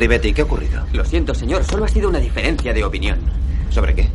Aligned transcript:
Ribetti, 0.00 0.32
¿qué 0.32 0.40
ha 0.40 0.44
ocurrido? 0.44 0.82
Lo 0.94 1.04
siento, 1.04 1.34
señor, 1.34 1.62
solo 1.64 1.84
ha 1.84 1.88
sido 1.88 2.08
una 2.08 2.18
diferencia 2.20 2.72
de 2.72 2.84
opinión. 2.84 3.18
¿Sobre 3.68 3.94
qué? 3.94 4.08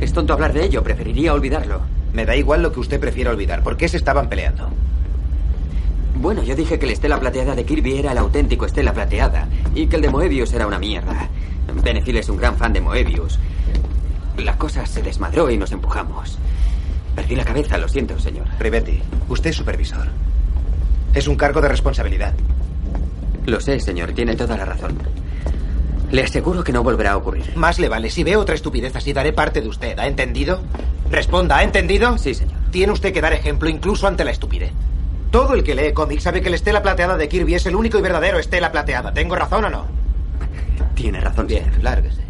Es 0.00 0.12
tonto 0.12 0.32
hablar 0.32 0.52
de 0.54 0.64
ello, 0.64 0.82
preferiría 0.82 1.34
olvidarlo. 1.34 1.82
Me 2.14 2.24
da 2.24 2.34
igual 2.34 2.62
lo 2.62 2.72
que 2.72 2.80
usted 2.80 2.98
prefiera 2.98 3.30
olvidar. 3.30 3.62
¿Por 3.62 3.76
qué 3.76 3.88
se 3.88 3.98
estaban 3.98 4.30
peleando? 4.30 4.70
Bueno, 6.14 6.42
yo 6.42 6.56
dije 6.56 6.78
que 6.78 6.86
la 6.86 6.92
estela 6.92 7.20
plateada 7.20 7.54
de 7.54 7.64
Kirby 7.64 7.98
era 7.98 8.12
el 8.12 8.18
auténtico 8.18 8.64
estela 8.64 8.94
plateada 8.94 9.48
y 9.74 9.86
que 9.86 9.96
el 9.96 10.02
de 10.02 10.08
Moebius 10.08 10.54
era 10.54 10.66
una 10.66 10.78
mierda. 10.78 11.28
Benefil 11.82 12.16
es 12.16 12.30
un 12.30 12.38
gran 12.38 12.56
fan 12.56 12.72
de 12.72 12.80
Moebius. 12.80 13.38
La 14.38 14.56
cosa 14.56 14.86
se 14.86 15.02
desmadró 15.02 15.50
y 15.50 15.58
nos 15.58 15.72
empujamos. 15.72 16.38
Perdí 17.14 17.36
la 17.36 17.44
cabeza, 17.44 17.76
lo 17.76 17.88
siento, 17.88 18.18
señor. 18.18 18.46
Ribetti, 18.58 19.02
usted 19.28 19.50
es 19.50 19.56
supervisor. 19.56 20.06
Es 21.16 21.26
un 21.26 21.34
cargo 21.34 21.60
de 21.60 21.68
responsabilidad. 21.68 22.34
Lo 23.46 23.58
sé, 23.60 23.80
señor, 23.80 24.12
tiene 24.12 24.36
toda 24.36 24.56
la 24.56 24.64
razón. 24.66 24.98
Le 26.10 26.22
aseguro 26.22 26.62
que 26.62 26.72
no 26.72 26.82
volverá 26.84 27.12
a 27.12 27.16
ocurrir. 27.16 27.56
Más 27.56 27.78
le 27.78 27.88
vale. 27.88 28.10
Si 28.10 28.22
veo 28.22 28.38
otra 28.40 28.54
estupidez 28.54 28.94
así, 28.94 29.12
daré 29.12 29.32
parte 29.32 29.60
de 29.62 29.68
usted. 29.68 29.98
¿Ha 29.98 30.06
entendido? 30.06 30.60
Responda, 31.10 31.56
¿ha 31.56 31.62
entendido? 31.64 32.18
Sí, 32.18 32.34
señor. 32.34 32.54
Tiene 32.70 32.92
usted 32.92 33.12
que 33.12 33.20
dar 33.20 33.32
ejemplo 33.32 33.68
incluso 33.68 34.06
ante 34.06 34.24
la 34.24 34.30
estupidez. 34.30 34.72
Todo 35.30 35.54
el 35.54 35.64
que 35.64 35.74
lee 35.74 35.92
cómics 35.92 36.22
sabe 36.24 36.42
que 36.42 36.50
la 36.50 36.56
estela 36.56 36.82
plateada 36.82 37.16
de 37.16 37.28
Kirby 37.28 37.54
es 37.54 37.66
el 37.66 37.76
único 37.76 37.98
y 37.98 38.02
verdadero 38.02 38.38
estela 38.38 38.70
plateada. 38.70 39.12
¿Tengo 39.12 39.34
razón 39.36 39.64
o 39.64 39.70
no? 39.70 39.86
Tiene 40.94 41.20
razón, 41.20 41.46
Bien, 41.46 41.64
señor. 41.64 41.82
lárguese. 41.82 42.22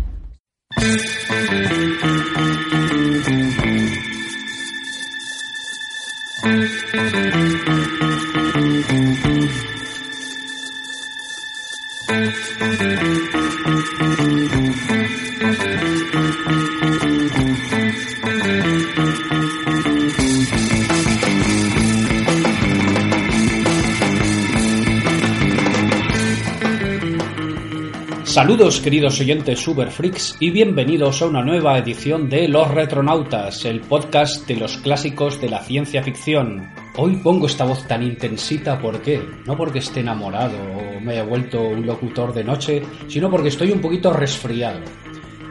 Saludos 28.37 28.81
queridos 28.83 29.19
oyentes 29.19 29.61
Superfreaks 29.61 30.37
y 30.41 30.51
bienvenidos 30.51 31.23
a 31.23 31.27
una 31.27 31.43
nueva 31.43 31.79
edición 31.79 32.29
de 32.29 32.47
Los 32.49 32.71
Retronautas, 32.71 33.65
el 33.65 33.81
podcast 33.81 34.47
de 34.47 34.57
los 34.57 34.77
clásicos 34.77 35.41
de 35.41 35.49
la 35.49 35.65
ciencia 35.65 36.03
ficción. 36.03 36.71
Hoy 36.99 37.17
pongo 37.17 37.47
esta 37.47 37.65
voz 37.65 37.89
tan 37.89 38.03
intensita, 38.03 38.79
¿por 38.79 39.01
qué? 39.01 39.23
No 39.47 39.57
porque 39.57 39.79
esté 39.79 40.01
enamorado 40.01 40.59
o 40.59 41.01
me 41.01 41.13
haya 41.13 41.25
vuelto 41.25 41.63
un 41.63 41.87
locutor 41.87 42.35
de 42.35 42.45
noche, 42.45 42.83
sino 43.09 43.31
porque 43.31 43.49
estoy 43.49 43.71
un 43.71 43.81
poquito 43.81 44.13
resfriado. 44.13 44.81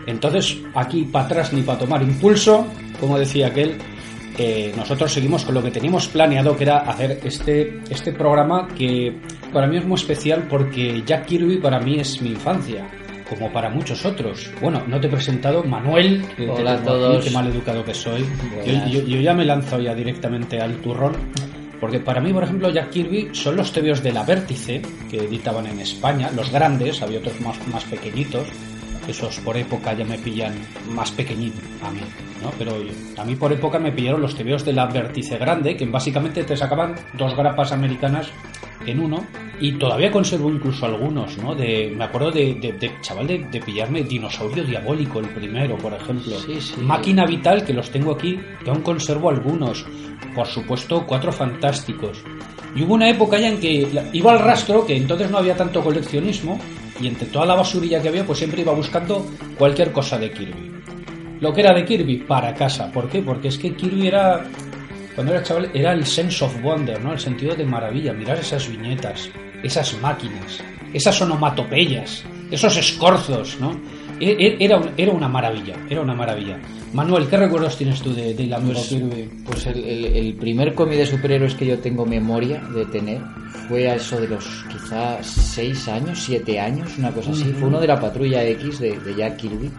Entonces, 0.06 0.56
aquí 0.76 1.06
para 1.06 1.26
atrás 1.26 1.54
ni 1.54 1.64
para 1.64 1.80
tomar 1.80 2.04
impulso, 2.04 2.68
como 3.00 3.18
decía 3.18 3.48
aquel, 3.48 3.80
eh, 4.38 4.74
nosotros 4.76 5.12
seguimos 5.12 5.46
con 5.46 5.54
lo 5.56 5.64
que 5.64 5.72
teníamos 5.72 6.08
planeado, 6.08 6.56
que 6.56 6.64
era 6.64 6.80
hacer 6.80 7.20
este, 7.24 7.80
este 7.90 8.12
programa 8.14 8.68
que 8.78 9.16
para 9.54 9.68
mí 9.68 9.78
es 9.78 9.86
muy 9.86 9.96
especial 9.96 10.48
porque 10.50 11.04
Jack 11.06 11.26
Kirby 11.26 11.58
para 11.58 11.80
mí 11.80 12.00
es 12.00 12.22
mi 12.22 12.30
infancia, 12.32 12.88
como 13.30 13.52
para 13.52 13.70
muchos 13.70 14.06
otros. 14.06 14.52
Bueno, 14.62 14.84
no 14.88 15.00
te 15.00 15.08
he 15.08 15.10
presentado, 15.10 15.64
Manuel, 15.64 16.24
Hola 16.50 16.72
a 16.72 16.74
aquí, 16.76 16.86
todos. 16.86 17.24
qué 17.24 17.32
mal 17.32 17.48
educado 17.48 17.84
que 17.84 17.94
soy. 17.94 18.26
Yo, 18.66 18.74
yo- 18.88 19.08
yo 19.08 19.22
ya 19.22 19.34
me 19.34 19.46
lanzo 19.46 19.80
ya 19.80 19.94
directamente 19.96 20.60
al 20.60 20.76
turrón. 20.82 21.14
Porque 21.80 22.00
para 22.00 22.22
mí, 22.22 22.32
por 22.32 22.44
ejemplo, 22.44 22.70
Jack 22.72 22.90
Kirby 22.90 23.30
son 23.34 23.58
los 23.58 23.72
tebeos 23.72 24.02
de 24.02 24.14
la 24.14 24.24
Vértice, 24.24 24.82
que 25.12 25.18
editaban 25.18 25.68
en 25.68 25.80
España, 25.82 26.32
los 26.34 26.50
grandes, 26.52 27.02
había 27.02 27.20
otros 27.20 27.40
más, 27.42 27.56
más 27.68 27.84
pequeñitos, 27.84 28.48
esos 29.08 29.40
por 29.40 29.56
época 29.58 29.94
ya 29.94 30.06
me 30.06 30.18
pillan 30.18 30.54
más 30.94 31.12
pequeñito 31.12 31.60
a 31.84 31.92
mí, 31.92 32.02
¿no? 32.42 32.52
Pero 32.58 32.76
a 33.18 33.24
mí 33.26 33.36
por 33.36 33.52
época 33.54 33.80
me 33.80 33.92
pillaron 33.92 34.22
los 34.22 34.36
tebeos 34.36 34.64
de 34.66 34.74
la 34.74 34.86
Vértice 34.88 35.38
Grande, 35.38 35.76
que 35.76 35.86
básicamente 35.86 36.44
te 36.44 36.56
sacaban 36.58 36.96
dos 37.14 37.36
grapas 37.36 37.72
americanas 37.72 38.28
en 38.86 39.00
uno, 39.00 39.26
y 39.60 39.74
todavía 39.74 40.12
conservo 40.12 40.50
incluso 40.52 40.86
algunos, 40.86 41.38
¿no? 41.38 41.56
De, 41.56 41.92
me 41.96 42.04
acuerdo 42.04 42.32
de, 42.32 42.56
de- 42.56 42.74
de, 42.74 42.92
chaval, 43.02 43.26
de, 43.26 43.40
de 43.40 43.60
pillarme 43.62 44.04
Dinosaurio 44.04 44.64
Diabólico, 44.64 45.20
el 45.20 45.30
primero, 45.30 45.78
por 45.78 45.94
ejemplo. 45.94 46.38
Sí, 46.40 46.60
sí. 46.60 46.76
Máquina 46.82 47.26
Vital, 47.26 47.64
que 47.66 47.74
los 47.74 47.90
tengo 47.90 48.12
aquí, 48.12 48.40
que 48.64 48.70
aún 48.70 48.82
conservo 48.82 49.30
algunos. 49.30 49.86
Por 50.36 50.46
supuesto, 50.48 51.06
Cuatro 51.08 51.32
Fantásticos. 51.32 52.22
Y 52.76 52.84
hubo 52.84 52.94
una 52.96 53.10
época 53.10 53.40
ya 53.40 53.48
en 53.50 53.60
que 53.60 53.88
iba 54.12 54.32
al 54.34 54.40
rastro, 54.40 54.86
que 54.86 54.98
entonces 54.98 55.32
no 55.32 55.38
había 55.38 55.56
tanto 55.56 55.82
coleccionismo, 55.82 56.60
y 57.00 57.08
entre 57.08 57.28
toda 57.28 57.46
la 57.46 57.56
basurilla 57.56 58.02
que 58.02 58.10
había, 58.10 58.26
pues 58.26 58.40
siempre 58.40 58.62
iba 58.62 58.74
buscando 58.74 59.26
cualquier 59.58 59.92
cosa 59.92 60.18
de 60.18 60.32
Kirby. 60.32 60.72
Lo 61.42 61.54
que 61.54 61.62
era 61.62 61.74
de 61.74 61.84
Kirby, 61.84 62.18
para 62.20 62.54
casa. 62.54 62.92
¿Por 62.92 63.10
qué? 63.10 63.22
Porque 63.22 63.50
es 63.50 63.58
que 63.58 63.76
Kirby 63.76 64.08
era, 64.08 64.46
cuando 65.14 65.34
era 65.34 65.44
chaval, 65.44 65.70
era 65.74 65.92
el 65.92 66.06
sense 66.06 66.44
of 66.46 66.62
wonder, 66.62 67.02
¿no? 67.04 67.12
El 67.12 67.20
sentido 67.20 67.56
de 67.56 67.66
maravilla. 67.66 68.14
Mirar 68.14 68.40
esas 68.40 68.70
viñetas, 68.70 69.30
esas 69.62 70.00
máquinas, 70.02 70.64
esas 70.94 71.22
onomatopeyas, 71.22 72.24
esos 72.52 72.78
escorzos, 72.78 73.60
¿no? 73.60 73.80
E- 74.20 74.32
e- 74.40 74.58
Era, 74.64 74.82
era 74.98 75.12
una 75.12 75.28
maravilla, 75.28 75.76
era 75.90 76.02
una 76.02 76.14
maravilla. 76.14 76.58
Manuel, 76.94 77.28
¿qué 77.28 77.36
recuerdos 77.38 77.78
tienes 77.78 78.02
tú 78.02 78.14
de, 78.14 78.34
de 78.34 78.46
la 78.48 78.60
Pues, 78.60 78.80
Kirby? 78.88 79.30
pues 79.46 79.66
el, 79.68 79.84
el- 79.84 80.06
el 80.06 80.34
primer 80.36 80.74
cómic 80.74 80.98
de 80.98 81.06
superhéroes 81.06 81.56
que 81.56 81.66
yo 81.66 81.80
tengo 81.80 82.06
memoria 82.06 82.62
de 82.74 82.86
tener 82.86 83.20
fue 83.68 83.90
a 83.90 83.96
eso 83.96 84.20
de 84.22 84.28
los 84.30 84.46
quizás 84.72 85.26
6 85.26 85.88
años, 85.90 86.20
7 86.24 86.60
años, 86.60 86.98
una 86.98 87.12
cosa 87.12 87.32
así. 87.32 87.44
Fue 87.60 87.68
uno 87.68 87.80
de 87.82 87.88
la 87.88 88.00
Patrulla 88.00 88.44
X 88.46 88.80
de, 88.80 89.00
de 89.00 89.16
Jack 89.16 89.38
Kirby. 89.38 89.70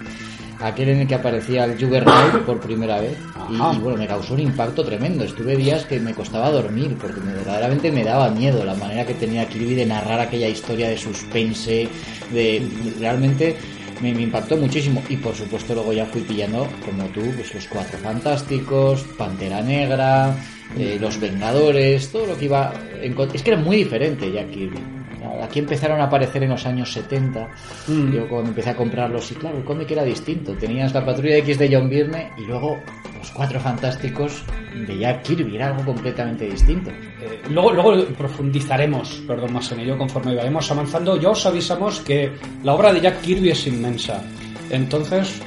Aquel 0.59 0.89
en 0.89 1.01
el 1.01 1.07
que 1.07 1.15
aparecía 1.15 1.65
el 1.65 1.79
Juggernaut 1.79 2.45
por 2.47 2.59
primera 2.61 2.99
vez. 2.99 3.17
Y, 3.51 3.55
y, 3.55 3.79
bueno, 3.79 3.99
me 3.99 4.07
causó 4.07 4.33
un 4.35 4.41
impacto 4.41 4.83
tremendo. 4.85 5.23
Estuve 5.23 5.55
días 5.55 5.85
que 5.85 6.01
me 6.01 6.15
costaba 6.15 6.51
dormir 6.51 6.97
porque 7.01 7.21
me- 7.21 7.35
verdaderamente 7.35 7.93
me 7.93 8.03
daba 8.03 8.31
miedo 8.31 8.65
la 8.65 8.75
manera 8.75 9.05
que 9.07 9.13
tenía 9.15 9.47
Kirby 9.47 9.75
de 9.75 9.85
narrar 9.87 10.19
aquella 10.19 10.49
historia 10.49 10.89
de 10.89 10.97
suspense. 10.97 11.89
De 12.33 12.67
realmente 12.99 13.55
me, 14.01 14.11
impactó 14.11 14.57
muchísimo. 14.57 15.03
Y 15.09 15.17
por 15.17 15.35
supuesto 15.35 15.75
luego 15.75 15.93
ya 15.93 16.07
fui 16.07 16.23
pillando 16.23 16.69
como 16.85 17.05
tú 17.09 17.23
pues 17.37 17.55
los 17.55 17.67
cuatro 17.67 17.99
fantásticos 17.99 19.03
Pantera 19.17 19.63
Negra 19.63 20.37
eh, 20.79 20.99
los 21.01 21.21
Vengadores 21.21 22.11
todo 22.11 22.27
lo 22.27 22.37
que 22.37 22.47
iba 22.47 22.73
en 23.01 23.15
es 23.33 23.43
que 23.43 23.51
era 23.53 23.61
muy 23.61 23.77
diferente 23.77 24.31
ya 24.33 24.45
Kirby 24.49 24.96
aquí 25.43 25.59
empezaron 25.61 26.01
a 26.01 26.05
aparecer 26.05 26.43
en 26.43 26.51
los 26.51 26.65
años 26.67 26.93
70 26.93 27.49
Mm. 27.89 28.13
yo 28.13 28.29
cuando 28.29 28.49
empecé 28.51 28.71
a 28.71 28.77
comprarlos 28.77 29.31
y 29.33 29.35
claro 29.37 29.59
el 29.59 29.65
cómic 29.65 29.91
era 29.91 30.03
distinto 30.05 30.53
tenías 30.55 30.93
la 30.95 31.05
patrulla 31.05 31.37
X 31.39 31.59
de 31.59 31.75
John 31.75 31.89
Byrne 31.89 32.31
y 32.39 32.43
luego 32.47 32.79
los 33.19 33.31
cuatro 33.31 33.59
fantásticos 33.61 34.43
de 34.87 34.99
Jack 34.99 35.23
Kirby 35.23 35.57
era 35.57 35.69
algo 35.69 35.85
completamente 35.85 36.45
distinto 36.49 36.91
Eh, 36.91 37.41
luego, 37.51 37.73
luego 37.73 38.05
profundizaremos, 38.17 39.23
perdón, 39.27 39.53
más 39.55 39.71
en 39.73 39.81
ello 39.81 39.97
conforme 39.99 40.35
vayamos 40.37 40.71
avanzando. 40.71 41.17
Ya 41.21 41.31
os 41.31 41.45
avisamos 41.47 42.01
que 42.01 42.31
la 42.63 42.75
obra 42.75 42.93
de 42.93 43.01
Jack 43.01 43.21
Kirby 43.23 43.51
es 43.51 43.67
inmensa. 43.67 44.23
Entonces, 44.71 45.41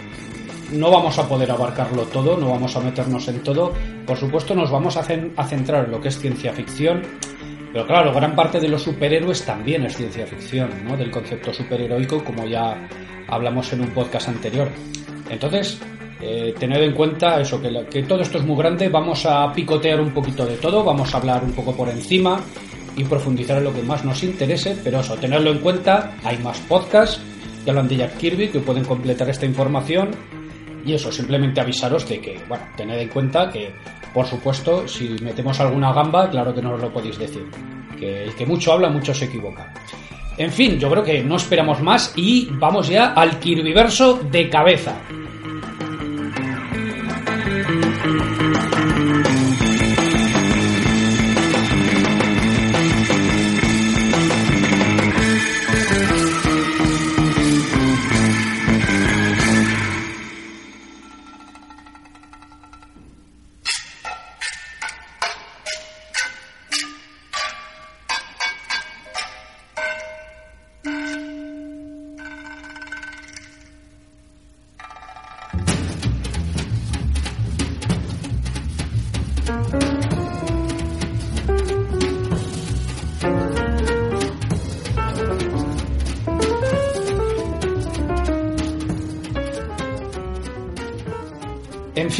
no 0.72 0.90
vamos 0.92 1.18
a 1.20 1.28
poder 1.28 1.52
abarcarlo 1.52 2.04
todo, 2.04 2.38
no 2.38 2.50
vamos 2.50 2.76
a 2.76 2.80
meternos 2.82 3.28
en 3.28 3.40
todo. 3.44 3.74
Por 4.06 4.18
supuesto, 4.18 4.56
nos 4.56 4.72
vamos 4.72 4.98
a, 4.98 5.04
cen- 5.04 5.32
a 5.38 5.46
centrar 5.46 5.86
en 5.86 5.92
lo 5.92 6.02
que 6.02 6.08
es 6.10 6.18
ciencia 6.20 6.52
ficción. 6.54 7.02
Pero 7.72 7.86
claro, 7.86 8.14
gran 8.14 8.36
parte 8.36 8.60
de 8.60 8.68
los 8.68 8.84
superhéroes 8.84 9.46
también 9.46 9.86
es 9.86 9.96
ciencia 9.96 10.26
ficción, 10.26 10.70
¿no? 10.86 10.98
Del 10.98 11.12
concepto 11.12 11.54
superheroico, 11.54 12.24
como 12.24 12.46
ya 12.46 12.88
hablamos 13.28 13.72
en 13.74 13.82
un 13.82 13.90
podcast 13.90 14.30
anterior. 14.30 14.70
Entonces, 15.30 15.80
eh, 16.22 16.54
tened 16.58 16.82
en 16.82 16.94
cuenta 16.94 17.40
eso, 17.40 17.62
que, 17.62 17.86
que 17.90 18.04
todo 18.04 18.22
esto 18.22 18.40
es 18.40 18.44
muy 18.44 18.58
grande, 18.58 18.90
vamos 18.90 19.26
a 19.26 19.54
picotear 19.54 20.02
un 20.02 20.12
poquito 20.12 20.46
de 20.46 20.58
todo, 20.58 20.84
vamos 20.84 21.14
a 21.14 21.18
hablar 21.18 21.44
un 21.44 21.54
poco 21.54 21.76
por 21.76 21.90
encima 21.90 22.40
y 22.98 23.04
profundizar 23.04 23.58
en 23.60 23.66
lo 23.66 23.74
que 23.74 23.84
más 23.84 24.04
nos 24.04 24.24
interese, 24.24 24.76
pero 24.84 25.00
eso, 25.00 25.16
tenerlo 25.16 25.52
en 25.52 25.60
cuenta, 25.60 26.18
hay 26.24 26.38
más 26.40 26.60
podcasts 26.62 27.22
que 27.64 27.70
hablan 27.70 27.88
de 27.88 27.98
Jack 27.98 28.18
Kirby 28.18 28.50
que 28.50 28.60
pueden 28.60 28.84
completar 28.84 29.30
esta 29.30 29.46
información 29.46 30.12
y 30.86 30.94
eso, 30.94 31.12
simplemente 31.12 31.62
avisaros 31.62 32.08
de 32.08 32.20
que, 32.20 32.40
bueno, 32.48 32.64
tened 32.76 33.00
en 33.00 33.10
cuenta 33.10 33.50
que, 33.50 33.74
por 34.14 34.26
supuesto, 34.26 34.88
si 34.88 35.10
metemos 35.22 35.60
alguna 35.60 35.94
gamba, 35.94 36.30
claro 36.30 36.54
que 36.54 36.62
no 36.62 36.74
os 36.74 36.82
lo 36.82 36.92
podéis 36.92 37.18
decir, 37.18 37.46
que 37.98 38.24
el 38.24 38.36
que 38.36 38.46
mucho 38.46 38.74
habla, 38.74 38.90
mucho 38.90 39.14
se 39.14 39.26
equivoca. 39.26 39.74
En 40.38 40.52
fin, 40.52 40.80
yo 40.80 40.90
creo 40.90 41.04
que 41.04 41.22
no 41.22 41.36
esperamos 41.36 41.82
más 41.82 42.14
y 42.16 42.48
vamos 42.52 42.88
ya 42.88 43.14
al 43.14 43.40
Kirbyverso 43.40 44.22
de 44.32 44.50
cabeza. 44.50 44.96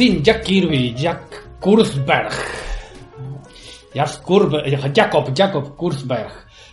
Fin, 0.00 0.22
Jack 0.22 0.42
Kirby, 0.44 0.94
Jack 0.94 1.58
Kurzberg. 1.60 2.32
Jack 3.94 4.22
Kurb- 4.22 4.62
Jacob, 4.94 5.32
Jacob 5.36 5.76
Kurzberg. 5.76 6.32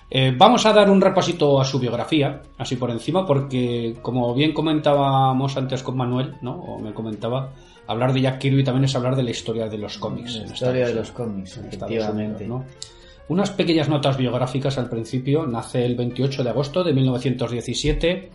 Eh, 0.10 0.34
vamos 0.38 0.66
a 0.66 0.72
dar 0.72 0.90
un 0.90 1.02
repasito 1.02 1.60
a 1.60 1.66
su 1.66 1.78
biografía, 1.78 2.42
así 2.58 2.78
por 2.78 2.90
encima, 2.90 3.26
porque 3.26 3.98
como 4.02 4.34
bien 4.34 4.54
comentábamos 4.54 5.58
antes 5.58 5.84
con 5.84 5.98
Manuel, 5.98 6.36
¿no? 6.42 6.54
O 6.56 6.80
me 6.80 6.94
comentaba, 6.94 7.52
hablar 7.88 8.14
de 8.14 8.22
Jack 8.22 8.40
Kirby 8.40 8.64
también 8.64 8.86
es 8.86 8.96
hablar 8.96 9.18
de 9.18 9.24
la 9.24 9.32
historia 9.32 9.68
de 9.68 9.78
los 9.78 9.98
cómics. 9.98 10.36
La 10.38 10.46
historia 10.46 10.86
Estados 10.86 10.88
de 10.88 10.94
los 10.96 11.12
cómics, 11.12 11.58
efectivamente. 11.58 12.46
Unidos, 12.46 12.66
¿no? 12.66 12.88
Unas 13.28 13.52
pequeñas 13.52 13.90
notas 13.90 14.16
biográficas 14.16 14.78
al 14.78 14.88
principio. 14.88 15.46
Nace 15.46 15.84
el 15.84 15.98
28 15.98 16.46
de 16.46 16.50
agosto 16.50 16.82
de 16.82 16.94
1917. 16.94 18.30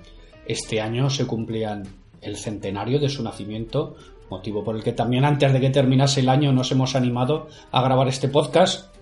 Este 0.44 0.82
año 0.82 1.08
se 1.08 1.26
cumplían 1.26 1.82
el 2.20 2.36
centenario 2.36 3.00
de 3.00 3.08
su 3.08 3.22
nacimiento, 3.22 3.96
motivo 4.32 4.64
por 4.64 4.74
el 4.74 4.82
que 4.82 4.92
también 4.92 5.26
antes 5.26 5.52
de 5.52 5.60
que 5.60 5.68
terminase 5.68 6.20
el 6.20 6.30
año 6.30 6.52
nos 6.52 6.72
hemos 6.72 6.96
animado 6.96 7.48
a 7.70 7.82
grabar 7.82 8.08
este 8.08 8.28
podcast. 8.28 8.96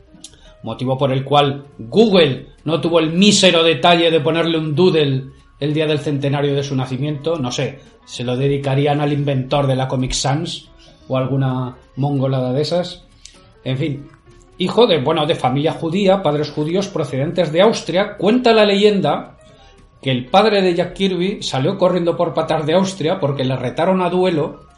Motivo 0.64 0.98
por 0.98 1.12
el 1.12 1.24
cual 1.24 1.66
Google 1.78 2.48
no 2.64 2.80
tuvo 2.80 2.98
el 2.98 3.12
mísero 3.12 3.62
detalle 3.62 4.10
de 4.10 4.20
ponerle 4.20 4.58
un 4.58 4.74
doodle 4.74 5.26
el 5.60 5.72
día 5.72 5.86
del 5.86 6.00
centenario 6.00 6.54
de 6.54 6.64
su 6.64 6.74
nacimiento. 6.74 7.36
No 7.36 7.52
sé, 7.52 7.78
se 8.04 8.24
lo 8.24 8.36
dedicarían 8.36 9.00
al 9.00 9.12
inventor 9.12 9.68
de 9.68 9.76
la 9.76 9.86
Comic 9.86 10.12
Sans 10.12 10.68
o 11.06 11.16
alguna 11.16 11.76
mongolada 11.96 12.52
de 12.52 12.62
esas. 12.62 13.06
En 13.62 13.78
fin, 13.78 14.08
hijo 14.58 14.88
de, 14.88 15.00
bueno, 15.00 15.26
de 15.26 15.36
familia 15.36 15.72
judía, 15.72 16.22
padres 16.22 16.50
judíos 16.50 16.88
procedentes 16.88 17.52
de 17.52 17.62
Austria, 17.62 18.16
cuenta 18.16 18.52
la 18.52 18.66
leyenda 18.66 19.38
que 20.02 20.10
el 20.10 20.26
padre 20.26 20.60
de 20.60 20.74
Jack 20.74 20.94
Kirby 20.94 21.42
salió 21.42 21.78
corriendo 21.78 22.16
por 22.16 22.34
patas 22.34 22.66
de 22.66 22.74
Austria 22.74 23.20
porque 23.20 23.44
le 23.44 23.56
retaron 23.56 24.02
a 24.02 24.10
duelo 24.10 24.69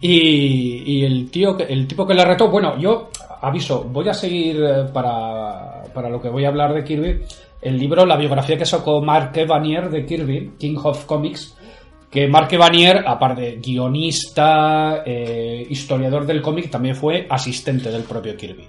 y, 0.00 0.82
y 0.86 1.04
el 1.04 1.30
tío, 1.30 1.58
el 1.58 1.86
tipo 1.86 2.06
que 2.06 2.14
le 2.14 2.24
retó, 2.24 2.48
bueno, 2.48 2.78
yo 2.78 3.10
aviso, 3.40 3.84
voy 3.84 4.08
a 4.08 4.14
seguir 4.14 4.62
eh, 4.62 4.84
para, 4.92 5.82
para 5.92 6.08
lo 6.08 6.20
que 6.20 6.28
voy 6.28 6.44
a 6.44 6.48
hablar 6.48 6.72
de 6.74 6.84
Kirby, 6.84 7.22
el 7.60 7.78
libro, 7.78 8.06
la 8.06 8.16
biografía 8.16 8.56
que 8.56 8.64
sacó 8.64 9.00
Mark 9.02 9.32
Evanier 9.34 9.90
de 9.90 10.06
Kirby, 10.06 10.52
King 10.58 10.76
of 10.82 11.04
Comics, 11.06 11.56
que 12.10 12.28
Mark 12.28 12.48
Evanier, 12.52 13.04
aparte 13.06 13.42
de 13.42 13.56
guionista, 13.56 15.02
eh, 15.04 15.66
historiador 15.68 16.24
del 16.24 16.40
cómic, 16.40 16.70
también 16.70 16.94
fue 16.94 17.26
asistente 17.28 17.90
del 17.90 18.04
propio 18.04 18.36
Kirby. 18.36 18.66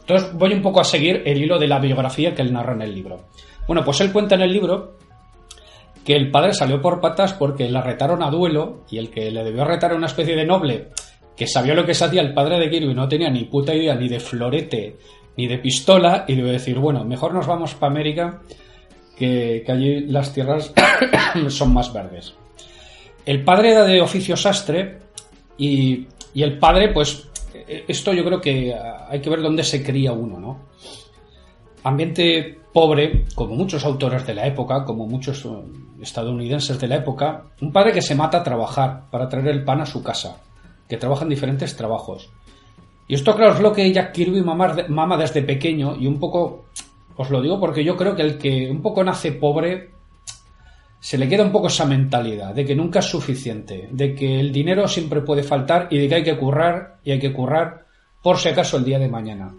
Entonces 0.00 0.32
voy 0.34 0.52
un 0.52 0.62
poco 0.62 0.80
a 0.80 0.84
seguir 0.84 1.22
el 1.24 1.42
hilo 1.42 1.58
de 1.58 1.66
la 1.66 1.80
biografía 1.80 2.34
que 2.34 2.42
él 2.42 2.52
narra 2.52 2.74
en 2.74 2.82
el 2.82 2.94
libro. 2.94 3.24
Bueno, 3.66 3.82
pues 3.84 4.00
él 4.00 4.12
cuenta 4.12 4.36
en 4.36 4.42
el 4.42 4.52
libro 4.52 4.95
que 6.06 6.14
el 6.14 6.30
padre 6.30 6.54
salió 6.54 6.80
por 6.80 7.00
patas 7.00 7.34
porque 7.34 7.68
le 7.68 7.82
retaron 7.82 8.22
a 8.22 8.30
duelo 8.30 8.84
y 8.88 8.98
el 8.98 9.10
que 9.10 9.28
le 9.28 9.42
debió 9.42 9.64
retar 9.64 9.90
a 9.90 9.96
una 9.96 10.06
especie 10.06 10.36
de 10.36 10.46
noble 10.46 10.90
que 11.36 11.48
sabía 11.48 11.74
lo 11.74 11.84
que 11.84 11.94
se 11.94 12.04
hacía 12.04 12.22
el 12.22 12.32
padre 12.32 12.60
de 12.60 12.70
Kirby 12.70 12.94
no 12.94 13.08
tenía 13.08 13.28
ni 13.28 13.44
puta 13.44 13.74
idea 13.74 13.96
ni 13.96 14.08
de 14.08 14.20
florete 14.20 14.96
ni 15.36 15.48
de 15.48 15.58
pistola 15.58 16.24
y 16.28 16.36
debió 16.36 16.52
decir, 16.52 16.78
bueno, 16.78 17.04
mejor 17.04 17.34
nos 17.34 17.48
vamos 17.48 17.74
para 17.74 17.90
América 17.90 18.40
que, 19.18 19.64
allí 19.66 20.06
las 20.06 20.32
tierras 20.32 20.72
son 21.48 21.74
más 21.74 21.92
verdes. 21.92 22.34
El 23.26 23.42
padre 23.42 23.72
era 23.72 23.84
de 23.84 24.00
oficio 24.00 24.36
sastre 24.36 24.98
y, 25.58 26.06
y 26.32 26.42
el 26.42 26.56
padre, 26.58 26.92
pues, 26.92 27.28
eh, 27.52 27.84
esto 27.88 28.14
yo 28.14 28.24
creo 28.24 28.40
que 28.40 28.72
hay 29.08 29.20
que 29.20 29.28
ver 29.28 29.42
dónde 29.42 29.64
se 29.64 29.82
cría 29.82 30.12
uno, 30.12 30.38
¿no? 30.38 30.68
Ambiente 31.82 32.60
pobre, 32.76 33.24
como 33.34 33.54
muchos 33.54 33.86
autores 33.86 34.26
de 34.26 34.34
la 34.34 34.46
época, 34.46 34.84
como 34.84 35.06
muchos 35.06 35.46
eh, 35.46 35.48
estadounidenses 36.02 36.78
de 36.78 36.86
la 36.86 36.96
época, 36.96 37.44
un 37.62 37.72
padre 37.72 37.90
que 37.90 38.02
se 38.02 38.14
mata 38.14 38.36
a 38.36 38.42
trabajar 38.42 39.04
para 39.10 39.30
traer 39.30 39.48
el 39.48 39.64
pan 39.64 39.80
a 39.80 39.86
su 39.86 40.02
casa, 40.02 40.42
que 40.86 40.98
trabaja 40.98 41.22
en 41.22 41.30
diferentes 41.30 41.74
trabajos. 41.74 42.28
Y 43.08 43.14
esto, 43.14 43.34
claro, 43.34 43.54
es 43.54 43.60
lo 43.60 43.72
que 43.72 43.90
Jack 43.90 44.12
Kirby 44.12 44.42
mama, 44.42 45.16
desde 45.16 45.40
pequeño 45.40 45.96
y 45.96 46.06
un 46.06 46.20
poco, 46.20 46.66
os 47.16 47.30
lo 47.30 47.40
digo 47.40 47.58
porque 47.58 47.82
yo 47.82 47.96
creo 47.96 48.14
que 48.14 48.20
el 48.20 48.36
que 48.36 48.70
un 48.70 48.82
poco 48.82 49.02
nace 49.02 49.32
pobre 49.32 49.92
se 51.00 51.16
le 51.16 51.30
queda 51.30 51.44
un 51.44 51.52
poco 51.52 51.68
esa 51.68 51.86
mentalidad 51.86 52.54
de 52.54 52.66
que 52.66 52.76
nunca 52.76 52.98
es 52.98 53.06
suficiente, 53.06 53.88
de 53.90 54.14
que 54.14 54.38
el 54.38 54.52
dinero 54.52 54.86
siempre 54.86 55.22
puede 55.22 55.42
faltar 55.42 55.88
y 55.90 55.96
de 55.96 56.08
que 56.10 56.14
hay 56.16 56.24
que 56.24 56.36
currar 56.36 56.98
y 57.02 57.12
hay 57.12 57.18
que 57.18 57.32
currar 57.32 57.86
por 58.22 58.36
si 58.36 58.50
acaso 58.50 58.76
el 58.76 58.84
día 58.84 58.98
de 58.98 59.08
mañana. 59.08 59.54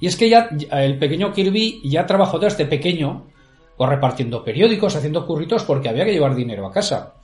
Y 0.00 0.06
es 0.06 0.16
que 0.16 0.28
ya 0.28 0.48
el 0.72 0.98
pequeño 0.98 1.32
Kirby 1.32 1.80
ya 1.84 2.06
trabajó 2.06 2.38
desde 2.38 2.66
pequeño, 2.66 3.26
pues 3.76 3.90
repartiendo 3.90 4.44
periódicos, 4.44 4.96
haciendo 4.96 5.26
curritos 5.26 5.64
porque 5.64 5.88
había 5.88 6.04
que 6.04 6.12
llevar 6.12 6.34
dinero 6.34 6.66
a 6.66 6.72
casa. 6.72 7.14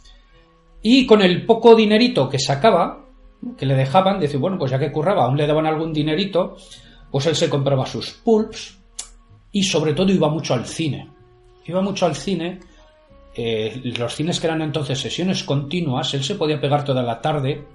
Y 0.82 1.06
con 1.06 1.22
el 1.22 1.46
poco 1.46 1.74
dinerito 1.74 2.28
que 2.28 2.38
sacaba, 2.38 3.04
que 3.56 3.66
le 3.66 3.74
dejaban, 3.74 4.20
decir, 4.20 4.38
bueno, 4.38 4.58
pues 4.58 4.70
ya 4.70 4.78
que 4.78 4.92
curraba, 4.92 5.24
aún 5.24 5.36
le 5.36 5.46
daban 5.46 5.66
algún 5.66 5.92
dinerito, 5.92 6.56
pues 7.10 7.26
él 7.26 7.36
se 7.36 7.48
compraba 7.48 7.86
sus 7.86 8.10
pulps 8.10 8.78
y 9.52 9.62
sobre 9.62 9.94
todo 9.94 10.12
iba 10.12 10.28
mucho 10.28 10.54
al 10.54 10.66
cine. 10.66 11.08
Iba 11.66 11.80
mucho 11.80 12.06
al 12.06 12.14
cine 12.14 12.60
eh, 13.36 13.80
los 13.96 14.14
cines 14.14 14.38
que 14.38 14.46
eran 14.46 14.62
entonces 14.62 14.98
sesiones 15.00 15.42
continuas, 15.42 16.14
él 16.14 16.22
se 16.22 16.36
podía 16.36 16.60
pegar 16.60 16.84
toda 16.84 17.02
la 17.02 17.20
tarde. 17.20 17.66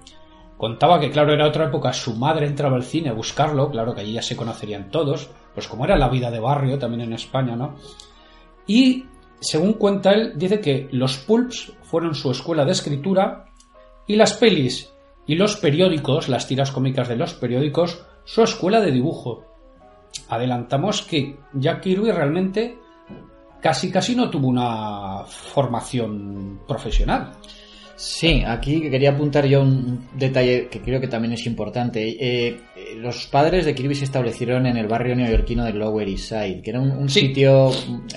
Contaba 0.60 1.00
que, 1.00 1.10
claro, 1.10 1.32
era 1.32 1.48
otra 1.48 1.68
época, 1.68 1.90
su 1.94 2.16
madre 2.16 2.46
entraba 2.46 2.76
al 2.76 2.82
cine 2.82 3.08
a 3.08 3.14
buscarlo, 3.14 3.70
claro 3.70 3.94
que 3.94 4.02
allí 4.02 4.12
ya 4.12 4.20
se 4.20 4.36
conocerían 4.36 4.90
todos, 4.90 5.30
pues 5.54 5.66
como 5.66 5.86
era 5.86 5.96
la 5.96 6.10
vida 6.10 6.30
de 6.30 6.38
barrio 6.38 6.78
también 6.78 7.00
en 7.00 7.14
España, 7.14 7.56
¿no? 7.56 7.76
Y, 8.66 9.06
según 9.40 9.72
cuenta 9.72 10.12
él, 10.12 10.34
dice 10.36 10.60
que 10.60 10.86
los 10.92 11.16
pulps 11.16 11.72
fueron 11.80 12.14
su 12.14 12.30
escuela 12.30 12.66
de 12.66 12.72
escritura 12.72 13.46
y 14.06 14.16
las 14.16 14.34
pelis 14.34 14.92
y 15.26 15.34
los 15.36 15.56
periódicos, 15.56 16.28
las 16.28 16.46
tiras 16.46 16.70
cómicas 16.72 17.08
de 17.08 17.16
los 17.16 17.32
periódicos, 17.32 18.04
su 18.24 18.42
escuela 18.42 18.82
de 18.82 18.92
dibujo. 18.92 19.46
Adelantamos 20.28 21.00
que 21.00 21.38
Jack 21.54 21.80
Kirby 21.80 22.12
realmente 22.12 22.76
casi 23.62 23.90
casi 23.90 24.14
no 24.14 24.28
tuvo 24.28 24.48
una 24.48 25.24
formación 25.24 26.60
profesional. 26.68 27.32
Sí, 28.02 28.42
aquí 28.46 28.80
quería 28.88 29.10
apuntar 29.10 29.44
yo 29.44 29.60
un 29.60 30.08
detalle 30.16 30.68
que 30.70 30.80
creo 30.80 31.02
que 31.02 31.06
también 31.06 31.34
es 31.34 31.44
importante. 31.44 32.08
Eh, 32.08 32.48
eh, 32.74 32.94
los 32.96 33.26
padres 33.26 33.66
de 33.66 33.74
Kirby 33.74 33.94
se 33.94 34.04
establecieron 34.04 34.64
en 34.66 34.78
el 34.78 34.86
barrio 34.86 35.14
neoyorquino 35.14 35.66
de 35.66 35.74
Lower 35.74 36.08
East 36.08 36.30
Side, 36.30 36.62
que 36.62 36.70
era 36.70 36.80
un, 36.80 36.92
un 36.92 37.10
Sí. 37.10 37.20
sitio 37.20 37.70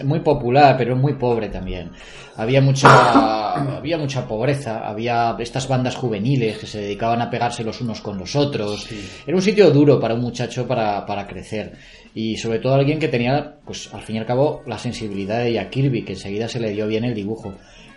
muy 0.06 0.22
popular, 0.22 0.78
pero 0.78 0.96
muy 0.96 1.16
pobre 1.16 1.50
también. 1.50 1.92
Había 2.38 2.62
mucha, 2.62 3.78
había 3.78 3.98
mucha 3.98 4.26
pobreza, 4.26 4.88
había 4.88 5.36
estas 5.38 5.68
bandas 5.68 5.96
juveniles 5.98 6.60
que 6.60 6.66
se 6.66 6.80
dedicaban 6.80 7.22
a 7.22 7.30
pegarse 7.30 7.62
los 7.66 7.82
unos 7.82 8.00
con 8.00 8.18
los 8.18 8.38
otros. 8.38 8.88
Era 9.28 9.36
un 9.36 9.42
sitio 9.44 9.70
duro 9.70 10.00
para 10.00 10.14
un 10.14 10.22
muchacho 10.22 10.66
para, 10.66 11.06
para 11.06 11.28
crecer. 11.28 11.74
Y 12.16 12.38
sobre 12.38 12.60
todo 12.60 12.76
alguien 12.76 13.00
que 13.00 13.10
tenía, 13.10 13.58
pues 13.66 13.94
al 13.94 14.02
fin 14.02 14.16
y 14.16 14.20
al 14.20 14.26
cabo, 14.26 14.62
la 14.66 14.78
sensibilidad 14.78 15.44
de 15.44 15.52
Jack 15.52 15.72
Kirby, 15.72 16.04
que 16.06 16.14
enseguida 16.14 16.48
se 16.48 16.62
le 16.62 16.70
dio 16.72 16.88
bien 16.88 17.04
el 17.04 17.14
dibujo. 17.14 17.54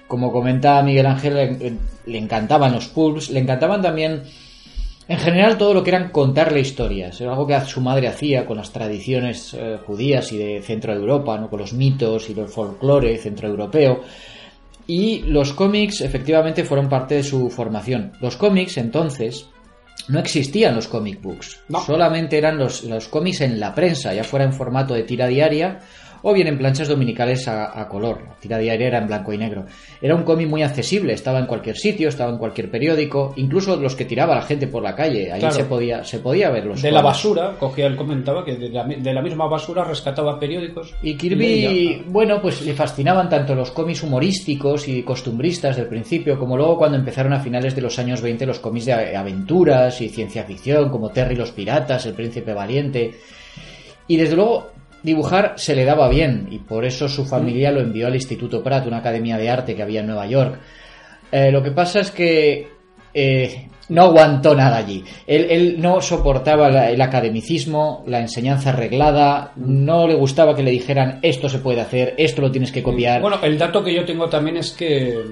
Como 0.07 0.31
comenta 0.33 0.83
Miguel 0.83 1.07
Ángel, 1.07 1.35
le, 1.35 1.77
le 2.07 2.19
encantaban 2.19 2.73
los 2.73 2.89
pulps, 2.89 3.31
le 3.31 3.41
encantaban 3.41 3.83
también, 3.83 4.23
en 5.09 5.19
general, 5.19 5.57
todo 5.59 5.75
lo 5.75 5.83
que 5.83 5.91
eran 5.91 6.11
contarle 6.11 6.61
historias. 6.61 7.21
Era 7.21 7.33
algo 7.33 7.47
que 7.47 7.61
su 7.63 7.81
madre 7.81 8.09
hacía 8.09 8.47
con 8.47 8.57
las 8.57 8.73
tradiciones 8.73 9.55
eh, 9.55 9.79
judías 9.85 10.33
y 10.33 10.39
de 10.39 10.63
centro 10.63 10.93
de 10.93 11.01
Europa, 11.01 11.39
¿no? 11.39 11.49
con 11.49 11.61
los 11.61 11.73
mitos 11.73 12.29
y 12.29 12.39
el 12.39 12.49
folclore 12.49 13.17
centroeuropeo. 13.19 14.01
Y 14.89 15.23
los 15.23 15.53
cómics, 15.53 16.01
efectivamente, 16.01 16.65
fueron 16.65 16.89
parte 16.89 17.17
de 17.17 17.23
su 17.25 17.51
formación. 17.51 18.13
Los 18.21 18.37
cómics, 18.37 18.77
entonces, 18.77 19.49
no 20.09 20.21
existían 20.21 20.75
los 20.75 20.87
comic 20.87 21.21
books. 21.21 21.61
No. 21.69 21.81
Solamente 21.81 22.39
eran 22.39 22.59
los, 22.59 22.85
los 22.85 23.09
cómics 23.09 23.41
en 23.41 23.59
la 23.59 23.75
prensa, 23.75 24.15
ya 24.15 24.23
fuera 24.23 24.45
en 24.45 24.53
formato 24.53 24.95
de 24.95 25.03
tira 25.03 25.27
diaria 25.27 25.81
o 26.29 26.33
bien 26.35 26.49
en 26.49 26.59
planchas 26.59 26.89
dominicales 26.89 27.47
a, 27.47 27.81
a 27.81 27.89
color. 27.89 28.21
La 28.27 28.35
tira 28.41 28.59
diaria 28.59 28.89
era 28.89 28.99
en 28.99 29.07
blanco 29.07 29.33
y 29.33 29.39
negro. 29.39 29.65
Era 30.03 30.17
un 30.17 30.25
cómic 30.25 30.49
muy 30.49 30.61
accesible, 30.65 31.13
estaba 31.13 31.39
en 31.39 31.47
cualquier 31.47 31.77
sitio, 31.77 32.09
estaba 32.09 32.33
en 32.33 32.39
cualquier 32.39 32.69
periódico, 32.69 33.33
incluso 33.37 33.77
los 33.77 33.95
que 33.95 34.07
tiraba 34.07 34.35
la 34.35 34.43
gente 34.43 34.67
por 34.67 34.83
la 34.83 34.97
calle. 34.97 35.31
Ahí 35.31 35.39
Claro. 35.39 35.55
se 35.55 35.65
podía 35.67 36.03
se 36.03 36.19
podía 36.19 36.51
ver 36.51 36.65
los 36.67 36.83
De 36.83 36.91
la 36.91 37.01
basura, 37.01 37.55
cogía, 37.61 37.87
él 37.87 37.95
comentaba 37.95 38.45
que 38.45 38.57
de 38.57 38.71
la, 38.71 38.83
de 38.83 39.15
la 39.15 39.23
misma 39.23 39.47
basura 39.47 39.85
rescataba 39.85 40.41
periódicos. 40.41 40.93
Y. 41.01 41.17
Kirby, 41.17 42.03
bueno, 42.09 42.43
pues 42.43 42.61
le 42.63 42.75
fascinaban 42.75 43.29
tanto 43.29 43.55
los 43.55 43.71
cómics 43.71 44.03
humorísticos 44.03 44.89
y 44.89 45.05
costumbristas 45.05 45.77
del 45.77 45.87
principio, 45.87 46.39
como 46.41 46.57
luego 46.57 46.77
cuando 46.77 46.99
empezaron 46.99 47.35
a 47.35 47.41
finales 47.41 47.77
de 47.77 47.83
los 47.83 48.01
años 48.01 48.21
20 48.21 48.47
los 48.47 48.59
cómics 48.59 48.87
de 48.87 49.17
aventuras 49.17 50.01
y 50.01 50.09
ciencia 50.09 50.43
ficción, 50.43 50.91
como 50.91 51.11
Terry 51.11 51.37
los 51.37 51.53
piratas, 51.53 52.05
El 52.07 52.15
príncipe 52.15 52.53
valiente. 52.53 53.15
Y 54.09 54.17
desde 54.17 54.35
luego 54.37 54.71
dibujar 55.07 55.55
se 55.57 55.75
le 55.75 55.85
daba 55.87 56.09
bien, 56.11 56.49
y 56.51 56.59
por 56.59 56.85
eso 56.85 57.09
su 57.09 57.25
familia 57.25 57.71
lo 57.71 57.81
envió 57.81 58.09
al 58.09 58.15
Instituto 58.15 58.63
Pratt, 58.63 58.87
una 58.87 58.99
academia 58.99 59.39
de 59.39 59.49
arte 59.49 59.75
que 59.75 59.83
había 59.83 60.01
en 60.01 60.07
Nueva 60.09 60.27
York. 60.27 60.59
Eh, 61.33 61.51
lo 61.51 61.63
que 61.63 61.71
pasa 61.71 62.01
es 62.01 62.11
que 62.11 62.69
eh, 63.15 63.69
no 63.89 64.03
aguantó 64.03 64.55
nada 64.55 64.77
allí. 64.77 65.03
Él, 65.27 65.47
él 65.49 65.77
no 65.81 66.01
soportaba 66.03 66.69
la- 66.71 66.91
el 66.91 67.01
academicismo, 67.01 68.05
la 68.07 68.21
enseñanza 68.21 68.71
arreglada, 68.71 69.53
no 69.57 70.07
le 70.07 70.15
gustaba 70.15 70.55
que 70.55 70.63
le 70.63 70.71
dijeran 70.73 71.21
esto 71.23 71.49
se 71.49 71.61
puede 71.61 71.81
hacer, 71.81 72.15
esto 72.19 72.43
lo 72.43 72.51
tienes 72.51 72.73
que 72.73 72.83
copiar. 72.83 73.23
Bueno, 73.23 73.39
el 73.43 73.57
dato 73.57 73.83
que 73.83 73.95
yo 73.95 74.05
tengo 74.05 74.29
también 74.29 74.57
es 74.59 74.73
que 74.73 75.09
eh, 75.11 75.23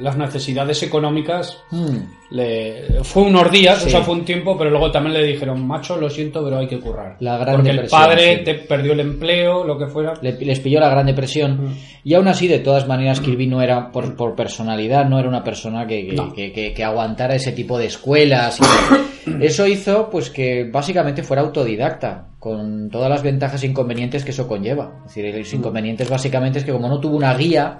las 0.00 0.16
necesidades 0.18 0.82
económicas 0.82 1.58
Mm. 1.70 1.96
Le 2.32 3.02
fue 3.04 3.22
unos 3.24 3.50
días, 3.50 3.78
Sí. 3.80 3.88
o 3.88 3.90
sea, 3.90 4.00
fue 4.02 4.14
un 4.14 4.24
tiempo, 4.24 4.56
pero 4.56 4.70
luego 4.70 4.90
también 4.90 5.14
le 5.20 5.24
dijeron, 5.26 5.66
macho, 5.66 5.96
lo 5.96 6.08
siento, 6.08 6.42
pero 6.42 6.58
hay 6.58 6.66
que 6.66 6.80
currar. 6.80 7.16
La 7.20 7.36
gran 7.36 7.56
Porque 7.56 7.70
el 7.70 7.86
padre 7.88 8.38
sí. 8.38 8.44
te 8.44 8.54
perdió 8.54 8.92
el 8.94 9.00
empleo, 9.00 9.64
lo 9.64 9.78
que 9.78 9.86
fuera. 9.86 10.14
Le- 10.22 10.38
les 10.40 10.60
pilló 10.60 10.80
la 10.80 10.88
Gran 10.88 11.06
Depresión 11.06 11.52
Mm. 11.64 11.74
y 12.04 12.14
aún 12.14 12.28
así 12.28 12.48
de 12.48 12.58
todas 12.60 12.88
maneras 12.88 13.20
Kirby 13.20 13.46
no 13.46 13.60
era 13.60 13.90
por, 13.90 14.16
por 14.16 14.34
personalidad 14.34 15.04
no 15.08 15.18
era 15.18 15.28
una 15.28 15.44
persona 15.44 15.86
que, 15.86 16.06
que, 16.06 16.12
No. 16.14 16.32
que- 16.32 16.52
que- 16.52 16.72
que 16.72 16.84
aguantara 16.84 17.34
ese 17.34 17.52
tipo 17.52 17.78
de 17.78 17.86
escuelas 17.86 18.58
y 19.26 19.44
eso 19.44 19.66
hizo 19.66 20.08
pues 20.10 20.30
que 20.30 20.64
básicamente 20.72 21.22
fuera 21.22 21.42
autodidacta 21.42 22.28
con 22.38 22.88
todas 22.90 23.08
las 23.08 23.22
ventajas 23.22 23.62
e 23.62 23.66
inconvenientes 23.68 24.24
que 24.24 24.32
eso 24.32 24.48
conlleva 24.48 25.02
es 25.06 25.14
decir 25.14 25.36
los 25.36 25.52
inconvenientes 25.54 26.08
básicamente 26.10 26.58
es 26.58 26.64
que 26.64 26.72
como 26.72 26.88
no 26.88 26.98
tuvo 26.98 27.16
una 27.16 27.34
guía 27.34 27.78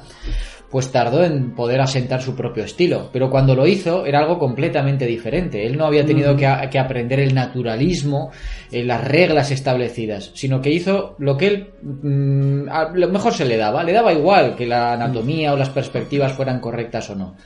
pues 0.72 0.90
tardó 0.90 1.22
en 1.22 1.54
poder 1.54 1.80
asentar 1.82 2.22
su 2.22 2.34
propio 2.34 2.64
estilo. 2.64 3.10
Pero 3.12 3.28
cuando 3.30 3.54
lo 3.54 3.66
hizo 3.66 4.06
era 4.06 4.20
algo 4.20 4.38
completamente 4.38 5.04
diferente. 5.06 5.66
Él 5.66 5.76
no 5.76 5.84
había 5.84 6.04
tenido 6.06 6.34
que, 6.34 6.46
a- 6.46 6.68
que 6.70 6.78
aprender 6.78 7.20
el 7.20 7.34
naturalismo, 7.34 8.30
eh, 8.72 8.82
las 8.82 9.06
reglas 9.06 9.50
establecidas, 9.50 10.32
sino 10.34 10.62
que 10.62 10.70
hizo 10.70 11.14
lo 11.18 11.36
que 11.36 11.46
él 11.46 11.68
mm, 11.82 12.68
a 12.70 12.90
lo 12.94 13.08
mejor 13.10 13.34
se 13.34 13.44
le 13.44 13.58
daba. 13.58 13.84
Le 13.84 13.92
daba 13.92 14.14
igual 14.14 14.56
que 14.56 14.66
la 14.66 14.94
anatomía 14.94 15.52
o 15.52 15.56
las 15.58 15.68
perspectivas 15.68 16.32
fueran 16.32 16.58
correctas 16.58 17.10
o 17.10 17.14
no. 17.16 17.36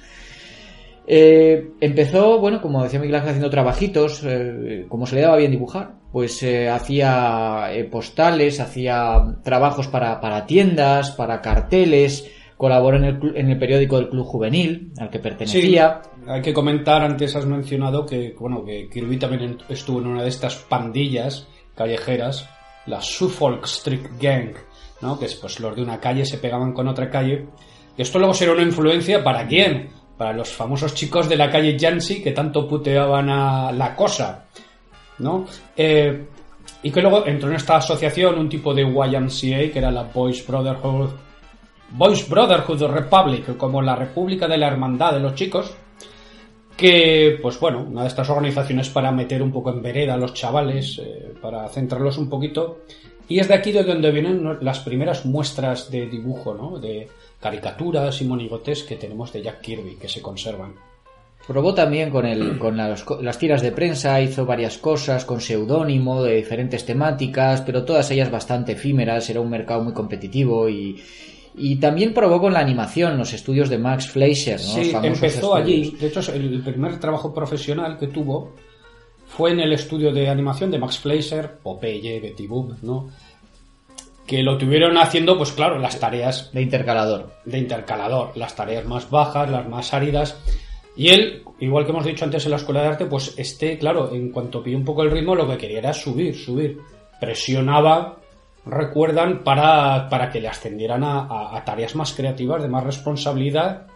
Eh, 1.09 1.69
empezó, 1.81 2.41
bueno, 2.41 2.61
como 2.61 2.83
decía 2.83 2.99
Miguel 2.99 3.15
Ángel, 3.17 3.31
haciendo 3.31 3.51
trabajitos, 3.51 4.23
eh, 4.25 4.87
como 4.89 5.07
se 5.07 5.15
le 5.17 5.21
daba 5.23 5.37
bien 5.37 5.53
dibujar, 5.53 5.93
pues 6.11 6.43
eh, 6.43 6.69
hacía 6.69 7.69
postales, 7.91 8.59
hacía 8.59 9.37
trabajos 9.45 9.87
para, 9.87 10.21
para 10.21 10.47
tiendas, 10.47 11.13
para 11.13 11.41
carteles, 11.41 12.29
colaboró 12.57 12.97
en 12.97 13.05
el, 13.05 13.37
en 13.37 13.51
el 13.51 13.59
periódico 13.59 13.97
del 13.97 14.09
Club 14.09 14.25
Juvenil, 14.25 14.93
al 14.99 15.11
que 15.11 15.19
pertenecía. 15.19 16.01
Hay 16.27 16.43
que 16.43 16.55
comentar, 16.55 17.03
antes 17.03 17.37
has 17.37 17.47
mencionado 17.47 18.07
que, 18.07 18.35
bueno, 18.39 18.65
que 18.65 18.89
Kirby 18.89 19.19
también 19.19 19.59
estuvo 19.69 20.01
en 20.01 20.07
una 20.07 20.23
de 20.23 20.29
estas 20.29 20.57
pandillas 20.57 21.47
callejeras, 21.75 22.49
la 22.87 23.01
Suffolk 23.01 23.65
Street 23.65 24.07
Gang, 24.19 24.55
¿no? 25.03 25.19
Que 25.19 25.27
es 25.27 25.35
pues 25.35 25.61
los 25.61 25.77
de 25.77 25.83
una 25.83 26.01
calle 26.01 26.25
se 26.25 26.39
pegaban 26.39 26.73
con 26.73 26.89
otra 26.89 27.11
calle. 27.11 27.47
Esto 27.97 28.19
luego 28.19 28.33
será 28.33 28.53
una 28.53 28.63
influencia 28.63 29.23
para 29.23 29.47
quién? 29.47 29.91
Para 30.17 30.33
los 30.33 30.49
famosos 30.49 30.95
chicos 30.95 31.29
de 31.29 31.37
la 31.37 31.51
calle 31.51 31.77
Yancy 31.77 32.23
que 32.23 32.33
tanto 32.33 32.67
puteaban 32.67 33.29
a 33.29 33.71
la 33.73 33.95
cosa, 33.95 34.47
¿no? 35.19 35.45
Eh, 35.77 36.27
y 36.83 36.91
que 36.91 37.03
luego 37.03 37.27
entró 37.27 37.51
en 37.51 37.57
esta 37.57 37.77
asociación 37.77 38.39
un 38.39 38.49
tipo 38.49 38.73
de 38.73 38.83
YMCA, 38.83 39.73
que 39.73 39.79
era 39.79 39.91
la 39.91 40.05
Boys 40.05 40.47
Brotherhood 40.47 41.26
Boys 41.91 42.29
Brotherhood 42.29 42.83
Republic, 42.83 43.57
como 43.57 43.81
la 43.81 43.97
República 43.97 44.49
de 44.49 44.59
la 44.59 44.69
Hermandad 44.69 45.13
de 45.13 45.21
los 45.21 45.35
Chicos, 45.35 45.75
que, 46.77 47.39
pues 47.41 47.59
bueno, 47.59 47.87
una 47.89 48.03
de 48.03 48.09
estas 48.09 48.29
organizaciones 48.29 48.91
para 48.91 49.11
meter 49.11 49.43
un 49.43 49.51
poco 49.53 49.71
en 49.71 49.81
vereda 49.81 50.15
a 50.15 50.19
los 50.19 50.35
chavales, 50.35 50.99
eh, 50.99 51.33
para 51.41 51.67
centrarlos 51.69 52.19
un 52.19 52.29
poquito. 52.29 52.81
Y 53.29 53.41
es 53.41 53.49
de 53.49 53.55
aquí 53.55 53.73
de 53.73 53.83
donde 53.83 54.11
vienen 54.11 54.59
las 54.61 54.81
primeras 54.81 55.25
muestras 55.25 55.91
de 55.91 56.07
dibujo, 56.07 56.55
¿no? 56.55 56.79
De 56.79 57.09
caricaturas 57.41 58.21
y 58.21 58.25
monigotes 58.25 58.85
que 58.85 58.97
tenemos 58.97 59.33
de 59.33 59.43
Jack 59.43 59.63
Kirby, 59.63 59.97
que 59.97 60.09
se 60.09 60.21
conservan. 60.23 60.75
Probó 61.47 61.75
también 61.75 62.11
con, 62.11 62.27
el, 62.27 62.59
con 62.59 62.77
las, 62.77 63.05
co- 63.05 63.23
las 63.23 63.39
tiras 63.39 63.63
de 63.63 63.73
prensa, 63.73 64.21
hizo 64.21 64.45
varias 64.45 64.79
cosas 64.79 65.25
con 65.25 65.41
seudónimo 65.41 66.23
de 66.23 66.37
diferentes 66.37 66.85
temáticas, 66.85 67.63
pero 67.63 67.85
todas 67.85 68.11
ellas 68.11 68.31
bastante 68.31 68.73
efímeras, 68.73 69.31
era 69.31 69.41
un 69.41 69.51
mercado 69.51 69.83
muy 69.83 69.93
competitivo 69.93 70.69
y, 70.69 71.01
y 71.57 71.77
también 71.77 72.13
probó 72.13 72.41
con 72.41 72.53
la 72.53 72.61
animación, 72.61 73.17
los 73.17 73.33
estudios 73.33 73.69
de 73.69 73.79
Max 73.79 74.09
Fleischer, 74.09 74.61
¿no? 74.61 74.67
Sí, 74.67 74.93
empezó 75.03 75.27
estudios. 75.27 75.55
allí. 75.57 75.97
De 75.99 76.07
hecho, 76.09 76.33
el 76.33 76.63
primer 76.63 77.01
trabajo 77.01 77.33
profesional 77.33 77.99
que 77.99 78.09
tuvo 78.09 78.55
fue 79.27 79.53
en 79.53 79.61
el 79.61 79.73
estudio 79.73 80.13
de 80.13 80.29
animación 80.29 80.71
de 80.71 80.79
Max 80.79 80.99
Fleischer, 80.99 81.59
Popeye, 81.63 82.21
Betty 82.21 82.47
Boop, 82.47 82.75
¿no? 82.83 83.09
Que 84.27 84.43
lo 84.43 84.59
tuvieron 84.59 84.99
haciendo, 84.99 85.39
pues 85.39 85.53
claro, 85.53 85.79
las 85.79 85.99
tareas 86.01 86.51
De 86.53 86.61
intercalador. 86.61 87.33
de 87.45 87.59
intercalador, 87.59 88.37
las 88.37 88.55
tareas 88.57 88.85
más 88.85 89.09
bajas, 89.09 89.51
las 89.51 89.69
más 89.69 89.95
áridas. 89.95 90.37
Y 90.97 91.09
él, 91.09 91.43
igual 91.61 91.85
que 91.85 91.91
hemos 91.93 92.05
dicho 92.05 92.25
antes 92.25 92.45
en 92.45 92.51
la 92.51 92.57
escuela 92.57 92.83
de 92.83 92.89
arte, 92.89 93.07
pues 93.07 93.35
este, 93.37 93.79
claro, 93.79 94.13
en 94.13 94.31
cuanto 94.31 94.63
pilló 94.63 94.79
un 94.79 94.85
poco 94.85 95.03
el 95.03 95.11
ritmo, 95.11 95.35
lo 95.35 95.49
que 95.49 95.59
quería 95.59 95.79
era 95.79 95.93
subir, 95.93 96.35
subir. 96.37 96.79
Presionaba, 97.21 98.19
recuerdan, 98.67 99.45
para, 99.45 100.09
para 100.09 100.31
que 100.31 100.41
le 100.41 100.49
ascendieran 100.49 101.03
a, 101.05 101.63
tareas 101.65 101.95
más 101.95 102.13
creativas, 102.13 102.63
de 102.63 102.69
más 102.69 102.85
responsabilidad. 102.85 103.87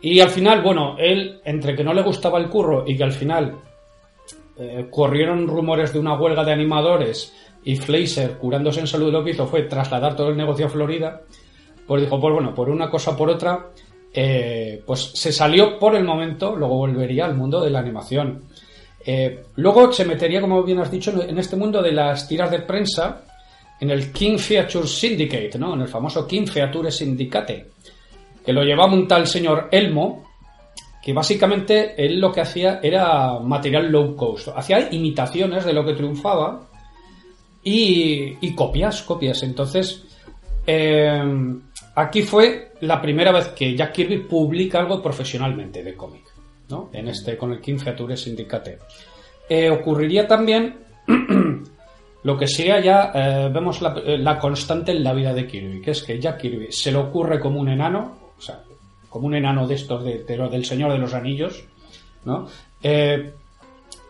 Y 0.00 0.20
al 0.20 0.30
final, 0.30 0.62
bueno, 0.62 0.96
él, 0.98 1.40
entre 1.44 1.76
que 1.76 1.84
no 1.84 1.94
le 1.94 2.02
gustaba 2.02 2.38
el 2.38 2.48
curro 2.48 2.84
y 2.86 2.96
que 2.96 3.04
al 3.04 3.12
final 3.12 3.56
eh, 4.58 4.88
corrieron 4.90 5.46
rumores 5.46 5.92
de 5.92 6.00
una 6.00 6.14
huelga 6.14 6.44
de 6.44 6.52
animadores 6.52 7.32
y 7.64 7.76
Fleischer, 7.76 8.38
curándose 8.38 8.80
en 8.80 8.88
salud, 8.88 9.12
lo 9.12 9.22
que 9.22 9.30
hizo 9.30 9.46
fue 9.46 9.62
trasladar 9.62 10.16
todo 10.16 10.30
el 10.30 10.36
negocio 10.36 10.66
a 10.66 10.70
Florida, 10.70 11.22
pues 11.86 12.02
dijo, 12.02 12.20
pues 12.20 12.34
bueno, 12.34 12.52
por 12.54 12.68
una 12.68 12.90
cosa 12.90 13.16
por 13.16 13.30
otra, 13.30 13.68
eh, 14.12 14.82
pues 14.84 15.12
se 15.14 15.32
salió 15.32 15.78
por 15.78 15.94
el 15.94 16.04
momento, 16.04 16.56
luego 16.56 16.76
volvería 16.76 17.24
al 17.24 17.36
mundo 17.36 17.60
de 17.60 17.70
la 17.70 17.78
animación. 17.78 18.42
Eh, 19.04 19.44
luego 19.56 19.92
se 19.92 20.04
metería, 20.04 20.40
como 20.40 20.62
bien 20.64 20.80
has 20.80 20.90
dicho, 20.90 21.12
en 21.22 21.38
este 21.38 21.56
mundo 21.56 21.80
de 21.80 21.92
las 21.92 22.26
tiras 22.26 22.50
de 22.50 22.60
prensa, 22.60 23.22
en 23.82 23.90
el 23.90 24.12
King 24.12 24.38
Feature 24.38 24.86
Syndicate, 24.86 25.58
¿no? 25.58 25.74
En 25.74 25.80
el 25.80 25.88
famoso 25.88 26.24
King 26.24 26.46
Feature 26.46 26.92
Syndicate, 26.92 27.66
que 28.46 28.52
lo 28.52 28.62
llevaba 28.62 28.94
un 28.94 29.08
tal 29.08 29.26
señor 29.26 29.68
Elmo, 29.72 30.22
que 31.02 31.12
básicamente 31.12 31.92
él 31.96 32.20
lo 32.20 32.30
que 32.30 32.42
hacía 32.42 32.78
era 32.80 33.40
material 33.40 33.90
low 33.90 34.14
cost. 34.14 34.50
Hacía 34.54 34.88
imitaciones 34.94 35.64
de 35.64 35.72
lo 35.72 35.84
que 35.84 35.94
triunfaba 35.94 36.68
y, 37.64 38.54
copias, 38.54 39.02
copias. 39.02 39.42
Entonces, 39.42 40.04
eh, 40.64 41.20
aquí 41.96 42.22
fue 42.22 42.74
la 42.82 43.02
primera 43.02 43.32
vez 43.32 43.48
que 43.48 43.74
Jack 43.74 43.94
Kirby 43.94 44.18
publica 44.28 44.78
algo 44.78 45.02
profesionalmente 45.02 45.82
de 45.82 45.96
cómic, 45.96 46.22
¿no? 46.68 46.88
En 46.92 47.08
este, 47.08 47.36
con 47.36 47.52
el 47.52 47.60
King 47.60 47.78
Feature 47.78 48.16
Syndicate. 48.16 48.78
Eh, 49.48 49.68
ocurriría 49.70 50.28
también 50.28 50.76
lo 52.24 52.38
que 52.38 52.46
sea 52.46 52.80
ya, 52.80 53.10
eh, 53.14 53.50
vemos 53.52 53.82
la, 53.82 53.94
la 53.94 54.38
constante 54.38 54.92
en 54.92 55.02
la 55.02 55.12
vida 55.12 55.34
de 55.34 55.46
Kirby, 55.46 55.80
que 55.80 55.90
es 55.90 56.02
que 56.02 56.20
Jack 56.20 56.40
Kirby 56.40 56.70
se 56.70 56.92
le 56.92 56.98
ocurre 56.98 57.40
como 57.40 57.60
un 57.60 57.68
enano, 57.68 58.32
o 58.38 58.40
sea, 58.40 58.60
como 59.08 59.26
un 59.26 59.34
enano 59.34 59.66
de 59.66 59.74
estos 59.74 60.04
de, 60.04 60.24
de 60.24 60.36
del 60.36 60.64
Señor 60.64 60.92
de 60.92 60.98
los 60.98 61.14
Anillos, 61.14 61.64
¿no? 62.24 62.46
Eh, 62.82 63.32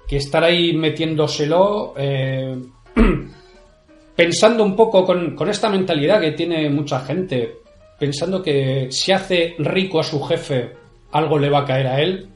que 0.06 0.16
estar 0.16 0.44
ahí 0.44 0.74
metiéndoselo, 0.74 1.94
eh, 1.96 2.56
pensando 4.16 4.62
un 4.62 4.76
poco 4.76 5.06
con 5.06 5.48
esta 5.48 5.70
mentalidad 5.70 6.20
que 6.20 6.32
tiene 6.32 6.68
mucha 6.68 7.00
gente, 7.00 7.62
pensando 8.02 8.42
que 8.42 8.88
si 8.90 9.12
hace 9.12 9.54
rico 9.58 10.00
a 10.00 10.02
su 10.02 10.20
jefe, 10.22 10.72
algo 11.12 11.38
le 11.38 11.48
va 11.48 11.60
a 11.60 11.64
caer 11.64 11.86
a 11.86 12.00
él. 12.00 12.28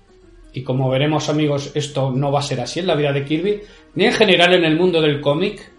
Y 0.52 0.62
como 0.62 0.88
veremos 0.88 1.28
amigos, 1.28 1.72
esto 1.74 2.12
no 2.12 2.30
va 2.30 2.38
a 2.38 2.42
ser 2.42 2.60
así 2.60 2.80
en 2.80 2.86
la 2.86 2.94
vida 2.94 3.12
de 3.12 3.24
Kirby, 3.24 3.60
ni 3.96 4.04
en 4.04 4.12
general 4.12 4.54
en 4.54 4.64
el 4.64 4.76
mundo 4.76 5.00
del 5.02 5.20
cómic. 5.20 5.72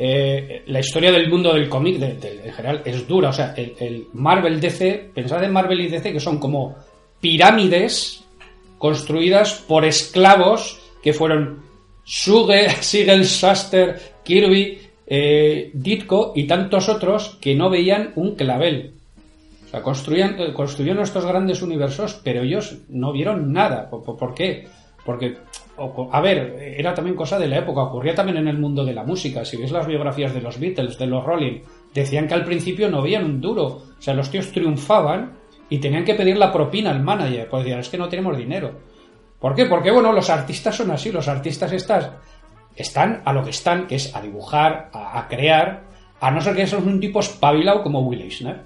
Eh, 0.00 0.62
la 0.66 0.80
historia 0.80 1.10
del 1.10 1.28
mundo 1.28 1.52
del 1.54 1.68
cómic 1.68 2.00
en 2.00 2.52
general 2.52 2.82
es 2.84 3.06
dura. 3.08 3.30
O 3.30 3.32
sea, 3.32 3.54
el, 3.56 3.74
el 3.80 4.06
Marvel 4.12 4.60
DC, 4.60 5.10
pensad 5.14 5.42
en 5.44 5.52
Marvel 5.52 5.80
y 5.80 5.88
DC 5.88 6.12
que 6.12 6.20
son 6.20 6.38
como 6.38 6.76
pirámides 7.20 8.24
construidas 8.78 9.54
por 9.66 9.84
esclavos 9.84 10.78
que 11.02 11.12
fueron 11.12 11.62
Suge, 12.04 12.70
Sigel, 12.80 13.24
Shuster, 13.24 14.00
Kirby, 14.24 14.78
eh, 15.06 15.70
Ditko 15.74 16.32
y 16.36 16.46
tantos 16.46 16.88
otros 16.88 17.36
que 17.40 17.54
no 17.54 17.68
veían 17.70 18.12
un 18.16 18.34
clavel. 18.36 18.92
O 19.66 19.70
sea, 19.70 19.80
eh, 19.80 20.52
construyeron 20.54 21.02
estos 21.02 21.26
grandes 21.26 21.60
universos, 21.60 22.20
pero 22.24 22.42
ellos 22.42 22.76
no 22.88 23.12
vieron 23.12 23.52
nada. 23.52 23.90
¿Por, 23.90 24.02
por- 24.02 24.16
por 24.16 24.34
qué? 24.34 24.66
Porque, 25.08 25.38
a 26.12 26.20
ver, 26.20 26.74
era 26.76 26.92
también 26.92 27.16
cosa 27.16 27.38
de 27.38 27.48
la 27.48 27.60
época, 27.60 27.80
ocurría 27.80 28.14
también 28.14 28.36
en 28.36 28.48
el 28.48 28.58
mundo 28.58 28.84
de 28.84 28.92
la 28.92 29.04
música. 29.04 29.42
Si 29.42 29.56
ves 29.56 29.70
las 29.70 29.86
biografías 29.86 30.34
de 30.34 30.42
los 30.42 30.60
Beatles, 30.60 30.98
de 30.98 31.06
los 31.06 31.24
Rolling, 31.24 31.62
decían 31.94 32.28
que 32.28 32.34
al 32.34 32.44
principio 32.44 32.90
no 32.90 33.00
veían 33.00 33.24
un 33.24 33.40
duro. 33.40 33.64
O 33.64 34.02
sea, 34.02 34.12
los 34.12 34.30
tíos 34.30 34.52
triunfaban 34.52 35.32
y 35.70 35.78
tenían 35.78 36.04
que 36.04 36.12
pedir 36.12 36.36
la 36.36 36.52
propina 36.52 36.90
al 36.90 37.02
manager. 37.02 37.48
Pues 37.48 37.64
decían, 37.64 37.80
es 37.80 37.88
que 37.88 37.96
no 37.96 38.10
tenemos 38.10 38.36
dinero. 38.36 38.70
¿Por 39.40 39.54
qué? 39.54 39.64
Porque, 39.64 39.90
bueno, 39.90 40.12
los 40.12 40.28
artistas 40.28 40.76
son 40.76 40.90
así, 40.90 41.10
los 41.10 41.26
artistas 41.26 41.72
están, 41.72 42.16
están 42.76 43.22
a 43.24 43.32
lo 43.32 43.42
que 43.42 43.48
están, 43.48 43.86
que 43.86 43.94
es 43.94 44.14
a 44.14 44.20
dibujar, 44.20 44.90
a, 44.92 45.20
a 45.20 45.26
crear, 45.26 45.84
a 46.20 46.30
no 46.30 46.42
ser 46.42 46.54
que 46.54 46.66
sean 46.66 46.86
un 46.86 47.00
tipo 47.00 47.20
espabilado 47.20 47.82
como 47.82 48.00
Will 48.00 48.20
Eisner 48.20 48.60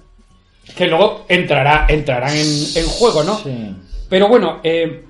que 0.75 0.87
luego 0.87 1.25
entrará, 1.29 1.85
entrarán 1.87 2.35
en, 2.35 2.47
en 2.75 2.85
juego, 2.85 3.23
¿no? 3.23 3.35
Sí. 3.37 3.75
Pero 4.09 4.27
bueno, 4.27 4.59
eh, 4.63 5.03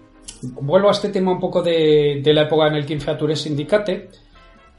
vuelvo 0.62 0.90
a 0.90 0.92
este 0.92 1.10
tema 1.10 1.32
un 1.32 1.40
poco 1.40 1.62
de, 1.62 2.22
la 2.26 2.44
época 2.44 2.68
en 2.68 2.76
el 2.76 2.86
que 2.86 3.00
Feature 3.00 3.36
Syndicate. 3.36 4.10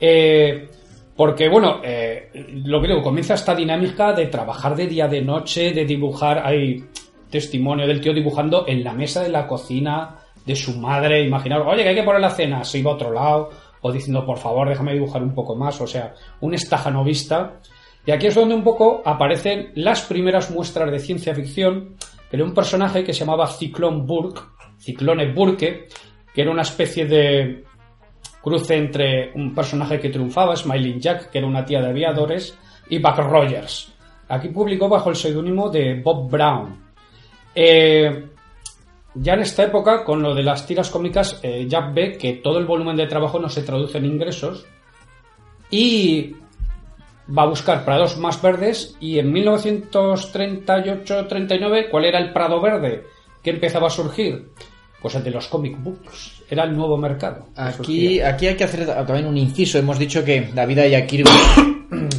Eh, 0.01 0.69
porque, 1.17 1.49
bueno, 1.49 1.81
eh, 1.83 2.31
lo 2.65 2.81
que 2.81 2.89
digo, 2.89 3.03
comienza 3.03 3.35
esta 3.35 3.55
dinámica 3.55 4.13
de 4.13 4.27
trabajar 4.27 4.75
de 4.75 4.87
día, 4.87 5.07
de 5.07 5.23
noche, 5.23 5.73
de 5.73 5.85
dibujar. 5.85 6.43
Hay 6.45 6.85
testimonio 7.31 7.87
del 7.87 8.01
tío 8.01 8.13
dibujando 8.13 8.65
en 8.67 8.83
la 8.83 8.93
mesa 8.93 9.23
de 9.23 9.29
la 9.29 9.47
cocina 9.47 10.19
de 10.45 10.57
su 10.57 10.79
madre. 10.79 11.23
Imaginaos, 11.23 11.67
oye, 11.67 11.83
que 11.83 11.91
hay 11.91 11.95
que 11.95 12.03
poner 12.03 12.21
la 12.21 12.31
cena. 12.31 12.65
Se 12.65 12.79
iba 12.79 12.91
a 12.91 12.95
otro 12.95 13.13
lado. 13.13 13.51
O 13.81 13.93
diciendo, 13.93 14.25
por 14.25 14.39
favor, 14.39 14.69
déjame 14.69 14.95
dibujar 14.95 15.23
un 15.23 15.35
poco 15.35 15.55
más. 15.55 15.81
O 15.81 15.87
sea, 15.87 16.15
un 16.41 16.55
estajanovista. 16.55 17.61
Y 18.07 18.11
aquí 18.11 18.27
es 18.27 18.35
donde 18.35 18.55
un 18.55 18.65
poco 18.65 19.03
aparecen 19.05 19.71
las 19.77 20.03
primeras 20.03 20.51
muestras 20.51 20.91
de 20.91 20.99
ciencia 20.99 21.35
ficción. 21.35 21.97
Pero 22.31 22.45
un 22.45 22.55
personaje 22.55 23.05
que 23.05 23.13
se 23.13 23.21
llamaba 23.21 23.47
Ciclone 23.47 24.03
Burke, 24.03 24.41
Ciclone 24.79 25.33
Burke, 25.33 25.89
que 26.33 26.43
era 26.43 26.51
una 26.51 26.63
especie 26.63 27.07
de 27.07 27.65
cruce 28.43 28.77
entre 28.77 29.33
un 29.35 29.55
personaje 29.55 29.99
que 29.99 30.11
triunfaba, 30.11 30.55
Smiling 30.55 31.01
Jack, 31.01 31.31
que 31.31 31.39
era 31.39 31.47
una 31.47 31.65
tía 31.65 31.81
de 31.81 31.89
aviadores, 31.89 32.59
y 32.89 32.99
Buck 32.99 33.19
Rogers. 33.19 33.93
Aquí 34.29 34.49
publicó 34.49 34.89
bajo 34.89 35.11
el 35.11 35.17
seudónimo 35.17 35.69
de 35.71 36.01
Bob 36.03 36.31
Brown. 36.31 36.83
Eh, 37.55 38.27
ya 39.15 39.35
en 39.35 39.41
esta 39.41 39.65
época, 39.65 40.03
con 40.05 40.23
lo 40.23 40.35
de 40.35 40.43
las 40.43 40.67
tiras 40.67 40.89
cómicas, 40.91 41.39
eh, 41.43 41.67
Jack 41.69 41.95
ve 41.95 42.19
que 42.19 42.35
todo 42.35 42.59
el 42.59 42.67
volumen 42.67 42.97
de 42.97 43.07
trabajo 43.07 43.39
no 43.39 43.49
se 43.49 43.63
traduce 43.63 43.97
en 43.99 44.07
ingresos 44.07 44.67
y 45.71 46.35
va 47.37 47.43
a 47.45 47.47
buscar 47.47 47.85
prados 47.85 48.17
más 48.19 48.43
verdes 48.43 48.97
y 49.01 49.19
en 49.19 49.33
1938-39, 49.33 51.89
¿cuál 51.91 52.05
era 52.05 52.19
el 52.19 52.33
prado 52.33 52.61
verde 52.61 53.05
que 53.45 53.51
empezaba 53.51 53.87
a 53.89 53.91
surgir? 53.91 54.49
Pues 55.01 55.15
el 55.17 55.23
de 55.23 55.31
los 55.31 55.47
comic 55.49 55.77
books 55.83 56.43
era 56.49 56.65
el 56.65 56.75
nuevo 56.75 56.97
mercado. 56.97 57.49
Aquí, 57.55 58.21
aquí 58.21 58.47
hay 58.47 58.57
que 58.57 58.65
hacer 58.65 58.87
también 58.87 59.27
un 59.27 59.37
inciso. 59.37 59.79
Hemos 59.79 59.99
dicho 59.99 60.25
que 60.25 60.49
la 60.55 60.65
vida 60.65 60.83
de 60.83 61.07
Kirby 61.07 61.31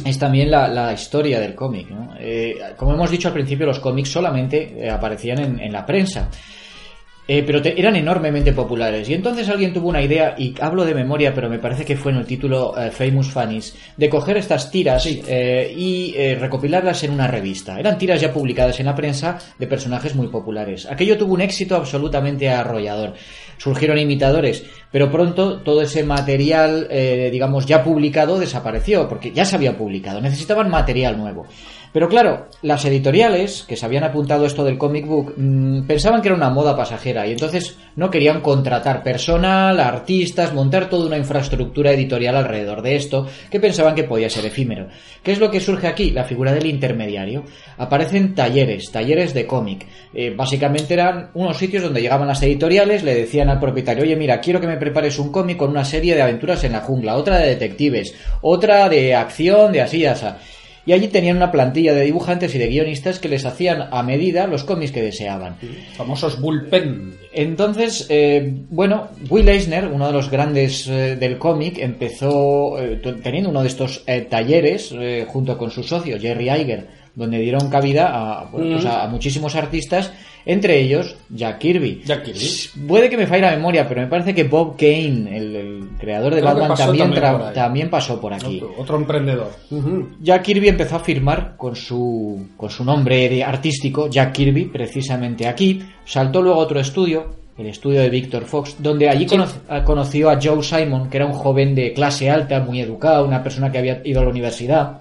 es 0.04 0.18
también 0.20 0.52
la, 0.52 0.92
historia 0.92 1.40
del 1.40 1.56
cómic. 1.56 1.88
Eh, 2.20 2.60
como 2.76 2.94
hemos 2.94 3.10
dicho 3.10 3.26
al 3.26 3.34
principio, 3.34 3.66
los 3.66 3.80
cómics 3.80 4.10
solamente 4.10 4.72
eh, 4.78 4.88
aparecían 4.88 5.40
en, 5.40 5.60
en, 5.60 5.72
la 5.72 5.84
prensa. 5.84 6.30
Eh, 7.28 7.42
pero 7.44 7.60
eran 7.64 7.96
enormemente 7.96 8.52
populares. 8.52 9.08
Y 9.08 9.14
entonces 9.14 9.48
alguien 9.48 9.72
tuvo 9.72 9.88
una 9.88 10.02
idea, 10.02 10.34
y 10.38 10.54
hablo 10.60 10.84
de 10.84 10.94
memoria, 10.94 11.34
pero 11.34 11.48
me 11.48 11.58
parece 11.58 11.84
que 11.84 11.96
fue 11.96 12.12
en 12.12 12.18
el 12.18 12.26
título 12.26 12.74
Famous 12.92 13.30
Funnies, 13.30 13.74
de 13.96 14.08
coger 14.08 14.36
estas 14.36 14.70
tiras 14.70 15.06
y 15.06 16.14
recopilarlas 16.38 17.02
en 17.02 17.10
una 17.10 17.26
revista. 17.26 17.80
Eran 17.80 17.98
tiras 17.98 18.20
ya 18.20 18.32
publicadas 18.32 18.78
en 18.78 18.86
la 18.86 18.94
prensa 18.94 19.38
de 19.58 19.66
personajes 19.66 20.14
muy 20.14 20.28
populares. 20.28 20.86
Aquello 20.86 21.18
tuvo 21.18 21.34
un 21.34 21.40
éxito 21.40 21.74
absolutamente 21.74 22.48
arrollador 22.48 23.14
surgieron 23.58 23.98
imitadores, 23.98 24.64
pero 24.90 25.10
pronto 25.10 25.58
todo 25.60 25.82
ese 25.82 26.04
material, 26.04 26.86
eh, 26.90 27.28
digamos, 27.32 27.66
ya 27.66 27.82
publicado 27.82 28.38
desapareció, 28.38 29.08
porque 29.08 29.32
ya 29.32 29.44
se 29.44 29.56
había 29.56 29.76
publicado, 29.76 30.20
necesitaban 30.20 30.70
material 30.70 31.18
nuevo. 31.18 31.46
Pero 31.96 32.10
claro, 32.10 32.48
las 32.60 32.84
editoriales 32.84 33.64
que 33.66 33.74
se 33.74 33.86
habían 33.86 34.04
apuntado 34.04 34.44
esto 34.44 34.62
del 34.64 34.76
comic 34.76 35.06
book 35.06 35.32
mm, 35.34 35.86
pensaban 35.86 36.20
que 36.20 36.28
era 36.28 36.36
una 36.36 36.50
moda 36.50 36.76
pasajera 36.76 37.26
y 37.26 37.32
entonces 37.32 37.78
no 37.96 38.10
querían 38.10 38.42
contratar 38.42 39.02
personal, 39.02 39.80
artistas, 39.80 40.52
montar 40.52 40.90
toda 40.90 41.06
una 41.06 41.16
infraestructura 41.16 41.92
editorial 41.92 42.36
alrededor 42.36 42.82
de 42.82 42.96
esto 42.96 43.26
que 43.50 43.60
pensaban 43.60 43.94
que 43.94 44.04
podía 44.04 44.28
ser 44.28 44.44
efímero. 44.44 44.88
¿Qué 45.22 45.32
es 45.32 45.38
lo 45.38 45.50
que 45.50 45.58
surge 45.58 45.86
aquí? 45.86 46.10
La 46.10 46.24
figura 46.24 46.52
del 46.52 46.66
intermediario. 46.66 47.44
Aparecen 47.78 48.34
talleres, 48.34 48.92
talleres 48.92 49.32
de 49.32 49.46
cómic. 49.46 49.86
Eh, 50.12 50.34
básicamente 50.36 50.92
eran 50.92 51.30
unos 51.32 51.56
sitios 51.56 51.82
donde 51.82 52.02
llegaban 52.02 52.28
las 52.28 52.42
editoriales, 52.42 53.04
le 53.04 53.14
decían 53.14 53.48
al 53.48 53.58
propietario, 53.58 54.04
oye 54.04 54.16
mira, 54.16 54.38
quiero 54.42 54.60
que 54.60 54.66
me 54.66 54.76
prepares 54.76 55.18
un 55.18 55.32
cómic 55.32 55.56
con 55.56 55.70
una 55.70 55.86
serie 55.86 56.14
de 56.14 56.20
aventuras 56.20 56.62
en 56.62 56.72
la 56.72 56.80
jungla, 56.80 57.16
otra 57.16 57.38
de 57.38 57.48
detectives, 57.48 58.14
otra 58.42 58.86
de 58.90 59.14
acción, 59.14 59.72
de 59.72 59.80
así, 59.80 60.04
así 60.04 60.26
y 60.86 60.92
allí 60.92 61.08
tenían 61.08 61.36
una 61.36 61.50
plantilla 61.50 61.92
de 61.92 62.04
dibujantes 62.04 62.54
y 62.54 62.58
de 62.58 62.68
guionistas 62.68 63.18
que 63.18 63.28
les 63.28 63.44
hacían 63.44 63.88
a 63.90 64.02
medida 64.04 64.46
los 64.46 64.62
cómics 64.62 64.92
que 64.92 65.02
deseaban. 65.02 65.56
Famosos 65.96 66.40
bullpen. 66.40 67.14
Entonces, 67.32 68.06
eh, 68.08 68.54
bueno, 68.70 69.08
Will 69.28 69.48
Eisner, 69.48 69.88
uno 69.88 70.06
de 70.06 70.12
los 70.12 70.30
grandes 70.30 70.86
eh, 70.86 71.16
del 71.16 71.38
cómic, 71.38 71.78
empezó 71.78 72.80
eh, 72.80 73.00
teniendo 73.22 73.50
uno 73.50 73.62
de 73.62 73.68
estos 73.68 74.04
talleres 74.30 74.94
junto 75.26 75.58
con 75.58 75.70
su 75.70 75.82
socio 75.82 76.18
Jerry 76.18 76.48
Iger, 76.50 76.86
donde 77.16 77.40
dieron 77.40 77.68
cabida 77.68 78.10
a, 78.12 78.50
pues 78.50 78.84
a 78.84 79.08
muchísimos 79.08 79.56
artistas 79.56 80.12
entre 80.48 80.80
ellos, 80.80 81.16
Jack 81.28 81.58
Kirby. 81.58 82.02
Jack 82.04 82.22
Kirby. 82.22 82.86
Puede 82.86 83.10
que 83.10 83.16
me 83.16 83.26
falle 83.26 83.42
la 83.42 83.50
memoria, 83.50 83.86
pero 83.88 84.00
me 84.00 84.06
parece 84.06 84.32
que 84.32 84.44
Bob 84.44 84.76
Kane, 84.76 85.36
el, 85.36 85.88
creador 85.98 86.36
de 86.36 86.40
Batman, 86.40 86.72
también, 86.76 87.12
también, 87.52 87.90
pasó 87.90 88.20
por 88.20 88.32
aquí. 88.32 88.62
Otro, 88.78 88.96
emprendedor. 88.96 89.50
Jack 90.20 90.42
Kirby 90.42 90.68
empezó 90.68 90.96
a 90.96 91.00
firmar 91.00 91.56
con 91.56 91.74
su, 91.74 92.50
con 92.56 92.70
su 92.70 92.84
nombre 92.84 93.42
artístico, 93.42 94.08
Jack 94.08 94.32
Kirby, 94.32 94.66
precisamente 94.66 95.48
aquí. 95.48 95.82
Saltó 96.04 96.40
luego 96.40 96.60
a 96.60 96.62
otro 96.62 96.78
estudio, 96.78 97.34
el 97.58 97.66
estudio 97.66 98.00
de 98.00 98.08
Victor 98.08 98.44
Fox, 98.44 98.76
donde 98.78 99.08
allí 99.08 99.26
conoció 99.84 100.30
a 100.30 100.38
Joe 100.40 100.62
Simon, 100.62 101.10
que 101.10 101.16
era 101.16 101.26
un 101.26 101.32
joven 101.32 101.74
de 101.74 101.92
clase 101.92 102.30
alta, 102.30 102.60
muy 102.60 102.80
educado, 102.80 103.26
una 103.26 103.42
persona 103.42 103.72
que 103.72 103.78
había 103.78 104.00
ido 104.04 104.20
a 104.20 104.24
la 104.24 104.30
universidad 104.30 105.00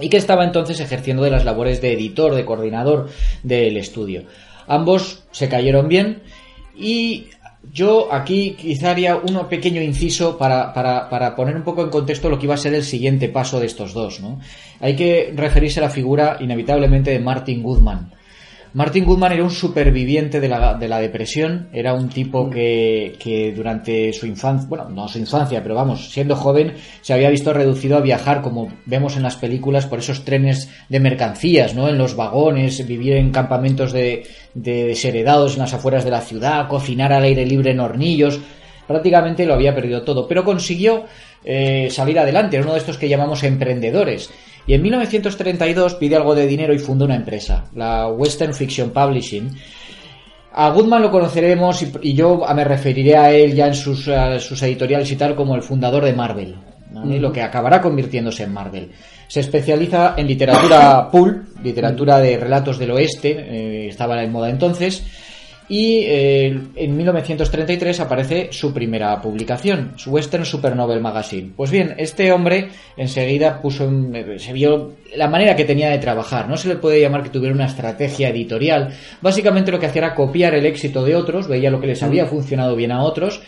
y 0.00 0.08
que 0.08 0.16
estaba 0.16 0.44
entonces 0.44 0.80
ejerciendo 0.80 1.22
de 1.22 1.30
las 1.30 1.44
labores 1.44 1.80
de 1.80 1.92
editor, 1.92 2.34
de 2.34 2.44
coordinador 2.44 3.08
del 3.42 3.76
estudio. 3.76 4.24
Ambos 4.66 5.24
se 5.32 5.48
cayeron 5.48 5.88
bien 5.88 6.22
y 6.76 7.26
yo 7.72 8.12
aquí 8.12 8.56
quizá 8.58 8.90
haría 8.90 9.16
un 9.16 9.46
pequeño 9.48 9.82
inciso 9.82 10.38
para, 10.38 10.72
para, 10.72 11.36
poner 11.36 11.56
un 11.56 11.62
poco 11.62 11.82
en 11.82 11.90
contexto 11.90 12.30
lo 12.30 12.38
que 12.38 12.46
iba 12.46 12.54
a 12.54 12.58
ser 12.58 12.74
el 12.74 12.84
siguiente 12.84 13.28
paso 13.28 13.60
de 13.60 13.66
estos 13.66 13.92
dos. 13.92 14.20
¿no? 14.20 14.40
Hay 14.80 14.96
que 14.96 15.32
referirse 15.34 15.80
a 15.80 15.84
la 15.84 15.90
figura 15.90 16.38
inevitablemente 16.40 17.10
de 17.10 17.20
Martin 17.20 17.62
Goodman. 17.62 18.12
Martin 18.72 19.04
Goodman 19.04 19.32
era 19.32 19.42
un 19.42 19.50
superviviente 19.50 20.38
de 20.38 20.48
la, 20.48 20.74
de 20.74 20.86
la 20.86 21.00
depresión, 21.00 21.68
era 21.72 21.92
un 21.92 22.08
tipo 22.08 22.44
mm. 22.44 22.50
que, 22.50 23.16
que, 23.18 23.52
durante 23.52 24.12
su 24.12 24.26
infancia, 24.26 24.68
bueno, 24.68 24.88
no 24.88 25.08
su 25.08 25.18
infancia, 25.18 25.62
pero 25.62 25.74
vamos, 25.74 26.10
siendo 26.12 26.36
joven, 26.36 26.74
se 27.00 27.12
había 27.12 27.30
visto 27.30 27.52
reducido 27.52 27.96
a 27.96 28.00
viajar, 28.00 28.42
como 28.42 28.68
vemos 28.86 29.16
en 29.16 29.24
las 29.24 29.36
películas, 29.36 29.86
por 29.86 29.98
esos 29.98 30.24
trenes 30.24 30.70
de 30.88 31.00
mercancías, 31.00 31.74
¿no? 31.74 31.88
En 31.88 31.98
los 31.98 32.14
vagones, 32.14 32.86
vivir 32.86 33.14
en 33.14 33.32
campamentos 33.32 33.92
de, 33.92 34.24
de 34.54 34.84
desheredados 34.84 35.54
en 35.54 35.60
las 35.60 35.74
afueras 35.74 36.04
de 36.04 36.12
la 36.12 36.20
ciudad, 36.20 36.68
cocinar 36.68 37.12
al 37.12 37.24
aire 37.24 37.44
libre 37.44 37.72
en 37.72 37.80
hornillos, 37.80 38.40
prácticamente 38.86 39.46
lo 39.46 39.54
había 39.54 39.74
perdido 39.74 40.02
todo, 40.02 40.26
pero 40.26 40.44
consiguió 40.44 41.04
eh, 41.44 41.88
salir 41.90 42.18
adelante, 42.18 42.56
era 42.56 42.64
uno 42.64 42.74
de 42.74 42.80
estos 42.80 42.98
que 42.98 43.08
llamamos 43.08 43.42
emprendedores. 43.42 44.30
Y 44.66 44.74
en 44.74 44.82
1932 44.82 45.94
pide 45.94 46.16
algo 46.16 46.34
de 46.34 46.46
dinero 46.46 46.74
y 46.74 46.78
funda 46.78 47.04
una 47.04 47.16
empresa, 47.16 47.64
la 47.74 48.08
Western 48.08 48.54
Fiction 48.54 48.90
Publishing. 48.90 49.50
A 50.52 50.70
Goodman 50.70 51.02
lo 51.02 51.10
conoceremos 51.10 51.82
y, 52.02 52.14
yo 52.14 52.42
me 52.54 52.64
referiré 52.64 53.16
a 53.16 53.32
él 53.32 53.54
ya 53.54 53.68
en 53.68 53.74
sus, 53.74 54.08
editoriales 54.08 55.10
y 55.10 55.16
tal 55.16 55.34
como 55.34 55.54
el 55.54 55.62
fundador 55.62 56.04
de 56.04 56.12
Marvel, 56.12 56.56
lo 56.92 57.32
que 57.32 57.42
acabará 57.42 57.80
convirtiéndose 57.80 58.42
en 58.42 58.52
Marvel. 58.52 58.90
Se 59.28 59.40
especializa 59.40 60.14
en 60.16 60.26
literatura 60.26 61.08
pulp, 61.12 61.56
literatura 61.62 62.18
de 62.18 62.36
relatos 62.36 62.78
del 62.78 62.90
oeste, 62.90 63.30
eh, 63.30 63.88
estaba 63.88 64.22
en 64.22 64.32
moda 64.32 64.50
entonces, 64.50 65.04
y 65.70 66.02
eh, 66.04 66.46
en 66.74 66.96
1933 66.96 68.00
aparece 68.00 68.48
su 68.50 68.74
primera 68.74 69.22
publicación, 69.22 69.92
su 69.94 70.10
Western 70.10 70.44
Supernovel 70.44 71.00
Magazine. 71.00 71.52
Pues 71.56 71.70
bien, 71.70 71.94
este 71.96 72.32
hombre 72.32 72.70
enseguida 72.96 73.62
puso 73.62 73.88
se 74.38 74.52
vio 74.52 74.96
la 75.14 75.28
manera 75.28 75.54
que 75.54 75.64
tenía 75.64 75.90
de 75.90 75.98
trabajar. 75.98 76.48
No 76.48 76.56
se 76.56 76.66
le 76.66 76.74
puede 76.74 77.00
llamar 77.00 77.22
que 77.22 77.30
tuviera 77.30 77.54
una 77.54 77.66
estrategia 77.66 78.30
editorial. 78.30 78.92
Básicamente 79.22 79.70
lo 79.70 79.78
que 79.78 79.86
hacía 79.86 80.06
era 80.06 80.14
copiar 80.16 80.56
el 80.56 80.66
éxito 80.66 81.04
de 81.04 81.14
otros, 81.14 81.46
veía 81.46 81.70
lo 81.70 81.80
que 81.80 81.86
les 81.86 82.02
había 82.02 82.26
funcionado 82.26 82.74
bien 82.74 82.90
a 82.90 83.04
otros 83.04 83.40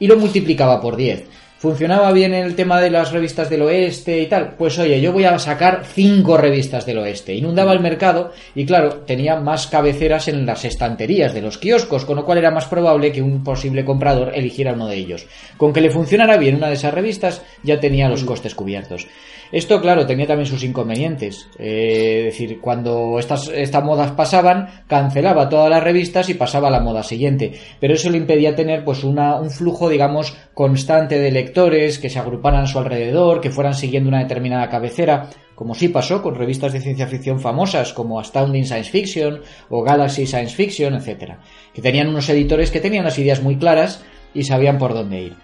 y 0.00 0.08
lo 0.08 0.16
multiplicaba 0.16 0.80
por 0.80 0.96
10 0.96 1.28
funcionaba 1.58 2.12
bien 2.12 2.34
el 2.34 2.54
tema 2.54 2.80
de 2.80 2.90
las 2.90 3.12
revistas 3.12 3.50
del 3.50 3.62
oeste 3.62 4.20
y 4.20 4.26
tal, 4.26 4.54
pues 4.56 4.78
oye, 4.78 5.00
yo 5.00 5.12
voy 5.12 5.24
a 5.24 5.38
sacar 5.38 5.82
cinco 5.84 6.36
revistas 6.36 6.86
del 6.86 6.98
oeste. 6.98 7.34
Inundaba 7.34 7.72
el 7.72 7.80
mercado 7.80 8.32
y 8.54 8.64
claro, 8.64 9.02
tenía 9.06 9.36
más 9.36 9.66
cabeceras 9.66 10.28
en 10.28 10.46
las 10.46 10.64
estanterías 10.64 11.34
de 11.34 11.42
los 11.42 11.58
kioscos, 11.58 12.04
con 12.04 12.16
lo 12.16 12.24
cual 12.24 12.38
era 12.38 12.50
más 12.50 12.66
probable 12.66 13.12
que 13.12 13.22
un 13.22 13.42
posible 13.42 13.84
comprador 13.84 14.32
eligiera 14.34 14.72
uno 14.72 14.86
de 14.86 14.96
ellos. 14.96 15.26
Con 15.56 15.72
que 15.72 15.80
le 15.80 15.90
funcionara 15.90 16.36
bien 16.36 16.56
una 16.56 16.68
de 16.68 16.74
esas 16.74 16.94
revistas, 16.94 17.42
ya 17.62 17.80
tenía 17.80 18.08
los 18.08 18.24
costes 18.24 18.54
cubiertos. 18.54 19.08
Esto, 19.50 19.80
claro, 19.80 20.06
tenía 20.06 20.26
también 20.26 20.46
sus 20.46 20.62
inconvenientes. 20.62 21.48
Eh, 21.58 22.18
es 22.18 22.24
decir, 22.26 22.60
cuando 22.60 23.18
estas, 23.18 23.48
estas 23.48 23.82
modas 23.82 24.12
pasaban, 24.12 24.84
cancelaba 24.86 25.48
todas 25.48 25.70
las 25.70 25.82
revistas 25.82 26.28
y 26.28 26.34
pasaba 26.34 26.68
a 26.68 26.70
la 26.70 26.80
moda 26.80 27.02
siguiente. 27.02 27.52
Pero 27.80 27.94
eso 27.94 28.10
le 28.10 28.18
impedía 28.18 28.54
tener 28.54 28.84
pues 28.84 29.04
una, 29.04 29.36
un 29.36 29.50
flujo, 29.50 29.88
digamos, 29.88 30.36
constante 30.54 31.18
de 31.18 31.30
lectores 31.30 31.98
que 31.98 32.10
se 32.10 32.18
agruparan 32.18 32.64
a 32.64 32.66
su 32.66 32.78
alrededor, 32.78 33.40
que 33.40 33.50
fueran 33.50 33.74
siguiendo 33.74 34.08
una 34.08 34.20
determinada 34.20 34.68
cabecera, 34.68 35.30
como 35.54 35.74
sí 35.74 35.88
pasó 35.88 36.22
con 36.22 36.34
revistas 36.34 36.72
de 36.72 36.80
ciencia 36.80 37.06
ficción 37.06 37.40
famosas 37.40 37.92
como 37.92 38.20
Astounding 38.20 38.64
Science 38.64 38.90
Fiction 38.90 39.40
o 39.70 39.82
Galaxy 39.82 40.26
Science 40.26 40.54
Fiction, 40.54 40.94
etc. 40.94 41.32
Que 41.72 41.82
tenían 41.82 42.08
unos 42.08 42.28
editores 42.28 42.70
que 42.70 42.80
tenían 42.80 43.04
las 43.04 43.18
ideas 43.18 43.42
muy 43.42 43.56
claras 43.56 44.04
y 44.34 44.44
sabían 44.44 44.78
por 44.78 44.94
dónde 44.94 45.20
ir. 45.20 45.36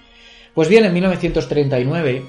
Pues 0.55 0.69
bien, 0.69 0.85
en 0.85 0.93
1939 0.93 2.23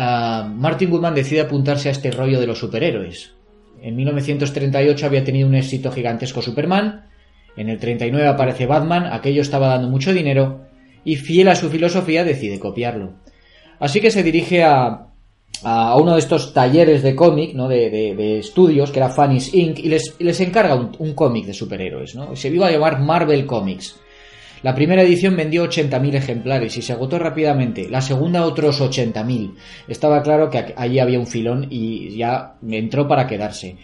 Martin 0.00 0.90
Goodman 0.90 1.14
decide 1.14 1.40
apuntarse 1.40 1.88
a 1.88 1.92
este 1.92 2.10
rollo 2.10 2.40
de 2.40 2.46
los 2.46 2.58
superhéroes. 2.58 3.34
En 3.82 3.96
1938 3.96 5.06
había 5.06 5.24
tenido 5.24 5.48
un 5.48 5.54
éxito 5.54 5.90
gigantesco 5.90 6.42
Superman, 6.42 7.06
en 7.56 7.68
el 7.68 7.78
39 7.78 8.26
aparece 8.28 8.66
Batman, 8.66 9.06
aquello 9.06 9.42
estaba 9.42 9.68
dando 9.68 9.88
mucho 9.88 10.12
dinero, 10.12 10.66
y 11.04 11.16
fiel 11.16 11.48
a 11.48 11.56
su 11.56 11.70
filosofía 11.70 12.24
decide 12.24 12.60
copiarlo. 12.60 13.14
Así 13.78 14.00
que 14.00 14.10
se 14.10 14.22
dirige 14.22 14.62
a, 14.62 15.10
a 15.62 15.96
uno 15.96 16.14
de 16.14 16.20
estos 16.20 16.54
talleres 16.54 17.02
de 17.02 17.14
cómic, 17.14 17.54
¿no? 17.54 17.68
de, 17.68 18.38
estudios, 18.38 18.90
que 18.90 18.98
era 18.98 19.10
Fanny's 19.10 19.52
Inc., 19.54 19.78
y 19.78 19.88
les, 19.88 20.40
encarga 20.40 20.74
un, 20.74 21.14
cómic 21.14 21.46
de 21.46 21.54
superhéroes. 21.54 22.14
¿no? 22.14 22.34
Se 22.36 22.48
iba 22.48 22.68
a 22.68 22.70
llamar 22.70 23.00
Marvel 23.00 23.46
Comics. 23.46 23.96
La 24.62 24.74
primera 24.74 25.02
edición 25.02 25.36
vendió 25.36 25.64
80.000 25.64 26.14
ejemplares 26.14 26.76
y 26.76 26.82
se 26.82 26.92
agotó 26.92 27.18
rápidamente. 27.18 27.88
La 27.88 28.00
segunda 28.00 28.44
otros 28.44 28.80
80.000. 28.80 29.54
Estaba 29.88 30.22
claro 30.22 30.50
que 30.50 30.74
allí 30.76 30.98
había 30.98 31.18
un 31.18 31.26
filón 31.26 31.66
y 31.70 32.16
ya 32.16 32.56
entró 32.68 33.08
para 33.08 33.26
quedarse. 33.26 33.76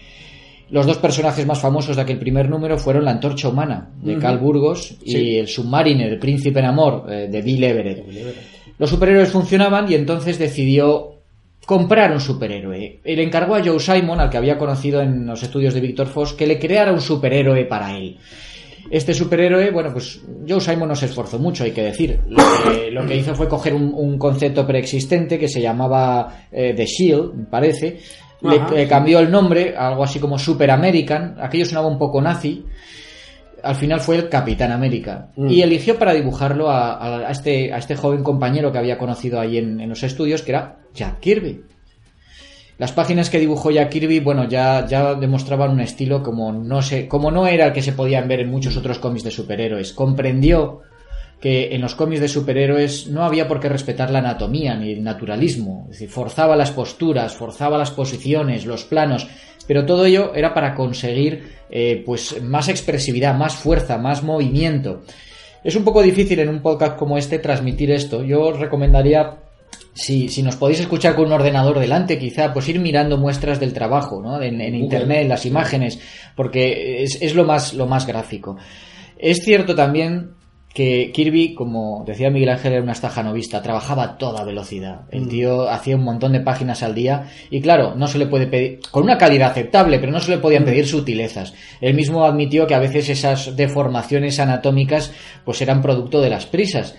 Los 0.69 0.85
dos 0.85 0.99
personajes 0.99 1.47
más 1.47 1.61
famosos 1.61 1.95
de 1.95 2.03
aquel 2.03 2.19
primer 2.19 2.51
número 2.51 2.77
fueron 2.77 3.05
la 3.05 3.13
antorcha 3.13 3.49
humana 3.49 3.91
de 4.03 4.19
Carl 4.19 4.39
Burgos 4.39 4.97
y 5.03 5.37
el 5.37 5.47
Submariner, 5.47 6.13
el 6.13 6.19
príncipe 6.19 6.59
en 6.59 6.65
amor 6.65 7.07
eh, 7.09 7.29
de 7.31 7.41
Bill 7.41 7.63
Everett. 7.63 8.05
Los 8.79 8.91
superhéroes 8.91 9.31
funcionaban 9.31 9.91
y 9.91 9.95
entonces 9.95 10.39
decidió 10.39 11.21
comprar 11.65 12.13
un 12.13 12.21
superhéroe. 12.21 13.01
Le 13.05 13.23
encargó 13.23 13.55
a 13.55 13.65
Joe 13.65 13.79
Simon, 13.79 14.21
al 14.21 14.29
que 14.29 14.37
había 14.39 14.59
conocido 14.59 15.01
en 15.01 15.27
los 15.27 15.43
estudios 15.43 15.73
de 15.73 15.81
Victor 15.81 16.09
Foss, 16.09 16.33
que 16.33 16.47
le 16.47 16.59
creara 16.59 16.93
un 16.93 17.01
superhéroe 17.01 17.65
para 17.65 17.97
él. 17.97 18.19
Este 18.91 19.15
superhéroe, 19.15 19.71
bueno, 19.71 19.93
pues 19.93 20.21
Joe 20.49 20.61
Simon 20.61 20.89
no 20.89 20.95
se 20.95 21.07
esforzó 21.07 21.39
mucho, 21.39 21.65
hay 21.65 21.73
que 21.73 21.83
decir. 21.83 22.21
Lo 22.29 23.07
que, 23.07 23.17
hizo 23.17 23.35
fue 23.35 23.49
coger 23.49 23.75
un, 23.75 24.19
concepto 24.19 24.67
preexistente 24.67 25.39
que 25.39 25.49
se 25.49 25.61
llamaba 25.61 26.47
eh, 26.51 26.73
The 26.75 26.87
Shield, 26.87 27.35
me 27.35 27.45
parece. 27.45 27.99
Le, 28.43 28.87
cambió 28.87 29.19
el 29.19 29.31
nombre, 29.31 29.75
algo 29.77 30.05
así 30.05 30.19
como 30.19 30.39
Super 30.39 30.71
American. 30.71 31.37
Aquello 31.41 31.65
sonaba 31.65 31.89
un 31.89 31.99
poco 31.99 32.21
nazi. 32.21 32.65
Al 33.63 33.75
final 33.75 34.01
fue 34.01 34.17
el 34.17 34.29
Capitán 34.29 34.71
América. 34.71 35.31
Mm. 35.37 35.49
Y 35.49 35.63
eligió 35.63 35.99
para 35.99 36.13
dibujarlo 36.13 36.71
a, 36.71 37.29
este, 37.31 37.73
a 37.73 37.79
este 37.79 37.97
joven 37.97 38.23
compañero 38.23 38.71
que 38.71 38.79
había 38.79 38.99
conocido 38.99 39.41
ahí 39.41 39.59
en, 39.59 39.81
en 39.81 39.89
los 39.89 40.03
estudios, 40.03 40.43
que 40.43 40.53
era 40.53 40.77
Jack 40.95 41.21
Kirby. 41.21 41.63
Las 42.79 42.93
páginas 42.93 43.31
que 43.31 43.39
dibujó 43.39 43.71
Jack 43.71 43.89
Kirby, 43.89 44.21
bueno, 44.21 44.47
ya, 44.49 44.87
ya 44.87 45.15
demostraban 45.15 45.71
un 45.71 45.81
estilo 45.81 46.23
como 46.23 46.53
no, 46.53 46.83
sé, 46.83 47.09
como 47.09 47.31
no 47.31 47.47
era 47.47 47.67
el 47.67 47.73
que 47.73 47.81
se 47.81 47.93
podían 47.93 48.29
ver 48.29 48.41
en 48.41 48.51
muchos 48.51 48.77
otros 48.77 48.99
cómics 48.99 49.25
de 49.25 49.31
superhéroes. 49.31 49.95
Comprendió 49.95 50.83
que 51.41 51.75
en 51.75 51.81
los 51.81 51.95
cómics 51.95 52.21
de 52.21 52.29
superhéroes 52.29 53.09
no 53.09 53.25
había 53.25 53.49
por 53.49 53.61
qué 53.61 53.71
respetar 53.71 54.11
la 54.11 54.19
anatomía 54.19 54.75
ni 54.75 54.93
el 54.93 55.03
naturalismo. 55.03 55.85
Es 55.87 55.93
decir, 55.93 56.11
forzaba 56.11 56.55
las 56.55 56.71
posturas, 56.71 57.35
forzaba 57.35 57.79
las 57.79 57.93
posiciones, 57.93 58.67
los 58.67 58.85
planos, 58.85 59.27
pero 59.67 59.87
todo 59.87 60.05
ello 60.05 60.35
era 60.35 60.53
para 60.53 60.75
conseguir 60.75 61.57
eh, 61.71 62.03
pues 62.05 62.43
más 62.43 62.69
expresividad, 62.69 63.35
más 63.35 63.55
fuerza, 63.57 63.97
más 63.97 64.23
movimiento. 64.23 65.03
Es 65.65 65.77
un 65.77 65.85
poco 65.85 66.03
difícil 66.03 66.39
en 66.41 66.51
un 66.51 66.61
podcast 66.61 66.97
como 66.97 67.17
este 67.17 67.39
transmitir 67.39 67.91
esto. 67.91 68.23
Yo 68.23 68.43
os 68.43 68.61
recomendaría 68.61 69.39
si, 69.97 70.29
si, 70.29 70.43
nos 70.43 70.57
podéis 70.57 70.81
escuchar 70.81 71.17
con 71.17 71.27
un 71.27 71.33
ordenador 71.33 71.79
delante, 71.79 72.19
quizá, 72.19 72.53
pues 72.53 72.69
ir 72.69 72.79
mirando 72.79 73.17
muestras 73.17 73.59
del 73.59 73.73
trabajo, 73.73 74.21
¿no? 74.23 74.43
En, 74.43 74.61
en 74.61 74.75
internet, 74.75 75.27
las 75.27 75.47
imágenes, 75.47 75.99
porque 76.35 77.03
es, 77.03 77.21
es, 77.23 77.35
lo 77.35 77.45
más, 77.45 77.73
lo 77.73 77.87
más 77.87 78.07
gráfico. 78.07 78.59
Es 79.17 79.39
cierto 79.43 79.75
también 79.75 80.35
que 80.75 81.11
Kirby, 81.11 81.55
como 81.55 82.05
decía 82.07 82.29
Miguel 82.29 82.51
Ángel, 82.51 82.75
era 82.75 82.83
una 82.83 82.93
estajanovista, 82.93 83.63
trabajaba 83.63 84.03
a 84.03 84.19
toda 84.19 84.45
velocidad. 84.45 85.07
El 85.11 85.23
mm. 85.23 85.29
tío 85.29 85.71
hacía 85.71 85.97
un 85.97 86.05
montón 86.05 86.33
de 86.33 86.41
páginas 86.41 86.83
al 86.83 86.95
día 86.95 87.31
y 87.49 87.63
claro, 87.63 87.95
no 87.95 88.07
se 88.07 88.19
le 88.19 88.27
puede 88.27 88.47
pedir, 88.47 88.81
con 88.91 89.05
una 89.05 89.17
calidad 89.17 89.53
aceptable, 89.53 89.99
pero 89.99 90.13
no 90.13 90.21
se 90.21 90.33
le 90.33 90.39
podían 90.39 90.65
mm. 90.65 90.67
pedir 90.67 90.87
sutilezas. 90.87 91.55
Él 91.81 91.95
mismo 91.95 92.27
admitió 92.27 92.67
que 92.67 92.75
a 92.75 92.81
veces 92.81 93.09
esas 93.09 93.57
deformaciones 93.57 94.39
anatómicas 94.39 95.11
pues 95.47 95.63
eran 95.63 95.81
producto 95.81 96.21
de 96.21 96.29
las 96.29 96.45
prisas. 96.45 96.95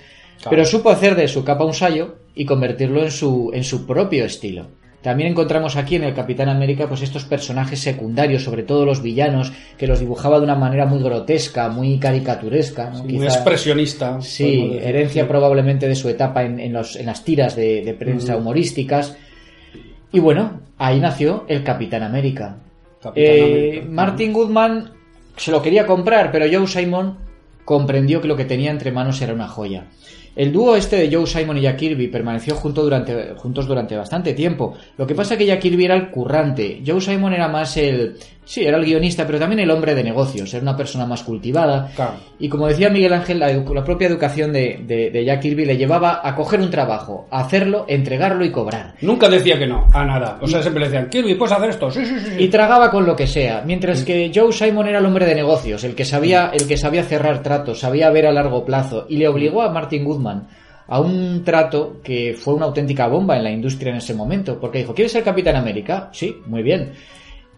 Pero 0.50 0.66
supo 0.66 0.90
hacer 0.90 1.16
de 1.16 1.28
su 1.28 1.44
capa 1.44 1.66
un 1.66 1.74
sayo 1.76 2.16
y 2.38 2.46
convertirlo 2.46 3.04
en 3.04 3.12
su, 3.12 3.52
en 3.54 3.64
su 3.64 3.86
propio 3.86 4.26
estilo. 4.26 4.68
También 5.02 5.32
encontramos 5.32 5.76
aquí 5.76 5.96
en 5.96 6.04
el 6.04 6.14
Capitán 6.14 6.50
América 6.50 6.88
pues 6.88 7.02
estos 7.02 7.24
personajes 7.24 7.80
secundarios, 7.80 8.44
sobre 8.44 8.64
todo 8.64 8.86
los 8.86 9.02
villanos, 9.02 9.54
que 9.78 9.88
los 9.88 10.00
dibujaba 10.00 10.38
de 10.38 10.44
una 10.44 10.56
manera 10.56 10.86
muy 10.86 11.02
grotesca, 11.02 11.70
muy 11.70 11.98
caricaturesca. 11.98 12.90
muy 12.90 13.24
expresionista. 13.24 14.20
Sí, 14.22 14.78
herencia 14.82 15.28
probablemente 15.28 15.88
de 15.88 15.96
su 15.96 16.10
etapa 16.10 16.44
en, 16.44 16.60
en, 16.60 16.74
los, 16.74 16.96
en 16.96 17.06
las 17.06 17.24
tiras 17.24 17.56
de, 17.56 17.96
prensa 17.98 18.36
humorísticas. 18.36 19.16
Y 20.12 20.20
bueno, 20.20 20.62
ahí 20.78 21.00
nació 21.00 21.46
el 21.48 21.64
Capitán 21.64 22.04
América. 22.04 22.58
Eh, 23.16 23.86
Martin 23.88 24.34
Goodman 24.34 24.92
se 25.38 25.52
lo 25.52 25.62
quería 25.62 25.86
comprar, 25.86 26.32
pero 26.32 26.46
Joe 26.52 26.68
Simon 26.68 27.18
comprendió 27.64 28.20
que 28.20 28.28
lo 28.28 28.36
que 28.36 28.46
tenía 28.46 28.72
entre 28.72 28.92
manos 28.92 29.22
era 29.22 29.34
una 29.34 29.48
joya. 29.48 29.86
El 30.38 30.54
dúo 30.54 30.76
este 30.76 30.98
de 30.98 31.12
Joe 31.12 31.26
Simon 31.26 31.58
y 31.58 31.62
Jack 31.62 31.78
Kirby 31.78 32.10
permaneció 32.10 32.54
durante, 32.56 33.34
juntos 33.38 33.66
durante 33.66 33.98
bastante 33.98 34.36
tiempo. 34.36 34.76
Lo 34.96 35.08
que 35.08 35.16
pasa 35.16 35.34
es 35.34 35.40
que 35.40 35.48
Jack 35.48 35.62
Kirby 35.62 35.86
era 35.86 35.96
el 35.96 36.12
currante. 36.12 36.84
Joe 36.86 37.02
Simon 37.02 37.34
era 37.34 37.48
más 37.48 37.76
el, 37.78 38.18
Sí, 38.48 38.64
era 38.64 38.78
el 38.78 38.86
guionista, 38.86 39.28
pero 39.28 39.40
también 39.40 39.60
el 39.60 39.70
hombre 39.70 39.94
de 39.94 40.06
negocios, 40.06 40.54
era 40.54 40.62
una 40.62 40.78
persona 40.78 41.06
más 41.06 41.22
cultivada. 41.22 41.92
Y 42.40 42.48
como 42.48 42.68
decía 42.68 42.90
Miguel 42.90 43.12
Ángel, 43.12 43.40
la, 43.40 43.84
propia 43.84 44.08
educación 44.08 44.54
de, 44.54 45.24
Jack 45.26 45.42
Kirby 45.42 45.66
le 45.66 45.76
llevaba 45.76 46.22
a 46.24 46.34
coger 46.34 46.62
un 46.62 46.70
trabajo, 46.70 47.28
a 47.30 47.42
hacerlo, 47.42 47.84
entregarlo 47.90 48.46
y 48.46 48.52
cobrar. 48.52 48.94
Nunca 49.02 49.28
decía 49.28 49.60
que 49.60 49.68
no, 49.68 49.90
a 49.94 50.06
nada. 50.06 50.40
O 50.42 50.48
sea, 50.48 50.62
siempre 50.62 50.80
le 50.80 50.90
decían, 50.90 51.10
Kirby, 51.10 51.36
puedes 51.36 51.58
hacer 51.58 51.72
esto, 51.72 51.92
sí, 51.92 52.06
sí, 52.06 52.16
sí. 52.22 52.36
Y 52.38 52.48
tragaba 52.48 52.90
con 52.90 53.06
lo 53.06 53.18
que 53.18 53.28
sea. 53.28 53.64
Mientras 53.66 54.06
que 54.06 54.32
Joe 54.34 54.54
Simon 54.54 54.88
era 54.88 55.00
el 55.00 55.06
hombre 55.06 55.26
de 55.26 55.36
negocios, 55.36 55.84
el 55.84 55.94
que 55.94 56.06
sabía, 56.06 56.50
el 56.54 56.70
que 56.70 56.78
sabía 56.78 57.04
cerrar 57.04 57.44
tratos, 57.44 57.82
sabía 57.82 58.10
ver 58.12 58.28
a 58.28 58.32
largo 58.32 58.64
plazo, 58.64 59.08
y 59.10 59.18
le 59.18 59.28
obligó 59.28 59.62
a 59.62 59.72
Martin 59.74 60.06
Goodman 60.06 60.48
a 60.88 61.02
un 61.02 61.44
trato 61.44 62.00
que 62.02 62.34
fue 62.34 62.54
una 62.54 62.68
auténtica 62.68 63.08
bomba 63.08 63.36
en 63.36 63.44
la 63.44 63.52
industria 63.52 63.92
en 63.92 63.98
ese 63.98 64.14
momento, 64.14 64.58
porque 64.58 64.78
dijo, 64.78 64.94
¿quieres 64.94 65.12
ser 65.12 65.22
Capitán 65.22 65.58
América? 65.58 66.10
Sí, 66.14 66.38
muy 66.46 66.64
bien. 66.64 66.94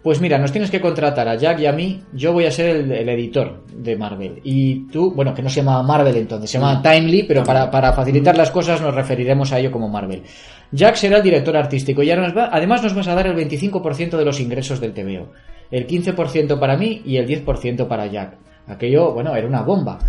Pues 0.10 0.22
mira, 0.22 0.40
nos 0.40 0.52
tienes 0.52 0.72
que 0.72 0.82
contratar 0.82 1.28
a 1.28 1.36
Jack 1.36 1.60
y 1.60 1.68
a 1.68 1.72
mí. 1.72 2.02
Yo 2.14 2.34
voy 2.34 2.46
a 2.46 2.52
ser 2.52 2.78
el, 2.78 3.10
editor 3.10 3.64
de 3.72 3.96
Marvel. 3.96 4.42
Y 4.44 4.88
tú, 4.88 5.14
bueno, 5.14 5.36
que 5.36 5.44
no 5.44 5.50
se 5.50 5.58
llama 5.58 5.84
Marvel 5.84 6.18
entonces, 6.18 6.50
se 6.50 6.58
llama 6.58 6.82
Timely, 6.82 7.28
pero 7.28 7.44
para, 7.44 7.70
para, 7.70 7.94
facilitar 7.94 8.36
las 8.36 8.50
cosas 8.50 8.82
nos 8.82 8.96
referiremos 8.96 9.52
a 9.52 9.60
ello 9.60 9.72
como 9.72 9.88
Marvel. 9.88 10.24
Jack 10.72 10.96
será 10.96 11.18
el 11.18 11.22
director 11.22 11.56
artístico 11.56 12.02
y 12.02 12.10
ahora 12.10 12.50
además 12.52 12.82
nos 12.82 12.96
vas 12.96 13.08
a 13.08 13.14
dar 13.14 13.28
el 13.28 13.36
25% 13.36 14.18
de 14.18 14.26
los 14.26 14.40
ingresos 14.40 14.82
del 14.82 14.96
TVO. 14.96 15.32
El 15.70 15.86
15% 15.86 16.60
para 16.60 16.76
mí 16.76 17.04
y 17.06 17.18
el 17.18 17.28
10% 17.28 17.88
para 17.88 18.08
Jack. 18.08 18.36
Aquello, 18.66 19.14
bueno, 19.14 19.36
era 19.36 19.46
una 19.46 19.62
bomba. 19.62 20.00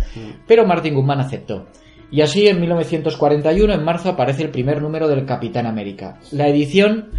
Pero 0.47 0.65
Martin 0.65 0.95
Guzmán 0.95 1.19
aceptó. 1.19 1.67
Y 2.09 2.21
así 2.21 2.47
en 2.47 2.59
1941, 2.59 3.71
en 3.71 3.83
marzo, 3.83 4.09
aparece 4.09 4.41
el 4.41 4.49
primer 4.49 4.81
número 4.81 5.07
del 5.07 5.27
Capitán 5.27 5.67
América. 5.67 6.17
La 6.31 6.47
edición 6.47 7.11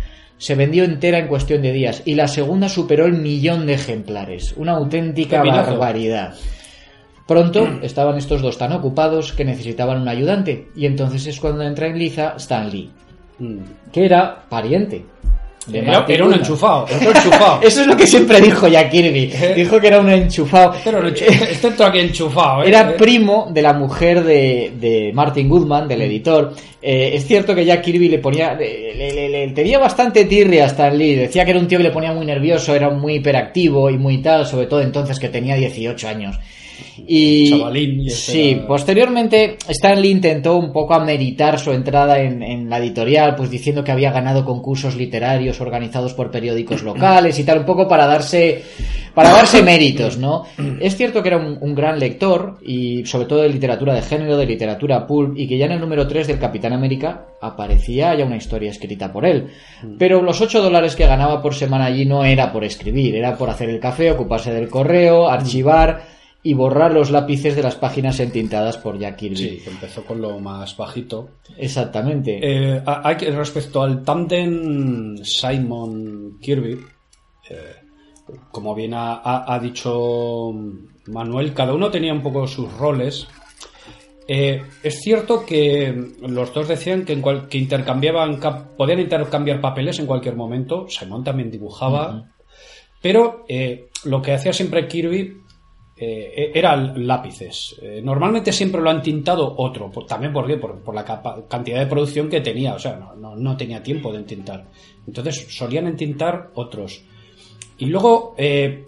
se 0.43 0.57
vendió 0.57 0.83
entera 0.83 1.19
en 1.19 1.29
cuestión 1.29 1.63
de 1.63 1.71
días 1.71 2.03
y 2.05 2.17
la 2.17 2.27
segunda 2.27 2.69
superó 2.69 3.07
el 3.07 3.13
millón 3.13 3.65
de 3.65 3.75
ejemplares. 3.75 4.55
Una 4.57 4.73
auténtica 4.73 5.41
barbaridad. 5.45 6.35
Pronto 7.29 7.79
estaban 7.81 8.19
estos 8.19 8.43
dos 8.43 8.59
tan 8.59 8.73
ocupados 8.73 9.33
que 9.33 9.45
necesitaban 9.45 10.03
un 10.03 10.09
ayudante 10.09 10.67
y 10.75 10.87
entonces 10.87 11.29
es 11.29 11.39
cuando 11.39 11.63
entra 11.63 11.87
en 11.87 11.97
liza 11.97 12.35
Stan 12.39 12.69
Lee, 12.69 12.91
mm. 13.39 13.59
que 13.93 14.05
era 14.05 14.43
pariente 14.49 15.05
era, 15.73 16.25
un 16.25 16.35
enchufado, 16.35 16.87
Eso 17.63 17.81
es 17.83 17.87
lo 17.87 17.97
que 17.97 18.07
siempre 18.07 18.41
dijo 18.41 18.67
Jack 18.69 18.91
Kirby. 18.91 19.33
Dijo 19.57 19.81
que 19.81 19.87
era 19.87 20.01
un 20.01 20.11
enchufado. 20.11 20.75
Pero 20.85 21.07
excepto 21.07 21.85
aquí 21.85 22.01
enchufado. 22.01 22.65
¿eh? 22.65 22.69
Era 22.69 22.97
primo 22.97 23.49
de 23.51 23.63
la 23.63 23.73
mujer 23.73 24.25
de, 24.25 24.73
de 24.79 25.13
Martin 25.15 25.49
Goodman, 25.49 25.87
del 25.87 26.03
editor. 26.03 26.53
Eh, 26.81 27.13
es 27.15 27.27
cierto 27.27 27.55
que 27.55 27.65
Jack 27.65 27.83
Kirby 27.83 28.09
le 28.09 28.19
ponía. 28.19 28.55
Le, 28.55 29.53
tenía 29.55 29.79
bastante 29.79 30.25
tirria 30.25 30.65
a 30.65 30.67
Stan 30.67 30.97
Lee. 30.97 31.15
Decía 31.15 31.45
que 31.45 31.53
era 31.53 31.61
un 31.61 31.69
tío 31.69 31.79
que 31.79 31.85
le 31.85 31.91
ponía 31.91 32.13
muy 32.13 32.27
nervioso, 32.27 32.75
era 32.75 32.91
muy 32.91 33.15
hiperactivo 33.15 33.89
y 33.89 33.99
muy 33.99 34.19
tal, 34.19 34.47
sobre 34.47 34.67
todo 34.67 34.81
entonces 34.81 35.19
que 35.21 35.29
tenía 35.29 35.55
18 35.55 36.09
años. 36.09 36.39
Y 37.07 37.51
Chavalín, 37.51 38.01
y 38.01 38.11
sí, 38.11 38.51
era- 38.51 38.67
posteriormente 38.67 39.57
Stan 39.69 40.01
Lee 40.01 40.11
intentó 40.11 40.57
un 40.57 40.73
poco 40.73 40.95
ameritar 40.95 41.59
su 41.59 41.73
entrada 41.73 42.21
en, 42.21 42.43
en 42.43 42.69
la 42.71 42.79
editorial, 42.79 43.35
pues 43.37 43.51
diciendo 43.51 43.83
que 43.85 43.93
había 43.93 44.13
ganado 44.13 44.45
concursos 44.45 44.97
literarios 44.97 45.61
organizados 45.61 46.15
por 46.15 46.31
periódicos 46.31 46.83
locales 46.85 47.39
y 47.39 47.45
tal, 47.45 47.59
un 47.59 47.65
poco 47.67 47.89
para 47.89 48.07
darse 48.07 48.63
para 49.15 49.31
darse 49.31 49.63
méritos, 49.63 50.17
¿no? 50.17 50.45
Es 50.81 50.97
cierto 50.97 51.23
que 51.23 51.29
era 51.29 51.37
un, 51.37 51.59
un 51.61 51.75
gran 51.75 51.99
lector 51.99 52.57
y 52.65 53.05
sobre 53.05 53.27
todo 53.27 53.43
de 53.43 53.51
literatura 53.51 53.93
de 53.95 54.01
género, 54.01 54.39
de 54.39 54.47
literatura 54.47 55.07
pulp 55.07 55.37
y 55.37 55.47
que 55.47 55.59
ya 55.59 55.67
en 55.67 55.73
el 55.73 55.81
número 55.81 56.09
3 56.09 56.29
del 56.29 56.39
Capitán 56.39 56.73
América 56.73 57.27
aparecía 57.41 58.15
ya 58.15 58.25
una 58.25 58.39
historia 58.39 58.71
escrita 58.71 59.13
por 59.13 59.27
él. 59.27 59.49
Pero 59.99 60.23
los 60.23 60.41
8 60.41 60.63
dólares 60.63 60.97
que 60.97 61.07
ganaba 61.07 61.43
por 61.43 61.55
semana 61.55 61.87
allí 61.87 62.07
no 62.07 62.25
era 62.25 62.51
por 62.53 62.65
escribir, 62.65 63.15
era 63.15 63.37
por 63.37 63.51
hacer 63.51 63.69
el 63.69 63.81
café, 63.81 64.11
ocuparse 64.13 64.51
del 64.55 64.71
correo, 64.71 65.29
archivar 65.29 66.05
y 66.45 66.55
borrar 66.55 66.93
los 66.93 67.11
lápices 67.11 67.55
de 67.55 67.63
las 67.63 67.77
páginas 67.77 68.19
entintadas 68.19 68.77
por 68.77 68.99
Jack 68.99 69.17
Kirby. 69.17 69.37
Sí, 69.37 69.63
empezó 69.67 70.05
con 70.05 70.21
lo 70.21 70.39
más 70.41 70.77
bajito. 70.77 71.29
Exactamente. 71.57 72.41
Eh, 72.43 72.83
a- 72.85 73.13
respecto 73.15 73.83
al 73.83 74.03
tándem 74.03 75.17
Simon 75.25 76.39
Kirby, 76.41 76.81
eh, 77.51 77.75
como 78.51 78.75
bien 78.75 78.93
ha, 78.95 79.59
dicho 79.63 80.53
Manuel, 81.07 81.55
cada 81.55 81.75
uno 81.75 81.91
tenía 81.91 82.13
un 82.13 82.23
poco 82.23 82.47
sus 82.47 82.73
roles. 82.73 83.29
Eh, 84.27 84.63
es 84.83 85.01
cierto 85.01 85.45
que 85.45 85.93
los 86.23 86.53
dos 86.55 86.69
decían 86.69 87.05
que, 87.05 87.13
en 87.13 87.21
cual- 87.21 87.49
que 87.49 87.59
intercambiaban, 87.59 88.41
podían 88.77 89.01
intercambiar 89.01 89.61
papeles 89.61 89.99
en 89.99 90.07
cualquier 90.07 90.37
momento. 90.37 90.87
Simon 90.89 91.23
también 91.23 91.51
dibujaba, 91.51 92.31
pero 93.01 93.45
lo 94.05 94.23
que 94.23 94.33
hacía 94.33 94.53
siempre 94.53 94.87
Kirby 94.89 95.42
eh, 95.97 96.51
eran 96.55 97.07
lápices. 97.07 97.77
Eh, 97.83 98.01
normalmente 98.03 98.53
siempre 98.53 98.81
lo 98.81 98.91
han 98.91 99.03
tintado 99.03 99.55
otro, 99.57 99.91
por- 99.91 100.07
también 100.07 100.33
porque 100.33 100.57
por, 100.57 100.95
la 100.95 101.05
cantidad 101.49 101.79
de 101.79 101.87
producción 101.87 102.29
que 102.29 102.41
tenía, 102.41 102.75
o 102.75 102.79
sea, 102.79 102.97
no, 103.17 103.37
no- 103.37 103.57
tenía 103.57 103.83
tiempo 103.83 104.11
de 104.13 104.19
entintar. 104.19 104.67
Entonces 105.07 105.47
solían 105.51 105.87
entintar 105.87 106.51
otros. 106.55 107.03
Y 107.79 107.87
luego 107.87 108.35
eh, 108.39 108.87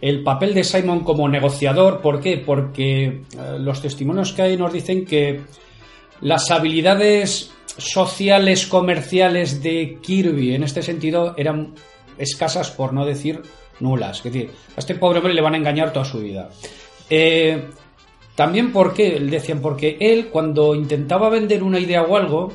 el 0.00 0.22
papel 0.22 0.54
de 0.54 0.64
Simon 0.64 1.00
como 1.00 1.28
negociador, 1.28 2.00
¿por 2.00 2.20
qué? 2.20 2.38
Porque 2.38 3.22
los 3.58 3.80
testimonios 3.82 4.32
que 4.32 4.42
hay 4.42 4.56
nos 4.56 4.72
dicen 4.72 5.04
que 5.04 5.40
las 6.20 6.50
habilidades 6.50 7.50
sociales, 7.78 8.66
comerciales 8.66 9.62
de 9.62 9.98
Kirby 10.02 10.54
en 10.54 10.62
este 10.62 10.82
sentido 10.82 11.34
eran 11.36 11.74
escasas, 12.18 12.70
por 12.70 12.92
no 12.92 13.04
decir 13.04 13.42
nulas. 13.80 14.18
Es 14.18 14.24
decir, 14.24 14.50
a 14.76 14.80
este 14.80 14.94
pobre 14.94 15.18
hombre 15.18 15.34
le 15.34 15.40
van 15.42 15.54
a 15.54 15.58
engañar 15.58 15.92
toda 15.92 16.04
su 16.04 16.20
vida. 16.20 16.48
Eh, 17.10 17.62
también 18.34 18.72
porque, 18.72 19.18
decían, 19.20 19.60
porque 19.60 19.96
él 20.00 20.28
cuando 20.28 20.74
intentaba 20.74 21.28
vender 21.30 21.62
una 21.62 21.78
idea 21.78 22.02
o 22.02 22.16
algo, 22.16 22.52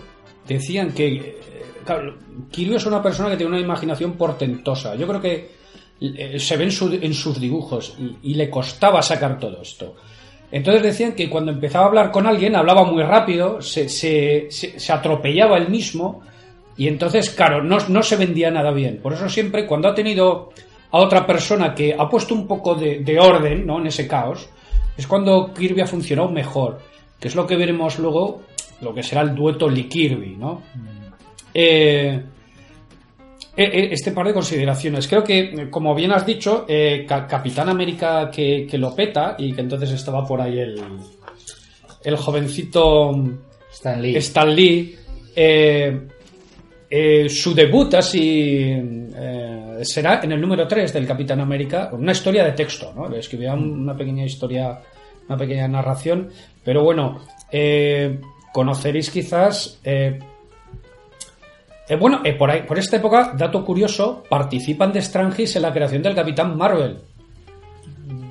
decían 0.47 0.91
que 0.91 1.07
eh, 1.07 1.37
claro, 1.85 2.15
Kirby 2.51 2.75
es 2.75 2.85
una 2.85 3.01
persona 3.01 3.29
que 3.29 3.37
tiene 3.37 3.51
una 3.53 3.61
imaginación 3.61 4.13
portentosa. 4.13 4.95
Yo 4.95 5.07
creo 5.07 5.21
que 5.21 5.49
eh, 6.01 6.39
se 6.39 6.57
ve 6.57 6.65
en, 6.65 6.71
su- 6.71 6.93
en 7.01 7.13
sus 7.13 7.39
dibujos 7.39 7.95
y, 8.21 8.33
le 8.35 8.49
costaba 8.49 9.01
sacar 9.01 9.39
todo 9.39 9.61
esto. 9.61 9.95
Entonces 10.51 10.83
decían 10.83 11.13
que 11.13 11.29
cuando 11.29 11.51
empezaba 11.51 11.85
a 11.85 11.87
hablar 11.87 12.11
con 12.11 12.27
alguien 12.27 12.55
hablaba 12.55 12.83
muy 12.83 13.01
rápido, 13.03 13.61
se, 13.61 13.87
se- 13.87 14.47
se- 14.51 14.79
se 14.79 14.93
atropellaba 14.93 15.57
él 15.57 15.69
mismo 15.69 16.21
y 16.77 16.87
entonces, 16.87 17.29
claro, 17.29 17.63
no, 17.63 17.77
no 17.87 18.03
se 18.03 18.17
vendía 18.17 18.51
nada 18.51 18.71
bien. 18.71 18.99
Por 19.01 19.13
eso 19.13 19.29
siempre 19.29 19.65
cuando 19.65 19.87
ha 19.87 19.95
tenido 19.95 20.49
a 20.91 20.97
otra 20.97 21.25
persona 21.25 21.73
que 21.73 21.95
ha 21.97 22.07
puesto 22.09 22.33
un 22.33 22.47
poco 22.47 22.75
de, 22.75 22.99
de 22.99 23.19
orden 23.19 23.65
¿no? 23.65 23.79
en 23.79 23.87
ese 23.87 24.07
caos, 24.07 24.49
es 24.97 25.07
cuando 25.07 25.53
Kirby 25.53 25.81
ha 25.81 25.87
funcionado 25.87 26.29
mejor, 26.29 26.79
que 27.19 27.27
es 27.29 27.35
lo 27.35 27.47
que 27.47 27.55
veremos 27.55 27.97
luego, 27.99 28.41
lo 28.81 28.93
que 28.93 29.03
será 29.03 29.21
el 29.21 29.33
dueto 29.35 29.69
Lee-Kirby, 29.69 30.35
¿no? 30.37 30.61
Eh, 31.53 32.21
eh, 33.57 33.63
eh, 33.63 33.89
este 33.91 34.11
par 34.11 34.25
de 34.27 34.33
consideraciones. 34.33 35.07
Creo 35.07 35.23
que, 35.23 35.69
como 35.69 35.93
bien 35.93 36.11
has 36.11 36.25
dicho, 36.25 36.65
eh, 36.67 37.05
Ca- 37.07 37.27
Capitán 37.27 37.69
América 37.69 38.29
que, 38.31 38.65
que 38.69 38.77
lo 38.77 38.95
peta 38.95 39.35
y 39.37 39.53
que 39.53 39.61
entonces 39.61 39.91
estaba 39.91 40.25
por 40.25 40.41
ahí 40.41 40.57
el, 40.59 40.81
el 42.03 42.15
jovencito 42.15 43.11
Stan 43.71 44.01
Lee. 44.01 44.15
Stan 44.17 44.55
Lee, 44.55 44.95
eh, 45.35 46.01
eh, 46.89 47.29
su 47.29 47.53
debut 47.53 47.93
así 47.93 48.73
será 49.83 50.19
en 50.23 50.31
el 50.31 50.41
número 50.41 50.67
3 50.67 50.91
del 50.93 51.05
Capitán 51.07 51.39
América, 51.39 51.89
una 51.91 52.11
historia 52.11 52.43
de 52.43 52.51
texto, 52.53 52.93
¿no? 52.95 53.03
Un- 53.53 53.81
una 53.81 53.95
pequeña 53.95 54.23
historia, 54.25 54.79
una 55.27 55.37
pequeña 55.37 55.67
narración, 55.67 56.29
pero 56.63 56.83
bueno, 56.83 57.19
eh, 57.51 58.19
conoceréis 58.53 59.09
quizás... 59.09 59.79
eh, 59.83 60.19
eh, 61.89 61.95
bueno, 61.95 62.21
por, 62.37 62.49
ahí, 62.51 62.61
por 62.63 62.77
esta 62.79 62.97
época, 62.97 63.33
dato 63.37 63.65
curioso, 63.65 64.23
participan 64.29 64.93
de 64.93 65.01
Strangis 65.01 65.55
en 65.57 65.61
la 65.63 65.73
creación 65.73 66.01
del 66.01 66.15
Capitán 66.15 66.55
Marvel. 66.57 66.99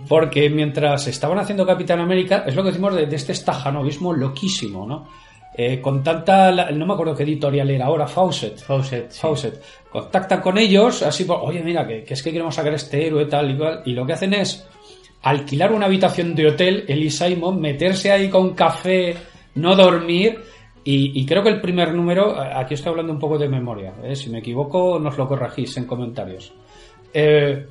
Porque 0.09 0.51
mientras 0.51 1.07
estaban 1.07 1.39
haciendo 1.39 1.65
Capitán 1.67 2.01
América, 2.01 2.45
es 2.47 2.55
lo 2.57 2.63
que 2.63 2.71
decimos 2.71 2.95
de, 2.95 3.07
de 3.07 3.17
este 3.17 3.33
estajanovismo 3.33 4.13
loquísimo, 4.13 4.87
¿no? 4.87 5.07
Eh, 5.63 5.79
con 5.79 6.03
tanta. 6.03 6.51
la- 6.51 6.71
no 6.71 6.87
me 6.87 6.95
acuerdo 6.95 7.15
qué 7.15 7.25
editorial 7.25 7.69
era 7.69 7.85
ahora, 7.87 8.07
Fawcett. 8.07 8.59
Fawcett, 8.61 9.11
sí. 9.11 9.21
Fawcett. 9.21 9.63
Contactan 9.91 10.41
con 10.41 10.57
ellos, 10.57 11.03
así 11.03 11.25
por. 11.25 11.41
Oye, 11.43 11.63
mira, 11.63 11.87
que, 11.87 12.03
que 12.03 12.15
es 12.15 12.23
que 12.23 12.31
queremos 12.33 12.55
sacar 12.55 12.73
este 12.73 13.07
héroe, 13.07 13.27
tal 13.27 13.51
y 13.51 13.59
cual. 13.59 13.83
Y 13.85 13.93
lo 13.93 14.07
que 14.07 14.15
hacen 14.15 14.33
es 14.33 14.67
alquilar 15.23 15.73
una 15.73 15.85
habitación 15.85 16.35
de 16.35 16.47
hotel, 16.47 16.85
él 16.89 17.03
y 17.03 17.11
Simon, 17.11 17.61
meterse 17.61 18.11
ahí 18.11 18.31
con 18.31 18.55
café, 18.55 19.15
no 19.57 19.77
dormir. 19.77 20.41
Y, 20.83 21.21
y 21.21 21.27
creo 21.27 21.43
que 21.43 21.51
el 21.51 21.61
primer 21.61 21.93
número, 21.93 22.41
aquí 22.41 22.73
estoy 22.73 22.91
hablando 22.93 23.13
un 23.13 23.19
poco 23.19 23.37
de 23.37 23.47
memoria, 23.49 23.93
¿eh? 24.03 24.17
si 24.17 24.31
me 24.31 24.39
equivoco 24.39 24.99
nos 24.99 25.19
lo 25.19 25.29
corregís 25.29 25.77
en 25.77 25.85
comentarios. 25.85 26.55
Eh, 27.13 27.67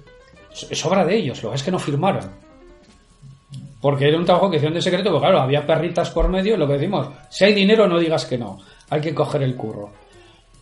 es 0.69 0.85
obra 0.85 1.03
de 1.03 1.15
ellos, 1.15 1.41
lo 1.41 1.49
que 1.49 1.55
es 1.55 1.63
que 1.63 1.71
no 1.71 1.79
firmaron. 1.79 2.29
Porque 3.81 4.07
era 4.07 4.17
un 4.17 4.25
trabajo 4.25 4.49
que 4.49 4.57
hicieron 4.57 4.75
de 4.75 4.81
secreto, 4.81 5.09
porque 5.09 5.27
claro, 5.27 5.41
había 5.41 5.65
perritas 5.65 6.09
por 6.09 6.27
medio, 6.27 6.57
lo 6.57 6.67
que 6.67 6.73
decimos, 6.73 7.07
si 7.29 7.45
hay 7.45 7.53
dinero 7.53 7.87
no 7.87 7.97
digas 7.97 8.25
que 8.25 8.37
no, 8.37 8.59
hay 8.89 8.99
que 8.99 9.15
coger 9.15 9.43
el 9.43 9.55
curro. 9.55 9.89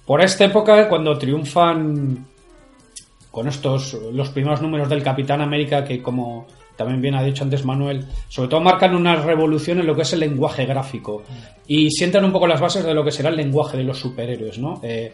Por 0.06 0.22
esta 0.22 0.46
época, 0.46 0.88
cuando 0.88 1.18
triunfan 1.18 2.26
con 3.32 3.48
estos, 3.48 3.94
los 4.14 4.30
primeros 4.30 4.62
números 4.62 4.88
del 4.90 5.04
Capitán 5.04 5.42
América, 5.42 5.84
que 5.84 6.02
como 6.02 6.48
también 6.78 7.02
bien 7.02 7.16
ha 7.16 7.24
dicho 7.24 7.44
antes 7.44 7.66
Manuel, 7.66 8.06
sobre 8.30 8.50
todo 8.50 8.62
marcan 8.62 8.96
una 8.96 9.16
revolución 9.16 9.80
en 9.80 9.88
lo 9.88 9.96
que 9.96 10.04
es 10.04 10.14
el 10.14 10.22
lenguaje 10.22 10.66
gráfico 10.66 11.24
y 11.68 11.92
sientan 11.92 12.24
un 12.24 12.32
poco 12.32 12.48
las 12.48 12.62
bases 12.62 12.86
de 12.86 12.94
lo 12.94 13.04
que 13.04 13.12
será 13.12 13.30
el 13.30 13.36
lenguaje 13.36 13.78
de 13.78 13.84
los 13.84 14.00
superhéroes, 14.00 14.60
¿no? 14.60 14.80
Eh, 14.84 15.14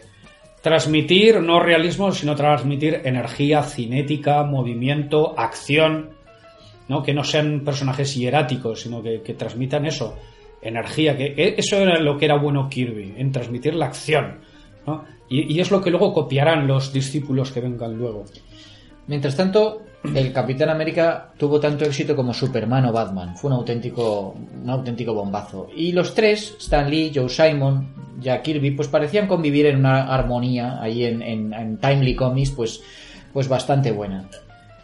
transmitir 0.62 1.40
no 1.40 1.58
realismo, 1.60 2.12
sino 2.12 2.36
transmitir 2.36 3.00
energía 3.04 3.62
cinética, 3.62 4.44
movimiento, 4.44 5.34
acción, 5.36 6.13
¿no? 6.88 7.02
Que 7.02 7.14
no 7.14 7.24
sean 7.24 7.60
personajes 7.64 8.14
hieráticos, 8.14 8.80
sino 8.82 9.02
que, 9.02 9.22
que 9.22 9.34
transmitan 9.34 9.86
eso, 9.86 10.16
energía, 10.62 11.16
que 11.16 11.26
e- 11.36 11.54
eso 11.58 11.76
era 11.76 11.98
lo 11.98 12.16
que 12.18 12.24
era 12.26 12.36
bueno 12.36 12.68
Kirby, 12.68 13.14
en 13.16 13.32
transmitir 13.32 13.74
la 13.74 13.86
acción, 13.86 14.40
¿no? 14.86 15.04
Y, 15.28 15.58
es 15.58 15.70
lo 15.70 15.80
que 15.80 15.90
luego 15.90 16.12
copiarán 16.12 16.66
los 16.66 16.92
discípulos 16.92 17.50
que 17.50 17.60
vengan 17.60 17.96
luego. 17.96 18.24
Mientras 19.06 19.34
tanto, 19.36 19.82
el 20.14 20.32
Capitán 20.32 20.68
América 20.68 21.32
tuvo 21.38 21.58
tanto 21.58 21.84
éxito 21.86 22.14
como 22.14 22.34
Superman 22.34 22.84
o 22.86 22.92
Batman. 22.92 23.34
Fue 23.36 23.48
un 23.50 23.56
auténtico, 23.56 24.34
un 24.62 24.68
auténtico 24.68 25.14
bombazo. 25.14 25.68
Y 25.74 25.92
los 25.92 26.14
tres, 26.14 26.54
Stan 26.60 26.88
Lee, 26.90 27.10
Joe 27.14 27.28
Simon, 27.30 27.88
Jack 28.20 28.42
Kirby, 28.42 28.72
pues 28.72 28.88
parecían 28.88 29.26
convivir 29.26 29.66
en 29.66 29.76
una 29.76 30.12
armonía 30.14 30.80
ahí 30.80 31.04
en, 31.04 31.22
en- 31.22 31.52
en 31.54 31.78
Timely 31.78 32.14
Comics, 32.14 32.50
pues, 32.50 32.82
pues 33.32 33.48
bastante 33.48 33.92
buena. 33.92 34.28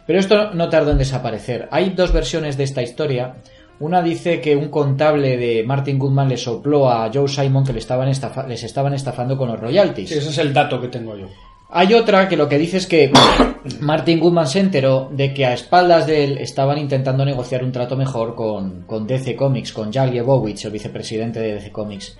Pero 0.07 0.19
esto 0.19 0.53
no 0.53 0.69
tardó 0.69 0.91
en 0.91 0.97
desaparecer. 0.97 1.67
Hay 1.71 1.91
dos 1.91 2.11
versiones 2.11 2.57
de 2.57 2.63
esta 2.63 2.81
historia. 2.81 3.35
Una 3.79 4.01
dice 4.01 4.41
que 4.41 4.55
un 4.55 4.69
contable 4.69 5.37
de 5.37 5.63
Martin 5.63 5.97
Goodman 5.97 6.29
le 6.29 6.37
sopló 6.37 6.89
a 6.89 7.09
Joe 7.13 7.27
Simon 7.27 7.63
que 7.65 7.73
le 7.73 7.79
estaban 7.79 8.09
estafa- 8.09 8.47
les 8.47 8.63
estaban 8.63 8.93
estafando 8.93 9.37
con 9.37 9.49
los 9.49 9.59
royalties. 9.59 10.09
Sí, 10.09 10.17
ese 10.17 10.29
es 10.29 10.37
el 10.37 10.53
dato 10.53 10.79
que 10.79 10.87
tengo 10.87 11.15
yo. 11.17 11.27
Hay 11.73 11.93
otra 11.93 12.27
que 12.27 12.35
lo 12.35 12.49
que 12.49 12.57
dice 12.57 12.77
es 12.77 12.85
que 12.85 13.11
Martin 13.79 14.19
Goodman 14.19 14.45
se 14.47 14.59
enteró 14.59 15.09
de 15.11 15.33
que 15.33 15.45
a 15.45 15.53
espaldas 15.53 16.05
de 16.05 16.25
él 16.25 16.37
estaban 16.39 16.77
intentando 16.77 17.23
negociar 17.23 17.63
un 17.63 17.71
trato 17.71 17.95
mejor 17.95 18.35
con, 18.35 18.81
con 18.81 19.07
DC 19.07 19.35
Comics, 19.35 19.71
con 19.71 19.91
Jack 19.91 20.13
Lebowitz, 20.13 20.65
el 20.65 20.71
vicepresidente 20.71 21.39
de 21.39 21.53
DC 21.53 21.71
Comics, 21.71 22.17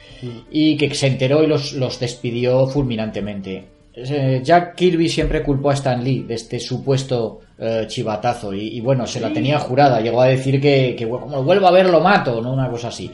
y 0.50 0.78
que 0.78 0.94
se 0.96 1.08
enteró 1.08 1.44
y 1.44 1.48
los, 1.48 1.74
los 1.74 2.00
despidió 2.00 2.66
fulminantemente. 2.68 3.68
Eh, 3.94 4.40
Jack 4.42 4.76
Kirby 4.76 5.10
siempre 5.10 5.44
culpó 5.44 5.70
a 5.70 5.74
Stan 5.74 6.02
Lee 6.02 6.24
de 6.24 6.36
este 6.36 6.60
supuesto 6.62 7.42
eh, 7.64 7.86
chivatazo 7.88 8.54
y, 8.54 8.78
y 8.78 8.82
bueno, 8.82 9.06
se 9.06 9.20
la 9.20 9.32
tenía 9.32 9.60
jurada. 9.60 10.02
Llegó 10.02 10.22
a 10.22 10.26
decir 10.26 10.60
que, 10.60 10.96
que 10.98 11.06
bueno, 11.06 11.26
como 11.26 11.38
lo 11.38 11.44
vuelvo 11.44 11.68
a 11.68 11.72
ver 11.72 11.90
lo 11.90 12.00
mato, 12.00 12.42
¿no? 12.42 12.52
Una 12.54 12.70
cosa 12.70 12.88
así. 12.88 13.12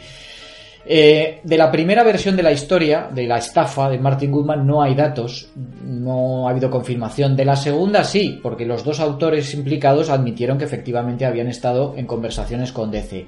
Eh, 0.89 1.41
de 1.43 1.57
la 1.57 1.69
primera 1.69 2.01
versión 2.01 2.37
de 2.37 2.43
la 2.43 2.53
historia, 2.53 3.09
de 3.13 3.27
la 3.27 3.39
estafa 3.39 3.89
de 3.89 3.99
Martin 3.99 4.31
Goodman, 4.31 4.65
no 4.65 4.81
hay 4.81 4.95
datos, 4.95 5.49
no 5.83 6.47
ha 6.47 6.51
habido 6.51 6.69
confirmación. 6.69 7.35
De 7.35 7.43
la 7.43 7.57
segunda 7.57 8.05
sí, 8.05 8.39
porque 8.41 8.65
los 8.65 8.85
dos 8.85 9.01
autores 9.01 9.53
implicados 9.53 10.09
admitieron 10.09 10.57
que 10.57 10.63
efectivamente 10.63 11.25
habían 11.25 11.49
estado 11.49 11.93
en 11.97 12.05
conversaciones 12.05 12.71
con 12.71 12.89
DC. 12.89 13.25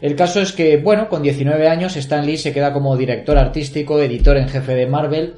El 0.00 0.16
caso 0.16 0.40
es 0.40 0.52
que, 0.52 0.78
bueno, 0.78 1.08
con 1.08 1.22
19 1.22 1.68
años 1.68 1.96
Stan 1.96 2.26
Lee 2.26 2.36
se 2.36 2.52
queda 2.52 2.72
como 2.72 2.96
director 2.96 3.38
artístico, 3.38 4.00
editor 4.00 4.36
en 4.36 4.48
jefe 4.48 4.74
de 4.74 4.86
Marvel 4.88 5.36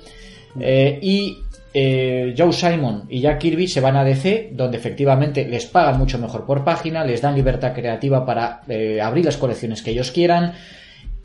eh, 0.59 0.98
y 1.02 1.44
eh, 1.72 2.35
Joe 2.37 2.52
Simon 2.52 3.04
y 3.09 3.20
Jack 3.20 3.38
Kirby 3.38 3.68
se 3.68 3.80
van 3.80 3.96
a 3.96 4.04
DC, 4.04 4.50
donde 4.52 4.76
efectivamente 4.76 5.46
les 5.46 5.66
pagan 5.66 5.98
mucho 5.98 6.18
mejor 6.18 6.44
por 6.44 6.64
página, 6.64 7.04
les 7.04 7.22
dan 7.22 7.35
libertad 7.35 7.72
creativa 7.72 8.26
para 8.26 8.62
eh, 8.68 9.00
abrir 9.00 9.24
las 9.24 9.37
colecciones 9.37 9.83
que 9.83 9.92
ellos 9.92 10.11
quieran 10.11 10.54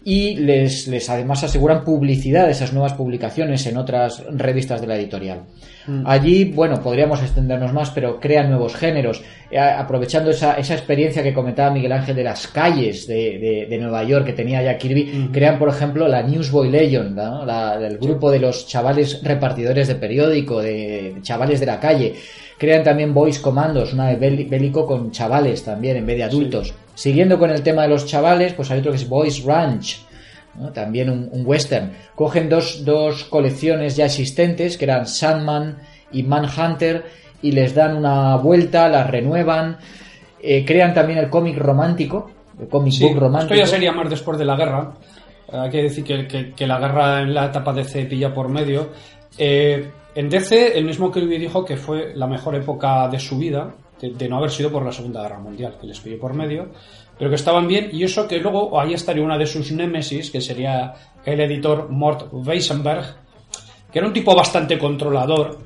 y 0.07 0.35
les, 0.35 0.87
les 0.87 1.09
además 1.09 1.43
aseguran 1.43 1.83
publicidad 1.83 2.45
de 2.45 2.51
esas 2.51 2.71
nuevas 2.73 2.93
publicaciones 2.93 3.65
en 3.65 3.75
otras 3.75 4.23
revistas 4.31 4.79
de 4.79 4.85
la 4.87 4.95
editorial. 4.97 5.39
Mm. 5.87 6.03
Allí, 6.05 6.45
bueno, 6.45 6.81
podríamos 6.81 7.21
extendernos 7.23 7.73
más, 7.73 7.89
pero 7.89 8.19
crean 8.19 8.49
nuevos 8.49 8.75
géneros, 8.75 9.23
eh, 9.49 9.59
aprovechando 9.59 10.29
esa, 10.29 10.53
esa 10.57 10.75
experiencia 10.75 11.23
que 11.23 11.33
comentaba 11.33 11.71
Miguel 11.71 11.91
Ángel 11.91 12.15
de 12.15 12.23
las 12.23 12.47
calles 12.47 13.07
de, 13.07 13.39
de- 13.39 13.65
de 13.67 13.77
Nueva 13.79 14.03
York 14.03 14.25
que 14.27 14.33
tenía 14.33 14.61
Jack 14.63 14.77
Kirby, 14.77 15.29
crean, 15.31 15.57
por 15.59 15.69
ejemplo, 15.69 16.07
la 16.07 16.21
Newsboy. 16.21 16.69
La- 16.69 17.77
del 17.79 17.97
grupo 17.97 18.29
de 18.31 18.39
los 18.39 18.67
chavales 18.67 19.21
repartidores 19.23 19.87
de 19.87 19.95
periódico, 19.95 20.61
de 20.61 21.15
chavales 21.21 21.59
de 21.59 21.65
la 21.65 21.79
calle. 21.79 22.13
Crean 22.59 22.83
también 22.83 23.13
Boys 23.13 23.39
Commandos, 23.39 23.91
una 23.93 24.07
de 24.09 24.19
béli- 24.19 24.47
bélico 24.47 24.85
con 24.85 25.09
chavales 25.11 25.63
también, 25.63 25.97
en 25.97 26.05
vez 26.05 26.17
de 26.17 26.23
adultos. 26.23 26.73
Siguiendo 26.95 27.37
con 27.37 27.51
el 27.51 27.61
tema 27.61 27.83
de 27.83 27.89
los 27.89 28.05
chavales, 28.07 28.53
pues 28.53 28.71
hay 28.71 28.79
otro 28.79 28.91
que 28.91 28.97
es 28.97 29.07
Boys 29.07 29.43
Ranch, 29.43 30.01
¿no? 30.59 30.71
también 30.71 31.09
un, 31.09 31.29
un 31.31 31.45
western. 31.45 31.91
Cogen 32.15 32.49
dos, 32.49 32.83
dos 32.83 33.25
colecciones 33.25 33.95
ya 33.95 34.05
existentes, 34.05 34.77
que 34.77 34.85
eran 34.85 35.05
Sandman 35.05 35.77
y 36.11 36.23
Manhunter, 36.23 37.03
y 37.41 37.51
les 37.51 37.75
dan 37.75 37.97
una 37.97 38.37
vuelta, 38.37 38.87
las 38.89 39.09
renuevan. 39.09 39.77
Eh, 40.41 40.63
crean 40.65 40.93
también 40.93 41.19
el 41.19 41.29
cómic 41.29 41.57
romántico, 41.57 42.31
el 42.59 42.67
cómic 42.67 42.93
Sí, 42.93 43.03
book 43.03 43.17
romántico. 43.19 43.53
esto 43.55 43.65
ya 43.65 43.69
sería 43.71 43.91
más 43.91 44.09
después 44.09 44.37
de 44.37 44.45
la 44.45 44.55
guerra. 44.55 44.93
Eh, 45.51 45.57
Hay 45.57 45.69
que 45.69 45.83
decir 45.83 46.03
que, 46.03 46.27
que- 46.27 46.53
que 46.53 46.65
la 46.67 46.79
guerra 46.79 47.21
en 47.21 47.33
la 47.33 47.45
etapa 47.45 47.73
DC 47.73 48.05
pilla 48.05 48.33
por 48.33 48.47
medio. 48.49 48.89
Eh, 49.37 49.89
en 50.15 50.29
DC, 50.29 50.77
el 50.77 50.85
mismo 50.85 51.11
Kirby 51.11 51.37
dijo 51.37 51.65
que 51.65 51.75
fue 51.75 52.13
la 52.15 52.25
mejor 52.27 52.55
época 52.55 53.07
de 53.09 53.19
su 53.19 53.37
vida, 53.37 53.73
de, 54.01 54.29
no 54.29 54.37
haber 54.37 54.51
sido 54.51 54.71
por 54.71 54.83
la 54.83 54.91
Segunda 54.91 55.21
Guerra 55.21 55.39
Mundial, 55.39 55.77
que 55.79 55.87
les 55.87 55.99
pilló 55.99 56.19
por 56.19 56.33
medio, 56.33 56.69
pero 57.17 57.29
que 57.29 57.35
estaban 57.35 57.67
bien, 57.67 57.89
y 57.91 58.03
eso 58.03 58.27
que 58.27 58.39
luego 58.39 58.79
ahí 58.79 58.93
estaría 58.93 59.23
una 59.23 59.37
de 59.37 59.45
sus 59.45 59.71
némesis, 59.71 60.31
que 60.31 60.41
sería 60.41 60.93
el 61.23 61.39
editor 61.39 61.89
Mort 61.89 62.27
Weisenberg, 62.31 63.15
que 63.91 63.99
era 63.99 64.07
un 64.07 64.13
tipo 64.13 64.35
bastante 64.35 64.77
controlador, 64.77 65.57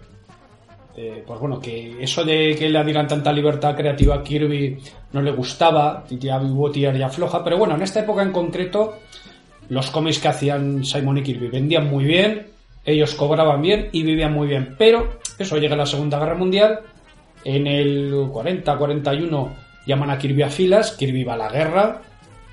eh, 0.95 1.23
pues 1.25 1.39
bueno, 1.39 1.59
que 1.59 1.95
eso 1.99 2.23
de 2.23 2.55
que 2.57 2.69
le 2.69 2.83
dieran 2.83 3.07
tanta 3.07 3.31
libertad 3.31 3.75
creativa 3.75 4.15
a 4.15 4.23
Kirby 4.23 4.77
no 5.13 5.21
le 5.21 5.31
gustaba, 5.31 6.03
ya 6.09 6.39
hubo 6.41 6.69
tirar 6.69 6.95
y 6.95 7.01
afloja, 7.01 7.43
pero 7.43 7.57
bueno, 7.57 7.75
en 7.75 7.81
esta 7.81 8.01
época 8.01 8.21
en 8.21 8.31
concreto, 8.31 8.97
los 9.69 9.89
cómics 9.91 10.19
que 10.19 10.27
hacían 10.27 10.83
Simon 10.83 11.19
y 11.19 11.23
Kirby 11.23 11.47
vendían 11.47 11.89
muy 11.89 12.03
bien, 12.03 12.47
ellos 12.85 13.13
cobraban 13.15 13.61
bien 13.61 13.89
y 13.91 14.03
vivían 14.03 14.33
muy 14.33 14.47
bien, 14.47 14.75
pero 14.77 15.19
eso 15.37 15.57
llega 15.57 15.75
a 15.75 15.77
la 15.77 15.85
Segunda 15.85 16.19
Guerra 16.19 16.35
Mundial, 16.35 16.79
en 17.43 17.67
el 17.67 18.13
40-41 18.13 19.49
llaman 19.85 20.09
a 20.09 20.17
Kirby 20.17 20.41
a 20.43 20.49
filas, 20.49 20.91
Kirby 20.91 21.23
va 21.23 21.33
a 21.33 21.37
la 21.37 21.49
guerra, 21.49 22.01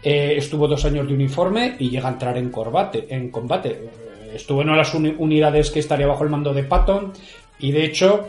eh, 0.03 0.35
estuvo 0.37 0.69
dos 0.69 0.85
años 0.85 1.07
de 1.09 1.15
uniforme 1.15 1.77
y 1.79 1.91
llega 1.91 2.09
a 2.09 2.13
entrar 2.13 2.37
en 2.39 2.51
combate. 2.51 3.07
En 3.11 3.31
combate. 3.31 3.91
Estuvo 4.35 4.61
en 4.63 4.69
una 4.69 4.77
de 4.77 4.83
las 4.85 4.95
uni- 4.95 5.15
unidades 5.19 5.71
que 5.71 5.81
estaría 5.81 6.07
bajo 6.07 6.25
el 6.25 6.31
mando 6.31 6.53
de 6.55 6.63
Patton 6.65 7.13
y 7.59 7.73
de 7.73 7.85
hecho 7.85 8.29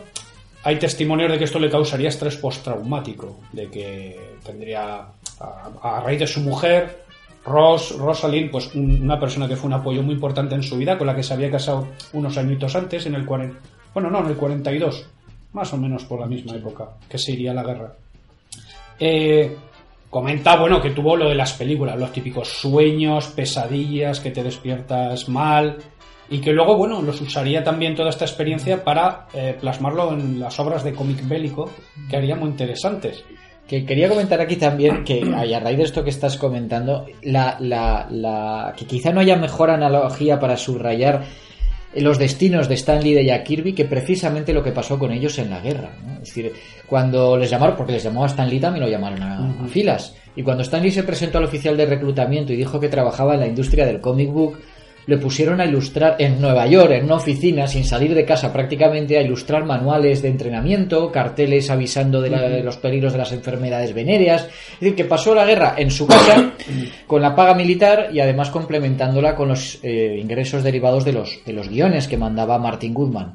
hay 0.64 0.76
testimonios 0.76 1.30
de 1.30 1.38
que 1.38 1.44
esto 1.44 1.58
le 1.58 1.70
causaría 1.70 2.08
estrés 2.08 2.36
postraumático, 2.36 3.38
de 3.52 3.68
que 3.70 4.18
tendría 4.44 5.06
a, 5.40 6.00
raíz 6.04 6.18
de 6.20 6.26
su 6.26 6.40
mujer, 6.40 7.04
Ross, 7.44 7.96
Rosalind, 7.98 8.50
pues 8.50 8.74
un- 8.74 9.02
una 9.02 9.18
persona 9.20 9.46
que 9.48 9.56
fue 9.56 9.68
un 9.68 9.74
apoyo 9.74 10.02
muy 10.02 10.14
importante 10.14 10.54
en 10.54 10.62
su 10.62 10.76
vida, 10.76 10.98
con 10.98 11.06
la 11.06 11.14
que 11.14 11.22
se 11.22 11.32
había 11.34 11.50
casado 11.50 11.88
unos 12.12 12.36
añitos 12.36 12.74
antes, 12.74 13.06
en 13.06 13.14
el 13.14 13.24
40, 13.24 13.58
bueno, 13.94 14.10
no, 14.10 14.20
en 14.20 14.26
el 14.26 14.36
42, 14.36 15.06
más 15.52 15.72
o 15.72 15.76
menos 15.76 16.04
por 16.04 16.20
la 16.20 16.26
misma 16.26 16.54
época, 16.56 16.90
que 17.08 17.18
se 17.18 17.32
iría 17.32 17.54
la 17.54 17.62
guerra. 17.62 17.92
Eh, 18.98 19.56
comenta, 20.10 20.56
bueno, 20.56 20.80
que 20.80 20.90
tuvo 20.90 21.16
lo 21.16 21.28
de 21.28 21.34
las 21.34 21.52
películas, 21.52 21.98
los 21.98 22.12
típicos 22.12 22.48
sueños, 22.48 23.28
pesadillas, 23.28 24.20
que 24.20 24.30
te 24.30 24.42
despiertas 24.42 25.28
mal, 25.28 25.76
y 26.30 26.40
que 26.40 26.52
luego, 26.52 26.76
bueno, 26.76 27.00
los 27.00 27.20
usaría 27.20 27.64
también 27.64 27.94
toda 27.94 28.10
esta 28.10 28.24
experiencia 28.26 28.84
para 28.84 29.26
eh, 29.32 29.56
plasmarlo 29.58 30.12
en 30.12 30.38
las 30.40 30.58
obras 30.60 30.84
de 30.84 30.92
cómic 30.92 31.26
bélico, 31.26 31.70
que 32.10 32.16
haría 32.16 32.36
muy 32.36 32.50
interesantes. 32.50 33.24
Que 33.66 33.84
quería 33.84 34.08
comentar 34.08 34.40
aquí 34.40 34.56
también 34.56 35.04
que 35.04 35.22
a 35.22 35.60
raíz 35.60 35.76
de 35.76 35.84
esto 35.84 36.02
que 36.02 36.08
estás 36.10 36.38
comentando, 36.38 37.04
la, 37.22 37.56
la, 37.60 38.06
la- 38.10 38.74
que 38.76 38.86
quizá 38.86 39.12
no 39.12 39.20
haya 39.20 39.36
mejor 39.36 39.70
analogía 39.70 40.40
para 40.40 40.56
subrayar 40.56 41.24
los 41.94 42.18
destinos 42.18 42.68
de 42.68 42.74
Stanley 42.74 43.12
y 43.12 43.14
de 43.14 43.24
Jack 43.24 43.44
Kirby 43.44 43.72
que 43.72 43.84
precisamente 43.84 44.52
lo 44.52 44.62
que 44.62 44.72
pasó 44.72 44.98
con 44.98 45.12
ellos 45.12 45.38
en 45.38 45.50
la 45.50 45.60
guerra. 45.60 45.90
¿no? 46.04 46.14
Es 46.14 46.28
decir, 46.28 46.52
cuando 46.86 47.36
les 47.36 47.50
llamaron, 47.50 47.76
porque 47.76 47.92
les 47.92 48.02
llamó 48.02 48.24
a 48.24 48.28
Stanley 48.28 48.60
también 48.60 48.84
lo 48.84 48.90
llamaron 48.90 49.22
a, 49.22 49.64
a 49.64 49.68
filas, 49.68 50.14
y 50.36 50.42
cuando 50.42 50.62
Stanley 50.62 50.90
se 50.90 51.02
presentó 51.02 51.38
al 51.38 51.44
oficial 51.44 51.76
de 51.76 51.86
reclutamiento 51.86 52.52
y 52.52 52.56
dijo 52.56 52.78
que 52.78 52.88
trabajaba 52.88 53.34
en 53.34 53.40
la 53.40 53.46
industria 53.46 53.86
del 53.86 54.00
comic 54.00 54.30
book, 54.30 54.58
le 55.08 55.16
pusieron 55.18 55.60
a 55.60 55.64
ilustrar 55.64 56.14
en 56.20 56.40
Nueva 56.40 56.66
York, 56.66 56.92
en 56.92 57.06
una 57.06 57.16
oficina, 57.16 57.66
sin 57.66 57.82
salir 57.84 58.14
de 58.14 58.24
casa 58.24 58.52
prácticamente, 58.52 59.18
a 59.18 59.22
ilustrar 59.22 59.64
manuales 59.64 60.22
de 60.22 60.28
entrenamiento, 60.28 61.10
carteles 61.10 61.70
avisando 61.70 62.20
de, 62.20 62.30
la- 62.30 62.42
de 62.48 62.62
los 62.62 62.76
peligros 62.76 63.12
de 63.12 63.18
las 63.18 63.32
enfermedades 63.32 63.94
venéreas. 63.94 64.42
Es 64.74 64.80
decir, 64.80 64.94
que 64.94 65.04
pasó 65.06 65.34
la 65.34 65.46
guerra 65.46 65.74
en 65.78 65.90
su 65.90 66.06
casa 66.06 66.52
con 67.06 67.22
la 67.22 67.34
paga 67.34 67.54
militar 67.54 68.10
y 68.12 68.20
además 68.20 68.50
complementándola 68.50 69.34
con 69.34 69.48
los 69.48 69.78
eh, 69.82 70.18
ingresos 70.20 70.62
derivados 70.62 71.04
de 71.04 71.14
los, 71.14 71.38
de 71.44 71.54
los 71.54 71.68
guiones 71.68 72.06
que 72.06 72.18
mandaba 72.18 72.58
Martin 72.58 72.92
Goodman. 72.92 73.34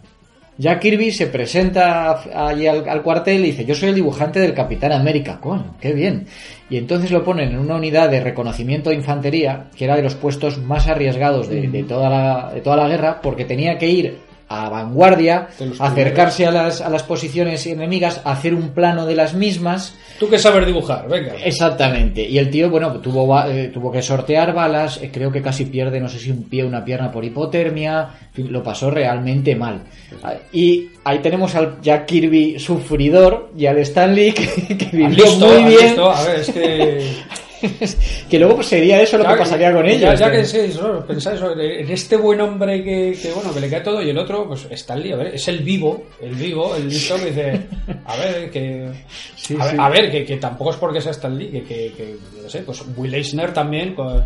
Jack 0.57 0.81
Kirby 0.81 1.11
se 1.11 1.27
presenta 1.27 2.21
allí 2.47 2.67
al, 2.67 3.01
cuartel 3.01 3.41
y 3.41 3.51
dice, 3.51 3.65
yo 3.65 3.73
soy 3.73 3.89
el 3.89 3.95
dibujante 3.95 4.39
del 4.39 4.53
Capitán 4.53 4.91
América. 4.91 5.39
Coño, 5.39 5.75
qué 5.81 5.93
bien. 5.93 6.27
Y 6.69 6.77
entonces 6.77 7.09
lo 7.11 7.23
ponen 7.23 7.49
en 7.49 7.59
una 7.59 7.75
unidad 7.75 8.09
de 8.09 8.19
reconocimiento 8.19 8.91
de 8.91 8.97
infantería, 8.97 9.69
que 9.75 9.85
era 9.85 9.95
de 9.95 10.03
los 10.03 10.15
puestos 10.15 10.59
más 10.59 10.87
arriesgados 10.87 11.49
de, 11.49 11.67
de 11.67 11.83
toda, 11.83 12.09
la, 12.09 12.51
de 12.53 12.61
toda 12.61 12.77
la 12.77 12.87
guerra, 12.87 13.19
porque 13.21 13.45
tenía 13.45 13.77
que 13.77 13.89
ir 13.89 14.17
a 14.47 14.69
vanguardia, 14.69 15.47
acercarse 15.79 16.45
a 16.45 16.51
las, 16.51 16.81
a 16.81 16.89
las 16.89 17.03
posiciones 17.03 17.65
enemigas, 17.65 18.21
hacer 18.23 18.53
un 18.53 18.69
plano 18.69 19.05
de 19.05 19.15
las 19.15 19.33
mismas. 19.33 19.95
Tú 20.19 20.29
que 20.29 20.37
sabes 20.37 20.65
dibujar, 20.65 21.07
venga. 21.09 21.33
Exactamente. 21.43 22.21
Y 22.27 22.37
el 22.37 22.49
tío, 22.49 22.69
bueno, 22.69 22.91
tuvo, 22.99 23.43
eh, 23.45 23.69
tuvo 23.73 23.91
que 23.91 24.01
sortear 24.01 24.53
balas, 24.53 24.99
eh, 25.01 25.09
creo 25.11 25.31
que 25.31 25.41
casi 25.41 25.65
pierde, 25.65 25.99
no 25.99 26.07
sé 26.07 26.19
si 26.19 26.29
un 26.31 26.43
pie 26.43 26.63
o 26.63 26.67
una 26.67 26.83
pierna 26.85 27.11
por 27.11 27.25
hipotermia, 27.25 28.09
lo 28.35 28.61
pasó 28.63 28.91
realmente 28.91 29.55
mal. 29.55 29.83
Ah, 30.23 30.33
Y 30.51 30.89
ahí 31.03 31.19
tenemos 31.19 31.55
al 31.55 31.81
Jack 31.81 32.05
Kirby 32.05 32.59
sufridor 32.59 33.51
y 33.57 33.65
al 33.65 33.77
Stanley 33.79 34.31
que, 34.33 34.77
que 34.77 34.85
¿Has 34.85 34.91
vivió 34.91 35.23
visto? 35.25 35.47
muy 35.47 35.57
¿Has 35.63 35.69
bien. 35.69 35.81
visto? 35.85 36.11
A 36.11 36.23
ver, 36.23 36.39
es 36.39 36.49
que... 36.51 37.11
que 38.29 38.39
luego 38.39 38.55
pues, 38.55 38.67
sería 38.67 39.01
eso 39.01 39.17
lo 39.17 39.23
que 39.27 39.35
pasaría 39.35 39.73
con 39.73 39.85
ellos. 39.87 40.19
Ya, 40.19 40.27
¿no? 40.27 40.31
que 40.31 40.45
sí, 40.45 40.57
eso, 40.59 41.03
pensáis 41.07 41.37
eso, 41.37 41.51
en 41.59 41.89
este 41.91 42.17
buen 42.17 42.41
hombre 42.41 42.83
que, 42.83 43.17
que, 43.21 43.31
bueno, 43.31 43.53
que 43.53 43.59
le 43.59 43.69
cae 43.69 43.81
todo 43.81 44.01
y 44.01 44.09
el 44.09 44.17
otro, 44.17 44.47
pues 44.47 44.67
está 44.69 44.93
el 44.95 45.03
lío, 45.03 45.17
ver, 45.17 45.35
es 45.35 45.47
el 45.47 45.59
vivo, 45.59 46.05
el 46.21 46.35
vivo, 46.35 46.75
el 46.75 46.89
listo 46.89 47.15
que 47.17 47.25
dice, 47.25 47.61
a 48.05 48.15
ver, 48.17 48.51
que... 48.51 48.89
Sí, 49.35 49.55
a, 49.59 49.63
ver, 49.65 49.71
sí. 49.71 49.77
a 49.79 49.89
ver, 49.89 50.11
que, 50.11 50.25
que 50.25 50.37
tampoco 50.37 50.71
es 50.71 50.77
porque 50.77 51.01
sea 51.01 51.11
Stan 51.11 51.37
Lee, 51.37 51.63
que, 51.67 51.91
que, 51.95 52.17
sé, 52.47 52.59
pues 52.59 52.83
Will 52.95 53.13
Eisner 53.13 53.53
también, 53.53 53.93
cu- 53.95 54.21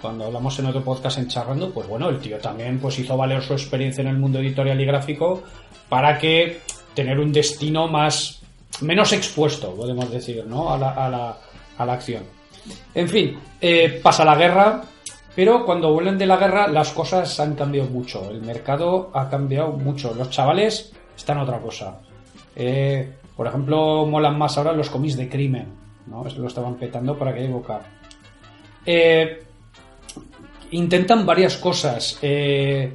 cuando 0.00 0.26
hablamos 0.26 0.58
en 0.58 0.66
otro 0.66 0.82
podcast 0.84 1.18
en 1.18 1.28
Charrando, 1.28 1.70
pues 1.70 1.86
bueno, 1.88 2.08
el 2.10 2.18
tío 2.18 2.36
también 2.38 2.78
pues 2.78 2.98
hizo 2.98 3.16
valer 3.16 3.42
su 3.42 3.54
experiencia 3.54 4.02
en 4.02 4.08
el 4.08 4.18
mundo 4.18 4.38
editorial 4.38 4.78
y 4.80 4.84
gráfico 4.84 5.42
para 5.88 6.18
que 6.18 6.58
tener 6.94 7.18
un 7.18 7.32
destino 7.32 7.88
más 7.88 8.40
menos 8.82 9.12
expuesto, 9.14 9.74
podemos 9.74 10.10
decir, 10.10 10.44
¿no? 10.46 10.72
A 10.74 10.78
la, 10.78 10.90
a 10.90 11.08
la, 11.08 11.38
a 11.78 11.86
la 11.86 11.92
acción. 11.94 12.22
En 12.94 13.08
fin, 13.08 13.38
eh, 13.60 14.00
pasa 14.02 14.24
la 14.24 14.36
guerra, 14.36 14.82
pero 15.34 15.64
cuando 15.64 15.92
vuelven 15.92 16.18
de 16.18 16.26
la 16.26 16.36
guerra 16.36 16.68
las 16.68 16.92
cosas 16.92 17.38
han 17.40 17.54
cambiado 17.54 17.88
mucho. 17.88 18.30
El 18.30 18.42
mercado 18.42 19.10
ha 19.12 19.28
cambiado 19.28 19.72
mucho. 19.72 20.14
Los 20.14 20.30
chavales 20.30 20.92
están 21.16 21.38
otra 21.38 21.58
cosa. 21.58 21.98
Eh, 22.56 23.14
por 23.36 23.46
ejemplo, 23.46 24.06
molan 24.06 24.38
más 24.38 24.56
ahora 24.56 24.72
los 24.72 24.90
cómics 24.90 25.16
de 25.16 25.28
crimen. 25.28 25.66
¿no? 26.06 26.24
Lo 26.24 26.46
estaban 26.46 26.74
petando 26.76 27.18
para 27.18 27.34
que 27.34 27.48
boca. 27.48 27.80
Eh, 28.86 29.42
intentan 30.70 31.26
varias 31.26 31.56
cosas. 31.56 32.18
eh, 32.22 32.92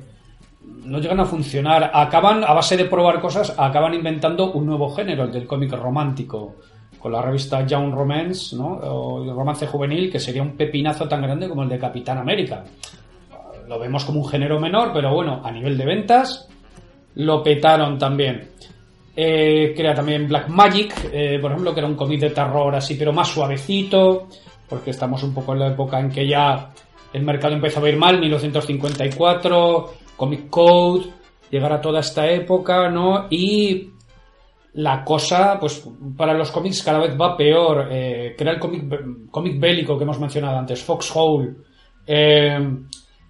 no 0.84 1.00
llegan 1.00 1.20
a 1.20 1.26
funcionar. 1.26 1.92
Acaban, 1.94 2.44
a 2.44 2.54
base 2.54 2.78
de 2.78 2.86
probar 2.86 3.20
cosas, 3.20 3.54
acaban 3.58 3.94
inventando 3.94 4.52
un 4.52 4.66
nuevo 4.66 4.90
género, 4.96 5.26
el 5.26 5.32
del 5.32 5.46
cómic 5.46 5.72
romántico. 5.74 6.56
Con 7.00 7.12
la 7.12 7.22
revista 7.22 7.66
Young 7.66 7.94
Romance, 7.94 8.56
¿no? 8.56 8.80
O 8.84 9.34
romance 9.34 9.66
juvenil, 9.68 10.12
que 10.12 10.20
sería 10.20 10.42
un 10.42 10.56
pepinazo 10.56 11.08
tan 11.08 11.22
grande 11.22 11.48
como 11.48 11.64
el 11.64 11.70
de 11.70 11.80
Capitán 11.80 12.18
América. 12.18 12.64
Lo 13.68 13.80
vemos 13.80 14.04
como 14.04 14.20
un 14.20 14.28
género 14.28 14.60
menor, 14.60 14.92
pero 14.94 15.14
bueno, 15.14 15.42
a 15.44 15.52
nivel 15.52 15.78
de 15.78 15.86
ventas, 15.86 16.50
lo 17.16 17.42
petaron 17.42 17.98
también. 17.98 18.50
Eh, 19.16 19.74
crea 19.76 19.94
también 19.94 20.28
Black 20.28 20.50
Magic, 20.50 20.94
eh, 21.12 21.40
por 21.42 21.52
ejemplo, 21.52 21.74
que 21.74 21.80
era 21.80 21.88
un 21.88 21.96
cómic 21.96 22.20
de 22.20 22.30
terror 22.32 22.76
así, 22.76 22.96
pero 22.96 23.14
más 23.14 23.28
suavecito, 23.28 24.28
porque 24.68 24.92
estamos 24.92 25.24
un 25.24 25.34
poco 25.34 25.54
en 25.54 25.60
la 25.60 25.68
época 25.68 26.00
en 26.00 26.10
que 26.10 26.28
ya 26.28 26.72
el 27.14 27.24
mercado 27.24 27.54
empezó 27.54 27.84
a 27.84 27.90
ir 27.90 27.98
mal, 27.98 28.20
1954, 28.20 29.94
Comic 30.16 30.50
Code, 30.50 31.06
llegar 31.50 31.74
a 31.74 31.82
toda 31.82 32.02
esta 32.02 32.30
época, 32.30 32.90
¿no? 32.90 33.28
Y 33.30 33.90
la 34.80 35.04
cosa, 35.04 35.58
pues 35.60 35.86
para 36.16 36.34
los 36.34 36.52
cómics 36.52 36.84
cada 36.84 37.00
vez 37.00 37.18
va 37.20 37.36
peor. 37.36 37.90
Eh, 37.92 38.34
crea 38.38 38.54
el 38.54 38.60
cómic, 38.60 39.30
cómic 39.30 39.60
bélico 39.60 39.98
que 39.98 40.04
hemos 40.06 40.20
mencionado 40.20 40.58
antes, 40.58 40.82
Foxhole. 40.84 41.56
Eh, 42.08 42.58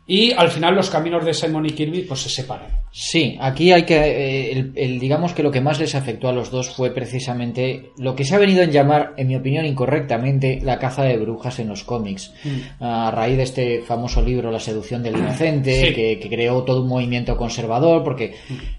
y 0.05 0.31
al 0.31 0.49
final 0.49 0.75
los 0.75 0.89
caminos 0.89 1.25
de 1.25 1.33
Simon 1.33 1.65
y 1.65 1.71
Kirby 1.71 2.03
pues 2.03 2.21
se 2.21 2.29
separan. 2.29 2.69
Sí, 2.91 3.37
aquí 3.39 3.71
hay 3.71 3.83
que, 3.83 3.95
eh, 3.97 4.51
el, 4.51 4.71
el- 4.75 4.99
digamos 4.99 5.33
que 5.33 5.43
lo 5.43 5.51
que 5.51 5.61
más 5.61 5.79
les 5.79 5.93
afectó 5.93 6.27
a 6.27 6.33
los 6.33 6.49
dos 6.49 6.69
fue 6.71 6.91
precisamente 6.91 7.91
lo 7.99 8.15
que 8.15 8.25
se 8.25 8.33
ha 8.33 8.39
venido 8.39 8.63
en 8.63 8.71
llamar, 8.71 9.13
en 9.17 9.27
mi 9.27 9.35
opinión 9.35 9.63
incorrectamente, 9.65 10.59
la 10.63 10.79
caza 10.79 11.03
de 11.03 11.17
brujas 11.17 11.59
en 11.59 11.67
los 11.69 11.83
cómics. 11.83 12.33
A 12.79 13.11
raíz 13.11 13.37
de 13.37 13.43
este 13.43 13.81
famoso 13.83 14.21
libro 14.23 14.51
La 14.51 14.59
seducción 14.59 15.03
del 15.03 15.17
inocente, 15.17 15.87
Sí. 15.89 15.93
que, 15.93 16.19
que 16.19 16.29
creó 16.29 16.63
todo 16.63 16.81
un 16.81 16.87
movimiento 16.89 17.37
conservador, 17.37 18.03
porque 18.03 18.33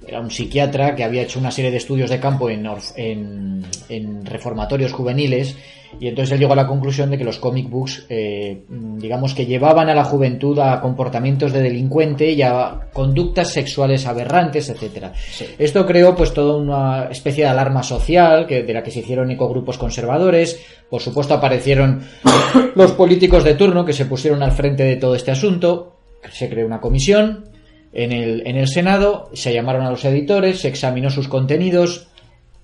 era 0.06 0.20
un 0.20 0.30
psiquiatra 0.30 0.96
que 0.96 1.04
había 1.04 1.22
hecho 1.22 1.38
una 1.38 1.52
serie 1.52 1.70
de 1.70 1.76
estudios 1.76 2.10
de 2.10 2.18
campo 2.18 2.50
en, 2.50 2.64
orf- 2.64 2.92
en, 2.96 3.64
en 3.88 4.26
reformatorios 4.26 4.92
juveniles. 4.92 5.56
Y 5.98 6.06
entonces 6.06 6.32
él 6.34 6.38
llegó 6.38 6.52
a 6.52 6.56
la 6.56 6.68
conclusión 6.68 7.10
de 7.10 7.18
que 7.18 7.24
los 7.24 7.38
comic 7.40 7.68
books, 7.68 8.06
eh, 8.08 8.62
digamos 8.68 9.34
que 9.34 9.44
llevaban 9.46 9.88
a 9.88 9.94
la 9.94 10.04
juventud 10.04 10.56
a 10.60 10.80
comportamientos 10.80 11.52
de 11.52 11.62
delincuente 11.62 12.30
y 12.30 12.42
a 12.42 12.86
conductas 12.92 13.52
sexuales 13.52 13.99
aberrantes, 14.06 14.68
etcétera. 14.68 15.12
Esto 15.58 15.86
creó 15.86 16.14
pues 16.14 16.32
toda 16.32 16.56
una 16.56 17.08
especie 17.10 17.44
de 17.44 17.50
alarma 17.50 17.82
social 17.82 18.46
que, 18.46 18.62
de 18.62 18.72
la 18.72 18.82
que 18.82 18.90
se 18.90 19.00
hicieron 19.00 19.30
ecogrupos 19.30 19.78
conservadores. 19.78 20.60
Por 20.88 21.00
supuesto 21.00 21.34
aparecieron 21.34 22.02
los 22.74 22.92
políticos 22.92 23.44
de 23.44 23.54
turno 23.54 23.84
que 23.84 23.92
se 23.92 24.06
pusieron 24.06 24.42
al 24.42 24.52
frente 24.52 24.84
de 24.84 24.96
todo 24.96 25.14
este 25.14 25.30
asunto. 25.30 25.96
Se 26.32 26.48
creó 26.48 26.66
una 26.66 26.80
comisión 26.80 27.50
en 27.92 28.12
el, 28.12 28.46
en 28.46 28.56
el 28.56 28.68
Senado, 28.68 29.30
se 29.32 29.52
llamaron 29.52 29.84
a 29.84 29.90
los 29.90 30.04
editores, 30.04 30.60
se 30.60 30.68
examinó 30.68 31.10
sus 31.10 31.28
contenidos 31.28 32.09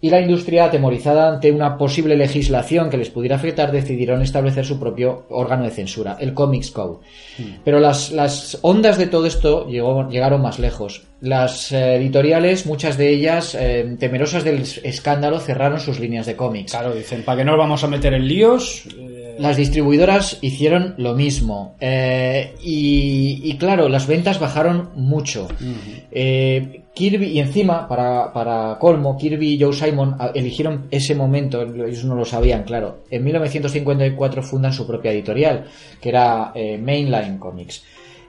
y 0.07 0.11
la 0.11 0.21
industria, 0.21 0.67
atemorizada 0.67 1.29
ante 1.29 1.51
una 1.51 1.77
posible 1.77 2.17
legislación 2.17 2.89
que 2.91 2.97
les 2.97 3.11
pudiera 3.11 3.37
afectar, 3.37 3.73
decidieron 3.73 4.23
establecer 4.23 4.65
su 4.65 4.79
propio 4.79 5.25
órgano 5.31 5.65
de 5.65 5.71
censura, 5.71 6.17
el 6.21 6.33
Comics 6.35 6.71
Code. 6.71 6.99
Pero 7.65 7.81
las, 7.81 8.13
las 8.13 8.59
ondas 8.63 8.99
de 8.99 9.07
todo 9.09 9.27
esto 9.27 9.67
llegó- 9.69 10.09
llegaron 10.09 10.41
más 10.43 10.59
lejos. 10.59 11.03
Las 11.21 11.73
eh, 11.73 11.97
editoriales, 11.97 12.67
muchas 12.67 12.97
de 12.99 13.09
ellas, 13.11 13.55
eh, 13.59 13.97
temerosas 13.99 14.45
del 14.45 14.63
escándalo, 14.85 15.41
cerraron 15.41 15.81
sus 15.81 15.99
líneas 15.99 16.27
de 16.27 16.37
cómics. 16.37 16.73
Claro, 16.73 16.95
dicen, 16.95 17.23
¿para 17.25 17.39
qué 17.39 17.45
nos 17.45 17.59
vamos 17.59 17.83
a 17.85 17.89
meter 17.89 18.15
en 18.15 18.29
líos? 18.29 18.85
Las 19.39 19.57
distribuidoras 19.57 20.39
hicieron 20.41 20.95
lo 20.99 21.15
mismo. 21.15 21.75
Eh, 21.81 22.55
y, 22.63 23.41
y 23.45 23.57
claro, 23.59 23.89
las 23.89 24.07
ventas 24.07 24.39
bajaron 24.41 24.91
mucho. 24.95 25.49
Eh, 26.11 26.83
Kirby, 26.95 27.27
y 27.27 27.41
encima, 27.41 27.87
para, 27.87 28.33
para 28.33 28.79
colmo, 28.79 29.19
Kirby 29.19 29.55
y 29.55 29.61
Joe 29.61 29.73
Simon 29.75 30.17
ah, 30.19 30.31
eligieron 30.35 30.87
ese 30.91 31.15
momento, 31.15 31.61
ellos 31.63 32.05
no 32.05 32.15
lo 32.15 32.25
sabían, 32.25 32.63
claro. 32.65 33.03
En 33.11 33.23
1954 33.25 34.43
fundan 34.43 34.73
su 34.73 34.87
propia 34.87 35.13
editorial, 35.13 35.67
que 36.01 36.09
era 36.09 36.53
eh, 36.55 36.79
Mainline 36.79 37.39
Comics. 37.39 37.85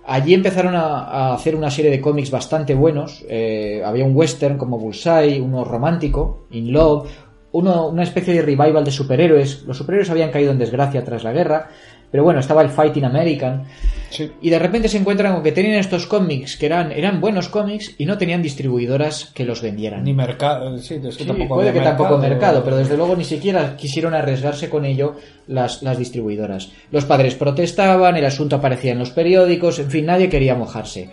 Allí 0.09 0.33
empezaron 0.33 0.73
a, 0.75 1.03
a 1.03 1.33
hacer 1.33 1.53
una 1.55 1.69
serie 1.69 1.91
de 1.91 1.99
cómics 1.99 2.31
bastante 2.31 2.73
buenos. 2.75 3.25
eh, 3.29 3.81
había 3.85 4.05
un 4.05 4.15
western 4.15 4.57
como 4.57 4.79
Bullseye, 4.79 5.41
uno 5.41 5.63
romántico, 5.65 6.47
In 6.51 6.71
Love, 6.71 7.09
uno, 7.51 7.87
una 7.87 8.03
especie 8.03 8.33
de 8.33 8.41
revival 8.41 8.83
de 8.83 8.91
superhéroes. 8.91 9.63
Los 9.63 9.77
superhéroes 9.77 10.09
habían 10.09 10.31
caído 10.31 10.51
en 10.51 10.59
desgracia 10.59 11.03
tras 11.03 11.23
la 11.23 11.31
guerra, 11.31 11.69
pero 12.11 12.23
bueno, 12.23 12.39
estaba 12.39 12.61
el 12.61 12.69
Fighting 12.69 13.03
American. 13.05 13.65
sí. 14.09 14.31
Y 14.41 14.49
de 14.49 14.59
repente 14.59 14.87
se 14.87 14.97
encuentran 14.97 15.33
con 15.33 15.43
que 15.43 15.51
tenían 15.51 15.75
estos 15.75 16.07
cómics 16.07 16.55
que 16.55 16.65
eran, 16.65 16.91
eran 16.91 17.19
buenos 17.19 17.49
cómics 17.49 17.95
y 17.97 18.05
no 18.05 18.17
tenían 18.17 18.41
distribuidoras 18.41 19.31
que 19.33 19.43
los 19.45 19.61
vendieran. 19.61 20.03
Ni 20.03 20.13
mercado. 20.13 20.77
Sí, 20.77 20.95
es 20.95 21.17
que 21.17 21.23
Sí, 21.23 21.27
tampoco 21.27 21.55
puede 21.55 21.73
que 21.73 21.81
tampoco 21.81 22.17
mercado, 22.17 22.63
pero 22.63 22.77
desde 22.77 22.95
luego 22.95 23.15
ni 23.15 23.25
siquiera 23.25 23.75
quisieron 23.75 24.13
arriesgarse 24.13 24.69
con 24.69 24.85
ello 24.85 25.15
las, 25.47 25.83
las 25.83 25.97
distribuidoras. 25.97 26.71
Los 26.91 27.05
padres 27.05 27.35
protestaban, 27.35 28.15
el 28.15 28.25
asunto 28.25 28.55
aparecía 28.57 28.93
en 28.93 28.99
los 28.99 29.09
periódicos, 29.11 29.79
en 29.79 29.89
fin, 29.91 30.05
nadie 30.05 30.29
quería 30.29 30.55
mojarse. 30.55 31.09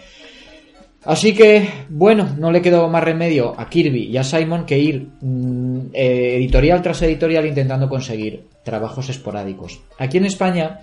Así 1.05 1.35
que, 1.35 1.69
bueno, 1.91 2.35
no 2.39 2.51
le 2.51 2.63
quedó 2.63 2.89
más 2.89 3.05
remedio 3.05 3.55
a 3.59 3.69
Kirby 3.69 4.05
y 4.05 4.17
a 4.17 4.25
Simon 4.25 4.65
que 4.65 4.79
ir 4.79 5.09
mm, 5.21 5.91
eh, 5.93 6.37
editorial 6.37 6.81
tras 6.81 7.03
editorial 7.03 7.47
intentando 7.47 7.89
conseguir 7.89 8.45
trabajos 8.63 9.11
esporádicos. 9.11 9.83
Aquí 9.99 10.17
en 10.17 10.25
España, 10.25 10.81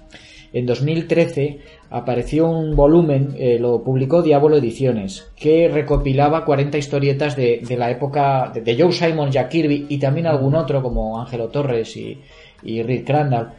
en 0.53 0.67
2013, 0.67 1.59
apareció 1.89 2.47
un 2.49 2.75
volumen, 2.75 3.35
eh, 3.35 3.57
lo 3.59 3.83
publicó 3.83 4.21
Diablo 4.21 4.57
Ediciones, 4.57 5.31
que 5.35 5.67
recopilaba 5.67 6.45
40 6.45 6.77
historietas 6.77 7.35
de, 7.35 7.63
la 7.75 7.89
época 7.89 8.51
de, 8.53 8.61
de 8.61 8.79
Joe 8.79 8.91
Simon, 8.91 9.31
Jack 9.31 9.49
Kirby 9.49 9.87
y 9.89 9.97
también 9.97 10.27
algún 10.27 10.53
otro 10.53 10.83
como 10.83 11.19
Ángelo 11.19 11.47
Torres 11.47 11.97
y, 11.97 12.19
y 12.61 12.83
Rick 12.83 13.07
Crandall 13.07 13.53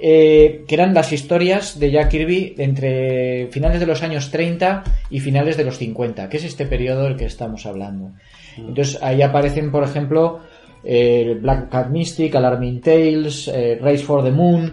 eh, 0.00 0.64
que 0.68 0.74
eran 0.76 0.94
las 0.94 1.12
historias 1.12 1.80
de 1.80 1.90
Jack 1.90 2.10
Kirby 2.10 2.54
entre 2.58 3.48
finales 3.48 3.80
de 3.80 3.86
los 3.86 4.02
años 4.04 4.30
30 4.30 4.84
y 5.10 5.18
finales 5.18 5.56
de 5.56 5.64
los 5.64 5.78
50, 5.78 6.28
que 6.28 6.36
es 6.36 6.44
este 6.44 6.66
periodo 6.66 7.04
del 7.04 7.16
que 7.16 7.24
estamos 7.24 7.66
hablando. 7.66 8.12
Entonces 8.56 9.02
ahí 9.02 9.22
aparecen, 9.22 9.72
por 9.72 9.82
ejemplo, 9.82 10.38
eh, 10.84 11.36
Black 11.40 11.68
Cat 11.68 11.90
Mystic, 11.90 12.34
Alarming 12.36 12.80
Tales, 12.80 13.48
eh, 13.48 13.76
Race 13.82 14.04
for 14.04 14.22
the 14.22 14.30
Moon. 14.30 14.72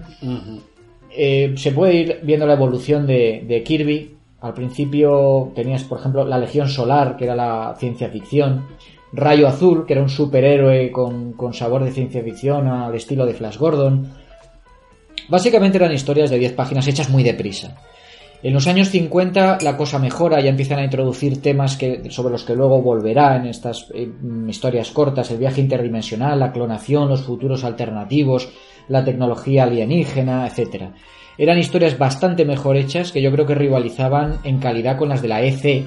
Se 1.10 1.72
puede 1.72 1.94
ir 1.96 2.20
viendo 2.22 2.46
la 2.46 2.54
evolución 2.54 3.08
de, 3.08 3.44
de 3.48 3.64
Kirby. 3.64 4.16
Al 4.42 4.54
principio 4.54 5.52
tenías, 5.56 5.84
por 5.86 6.00
ejemplo, 6.00 6.24
la 6.24 6.38
Legión 6.38 6.70
Solar, 6.70 7.18
que 7.18 7.24
era 7.24 7.36
la 7.36 7.74
ciencia 7.80 8.10
ficción. 8.10 8.66
Rayo 9.12 9.48
Azul, 9.48 9.88
que 9.88 9.94
era 9.94 10.04
un 10.04 10.10
superhéroe 10.10 10.92
con, 10.92 11.34
con 11.34 11.54
sabor 11.54 11.84
de 11.84 11.92
ciencia 11.92 12.22
ficción 12.22 12.68
al 12.68 12.94
estilo 12.94 13.26
de 13.26 13.34
Flash 13.34 13.58
Gordon. 13.58 14.25
Básicamente 15.28 15.78
eran 15.78 15.92
historias 15.92 16.30
de 16.30 16.40
10 16.40 16.54
páginas 16.54 16.88
hechas 16.88 17.10
muy 17.10 17.24
deprisa. 17.24 17.76
En 18.44 18.54
los 18.54 18.68
años 18.68 18.90
50 18.90 19.60
la 19.62 19.76
cosa 19.76 19.98
mejora, 19.98 20.40
ya 20.40 20.50
empiezan 20.50 20.80
a 20.80 20.84
introducir 20.84 21.42
temas 21.42 21.80
sobre 22.10 22.32
los 22.32 22.44
que 22.44 22.54
luego 22.54 22.82
volverá 22.82 23.38
en 23.38 23.48
estas 23.48 23.88
eh, 23.94 24.06
mm, 24.06 24.48
historias 24.50 24.92
cortas, 24.92 25.32
el 25.32 25.40
viaje 25.40 25.62
interdimensional, 25.62 26.40
la 26.40 26.52
clonación, 26.52 27.10
los 27.10 27.24
futuros 27.24 27.64
alternativos, 27.64 28.50
la 28.88 29.04
tecnología 29.04 29.64
alienígena, 29.64 30.48
etc. 30.48 30.92
Eran 31.38 31.58
historias 31.58 31.98
bastante 31.98 32.46
mejor 32.46 32.78
hechas 32.78 33.12
que 33.12 33.22
yo 33.22 33.32
creo 33.32 33.48
que 33.48 33.56
rivalizaban 33.56 34.40
en 34.44 34.60
calidad 34.60 34.98
con 34.98 35.10
las 35.10 35.22
de 35.24 35.28
la 35.28 35.42
EC, 35.42 35.86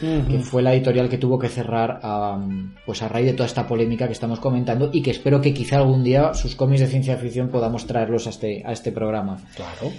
que 0.00 0.38
fue 0.40 0.62
la 0.62 0.74
editorial 0.74 1.08
que 1.08 1.18
tuvo 1.18 1.38
que 1.38 1.48
cerrar 1.48 2.00
a, 2.02 2.38
pues 2.86 3.02
a 3.02 3.08
raíz 3.08 3.26
de 3.26 3.32
toda 3.32 3.46
esta 3.46 3.66
polémica 3.66 4.06
que 4.06 4.12
estamos 4.12 4.40
comentando 4.40 4.90
y 4.92 5.02
que 5.02 5.10
espero 5.10 5.40
que 5.40 5.52
quizá 5.52 5.78
algún 5.78 6.04
día 6.04 6.34
sus 6.34 6.54
cómics 6.54 6.80
de 6.80 6.86
ciencia 6.86 7.16
ficción 7.16 7.48
podamos 7.48 7.86
traerlos 7.86 8.26
a 8.26 8.30
este, 8.30 8.62
a 8.64 8.72
este 8.72 8.92
programa. 8.92 9.38
Claro. 9.56 9.92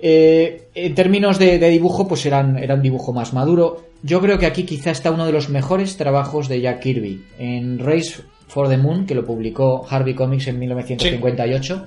Eh, 0.00 0.68
en 0.74 0.94
términos 0.94 1.38
de, 1.38 1.58
de 1.58 1.68
dibujo, 1.68 2.08
pues 2.08 2.26
eran, 2.26 2.58
era 2.58 2.74
un 2.74 2.82
dibujo 2.82 3.12
más 3.12 3.32
maduro. 3.32 3.86
Yo 4.02 4.20
creo 4.20 4.38
que 4.38 4.46
aquí 4.46 4.64
quizá 4.64 4.90
está 4.90 5.10
uno 5.10 5.26
de 5.26 5.32
los 5.32 5.48
mejores 5.48 5.96
trabajos 5.96 6.48
de 6.48 6.60
Jack 6.60 6.80
Kirby. 6.80 7.24
En 7.38 7.78
Race 7.78 8.22
for 8.48 8.68
the 8.68 8.76
Moon, 8.76 9.06
que 9.06 9.14
lo 9.14 9.24
publicó 9.24 9.86
Harvey 9.88 10.14
Comics 10.14 10.48
en 10.48 10.58
1958. 10.58 11.84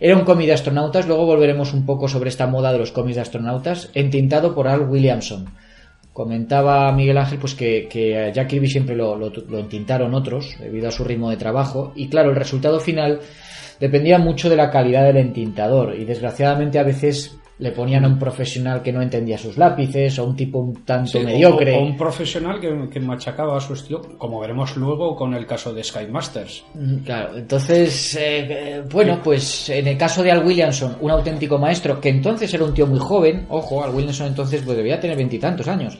Era 0.00 0.16
un 0.16 0.24
cómic 0.24 0.46
de 0.46 0.54
astronautas, 0.54 1.06
luego 1.06 1.26
volveremos 1.26 1.72
un 1.72 1.86
poco 1.86 2.08
sobre 2.08 2.28
esta 2.28 2.48
moda 2.48 2.72
de 2.72 2.78
los 2.78 2.90
cómics 2.90 3.14
de 3.14 3.22
astronautas, 3.22 3.90
entintado 3.94 4.54
por 4.54 4.66
Al 4.66 4.88
Williamson. 4.88 5.46
Comentaba 6.12 6.92
Miguel 6.92 7.18
Ángel 7.18 7.38
pues 7.38 7.54
que, 7.54 7.88
que 7.90 8.18
a 8.18 8.30
Jack 8.30 8.48
Kirby 8.48 8.68
siempre 8.68 8.94
lo, 8.94 9.16
lo, 9.16 9.30
lo 9.30 9.58
entintaron 9.58 10.14
otros 10.14 10.56
debido 10.60 10.88
a 10.88 10.92
su 10.92 11.04
ritmo 11.04 11.30
de 11.30 11.36
trabajo. 11.36 11.92
Y 11.96 12.08
claro, 12.08 12.30
el 12.30 12.36
resultado 12.36 12.80
final 12.80 13.20
dependía 13.80 14.18
mucho 14.18 14.50
de 14.50 14.56
la 14.56 14.70
calidad 14.70 15.04
del 15.04 15.16
entintador. 15.16 15.94
Y 15.98 16.04
desgraciadamente 16.04 16.78
a 16.78 16.84
veces 16.84 17.36
le 17.62 17.70
ponían 17.70 18.04
a 18.04 18.08
un 18.08 18.18
profesional 18.18 18.82
que 18.82 18.92
no 18.92 19.00
entendía 19.00 19.38
sus 19.38 19.56
lápices 19.56 20.18
o 20.18 20.24
un 20.24 20.34
tipo 20.34 20.58
un 20.58 20.84
tanto 20.84 21.12
Sí, 21.12 21.24
mediocre. 21.24 21.76
O, 21.76 21.78
o 21.78 21.84
un 21.84 21.96
profesional 21.96 22.58
que, 22.58 22.88
que 22.90 22.98
machacaba 22.98 23.56
a 23.56 23.60
su 23.60 23.74
estilo, 23.74 24.02
como 24.18 24.40
veremos 24.40 24.76
luego 24.76 25.14
con 25.14 25.32
el 25.32 25.46
caso 25.46 25.72
de 25.72 25.84
Sky 25.84 26.06
Masters. 26.10 26.64
Mm, 26.74 26.96
Claro, 27.04 27.36
entonces, 27.36 28.16
eh, 28.16 28.46
eh, 28.50 28.82
bueno, 28.90 29.20
pues 29.22 29.68
en 29.70 29.86
el 29.86 29.96
caso 29.96 30.24
de 30.24 30.32
Al 30.32 30.44
Williamson, 30.44 30.96
un 31.00 31.10
auténtico 31.12 31.56
maestro, 31.56 32.00
que 32.00 32.08
entonces 32.08 32.52
era 32.52 32.64
un 32.64 32.74
tío 32.74 32.88
muy 32.88 32.98
joven, 32.98 33.46
ojo, 33.48 33.84
Al 33.84 33.94
Williamson 33.94 34.26
entonces 34.26 34.62
pues, 34.64 34.76
debía 34.76 34.98
tener 34.98 35.16
veintitantos 35.16 35.68
años. 35.68 35.96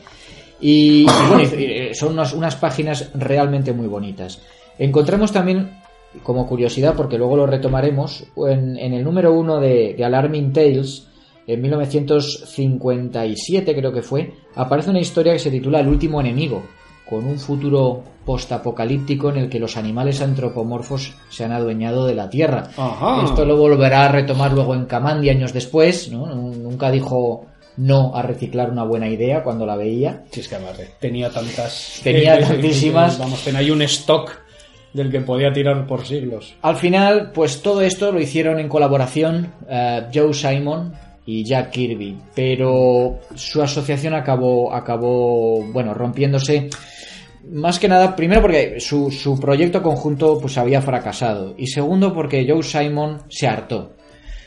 Y, 0.59 1.03
y 1.03 1.27
bueno, 1.29 1.43
y, 1.57 1.63
eh, 1.63 1.93
son 1.93 2.11
unas, 2.13 2.33
unas 2.33 2.57
páginas 2.57 3.09
realmente 3.13 3.71
muy 3.71 3.87
bonitas. 3.87 4.41
Encontramos 4.77 5.31
también 5.31 5.79
como 6.23 6.45
curiosidad, 6.45 6.93
porque 6.95 7.17
luego 7.17 7.37
lo 7.37 7.47
retomaremos, 7.47 8.25
en, 8.49 8.77
en 8.77 8.93
el 8.93 9.03
número 9.03 9.33
uno 9.33 9.59
de, 9.61 9.93
de 9.97 10.03
Alarming 10.03 10.51
Tales, 10.51 11.07
en 11.47 11.61
1957 11.61 13.75
creo 13.75 13.91
que 13.91 14.01
fue, 14.01 14.33
aparece 14.55 14.89
una 14.89 14.99
historia 14.99 15.33
que 15.33 15.39
se 15.39 15.51
titula 15.51 15.79
El 15.79 15.87
último 15.87 16.21
enemigo, 16.21 16.63
con 17.09 17.25
un 17.25 17.37
futuro 17.37 18.03
postapocalíptico 18.25 19.29
en 19.29 19.37
el 19.37 19.49
que 19.49 19.59
los 19.59 19.77
animales 19.77 20.21
antropomorfos 20.21 21.13
se 21.29 21.43
han 21.43 21.51
adueñado 21.51 22.05
de 22.05 22.15
la 22.15 22.29
Tierra. 22.29 22.69
Ajá. 22.77 23.23
Esto 23.25 23.45
lo 23.45 23.57
volverá 23.57 24.05
a 24.05 24.11
retomar 24.11 24.53
luego 24.53 24.75
en 24.75 24.85
Kamandi 24.85 25.29
años 25.29 25.53
después, 25.53 26.11
¿no? 26.11 26.27
Nunca 26.27 26.91
dijo 26.91 27.45
no 27.75 28.15
a 28.15 28.21
reciclar 28.21 28.69
una 28.69 28.83
buena 28.83 29.09
idea 29.09 29.43
cuando 29.43 29.65
la 29.65 29.75
veía. 29.75 30.23
Sí, 30.31 30.41
es 30.41 30.47
que 30.47 30.55
además, 30.55 30.79
tenía 30.99 31.29
tantas. 31.29 31.99
Tenía 32.03 32.39
tantísimas. 32.47 33.17
Vamos, 33.17 33.45
ahí 33.47 33.71
un 33.71 33.81
stock 33.81 34.31
del 34.93 35.11
que 35.11 35.21
podía 35.21 35.51
tirar 35.51 35.85
por 35.87 36.05
siglos. 36.05 36.55
Al 36.61 36.75
final, 36.75 37.31
pues 37.33 37.61
todo 37.61 37.81
esto 37.81 38.11
lo 38.11 38.21
hicieron 38.21 38.59
en 38.59 38.69
colaboración 38.69 39.51
eh, 39.67 40.03
Joe 40.13 40.33
Simon 40.33 40.93
y 41.25 41.43
Jack 41.43 41.71
Kirby, 41.71 42.17
pero 42.35 43.19
su 43.35 43.61
asociación 43.61 44.13
acabó, 44.13 44.73
acabó, 44.73 45.63
bueno, 45.71 45.93
rompiéndose. 45.93 46.69
Más 47.51 47.79
que 47.79 47.87
nada, 47.87 48.15
primero 48.15 48.41
porque 48.41 48.79
su, 48.79 49.11
su 49.11 49.39
proyecto 49.39 49.81
conjunto 49.81 50.39
pues 50.39 50.57
había 50.57 50.81
fracasado 50.81 51.55
y 51.57 51.67
segundo 51.67 52.13
porque 52.13 52.45
Joe 52.47 52.63
Simon 52.63 53.21
se 53.29 53.47
hartó. 53.47 53.93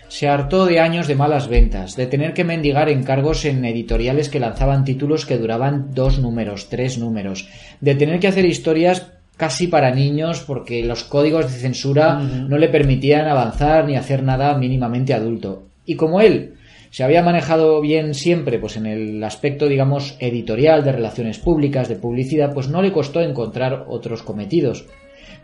Se 0.09 0.29
hartó 0.29 0.67
de 0.67 0.79
años 0.79 1.09
de 1.09 1.17
malas 1.17 1.49
ventas, 1.49 1.97
de 1.97 2.07
tener 2.07 2.33
que 2.33 2.45
mendigar 2.45 2.89
encargos 2.89 3.45
en 3.45 3.65
editoriales 3.65 4.29
que 4.29 4.39
lanzaban 4.39 4.85
títulos 4.85 5.27
que 5.27 5.37
duraban 5.37 5.95
dos 5.95 6.21
números, 6.21 6.69
tres 6.69 6.97
números, 6.97 7.49
de 7.81 7.97
tener 7.97 8.21
que 8.21 8.29
hacer 8.29 8.45
historias 8.45 9.13
casi 9.37 9.67
para 9.67 9.91
niños 9.91 10.45
porque 10.47 10.85
los 10.85 11.05
códigos 11.05 11.53
de 11.53 11.59
censura 11.59 12.21
no 12.21 12.57
le 12.57 12.69
permitían 12.69 13.27
avanzar 13.27 13.85
ni 13.85 13.97
hacer 13.97 14.23
nada 14.23 14.57
mínimamente 14.57 15.13
adulto. 15.13 15.65
Y 15.85 15.97
como 15.97 16.21
él 16.21 16.56
se 16.97 17.05
había 17.05 17.23
manejado 17.23 17.83
bien 17.83 18.15
siempre 18.15 18.59
pues 18.59 18.79
en 18.79 18.87
el 18.87 19.23
aspecto 19.23 19.69
digamos 19.69 20.17
editorial 20.19 20.83
de 20.83 20.93
relaciones 20.93 21.39
públicas 21.39 21.91
de 21.91 21.97
publicidad 21.97 22.55
pues 22.55 22.71
no 22.71 22.81
le 22.81 22.91
costó 22.91 23.21
encontrar 23.21 23.85
otros 23.87 24.23
cometidos 24.23 24.87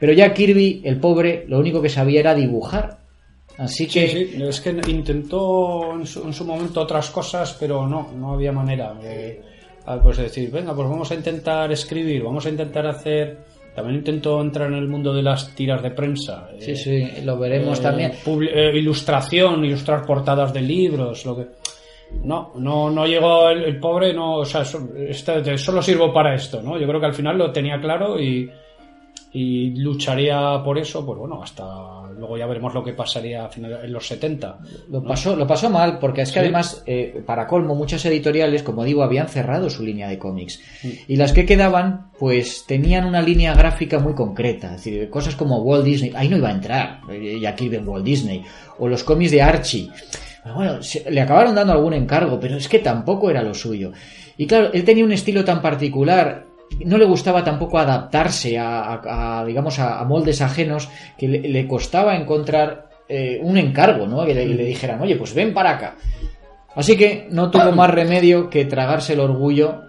pero 0.00 0.14
ya 0.14 0.32
Kirby 0.32 0.80
el 0.82 0.98
pobre 0.98 1.44
lo 1.48 1.58
único 1.58 1.82
que 1.82 1.90
sabía 1.90 2.20
era 2.20 2.34
dibujar 2.34 3.00
así 3.58 3.86
que 3.86 4.08
Sí, 4.08 4.26
sí, 4.32 4.42
es 4.42 4.62
que 4.62 4.70
intentó 4.88 5.92
en 5.92 6.06
su, 6.06 6.22
en 6.22 6.32
su 6.32 6.46
momento 6.46 6.80
otras 6.80 7.10
cosas, 7.10 7.54
pero 7.60 7.86
no, 7.86 8.10
no 8.16 8.32
había 8.32 8.50
manera 8.50 8.94
de 8.94 9.42
ah, 9.84 10.00
pues 10.02 10.16
decir, 10.16 10.50
venga, 10.50 10.74
pues 10.74 10.88
vamos 10.88 11.10
a 11.10 11.14
intentar 11.14 11.70
escribir, 11.70 12.22
vamos 12.22 12.46
a 12.46 12.48
intentar 12.48 12.86
hacer. 12.86 13.36
También 13.74 13.96
intentó 13.98 14.40
entrar 14.40 14.68
en 14.68 14.74
el 14.78 14.86
mundo 14.88 15.14
de 15.14 15.22
las 15.22 15.54
tiras 15.54 15.82
de 15.82 15.90
prensa. 15.92 16.48
sí 16.58 16.72
eh, 16.72 16.76
sí 16.76 17.22
lo 17.24 17.38
veremos 17.38 17.78
eh, 17.78 17.82
también 17.82 18.12
eh, 18.52 18.72
ilustración, 18.74 19.64
ilustrar 19.64 20.04
portadas 20.04 20.52
de 20.52 20.60
libros, 20.62 21.24
lo 21.24 21.36
que. 21.36 21.46
No, 22.24 22.52
no, 22.56 22.90
no 22.90 23.06
llegó 23.06 23.48
el, 23.48 23.64
el 23.64 23.80
pobre, 23.80 24.12
no, 24.12 24.36
o 24.36 24.44
sea, 24.44 24.64
so- 24.66 24.90
este- 24.96 25.56
solo 25.56 25.80
sirvo 25.80 26.12
para 26.12 26.34
esto, 26.34 26.60
¿no? 26.60 26.78
Yo 26.78 26.86
creo 26.86 27.00
que 27.00 27.06
al 27.06 27.14
final 27.14 27.38
lo 27.38 27.50
tenía 27.50 27.80
claro 27.80 28.20
y, 28.20 28.50
y 29.32 29.70
lucharía 29.80 30.60
por 30.62 30.76
eso, 30.76 31.06
pues 31.06 31.18
bueno, 31.18 31.42
hasta 31.42 32.01
luego 32.22 32.38
ya 32.38 32.46
veremos 32.46 32.72
lo 32.72 32.84
que 32.84 32.92
pasaría 32.92 33.44
a 33.46 33.50
en 33.56 33.92
los 33.92 34.06
70. 34.06 34.58
Lo 34.88 35.02
pasó, 35.02 35.34
lo 35.34 35.44
pasó 35.44 35.68
mal, 35.70 35.98
porque 35.98 36.22
es 36.22 36.28
que 36.30 36.34
Sí. 36.34 36.38
además, 36.38 36.84
eh, 36.86 37.20
para 37.26 37.48
colmo, 37.48 37.74
muchas 37.74 38.04
editoriales, 38.06 38.62
como 38.62 38.84
digo, 38.84 39.02
habían 39.02 39.26
cerrado 39.28 39.68
su 39.68 39.82
línea 39.84 40.08
de 40.08 40.18
cómics. 40.18 40.60
Y 41.08 41.16
las 41.16 41.32
que 41.32 41.44
quedaban, 41.46 42.12
pues 42.20 42.64
tenían 42.66 43.06
una 43.06 43.20
línea 43.22 43.54
gráfica 43.54 43.98
muy 43.98 44.14
concreta. 44.14 44.76
Es 44.76 44.84
decir, 44.84 45.10
cosas 45.10 45.34
como 45.34 45.62
Walt 45.62 45.84
Disney, 45.84 46.12
ahí 46.14 46.28
no 46.28 46.36
iba 46.36 46.48
a 46.48 46.52
entrar, 46.52 47.00
eh, 47.10 47.38
y 47.40 47.44
aquí 47.46 47.68
ven 47.68 47.88
Walt 47.88 48.04
Disney. 48.04 48.44
O 48.78 48.86
los 48.86 49.02
cómics 49.02 49.32
de 49.32 49.42
Archie. 49.42 49.90
Bueno, 50.54 50.80
se- 50.82 51.10
le 51.10 51.20
acabaron 51.20 51.54
dando 51.56 51.72
algún 51.72 51.92
encargo, 51.94 52.38
pero 52.38 52.56
es 52.56 52.68
que 52.68 52.78
tampoco 52.78 53.30
era 53.30 53.42
lo 53.42 53.54
suyo. 53.54 53.90
Y 54.36 54.46
claro, 54.46 54.70
él 54.72 54.84
tenía 54.84 55.04
un 55.04 55.12
estilo 55.12 55.44
tan 55.44 55.60
particular, 55.60 56.46
no 56.84 56.98
le 56.98 57.04
gustaba 57.04 57.44
tampoco 57.44 57.78
adaptarse 57.78 58.58
a, 58.58 58.94
a- 58.94 59.40
a, 59.40 59.44
digamos, 59.44 59.78
a, 59.78 60.00
a 60.00 60.04
moldes 60.04 60.40
ajenos, 60.40 60.88
que 61.18 61.28
le, 61.28 61.40
le 61.40 61.66
costaba 61.66 62.16
encontrar 62.16 62.88
eh, 63.08 63.38
un 63.42 63.58
encargo, 63.58 64.06
¿no? 64.06 64.24
Que 64.24 64.34
le, 64.34 64.46
le 64.46 64.64
dijeran, 64.64 65.00
oye, 65.00 65.16
pues 65.16 65.34
ven 65.34 65.52
para 65.54 65.70
acá. 65.70 65.96
Así 66.74 66.96
que 66.96 67.28
no 67.30 67.50
tuvo 67.50 67.72
más 67.72 67.90
remedio 67.94 68.48
que 68.48 68.64
tragarse 68.64 69.12
el 69.12 69.20
orgullo 69.20 69.82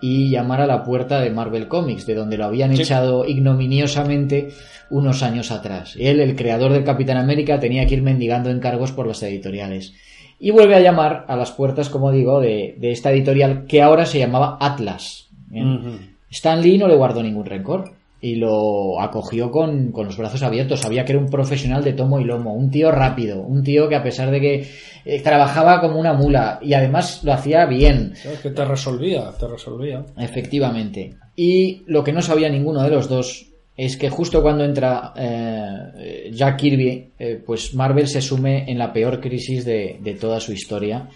y 0.00 0.30
llamar 0.30 0.60
a 0.60 0.66
la 0.66 0.84
puerta 0.84 1.20
de 1.20 1.30
Marvel 1.30 1.66
Comics, 1.66 2.06
de 2.06 2.14
donde 2.14 2.36
lo 2.36 2.44
habían 2.44 2.74
Sí. 2.76 2.82
echado 2.82 3.24
ignominiosamente 3.24 4.50
unos 4.90 5.22
años 5.22 5.50
atrás. 5.50 5.96
Él, 5.98 6.20
el 6.20 6.36
creador 6.36 6.72
del 6.72 6.84
Capitán 6.84 7.16
América, 7.16 7.58
tenía 7.58 7.86
que 7.86 7.94
ir 7.94 8.02
mendigando 8.02 8.50
encargos 8.50 8.92
por 8.92 9.06
las 9.06 9.22
editoriales. 9.22 9.94
Y 10.38 10.50
vuelve 10.52 10.76
a 10.76 10.80
llamar 10.80 11.24
a 11.28 11.34
las 11.36 11.50
puertas, 11.50 11.88
como 11.88 12.12
digo, 12.12 12.40
de, 12.40 12.76
de 12.78 12.92
esta 12.92 13.10
editorial 13.10 13.64
que 13.66 13.82
ahora 13.82 14.06
se 14.06 14.18
llamaba 14.20 14.56
Atlas. 14.60 15.28
Ujú. 15.50 15.98
Stan 16.30 16.60
Lee 16.60 16.78
no 16.78 16.88
le 16.88 16.96
guardó 16.96 17.22
ningún 17.22 17.44
rencor 17.46 17.92
y 18.20 18.34
lo 18.34 19.00
acogió 19.00 19.50
con, 19.50 19.92
con 19.92 20.06
los 20.06 20.16
brazos 20.16 20.42
abiertos. 20.42 20.80
Sabía 20.80 21.04
que 21.04 21.12
era 21.12 21.20
un 21.20 21.30
profesional 21.30 21.84
de 21.84 21.92
tomo 21.92 22.20
y 22.20 22.24
lomo, 22.24 22.52
un 22.52 22.70
tío 22.70 22.90
rápido, 22.90 23.40
un 23.40 23.62
tío 23.62 23.88
que 23.88 23.94
a 23.96 24.02
pesar 24.02 24.30
de 24.30 24.40
que 24.40 24.68
eh, 25.04 25.20
trabajaba 25.22 25.80
como 25.80 26.00
una 26.00 26.14
mula 26.14 26.58
y 26.60 26.74
además 26.74 27.22
lo 27.22 27.32
hacía 27.32 27.66
bien. 27.66 28.14
Que 28.42 28.50
te 28.50 28.64
resolvía, 28.64 29.30
te 29.38 29.46
resolvía. 29.46 30.04
efectivamente. 30.16 31.16
Y 31.36 31.82
lo 31.86 32.02
que 32.02 32.12
no 32.12 32.20
sabía 32.20 32.48
ninguno 32.48 32.82
de 32.82 32.90
los 32.90 33.08
dos 33.08 33.46
es 33.76 33.96
que 33.96 34.10
justo 34.10 34.42
cuando 34.42 34.64
entra 34.64 35.12
eh, 35.16 36.30
Jack 36.32 36.56
Kirby, 36.56 37.12
eh, 37.16 37.40
pues 37.46 37.74
Marvel 37.74 38.08
se 38.08 38.20
sume 38.20 38.68
en 38.68 38.76
la 38.76 38.92
peor 38.92 39.20
crisis 39.20 39.64
de, 39.64 39.98
de 40.02 40.14
toda 40.14 40.40
su 40.40 40.52
historia 40.52 41.08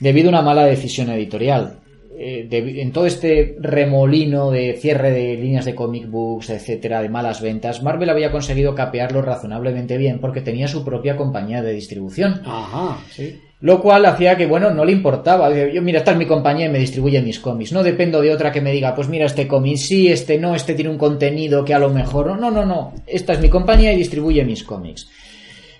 debido 0.00 0.28
a 0.28 0.30
una 0.30 0.42
mala 0.42 0.64
decisión 0.66 1.08
editorial. 1.10 1.78
Eh, 2.16 2.46
de- 2.48 2.80
en 2.82 2.92
todo 2.92 3.06
este 3.06 3.56
remolino 3.60 4.50
de 4.50 4.74
cierre 4.74 5.10
de 5.10 5.34
líneas 5.36 5.64
de 5.64 5.74
comic 5.74 6.08
books, 6.08 6.50
etcétera, 6.50 7.02
de 7.02 7.08
malas 7.08 7.40
ventas, 7.42 7.82
Marvel 7.82 8.08
había 8.10 8.30
conseguido 8.30 8.74
capearlo 8.74 9.20
razonablemente 9.22 9.96
bien 9.98 10.20
porque 10.20 10.40
tenía 10.40 10.68
su 10.68 10.84
propia 10.84 11.16
compañía 11.16 11.62
de 11.62 11.72
distribución. 11.72 12.42
Ajá, 12.44 12.98
sí. 13.10 13.40
Lo 13.60 13.80
cual 13.80 14.04
hacía 14.04 14.36
que, 14.36 14.46
bueno, 14.46 14.70
no 14.72 14.84
le 14.84 14.92
importaba. 14.92 15.50
Yo, 15.72 15.80
mira, 15.80 15.98
esta 16.00 16.10
es 16.12 16.18
mi 16.18 16.26
compañía 16.26 16.66
y 16.66 16.68
me 16.68 16.78
distribuye 16.78 17.22
mis 17.22 17.38
cómics. 17.40 17.72
No 17.72 17.82
dependo 17.82 18.20
de 18.20 18.30
otra 18.30 18.52
que 18.52 18.60
me 18.60 18.72
diga, 18.72 18.94
pues 18.94 19.08
mira, 19.08 19.24
este 19.24 19.48
cómic 19.48 19.76
sí, 19.78 20.08
este 20.08 20.38
no, 20.38 20.54
este 20.54 20.74
tiene 20.74 20.90
un 20.90 20.98
contenido 20.98 21.64
que 21.64 21.72
a 21.72 21.78
lo 21.78 21.88
mejor. 21.88 22.26
No, 22.26 22.36
no, 22.36 22.50
no, 22.50 22.66
no. 22.66 22.92
Esta 23.06 23.32
es 23.32 23.40
mi 23.40 23.48
compañía 23.48 23.92
y 23.92 23.96
distribuye 23.96 24.44
mis 24.44 24.64
cómics. 24.64 25.08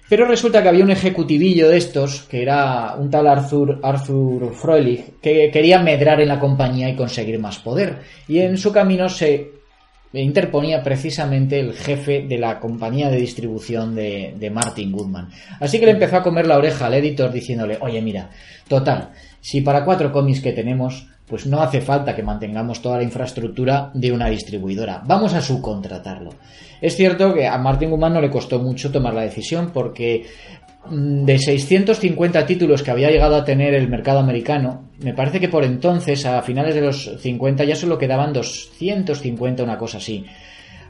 Pero 0.09 0.27
resulta 0.27 0.63
que 0.63 0.69
había 0.69 0.85
un 0.85 0.91
ejecutivillo 0.91 1.69
de 1.69 1.79
estos, 1.79 2.23
que 2.23 2.43
era 2.43 2.95
un 2.97 3.11
tal 3.11 3.27
Arthur, 3.27 3.81
Arthur 3.83 4.53
Froelich, 4.55 5.19
que 5.21 5.51
quería 5.51 5.79
medrar 5.81 6.21
en 6.21 6.29
la 6.29 6.39
compañía 6.39 6.89
y 6.91 6.97
conseguir 6.97 7.39
más 7.39 7.59
poder. 7.59 8.01
Y 8.29 8.41
en 8.41 8.59
su 8.59 8.71
camino 8.71 9.09
se 9.09 9.51
interponía 10.13 10.83
precisamente 10.83 11.59
el 11.59 11.73
jefe 11.73 12.27
de 12.29 12.39
la 12.39 12.61
compañía 12.61 13.09
de 13.09 13.17
distribución 13.17 13.95
de, 13.95 14.35
de 14.39 14.51
Martin 14.51 14.93
Goodman. 14.93 15.31
Así 15.59 15.81
que 15.81 15.87
le 15.87 15.93
empezó 15.93 16.19
a 16.19 16.23
comer 16.23 16.47
la 16.47 16.59
oreja 16.59 16.87
al 16.87 16.95
editor 16.95 17.33
diciéndole, 17.33 17.79
oye 17.81 18.01
mira, 18.03 18.31
total, 18.69 19.11
si 19.41 19.63
para 19.63 19.85
cuatro 19.85 20.13
cómics 20.13 20.41
que 20.41 20.53
tenemos, 20.53 21.09
pues 21.27 21.47
no 21.47 21.63
hace 21.63 21.81
falta 21.81 22.15
que 22.15 22.23
mantengamos 22.23 22.83
toda 22.83 22.99
la 22.99 23.03
infraestructura 23.03 23.91
de 23.95 24.13
una 24.13 24.29
distribuidora, 24.29 25.03
vamos 25.07 25.35
a 25.35 25.41
subcontratarlo. 25.41 26.31
Es 26.81 26.97
cierto 26.97 27.33
que 27.33 27.47
a 27.47 27.57
Martin 27.57 27.91
Goodman 27.91 28.15
no 28.15 28.21
le 28.21 28.31
costó 28.31 28.59
mucho 28.59 28.93
tomar 28.93 29.15
la 29.15 29.23
decisión 29.23 29.71
porque 29.73 30.27
mm, 30.91 31.25
de 31.25 31.39
650 31.39 32.45
títulos 32.45 32.83
que 32.83 32.91
había 32.91 33.11
llegado 33.11 33.37
a 33.37 33.45
tener 33.45 33.73
el 33.75 33.89
mercado 33.89 34.19
americano, 34.19 34.91
me 35.01 35.15
parece 35.15 35.41
que 35.41 35.49
por 35.49 35.65
entonces, 35.65 36.27
a 36.27 36.43
finales 36.43 36.75
de 36.75 36.83
los 36.83 37.11
50, 37.19 37.65
ya 37.65 37.77
solo 37.77 37.99
quedaban 37.99 38.33
250, 38.33 39.63
una 39.63 39.79
cosa 39.79 39.99
así. 39.99 40.25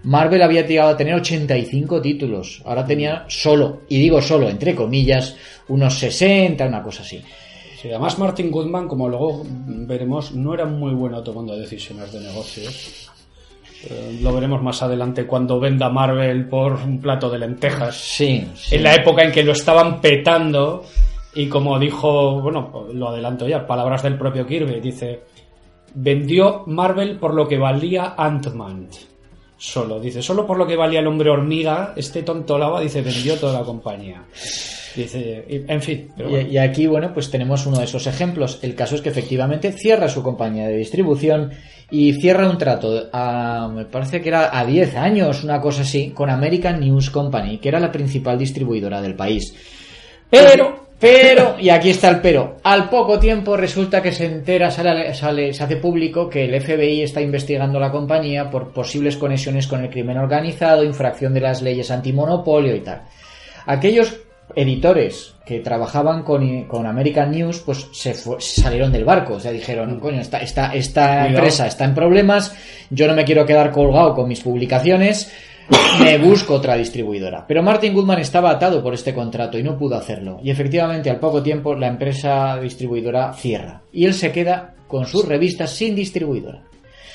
Marvel 0.02 0.42
había 0.42 0.66
llegado 0.66 0.90
a 0.90 0.96
tener 0.96 1.14
85 1.14 2.02
títulos, 2.02 2.60
ahora 2.66 2.84
tenía 2.84 3.24
solo, 3.28 3.82
y 3.88 3.98
digo 3.98 4.20
solo, 4.20 4.50
entre 4.50 4.74
comillas, 4.74 5.36
unos 5.68 5.98
60, 5.98 6.66
una 6.66 6.82
cosa 6.82 7.02
así. 7.02 7.22
Sí, 7.84 7.90
además 7.90 8.18
Martin 8.18 8.50
Goodman, 8.50 8.88
como 8.88 9.10
luego 9.10 9.42
veremos, 9.46 10.32
no 10.32 10.54
era 10.54 10.64
muy 10.64 10.94
bueno 10.94 11.22
tomando 11.22 11.54
decisiones 11.54 12.10
de 12.14 12.20
negocios. 12.20 13.10
Eh, 13.82 14.20
lo 14.22 14.32
veremos 14.32 14.62
más 14.62 14.82
adelante 14.82 15.26
cuando 15.26 15.60
venda 15.60 15.90
Marvel 15.90 16.48
por 16.48 16.72
un 16.76 16.98
plato 16.98 17.28
de 17.28 17.40
lentejas. 17.40 17.94
Sí, 17.94 18.48
sí. 18.54 18.76
En 18.76 18.84
la 18.84 18.94
época 18.94 19.22
en 19.22 19.30
que 19.30 19.44
lo 19.44 19.52
estaban 19.52 20.00
petando 20.00 20.82
y 21.34 21.46
como 21.46 21.78
dijo, 21.78 22.40
bueno, 22.40 22.86
lo 22.90 23.10
adelanto 23.10 23.46
ya, 23.46 23.66
palabras 23.66 24.02
del 24.02 24.16
propio 24.16 24.46
Kirby, 24.46 24.80
dice, 24.80 25.24
vendió 25.92 26.62
Marvel 26.66 27.18
por 27.18 27.34
lo 27.34 27.46
que 27.46 27.58
valía 27.58 28.14
Ant-Man. 28.16 28.88
Solo, 29.58 30.00
dice, 30.00 30.22
solo 30.22 30.46
por 30.46 30.56
lo 30.56 30.66
que 30.66 30.76
valía 30.76 31.00
el 31.00 31.06
hombre 31.06 31.28
hormiga, 31.28 31.92
este 31.96 32.22
tonto 32.22 32.56
lava, 32.56 32.80
dice, 32.80 33.02
vendió 33.02 33.38
toda 33.38 33.60
la 33.60 33.66
compañía. 33.66 34.24
Dice, 34.96 35.44
y- 35.48 35.64
en 35.72 35.82
fin, 35.82 36.08
pero 36.16 36.28
Y, 36.28 36.32
bueno. 36.32 36.48
y 36.50 36.58
aquí, 36.58 36.86
bueno, 36.86 37.12
pues 37.12 37.30
tenemos 37.30 37.66
uno 37.66 37.78
de 37.78 37.84
esos 37.84 38.06
ejemplos. 38.06 38.60
El 38.62 38.74
caso 38.74 38.94
es 38.94 39.00
que 39.00 39.08
efectivamente 39.08 39.72
cierra 39.72 40.08
su 40.08 40.22
compañía 40.22 40.68
de 40.68 40.76
distribución 40.76 41.50
y 41.90 42.12
cierra 42.14 42.48
un 42.48 42.58
trato, 42.58 43.08
a, 43.12 43.68
me 43.74 43.84
parece 43.86 44.20
que 44.22 44.28
era 44.28 44.56
a 44.56 44.64
10 44.64 44.96
años, 44.96 45.42
una 45.44 45.60
cosa 45.60 45.82
así, 45.82 46.10
con 46.10 46.30
American 46.30 46.80
News 46.80 47.10
Company, 47.10 47.58
que 47.58 47.68
era 47.68 47.80
la 47.80 47.90
principal 47.92 48.38
distribuidora 48.38 49.02
del 49.02 49.14
país. 49.16 49.54
Pero, 50.30 50.86
pero, 50.98 51.56
y 51.60 51.68
aquí 51.70 51.90
está 51.90 52.08
el 52.08 52.20
pero, 52.20 52.56
al 52.62 52.88
poco 52.88 53.18
tiempo 53.18 53.56
resulta 53.56 54.00
que 54.00 54.12
se 54.12 54.26
entera, 54.26 54.70
sale, 54.70 55.12
sale- 55.14 55.52
se 55.52 55.62
hace 55.64 55.76
público 55.76 56.28
que 56.28 56.44
el 56.44 56.54
FBI 56.60 57.02
está 57.02 57.20
investigando 57.20 57.78
la 57.78 57.90
compañía 57.90 58.48
por 58.50 58.72
posibles 58.72 59.16
conexiones 59.16 59.66
con 59.66 59.82
el 59.82 59.90
crimen 59.90 60.18
organizado, 60.18 60.82
infracción 60.84 61.34
de 61.34 61.40
las 61.40 61.62
leyes 61.62 61.90
antimonopolio 61.90 62.74
y 62.74 62.80
tal. 62.80 63.02
Aquellos 63.66 64.16
editores 64.54 65.34
que 65.44 65.60
trabajaban 65.60 66.22
con, 66.22 66.64
con 66.64 66.86
American 66.86 67.30
News, 67.30 67.60
pues 67.60 67.88
se 67.92 68.14
fu- 68.14 68.36
salieron 68.38 68.92
del 68.92 69.04
barco. 69.04 69.34
O 69.34 69.40
sea, 69.40 69.52
dijeron, 69.52 69.98
coño, 70.00 70.20
esta, 70.20 70.38
esta, 70.38 70.74
esta 70.74 71.26
empresa 71.28 71.66
está 71.66 71.84
en 71.84 71.94
problemas, 71.94 72.54
yo 72.90 73.06
no 73.06 73.14
me 73.14 73.24
quiero 73.24 73.44
quedar 73.46 73.70
colgado 73.70 74.14
con 74.14 74.28
mis 74.28 74.40
publicaciones, 74.40 75.32
me 76.00 76.18
busco 76.18 76.54
otra 76.54 76.76
distribuidora. 76.76 77.46
Pero 77.46 77.62
Martin 77.62 77.94
Goodman 77.94 78.18
estaba 78.20 78.50
atado 78.50 78.82
por 78.82 78.94
este 78.94 79.14
contrato 79.14 79.58
y 79.58 79.62
no 79.62 79.76
pudo 79.78 79.96
hacerlo. 79.96 80.38
Y 80.42 80.50
efectivamente, 80.50 81.10
al 81.10 81.18
poco 81.20 81.42
tiempo, 81.42 81.74
la 81.74 81.88
empresa 81.88 82.58
distribuidora 82.60 83.32
cierra. 83.32 83.82
Y 83.92 84.04
él 84.04 84.14
se 84.14 84.30
queda 84.32 84.74
con 84.88 85.06
sus 85.06 85.26
revistas 85.26 85.70
sin 85.70 85.94
distribuidora 85.96 86.62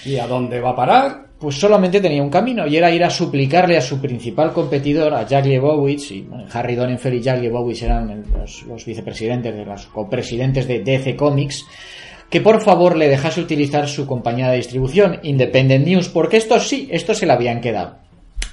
¿Y 0.06 0.18
a 0.18 0.28
dónde 0.28 0.60
va 0.60 0.72
a 0.72 0.76
parar? 0.76 1.30
pues 1.40 1.56
solamente 1.56 2.02
tenía 2.02 2.22
un 2.22 2.30
camino 2.30 2.68
y 2.68 2.76
era 2.76 2.92
ir 2.92 3.04
a 3.04 3.10
suplicarle 3.10 3.78
a 3.78 3.82
su 3.82 4.02
principal 4.02 4.52
competidor, 4.52 5.14
a 5.14 5.26
Jack 5.26 5.46
Lebowitz, 5.46 6.12
y 6.12 6.28
Harry 6.52 6.76
Donenfeld 6.76 7.16
y 7.16 7.22
Jack 7.22 7.42
Lebowitz 7.42 7.82
eran 7.84 8.26
los 8.68 8.86
vicepresidentes, 8.86 9.56
de 9.56 9.66
los 9.66 9.86
copresidentes 9.88 10.68
de 10.68 10.80
DC 10.80 11.16
Comics, 11.16 11.66
que 12.30 12.42
por 12.42 12.62
favor 12.62 12.98
le 12.98 13.08
dejase 13.08 13.40
utilizar 13.40 13.88
su 13.88 14.06
compañía 14.06 14.50
de 14.50 14.58
distribución, 14.58 15.20
Independent 15.24 15.88
News, 15.88 16.10
porque 16.10 16.38
estos 16.38 16.68
sí, 16.68 16.90
estos 16.92 17.18
se 17.18 17.26
la 17.26 17.36
habían 17.36 17.62
quedado. 17.62 17.98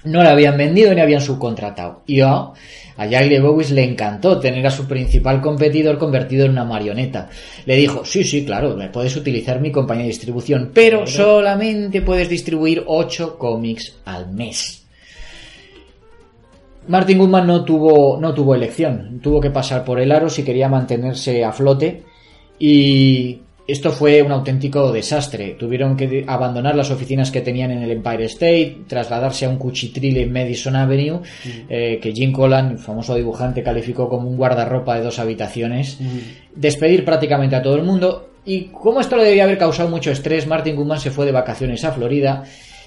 No 0.07 0.22
la 0.22 0.30
habían 0.30 0.57
vendido 0.57 0.94
ni 0.94 1.00
habían 1.00 1.20
subcontratado. 1.20 2.02
Y 2.07 2.20
a, 2.20 2.52
a 2.96 3.07
Jack 3.07 3.28
Lebowitz 3.28 3.70
le 3.70 3.84
encantó 3.84 4.38
tener 4.38 4.66
a 4.66 4.70
su 4.70 4.86
principal 4.86 5.40
competidor 5.40 5.98
convertido 5.98 6.46
en 6.46 6.52
una 6.52 6.64
marioneta. 6.64 7.28
Le 7.66 7.76
dijo, 7.76 8.04
sí, 8.04 8.24
sí, 8.24 8.44
claro, 8.44 8.76
me 8.76 8.88
puedes 8.88 9.16
utilizar 9.16 9.61
mi 9.61 9.70
compañía 9.70 10.04
de 10.04 10.11
distribución, 10.11 10.70
pero 10.72 11.07
solamente 11.07 12.02
puedes 12.02 12.28
distribuir 12.28 12.84
8 12.86 13.36
cómics 13.36 13.96
al 14.04 14.32
mes. 14.32 14.86
Martin 16.88 17.18
Goodman 17.18 17.46
no 17.46 17.64
tuvo, 17.64 18.18
no 18.20 18.32
tuvo 18.32 18.54
elección, 18.54 19.18
tuvo 19.20 19.40
que 19.40 19.50
pasar 19.50 19.84
por 19.84 19.98
el 19.98 20.12
aro 20.12 20.28
si 20.28 20.44
quería 20.44 20.68
mantenerse 20.68 21.44
a 21.44 21.52
flote 21.52 22.04
y 22.59 23.40
esto 23.66 23.90
fue 23.90 24.22
un 24.22 24.30
auténtico 24.30 24.92
desastre. 24.92 25.56
Tuvieron 25.58 25.96
que 25.96 26.24
abandonar 26.26 26.76
las 26.76 26.90
oficinas 26.90 27.30
que 27.30 27.40
tenían 27.40 27.72
en 27.72 27.82
el 27.82 27.90
Empire 27.90 28.24
State, 28.26 28.84
trasladarse 28.86 29.46
a 29.46 29.48
un 29.48 29.56
cuchitril 29.56 30.16
en 30.18 30.32
Madison 30.32 30.76
Avenue, 30.76 31.20
eh, 31.68 31.98
que 32.00 32.12
Jim 32.12 32.32
Collan, 32.32 32.72
el 32.72 32.78
famoso 32.78 33.14
dibujante, 33.14 33.62
calificó 33.62 34.08
como 34.08 34.28
un 34.28 34.36
guardarropa 34.36 34.96
de 34.96 35.02
dos 35.02 35.18
habitaciones, 35.18 35.98
despedir 36.54 37.04
prácticamente 37.04 37.56
a 37.56 37.62
todo 37.62 37.74
el 37.76 37.82
mundo. 37.82 38.30
Y 38.44 38.66
como 38.66 39.00
esto 39.00 39.16
le 39.16 39.24
debía 39.24 39.44
haber 39.44 39.58
causado 39.58 39.88
mucho 39.88 40.12
estrés, 40.12 40.46
Martin 40.46 40.76
Goodman 40.76 41.00
se 41.00 41.10
fue 41.10 41.26
de 41.26 41.32
vacaciones 41.32 41.84
a 41.84 41.90
Florida 41.90 42.44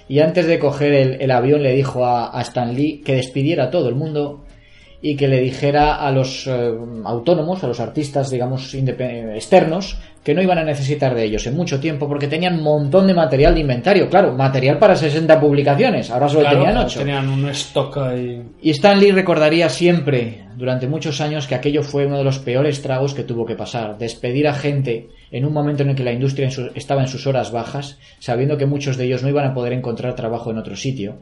y 0.08 0.20
antes 0.20 0.48
de 0.48 0.58
coger 0.58 0.94
el, 0.94 1.22
el 1.22 1.32
avión 1.32 1.62
le 1.62 1.74
dijo 1.74 2.06
a, 2.06 2.38
a 2.38 2.42
Stan 2.42 2.74
Lee 2.74 3.02
que 3.04 3.16
despidiera 3.16 3.66
a 3.66 3.70
todo 3.70 3.90
el 3.90 3.96
mundo 3.96 4.46
y 5.02 5.16
que 5.16 5.28
le 5.30 5.40
dijera 5.40 5.96
a 5.96 6.12
los 6.12 6.46
eh, 6.48 6.74
autónomos, 7.06 7.64
a 7.64 7.68
los 7.68 7.80
artistas, 7.80 8.30
digamos, 8.30 8.74
externos, 8.74 9.98
que 10.24 10.34
no 10.34 10.42
iban 10.42 10.58
a 10.58 10.64
necesitar 10.64 11.16
de 11.16 11.24
ellos 11.24 11.48
en 11.48 11.56
mucho 11.56 11.80
tiempo 11.80 12.08
porque 12.08 12.28
tenían 12.28 12.56
un 12.56 12.64
montón 12.64 13.08
de 13.08 13.14
material 13.14 13.54
de 13.54 13.62
inventario. 13.62 14.10
Claro, 14.10 14.34
material 14.34 14.78
para 14.78 14.96
60 14.96 15.40
publicaciones, 15.40 16.12
ahora 16.12 16.28
solo 16.28 16.42
Claro, 16.42 16.60
tenían 16.64 16.78
8. 16.86 17.00
tenían 17.00 17.30
un 17.30 17.50
stock 17.50 17.98
ahí. 17.98 18.44
Y 18.62 18.72
Stan 18.72 19.00
Lee 19.00 19.12
recordaría 19.12 19.70
siempre, 19.70 20.44
durante 20.58 20.88
muchos 20.88 21.22
años, 21.22 21.48
que 21.48 21.56
aquello 21.56 21.82
fue 21.84 22.06
uno 22.06 22.18
de 22.18 22.24
los 22.26 22.40
peores 22.40 22.82
tragos 22.82 23.14
que 23.14 23.24
tuvo 23.24 23.46
que 23.46 23.56
pasar. 23.56 23.98
Despedir 23.98 24.48
a 24.50 24.54
gente 24.54 25.08
en 25.32 25.46
un 25.46 25.54
momento 25.54 25.84
en 25.84 25.90
el 25.92 25.96
que 25.96 26.04
la 26.04 26.12
industria 26.12 26.46
en 26.48 26.52
su- 26.52 26.72
estaba 26.76 27.02
en 27.02 27.08
sus 27.08 27.26
horas 27.26 27.52
bajas, 27.54 27.98
sabiendo 28.20 28.58
que 28.58 28.66
muchos 28.66 28.98
de 28.98 29.06
ellos 29.06 29.24
no 29.24 29.30
iban 29.30 29.46
a 29.50 29.54
poder 29.54 29.72
encontrar 29.74 30.16
trabajo 30.16 30.52
en 30.52 30.58
otro 30.58 30.76
sitio. 30.76 31.22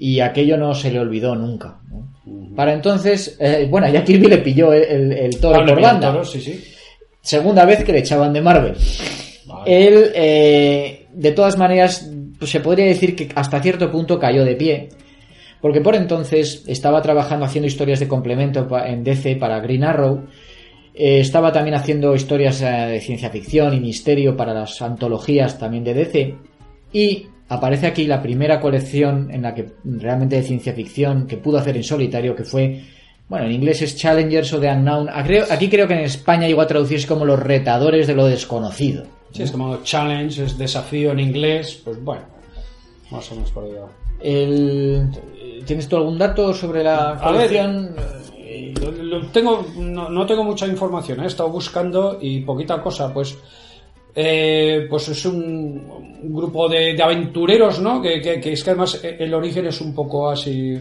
Y 0.00 0.20
aquello 0.20 0.56
no 0.56 0.74
se 0.74 0.92
le 0.92 1.00
olvidó 1.00 1.34
nunca. 1.34 1.80
¿no? 1.90 2.54
Para 2.54 2.72
entonces, 2.72 3.36
eh, 3.40 3.66
bueno, 3.68 3.88
ya 3.90 4.04
Kirby 4.04 4.28
le 4.28 4.38
pilló 4.38 4.72
el, 4.72 4.82
el- 4.84 5.12
el 5.12 5.40
toro 5.40 5.56
Pablo 5.58 5.74
por 5.74 5.82
banda. 5.82 6.12
Toro, 6.12 6.24
sí, 6.24 6.40
sí. 6.40 6.62
Segunda 7.20 7.64
vez 7.64 7.82
que 7.84 7.92
le 7.92 7.98
echaban 7.98 8.32
de 8.32 8.40
Marvel. 8.40 8.74
Vale. 9.46 9.86
Él, 9.88 10.10
eh, 10.14 11.06
de 11.12 11.32
todas 11.32 11.58
maneras, 11.58 12.08
pues 12.38 12.50
se 12.50 12.60
podría 12.60 12.84
decir 12.86 13.16
que 13.16 13.28
hasta 13.34 13.60
cierto 13.60 13.90
punto 13.90 14.18
cayó 14.18 14.44
de 14.44 14.54
pie. 14.54 14.88
Porque 15.60 15.80
por 15.80 15.96
entonces 15.96 16.62
estaba 16.68 17.02
trabajando 17.02 17.44
haciendo 17.44 17.66
historias 17.66 17.98
de 17.98 18.06
complemento 18.06 18.68
en 18.86 19.02
DC 19.02 19.34
para 19.36 19.58
Green 19.60 19.82
Arrow. 19.84 20.26
eh, 20.94 21.18
estaba 21.20 21.52
también 21.52 21.74
haciendo 21.74 22.14
historias 22.14 22.62
eh, 22.62 22.66
de 22.66 23.00
ciencia 23.00 23.30
ficción 23.30 23.74
y 23.74 23.80
misterio 23.80 24.36
para 24.36 24.54
las 24.54 24.80
antologías 24.82 25.58
también 25.58 25.82
de 25.84 25.94
DC. 25.94 26.34
Y 26.92 27.26
aparece 27.48 27.86
aquí 27.86 28.06
la 28.06 28.20
primera 28.22 28.60
colección 28.60 29.30
en 29.30 29.42
la 29.42 29.54
que 29.54 29.72
realmente 29.84 30.36
de 30.36 30.42
ciencia 30.42 30.72
ficción 30.72 31.26
que 31.26 31.36
pudo 31.36 31.58
hacer 31.58 31.76
en 31.76 31.84
solitario, 31.84 32.36
que 32.36 32.44
fue, 32.44 32.82
bueno, 33.28 33.46
en 33.46 33.52
inglés 33.52 33.82
es 33.82 33.96
Challengers 33.96 34.52
of 34.52 34.60
the 34.60 34.68
Unknown. 34.70 35.08
Ah, 35.08 35.24
Aquí 35.50 35.68
creo 35.68 35.86
que 35.88 35.94
en 35.94 36.00
España 36.00 36.46
llegó 36.46 36.60
a 36.60 36.66
traducirse 36.66 37.06
como 37.06 37.24
los 37.24 37.38
retadores 37.38 38.06
de 38.06 38.14
lo 38.14 38.26
desconocido. 38.26 39.04
Sí, 39.32 39.42
es 39.42 39.50
como 39.50 39.82
challenge, 39.82 40.44
es 40.44 40.56
desafío 40.56 41.12
en 41.12 41.20
inglés, 41.20 41.80
pues 41.84 42.02
bueno, 42.02 42.22
más 43.10 43.30
o 43.30 43.34
menos 43.34 43.50
por 43.50 43.64
ahí. 43.64 43.72
El... 44.20 45.08
¿Tienes 45.66 45.86
tú 45.86 45.96
algún 45.96 46.16
dato 46.18 46.54
sobre 46.54 46.82
la 46.82 47.10
A 47.10 47.30
ver, 47.30 47.48
colección? 47.48 47.94
eh, 48.38 48.72
tengo, 49.32 49.66
no, 49.76 50.08
no 50.08 50.24
tengo 50.26 50.42
mucha 50.44 50.66
información, 50.66 51.20
¿eh? 51.20 51.24
he 51.24 51.26
estado 51.26 51.50
buscando 51.50 52.18
y 52.20 52.40
poquita 52.40 52.80
cosa, 52.80 53.12
pues 53.12 53.36
eh, 54.20 54.88
pues 54.90 55.08
es 55.10 55.24
un, 55.26 56.18
grupo 56.24 56.68
de, 56.68 57.00
aventureros, 57.00 57.78
¿no? 57.78 58.02
Que 58.02 58.16
es 58.16 58.64
que 58.64 58.70
además 58.70 59.00
eh, 59.04 59.16
el 59.20 59.32
origen 59.32 59.66
es 59.66 59.80
un 59.80 59.94
poco 59.94 60.28
así 60.28 60.76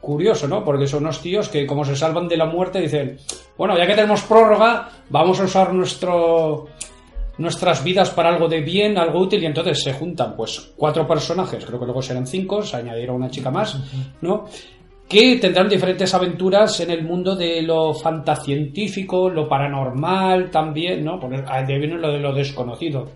curioso, 0.00 0.48
¿no? 0.48 0.64
Porque 0.64 0.88
son 0.88 1.04
unos 1.04 1.22
tíos 1.22 1.48
que 1.48 1.64
como 1.64 1.84
se 1.84 1.94
salvan 1.94 2.26
de 2.26 2.36
la 2.36 2.46
muerte 2.46 2.80
dicen, 2.80 3.16
bueno, 3.56 3.78
ya 3.78 3.86
que 3.86 3.94
tenemos 3.94 4.22
prórroga, 4.22 4.88
vamos 5.08 5.38
a 5.38 5.44
usar 5.44 5.72
nuestro 5.72 6.66
nuestras 7.38 7.84
vidas 7.84 8.10
para 8.10 8.30
algo 8.30 8.48
de 8.48 8.60
bien, 8.60 8.98
algo 8.98 9.20
útil, 9.20 9.40
y 9.44 9.46
entonces 9.46 9.84
se 9.84 9.92
juntan 9.92 10.34
pues 10.36 10.72
cuatro 10.76 11.06
personajes, 11.06 11.64
creo 11.64 11.78
que 11.78 11.86
luego 11.86 12.02
serán 12.02 12.26
cinco, 12.26 12.60
se 12.60 12.76
añadirá 12.76 13.12
una 13.12 13.30
chica 13.30 13.52
más, 13.52 13.78
¿no? 14.20 14.46
Que 15.10 15.36
tendrán 15.40 15.68
diferentes 15.68 16.14
aventuras 16.14 16.78
en 16.80 16.90
el 16.92 17.02
mundo 17.02 17.34
de 17.34 17.62
lo 17.62 17.92
fantascientífico, 17.92 19.28
lo 19.28 19.48
paranormal 19.48 20.50
también, 20.52 21.04
¿no? 21.04 21.18
Porque 21.18 21.42
de 21.66 21.78
viene 21.78 21.98
lo 21.98 22.12
de 22.12 22.20
lo 22.20 22.32
desconocido. 22.32 23.08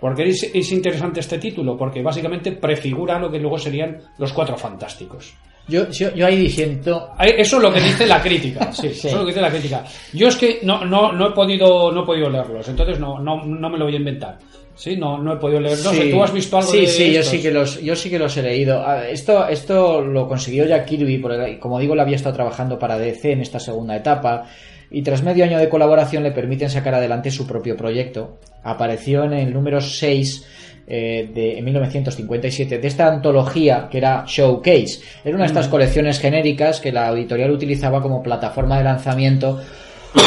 ¿Por 0.00 0.14
qué 0.14 0.30
es, 0.30 0.42
es 0.54 0.72
interesante 0.72 1.20
este 1.20 1.38
título? 1.38 1.76
Porque 1.76 2.02
básicamente 2.02 2.52
prefigura 2.52 3.18
lo 3.18 3.30
que 3.30 3.38
luego 3.38 3.58
serían 3.58 3.98
los 4.18 4.32
cuatro 4.32 4.56
fantásticos. 4.56 5.34
Yo, 5.68 5.90
yo, 5.90 6.14
yo 6.14 6.26
ahí 6.26 6.36
diciendo... 6.36 7.10
Eso 7.18 7.56
es 7.56 7.62
lo 7.62 7.72
que 7.72 7.80
dice 7.80 8.06
la 8.06 8.22
crítica, 8.22 8.72
sí, 8.72 8.88
Sí. 8.90 9.08
eso 9.08 9.08
es 9.08 9.14
lo 9.14 9.20
que 9.20 9.26
dice 9.32 9.40
la 9.40 9.50
crítica. 9.50 9.84
Yo 10.14 10.28
es 10.28 10.36
que 10.36 10.60
no, 10.62 10.84
no, 10.84 11.12
no 11.12 11.28
he 11.28 11.32
podido, 11.32 11.90
no 11.92 12.02
he 12.02 12.06
podido 12.06 12.30
leerlos, 12.30 12.68
entonces 12.68 12.98
no, 13.00 13.18
no, 13.18 13.44
no 13.44 13.68
me 13.68 13.76
lo 13.76 13.84
voy 13.84 13.94
a 13.94 13.98
inventar. 13.98 14.38
Sí, 14.76 14.96
no, 14.96 15.18
no 15.18 15.32
he 15.32 15.36
podido 15.36 15.58
leer. 15.60 15.78
No 15.82 15.90
sé, 15.90 16.02
Sí. 16.02 16.10
¿tú 16.10 16.22
has 16.22 16.32
visto 16.32 16.58
algo 16.58 16.70
sí, 16.70 16.80
de 16.82 16.86
Sí, 16.86 17.12
yo 17.12 17.20
estos? 17.20 17.26
sí, 17.32 17.42
que 17.42 17.50
los, 17.50 17.80
yo 17.82 17.96
sí 17.96 18.10
que 18.10 18.18
los 18.18 18.36
he 18.36 18.42
leído. 18.42 18.82
Ah, 18.86 19.08
Esto, 19.08 19.48
esto 19.48 20.02
lo 20.02 20.28
consiguió 20.28 20.66
ya 20.66 20.84
Kirby, 20.84 21.18
porque 21.18 21.58
como 21.58 21.78
digo, 21.80 21.94
lo 21.94 22.02
había 22.02 22.16
estado 22.16 22.34
trabajando 22.34 22.78
para 22.78 22.98
DC 22.98 23.32
en 23.32 23.40
esta 23.40 23.58
segunda 23.58 23.96
etapa. 23.96 24.44
Y 24.90 25.02
tras 25.02 25.22
medio 25.22 25.44
año 25.44 25.58
de 25.58 25.68
colaboración 25.68 26.22
le 26.22 26.30
permiten 26.30 26.70
sacar 26.70 26.94
adelante 26.94 27.30
su 27.30 27.46
propio 27.46 27.76
proyecto. 27.76 28.38
Apareció 28.62 29.24
en 29.24 29.32
el 29.32 29.52
número 29.52 29.80
6 29.80 30.46
eh, 30.88 31.28
de 31.34 31.58
en 31.58 31.64
1957 31.64 32.78
de 32.78 32.86
esta 32.86 33.08
antología 33.08 33.88
que 33.90 33.98
era 33.98 34.24
Showcase. 34.26 35.00
Era 35.24 35.34
una 35.34 35.44
de 35.44 35.48
estas 35.48 35.66
colecciones 35.68 36.20
genéricas 36.20 36.80
que 36.80 36.92
la 36.92 37.10
editorial 37.10 37.50
utilizaba 37.50 38.00
como 38.00 38.22
plataforma 38.22 38.78
de 38.78 38.84
lanzamiento 38.84 39.60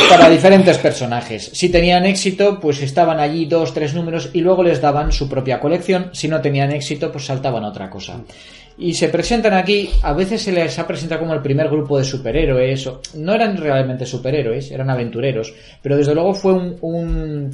para 0.10 0.30
diferentes 0.30 0.78
personajes. 0.78 1.50
Si 1.54 1.70
tenían 1.70 2.06
éxito, 2.06 2.60
pues 2.60 2.82
estaban 2.82 3.20
allí 3.20 3.46
dos, 3.46 3.74
tres 3.74 3.94
números 3.94 4.30
y 4.34 4.42
luego 4.42 4.64
les 4.64 4.82
daban 4.82 5.12
su 5.12 5.28
propia 5.30 5.60
colección. 5.60 6.10
Si 6.14 6.28
no 6.28 6.42
tenían 6.42 6.72
éxito, 6.72 7.12
pues 7.12 7.26
saltaban 7.26 7.64
a 7.64 7.70
otra 7.70 7.90
cosa. 7.90 8.22
Y 8.78 8.94
se 8.94 9.10
presentan 9.10 9.54
aquí, 9.54 9.90
a 10.04 10.14
veces 10.14 10.42
se 10.42 10.52
les 10.52 10.80
ha 10.80 10.88
presentado 10.88 11.20
como 11.22 11.34
el 11.34 11.42
primer 11.42 11.68
grupo 11.70 11.98
de 11.98 12.04
superhéroes. 12.06 12.88
o- 12.88 13.02
no 13.16 13.34
eran 13.34 13.58
realmente 13.58 14.06
superhéroes, 14.06 14.72
eran 14.72 14.90
aventureros. 14.90 15.54
Pero 15.82 15.98
desde 15.98 16.14
luego 16.16 16.34
fue 16.34 16.54
un, 16.54 16.78
un, 16.82 17.52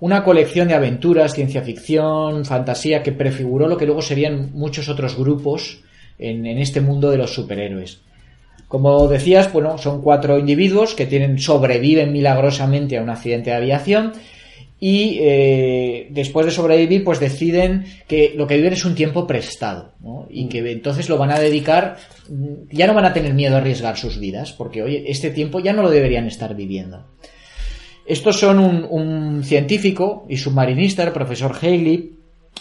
una 0.00 0.22
colección 0.22 0.68
de 0.68 0.74
aventuras, 0.74 1.32
ciencia 1.34 1.62
ficción, 1.62 2.44
fantasía, 2.44 3.02
que 3.02 3.12
prefiguró 3.12 3.66
lo 3.66 3.76
que 3.78 3.86
luego 3.86 4.02
serían 4.02 4.50
muchos 4.52 4.88
otros 4.88 5.16
grupos 5.16 5.80
en, 6.18 6.44
en 6.44 6.58
este 6.58 6.80
mundo 6.80 7.10
de 7.10 7.16
los 7.18 7.32
superhéroes. 7.32 8.00
Como 8.68 9.08
decías, 9.08 9.50
bueno, 9.52 9.78
son 9.78 10.02
cuatro 10.02 10.38
individuos 10.38 10.94
que 10.94 11.06
tienen, 11.06 11.38
sobreviven 11.38 12.12
milagrosamente 12.12 12.98
a 12.98 13.02
un 13.02 13.10
accidente 13.10 13.50
de 13.50 13.56
aviación 13.56 14.12
y 14.80 15.18
eh, 15.20 16.06
después 16.10 16.46
de 16.46 16.52
sobrevivir 16.52 17.02
pues 17.02 17.18
deciden 17.18 17.86
que 18.06 18.34
lo 18.36 18.46
que 18.46 18.56
viven 18.56 18.74
es 18.74 18.84
un 18.84 18.94
tiempo 18.94 19.26
prestado 19.26 19.94
¿no? 20.00 20.26
y 20.30 20.48
que 20.48 20.58
entonces 20.70 21.08
lo 21.08 21.18
van 21.18 21.32
a 21.32 21.40
dedicar 21.40 21.96
ya 22.70 22.86
no 22.86 22.94
van 22.94 23.06
a 23.06 23.12
tener 23.12 23.34
miedo 23.34 23.56
a 23.56 23.58
arriesgar 23.58 23.96
sus 23.96 24.20
vidas 24.20 24.52
porque 24.52 24.82
oye 24.84 25.04
este 25.08 25.30
tiempo 25.30 25.58
ya 25.58 25.72
no 25.72 25.82
lo 25.82 25.90
deberían 25.90 26.26
estar 26.26 26.54
viviendo 26.54 27.08
estos 28.06 28.38
son 28.38 28.60
un, 28.60 28.86
un 28.88 29.42
científico 29.42 30.24
y 30.28 30.36
submarinista 30.36 31.02
el 31.02 31.12
profesor 31.12 31.56
Haley 31.60 32.17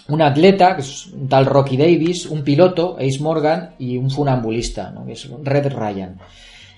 un 0.08 0.22
atleta 0.22 0.76
que 0.76 0.82
es 0.82 1.08
un 1.08 1.28
tal 1.28 1.46
Rocky 1.46 1.78
Davis 1.78 2.26
un 2.26 2.44
piloto 2.44 2.98
Ace 3.00 3.20
Morgan 3.20 3.72
y 3.80 3.98
un 3.98 4.10
funambulista 4.10 4.92
¿no? 4.92 5.06
que 5.06 5.14
es 5.14 5.30
Red 5.44 5.74
Ryan 5.74 6.18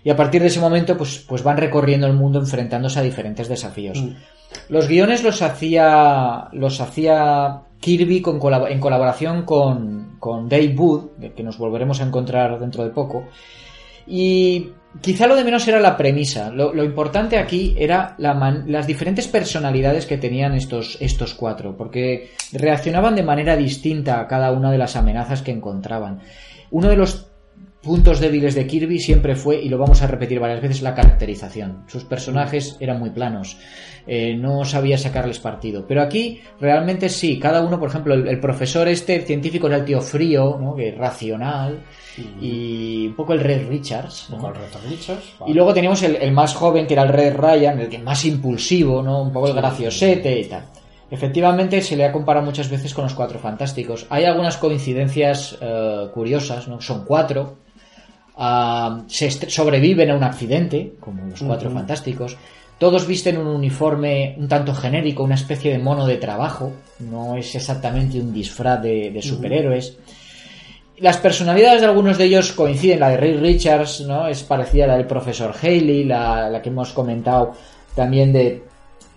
y 0.03 0.09
a 0.09 0.15
partir 0.15 0.41
de 0.41 0.47
ese 0.47 0.59
momento 0.59 0.97
pues, 0.97 1.25
pues 1.27 1.43
van 1.43 1.57
recorriendo 1.57 2.07
el 2.07 2.13
mundo 2.13 2.39
enfrentándose 2.39 2.99
a 2.99 3.03
diferentes 3.03 3.47
desafíos 3.47 3.99
Mm. 4.01 4.15
los 4.69 4.87
guiones 4.87 5.23
los 5.23 5.41
hacía 5.41 6.47
los 6.53 6.81
hacía 6.81 7.61
Kirby 7.79 8.21
con 8.21 8.39
en 8.69 8.79
colaboración 8.79 9.43
con, 9.43 10.17
con 10.19 10.49
Dave 10.49 10.75
Wood, 10.77 11.33
que 11.35 11.43
nos 11.43 11.57
volveremos 11.57 12.01
a 12.01 12.05
encontrar 12.05 12.59
dentro 12.59 12.83
de 12.83 12.89
poco. 12.89 13.25
Y 14.07 14.71
quizá 15.01 15.27
lo 15.27 15.35
de 15.35 15.43
menos 15.43 15.67
era 15.67 15.79
la 15.79 15.97
premisa. 15.97 16.49
Lo, 16.51 16.83
importante 16.83 17.37
aquí 17.37 17.75
era 17.77 18.15
las 18.17 18.87
diferentes 18.87 19.27
personalidades 19.27 20.05
que 20.05 20.17
tenían 20.17 20.53
estos, 20.53 20.97
estos 20.99 21.33
cuatro, 21.33 21.75
porque 21.77 22.31
reaccionaban 22.51 23.15
de 23.15 23.23
manera 23.23 23.55
distinta 23.55 24.19
a 24.19 24.27
cada 24.27 24.51
una 24.51 24.71
de 24.71 24.77
las 24.77 24.95
amenazas 24.95 25.41
que 25.41 25.51
encontraban. 25.51 26.21
Uno 26.71 26.89
de 26.89 26.95
los 26.95 27.28
puntos 27.81 28.19
débiles 28.19 28.55
de 28.55 28.67
Kirby 28.67 28.99
siempre 28.99 29.35
fue, 29.35 29.61
y 29.61 29.69
lo 29.69 29.77
vamos 29.77 30.01
a 30.01 30.07
repetir 30.07 30.39
varias 30.39 30.61
veces, 30.61 30.81
la 30.81 30.95
caracterización. 30.95 31.83
Sus 31.87 32.03
personajes 32.03 32.77
eran 32.79 32.99
muy 32.99 33.09
planos, 33.11 33.57
eh, 34.05 34.35
no 34.35 34.65
sabía 34.65 34.97
sacarles 34.97 35.39
partido. 35.39 35.85
Pero 35.87 36.01
aquí 36.01 36.41
realmente 36.59 37.09
sí, 37.09 37.39
cada 37.39 37.61
uno, 37.61 37.79
por 37.79 37.89
ejemplo, 37.89 38.13
el, 38.13 38.27
el 38.27 38.39
profesor 38.39 38.87
este, 38.87 39.15
el 39.15 39.23
científico 39.23 39.67
era 39.67 39.77
el 39.77 39.85
tío 39.85 40.01
frío, 40.01 40.57
¿no? 40.59 40.75
que 40.75 40.91
racional, 40.91 41.79
y 42.41 43.07
un 43.07 43.15
poco 43.15 43.33
el 43.33 43.39
Red 43.39 43.67
Richards. 43.67 44.27
¿no? 44.29 44.35
Un 44.35 44.41
poco 44.41 44.53
el 44.53 44.61
Reto 44.61 44.79
Richards, 44.89 45.33
Y 45.47 45.53
luego 45.53 45.73
teníamos 45.73 46.01
el, 46.03 46.15
el 46.17 46.31
más 46.31 46.53
joven, 46.53 46.85
que 46.85 46.93
era 46.93 47.03
el 47.03 47.09
Red 47.09 47.35
Ryan, 47.35 47.79
el 47.79 47.89
que 47.89 47.99
más 47.99 48.25
impulsivo, 48.25 49.01
¿no? 49.01 49.21
Un 49.21 49.31
poco 49.31 49.47
el 49.47 49.53
graciosete 49.53 50.39
y 50.39 50.45
tal. 50.45 50.65
Efectivamente, 51.11 51.81
se 51.81 51.95
le 51.95 52.05
ha 52.05 52.11
comparado 52.11 52.45
muchas 52.45 52.69
veces 52.69 52.93
con 52.93 53.03
los 53.03 53.15
Cuatro 53.15 53.39
Fantásticos. 53.39 54.05
Hay 54.09 54.25
algunas 54.25 54.57
coincidencias 54.57 55.57
eh, 55.59 56.07
curiosas, 56.13 56.67
¿no? 56.67 56.81
Son 56.81 57.03
cuatro. 57.05 57.57
Ah, 58.41 59.01
se 59.07 59.29
sobreviven 59.29 60.11
a 60.11 60.15
un 60.15 60.23
accidente, 60.23 60.93
como 61.01 61.25
los 61.25 61.41
Cuatro. 61.41 61.69
Fantásticos. 61.71 62.37
Todos 62.77 63.05
visten 63.05 63.37
un 63.37 63.47
uniforme 63.47 64.35
un 64.37 64.47
tanto 64.47 64.73
genérico, 64.73 65.23
una 65.23 65.35
especie 65.35 65.73
de 65.73 65.79
mono 65.79 66.07
de 66.07 66.15
trabajo. 66.15 66.71
No 66.99 67.35
es 67.35 67.53
exactamente 67.53 68.17
un 68.17 68.31
disfraz 68.33 68.81
de, 68.81 69.11
de 69.11 69.21
superhéroes. 69.21 69.97
Las 70.99 71.17
personalidades 71.17 71.81
de 71.81 71.87
algunos 71.87 72.17
de 72.17 72.23
ellos 72.23 72.53
coinciden. 72.53 73.01
La 73.01 73.09
de 73.09 73.17
Ray 73.17 73.33
Richards, 73.33 74.01
¿no? 74.07 74.27
Es 74.27 74.43
parecida 74.43 74.85
a 74.85 74.87
la 74.87 74.95
del 74.97 75.05
profesor 75.05 75.53
Haley, 75.61 76.05
la, 76.05 76.49
la 76.49 76.61
que 76.61 76.69
hemos 76.69 76.93
comentado 76.93 77.51
también 77.93 78.31
de, 78.31 78.63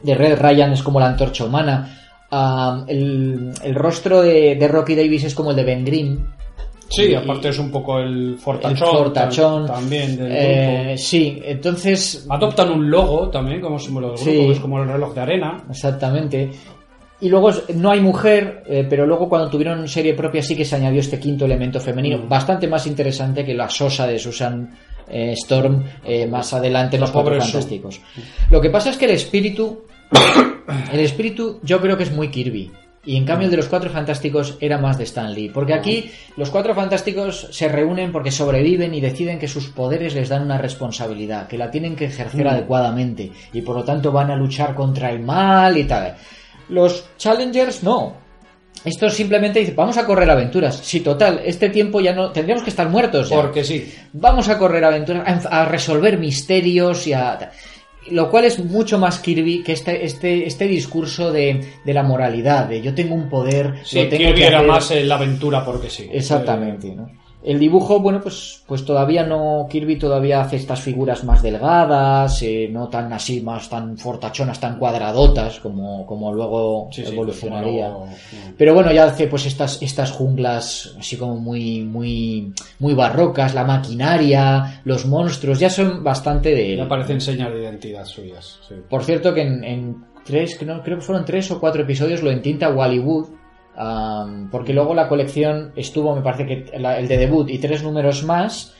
de 0.02 0.14
Red 0.16 0.40
Ryan 0.40 0.72
es 0.72 0.82
como 0.82 0.98
la 0.98 1.06
antorcha 1.06 1.44
humana. 1.44 1.96
Ah, 2.32 2.84
el, 2.88 3.52
el 3.62 3.74
rostro 3.76 4.22
de, 4.22 4.56
de 4.56 4.66
Rocky 4.66 4.96
Davis 4.96 5.22
es 5.22 5.34
como 5.36 5.50
el 5.50 5.56
de 5.56 5.64
Ben 5.64 5.84
Grimm. 5.84 6.26
Sí, 6.90 7.04
Y- 7.10 7.14
aparte 7.14 7.48
es 7.48 7.58
un 7.58 7.70
poco 7.70 7.98
el 7.98 8.32
el 8.32 8.38
fortachón, 8.38 8.88
fortachón. 8.88 9.64
tam- 9.66 9.74
también 9.74 10.16
del 10.16 10.32
Eh, 10.32 10.80
grupo. 10.84 10.98
sí, 10.98 11.40
entonces 11.44 12.26
Adoptan 12.28 12.70
un 12.70 12.90
logo 12.90 13.28
también 13.30 13.60
como 13.60 13.78
símbolo 13.78 14.08
del 14.08 14.16
grupo, 14.16 14.30
Sí. 14.30 14.36
que 14.46 14.52
es 14.52 14.60
como 14.60 14.82
el 14.82 14.88
reloj 14.88 15.14
de 15.14 15.20
arena. 15.20 15.64
Exactamente. 15.70 16.50
Y 17.20 17.28
luego 17.28 17.50
no 17.76 17.90
hay 17.92 18.00
mujer, 18.00 18.64
eh, 18.66 18.84
pero 18.90 19.06
luego 19.06 19.28
cuando 19.28 19.48
tuvieron 19.48 19.86
serie 19.88 20.12
propia 20.14 20.42
sí 20.42 20.56
que 20.56 20.64
se 20.64 20.74
añadió 20.76 21.00
este 21.00 21.20
quinto 21.20 21.44
elemento 21.44 21.78
femenino, 21.80 22.18
Mm. 22.18 22.28
bastante 22.28 22.66
más 22.66 22.86
interesante 22.86 23.44
que 23.44 23.54
la 23.54 23.70
sosa 23.70 24.06
de 24.06 24.18
Susan 24.18 24.70
eh, 25.08 25.32
Storm 25.32 25.82
más 26.30 26.52
adelante 26.54 26.96
en 26.96 27.00
los 27.02 27.10
Cuatro 27.10 27.34
Sue. 27.34 27.42
Fantásticos. 27.42 28.00
Lo 28.50 28.60
que 28.60 28.70
pasa 28.70 28.90
es 28.90 28.96
que 28.96 29.04
el 29.06 29.10
espíritu, 29.12 29.84
el 30.92 31.00
espíritu 31.00 31.58
yo 31.62 31.80
creo 31.80 31.96
que 31.96 32.04
es 32.04 32.12
muy 32.12 32.28
Kirby. 32.28 32.70
Y 33.04 33.16
en 33.16 33.24
cambio 33.24 33.46
el 33.46 33.50
de 33.50 33.56
los 33.56 33.66
Cuatro 33.66 33.90
Fantásticos 33.90 34.56
era 34.60 34.78
más 34.78 34.96
de 34.96 35.04
Stan 35.04 35.32
Lee. 35.34 35.48
Porque 35.48 35.74
aquí 35.74 36.10
los 36.36 36.50
Cuatro 36.50 36.72
Fantásticos 36.74 37.48
se 37.50 37.68
reúnen 37.68 38.12
porque 38.12 38.30
sobreviven 38.30 38.94
y 38.94 39.00
deciden 39.00 39.40
que 39.40 39.48
sus 39.48 39.68
poderes 39.70 40.14
les 40.14 40.28
dan 40.28 40.42
una 40.42 40.58
responsabilidad, 40.58 41.48
que 41.48 41.58
la 41.58 41.70
tienen 41.70 41.96
que 41.96 42.04
ejercer 42.04 42.44
Mm. 42.44 42.48
adecuadamente. 42.48 43.32
Y 43.52 43.62
por 43.62 43.74
lo 43.76 43.82
tanto 43.84 44.12
van 44.12 44.30
a 44.30 44.36
luchar 44.36 44.74
contra 44.74 45.10
el 45.10 45.18
mal 45.20 45.76
y 45.76 45.84
tal. 45.84 46.14
Los 46.68 47.04
Challengers 47.18 47.82
no. 47.82 48.22
Esto 48.84 49.10
simplemente 49.10 49.60
dice, 49.60 49.74
vamos 49.74 49.96
a 49.98 50.06
correr 50.06 50.30
aventuras. 50.30 50.76
Si 50.76 51.00
total, 51.00 51.40
este 51.44 51.70
tiempo 51.70 52.00
ya 52.00 52.14
no... 52.14 52.30
Tendríamos 52.30 52.64
que 52.64 52.70
estar 52.70 52.88
muertos 52.88 53.28
ya. 53.28 53.36
Porque 53.36 53.62
sí. 53.64 53.92
Vamos 54.12 54.48
a 54.48 54.58
correr 54.58 54.84
aventuras, 54.84 55.46
a 55.46 55.64
resolver 55.64 56.18
misterios 56.18 57.06
y 57.06 57.12
a... 57.12 57.50
Lo 58.10 58.30
cual 58.30 58.44
es 58.44 58.58
mucho 58.58 58.98
más 58.98 59.20
Kirby 59.20 59.62
que 59.62 59.72
este, 59.72 60.04
este, 60.04 60.46
este 60.46 60.66
discurso 60.66 61.30
de, 61.30 61.60
de 61.84 61.94
la 61.94 62.02
moralidad, 62.02 62.66
de 62.66 62.82
yo 62.82 62.94
tengo 62.94 63.14
un 63.14 63.28
poder, 63.28 63.80
Sí, 63.84 64.02
lo 64.02 64.08
tengo 64.08 64.24
Kirby 64.24 64.34
que 64.40 64.46
era 64.46 64.62
más 64.62 64.90
eh, 64.90 65.04
la 65.04 65.14
aventura 65.14 65.64
porque 65.64 65.88
sí. 65.88 66.08
Exactamente, 66.12 66.94
¿no? 66.94 67.21
El 67.44 67.58
dibujo, 67.58 67.98
bueno, 67.98 68.20
pues, 68.20 68.62
pues 68.66 68.84
todavía 68.84 69.24
no. 69.24 69.66
Kirby 69.68 69.98
todavía 69.98 70.40
hace 70.40 70.56
estas 70.56 70.80
figuras 70.80 71.24
más 71.24 71.42
delgadas, 71.42 72.40
eh, 72.42 72.68
no 72.70 72.88
tan 72.88 73.12
así, 73.12 73.40
más 73.40 73.68
tan 73.68 73.98
fortachonas, 73.98 74.60
tan 74.60 74.78
cuadradotas 74.78 75.58
como, 75.58 76.06
como 76.06 76.32
luego 76.32 76.88
Sí, 76.92 77.02
evolucionaría. 77.04 77.92
Pero 78.56 78.74
bueno, 78.74 78.92
ya 78.92 79.04
hace 79.04 79.26
pues 79.26 79.46
estas, 79.46 79.82
estas 79.82 80.12
junglas 80.12 80.94
así 80.98 81.16
como 81.16 81.36
muy, 81.36 81.82
muy, 81.82 82.52
muy 82.78 82.94
barrocas, 82.94 83.54
la 83.54 83.64
maquinaria, 83.64 84.80
los 84.84 85.06
monstruos, 85.06 85.58
ya 85.58 85.70
son 85.70 86.04
bastante 86.04 86.54
de. 86.54 86.76
Ya 86.76 86.88
parecen 86.88 87.20
señas 87.20 87.52
de 87.52 87.62
identidad 87.62 88.04
suyas. 88.04 88.60
sí. 88.68 88.76
Por 88.88 89.02
cierto, 89.02 89.34
que 89.34 89.42
en, 89.42 89.64
en 89.64 90.04
tres, 90.24 90.56
que 90.56 90.64
no, 90.64 90.82
creo 90.82 90.98
que 90.98 91.04
fueron 91.04 91.24
tres 91.24 91.50
o 91.50 91.60
cuatro 91.60 91.82
episodios 91.82 92.22
lo 92.22 92.30
entinta 92.30 92.70
Wally 92.70 92.98
Wood. 92.98 93.41
Am, 93.76 94.48
porque 94.50 94.72
luego 94.72 94.94
la 94.94 95.08
colección 95.08 95.72
estuvo, 95.76 96.14
me 96.14 96.22
parece 96.22 96.46
que 96.46 96.78
la- 96.78 96.98
el 96.98 97.08
de 97.08 97.16
debut 97.18 97.48
y 97.50 97.58
tres 97.58 97.82
números 97.82 98.24
más. 98.24 98.74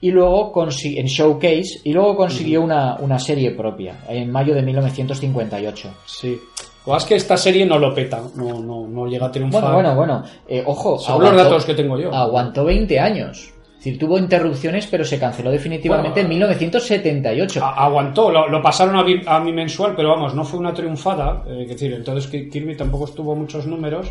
Y 0.00 0.12
luego 0.12 0.52
en 0.64 1.06
Showcase. 1.06 1.80
Y 1.82 1.92
luego 1.92 2.16
consiguió 2.16 2.62
una, 2.62 2.96
una 3.00 3.18
serie 3.18 3.50
propia. 3.50 3.96
En 4.08 4.30
mayo 4.30 4.54
de 4.54 4.62
1958. 4.62 5.90
Sí. 6.06 6.38
O 6.84 6.96
es 6.96 7.04
que 7.04 7.16
esta 7.16 7.36
serie 7.36 7.66
no 7.66 7.78
lo 7.78 7.92
peta, 7.92 8.22
no, 8.36 8.60
no, 8.62 8.86
no 8.86 9.06
llega 9.06 9.26
a 9.26 9.30
triunfar. 9.32 9.60
Bueno, 9.74 9.94
bueno, 9.96 10.22
bueno. 10.22 10.24
eh, 10.48 10.62
ojo. 10.64 10.98
Según 10.98 11.24
los 11.24 11.36
datos 11.36 11.64
que 11.64 11.74
tengo 11.74 11.98
yo. 11.98 12.14
Aguantó 12.14 12.64
20 12.64 12.98
años. 13.00 13.50
Decir, 13.78 13.98
tuvo 13.98 14.18
interrupciones, 14.18 14.86
pero 14.88 15.04
se 15.04 15.18
canceló 15.18 15.50
definitivamente 15.50 16.10
Bueno, 16.22 16.26
en 16.26 16.28
1978. 16.30 17.64
A- 17.64 17.84
aguantó, 17.84 18.30
lo, 18.30 18.48
lo 18.48 18.60
pasaron 18.60 18.96
a, 18.96 19.04
mi- 19.04 19.20
a 19.24 19.38
mi 19.40 19.52
mensual, 19.52 19.94
pero 19.96 20.10
vamos, 20.10 20.34
no 20.34 20.44
fue 20.44 20.58
una 20.58 20.74
triunfada. 20.74 21.44
eh, 21.46 21.62
es 21.62 21.68
decir, 21.68 21.92
entonces 21.92 22.28
Ki- 22.30 22.48
Kirby 22.50 22.76
tampoco 22.76 23.04
estuvo 23.04 23.34
muchos 23.36 23.66
números. 23.66 24.10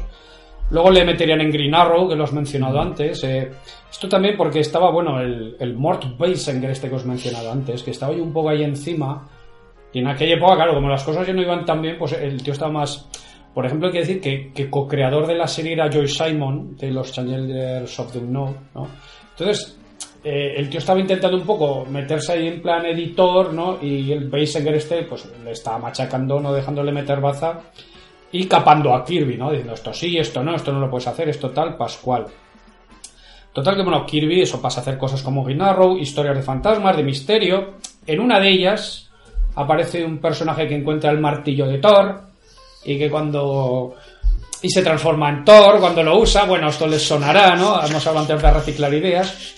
Luego 0.70 0.90
le 0.92 1.06
meterían 1.06 1.40
en 1.42 1.52
Green 1.52 1.74
Arrow, 1.76 2.08
que 2.10 2.16
lo 2.16 2.24
has 2.24 2.34
mencionado 2.34 2.80
antes. 2.82 3.24
eh, 3.26 3.52
esto 3.92 4.08
también 4.10 4.36
porque 4.38 4.60
estaba, 4.62 4.90
bueno, 4.92 5.20
el, 5.22 5.56
el 5.60 5.74
Mort 5.76 6.18
Basinger 6.18 6.72
este 6.72 6.90
que 6.90 6.96
os 6.96 7.04
he 7.04 7.08
mencionado 7.08 7.52
antes, 7.52 7.84
que 7.84 7.92
estaba 7.92 8.14
yo 8.14 8.24
un 8.24 8.32
poco 8.34 8.50
ahí 8.50 8.64
encima. 8.64 9.28
Y 9.94 10.00
en 10.00 10.08
aquella 10.08 10.36
época, 10.36 10.56
claro, 10.56 10.74
como 10.76 10.90
las 10.90 11.04
cosas 11.04 11.26
ya 11.28 11.34
no 11.34 11.42
iban 11.42 11.66
tan 11.66 11.82
bien, 11.82 11.98
pues 12.00 12.14
el 12.14 12.42
tío 12.42 12.54
estaba 12.54 12.72
más... 12.72 13.08
Por 13.54 13.66
ejemplo, 13.66 13.88
hay 13.88 13.94
que 13.94 14.00
decir 14.00 14.22
que, 14.22 14.52
que 14.54 14.70
co-creador 14.70 15.26
de 15.26 15.36
la 15.36 15.48
serie 15.48 15.74
era 15.74 15.90
Joy 15.92 16.08
Simon, 16.08 16.78
de 16.78 16.92
los 16.92 17.12
Challengers 17.12 18.00
of 18.00 18.12
the 18.14 18.20
Unknown, 18.20 18.56
¿no? 18.76 18.88
Entonces, 19.38 19.78
eh, 20.24 20.56
el 20.58 20.70
tío 20.70 20.80
estaba 20.80 21.00
intentando 21.00 21.38
un 21.38 21.46
poco 21.46 21.86
meterse 21.86 22.34
ahí 22.34 22.48
en 22.48 22.62
plan 22.62 22.86
editor, 22.86 23.54
¿no? 23.54 23.78
Y 23.82 24.12
el 24.12 24.30
Basinger 24.30 24.74
este, 24.74 25.04
pues 25.04 25.28
le 25.44 25.52
estaba 25.52 25.78
machacando, 25.78 26.40
no 26.40 26.54
dejándole 26.54 26.92
meter 26.92 27.22
baza 27.22 27.62
y 28.32 28.46
capando 28.46 28.94
a 28.94 29.06
Kirby, 29.06 29.38
¿no? 29.38 29.52
Diciendo 29.52 29.74
esto 29.74 29.94
sí, 29.94 30.18
esto 30.18 30.44
no, 30.44 30.56
esto 30.56 30.74
no 30.74 30.80
lo 30.80 30.90
puedes 30.90 31.08
hacer, 31.08 31.30
esto 31.30 31.52
tal, 31.52 31.78
Pascual. 31.78 32.26
Total 33.54 33.76
que, 33.76 33.84
bueno, 33.84 34.06
Kirby 34.06 34.42
eso 34.42 34.62
pasa 34.62 34.80
a 34.80 34.82
hacer 34.82 34.98
cosas 34.98 35.22
como 35.22 35.44
Green 35.44 35.62
Arrow, 35.62 35.98
historias 35.98 36.36
de 36.36 36.44
fantasmas, 36.44 36.98
de 36.98 37.04
misterio. 37.04 37.74
En 38.06 38.20
una 38.20 38.40
de 38.40 38.50
ellas 38.50 39.10
aparece 39.56 40.04
un 40.04 40.18
personaje 40.18 40.68
que 40.68 40.76
encuentra 40.76 41.12
el 41.12 41.20
martillo 41.20 41.68
de 41.68 41.78
Thor 41.78 42.22
y 42.86 42.98
que 42.98 43.10
cuando... 43.10 43.96
Y 44.62 44.70
se 44.70 44.82
transforma 44.82 45.30
en 45.30 45.46
Thor 45.46 45.80
cuando 45.80 46.04
lo 46.04 46.20
usa. 46.20 46.46
Bueno, 46.46 46.70
esto 46.70 46.88
les 46.88 47.02
sonará, 47.02 47.56
¿no? 47.56 47.80
Hemos 47.86 48.06
hablado 48.08 48.26
antes 48.32 48.42
de 48.42 48.52
reciclar 48.52 48.94
ideas. 48.94 49.54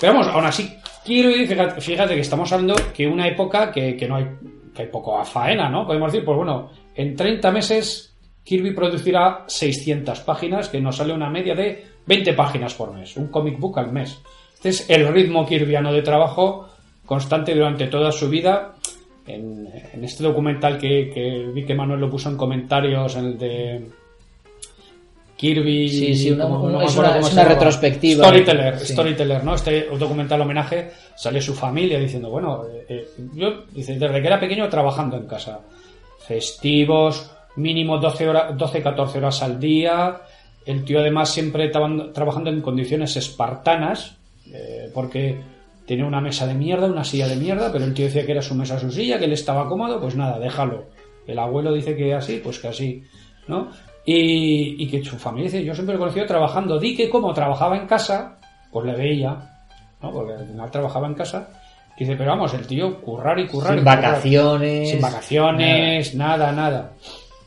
Pero 0.00 0.12
vamos, 0.12 0.28
aún 0.28 0.44
así, 0.44 0.76
Kirby, 1.04 1.46
fíjate, 1.46 1.80
fíjate 1.80 2.14
que 2.14 2.20
estamos 2.20 2.52
hablando 2.52 2.74
que 2.94 3.06
una 3.06 3.26
época 3.26 3.72
que, 3.72 3.96
que 3.96 4.06
no 4.06 4.16
hay, 4.16 4.26
que 4.74 4.82
hay 4.82 4.88
poco 4.88 5.18
a 5.18 5.24
faena, 5.24 5.68
¿no? 5.68 5.86
Podemos 5.86 6.12
decir, 6.12 6.24
pues 6.24 6.36
bueno, 6.36 6.70
en 6.94 7.16
30 7.16 7.50
meses 7.50 8.08
Kirby 8.48 8.72
producirá 8.72 9.44
600 9.46 10.20
páginas, 10.20 10.70
que 10.70 10.80
nos 10.80 10.96
sale 10.96 11.12
una 11.12 11.28
media 11.28 11.54
de 11.54 11.84
20 12.06 12.32
páginas 12.32 12.72
por 12.72 12.94
mes, 12.94 13.14
un 13.18 13.28
comic 13.28 13.58
book 13.58 13.78
al 13.78 13.92
mes. 13.92 14.22
Este 14.54 14.70
es 14.70 14.88
el 14.88 15.06
ritmo 15.12 15.44
kirviano 15.44 15.92
de 15.92 16.00
trabajo 16.00 16.66
constante 17.04 17.54
durante 17.54 17.88
toda 17.88 18.10
su 18.10 18.30
vida. 18.30 18.74
En, 19.26 19.68
este 20.02 20.24
documental 20.24 20.78
que, 20.78 21.50
vi 21.52 21.66
que 21.66 21.74
Manuel 21.74 22.00
lo 22.00 22.08
puso 22.08 22.30
en 22.30 22.38
comentarios, 22.38 23.16
en 23.16 23.24
el 23.26 23.38
de 23.38 23.90
Kirby. 25.38 25.88
Sí, 25.88 26.14
sí, 26.16 26.30
una, 26.32 26.84
es 26.84 26.96
una, 26.96 27.44
retrospectiva. 27.44 28.24
Storyteller, 28.24 28.78
Storyteller, 28.80 29.44
¿no? 29.44 29.54
Este 29.54 29.88
documental 29.96 30.40
homenaje 30.40 30.90
sale 31.14 31.40
su 31.40 31.54
familia 31.54 32.00
diciendo, 32.00 32.28
bueno, 32.28 32.64
eh, 32.66 32.84
eh, 32.88 33.08
yo, 33.34 33.62
dice, 33.72 33.96
desde 33.96 34.20
que 34.20 34.26
era 34.26 34.40
pequeño 34.40 34.68
trabajando 34.68 35.16
en 35.16 35.28
casa. 35.28 35.60
Festivos, 36.26 37.30
mínimo 37.54 37.98
12, 37.98 38.28
horas, 38.28 38.58
12 38.58 38.82
14 38.82 39.18
horas 39.18 39.42
al 39.44 39.60
día. 39.60 40.22
El 40.66 40.84
tío 40.84 40.98
además 40.98 41.32
siempre 41.32 41.66
estaba 41.66 41.88
trabajando 42.12 42.50
en 42.50 42.60
condiciones 42.60 43.16
espartanas, 43.16 44.16
eh, 44.52 44.90
porque 44.92 45.40
tenía 45.86 46.04
una 46.04 46.20
mesa 46.20 46.48
de 46.48 46.54
mierda, 46.54 46.88
una 46.88 47.04
silla 47.04 47.28
de 47.28 47.36
mierda, 47.36 47.70
pero 47.70 47.84
el 47.84 47.94
tío 47.94 48.06
decía 48.06 48.26
que 48.26 48.32
era 48.32 48.42
su 48.42 48.56
mesa, 48.56 48.80
su 48.80 48.90
silla, 48.90 49.20
que 49.20 49.26
él 49.26 49.32
estaba 49.32 49.68
cómodo, 49.68 50.00
pues 50.00 50.16
nada, 50.16 50.40
déjalo. 50.40 50.86
El 51.28 51.38
abuelo 51.38 51.72
dice 51.72 51.94
que 51.94 52.12
así, 52.12 52.40
pues 52.42 52.58
que 52.58 52.68
así, 52.68 53.04
¿no? 53.46 53.68
Y, 54.10 54.88
que 54.88 55.04
su 55.04 55.18
familia 55.18 55.50
dice, 55.50 55.62
yo 55.62 55.74
siempre 55.74 55.94
lo 55.94 55.98
he 55.98 56.00
conocido 56.00 56.24
trabajando. 56.24 56.78
Di 56.78 56.96
que 56.96 57.10
como 57.10 57.34
trabajaba 57.34 57.76
en 57.76 57.86
casa, 57.86 58.38
pues 58.72 58.86
le 58.86 58.96
veía, 58.96 59.36
¿no? 60.00 60.10
Porque 60.10 60.32
al 60.32 60.46
final 60.46 60.70
trabajaba 60.70 61.06
en 61.08 61.14
casa. 61.14 61.48
Dice, 61.98 62.16
pero 62.16 62.30
vamos, 62.30 62.54
el 62.54 62.66
tío 62.66 63.02
currar 63.02 63.38
y 63.38 63.46
currar. 63.46 63.74
Sin 63.74 63.84
vacaciones. 63.84 64.90
Sin 64.90 65.00
vacaciones, 65.02 66.14
nada. 66.14 66.52
nada, 66.52 66.92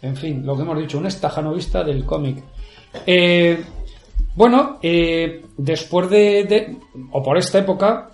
En 0.03 0.16
fin, 0.16 0.45
lo 0.45 0.55
que 0.55 0.62
hemos 0.62 0.78
dicho, 0.78 0.99
un 0.99 1.07
estajanovista 1.07 1.84
del 1.84 2.05
cómic. 2.05 2.43
Eh, 3.07 3.64
bueno, 4.36 4.78
eh, 4.84 5.43
después 5.57 6.12
de, 6.12 6.78
o 7.12 7.24
por 7.24 7.39
esta 7.39 7.57
época, 7.57 8.12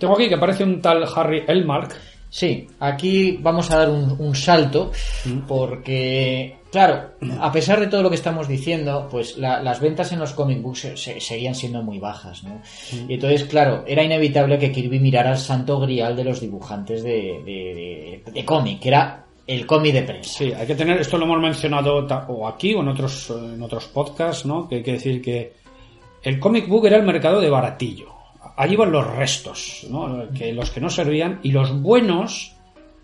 tengo 0.00 0.14
aquí 0.14 0.28
que 0.28 0.34
aparece 0.34 0.64
un 0.64 0.82
tal 0.82 1.06
Harry 1.14 1.44
Elmark. 1.46 1.94
Sí, 2.36 2.66
aquí 2.80 3.38
vamos 3.40 3.70
a 3.70 3.78
dar 3.78 3.88
un, 3.88 4.34
salto 4.34 4.92
mm. 5.24 5.46
porque, 5.48 6.58
claro, 6.70 7.12
a 7.40 7.50
pesar 7.50 7.80
de 7.80 7.86
todo 7.86 8.02
lo 8.02 8.10
que 8.10 8.16
estamos 8.16 8.46
diciendo, 8.46 9.08
pues 9.10 9.38
las 9.38 9.80
ventas 9.80 10.12
en 10.12 10.18
los 10.18 10.34
comic 10.34 10.60
books 10.60 10.86
seguían 10.96 11.54
siendo 11.54 11.82
muy 11.82 11.98
bajas, 11.98 12.44
¿no? 12.44 12.56
Mm. 12.92 13.10
Y 13.10 13.14
entonces, 13.14 13.44
claro, 13.44 13.84
era 13.86 14.04
inevitable 14.04 14.58
que 14.58 14.70
Kirby 14.70 15.00
mirara 15.00 15.30
al 15.30 15.38
santo 15.38 15.80
grial 15.80 16.14
de 16.14 16.24
los 16.24 16.38
dibujantes 16.38 17.02
de, 17.02 18.22
de, 18.30 18.44
cómic, 18.44 18.80
que 18.80 18.88
era 18.88 19.24
el 19.46 19.64
cómic 19.64 19.94
de 19.94 20.02
prensa. 20.02 20.30
Sí, 20.30 20.52
hay 20.52 20.66
que 20.66 20.74
tener, 20.74 21.00
esto 21.00 21.16
lo 21.16 21.24
hemos 21.24 21.40
mencionado 21.40 22.06
o 22.28 22.46
aquí 22.46 22.74
o 22.74 22.82
en 22.82 22.88
otros, 22.88 23.30
en 23.30 23.62
otros 23.62 23.86
podcasts, 23.86 24.44
¿no? 24.44 24.68
Que 24.68 24.74
hay 24.74 24.82
que 24.82 24.92
decir 24.92 25.22
que 25.22 25.54
el 26.22 26.38
comic 26.38 26.68
book 26.68 26.84
era 26.84 26.98
el 26.98 27.06
mercado 27.06 27.40
de 27.40 27.48
baratillo 27.48 28.15
allí 28.56 28.76
van 28.76 28.92
los 28.92 29.06
restos, 29.06 29.86
¿no? 29.90 30.28
que 30.36 30.52
los 30.52 30.70
que 30.70 30.80
no 30.80 30.90
servían, 30.90 31.40
y 31.42 31.52
los 31.52 31.80
buenos 31.80 32.54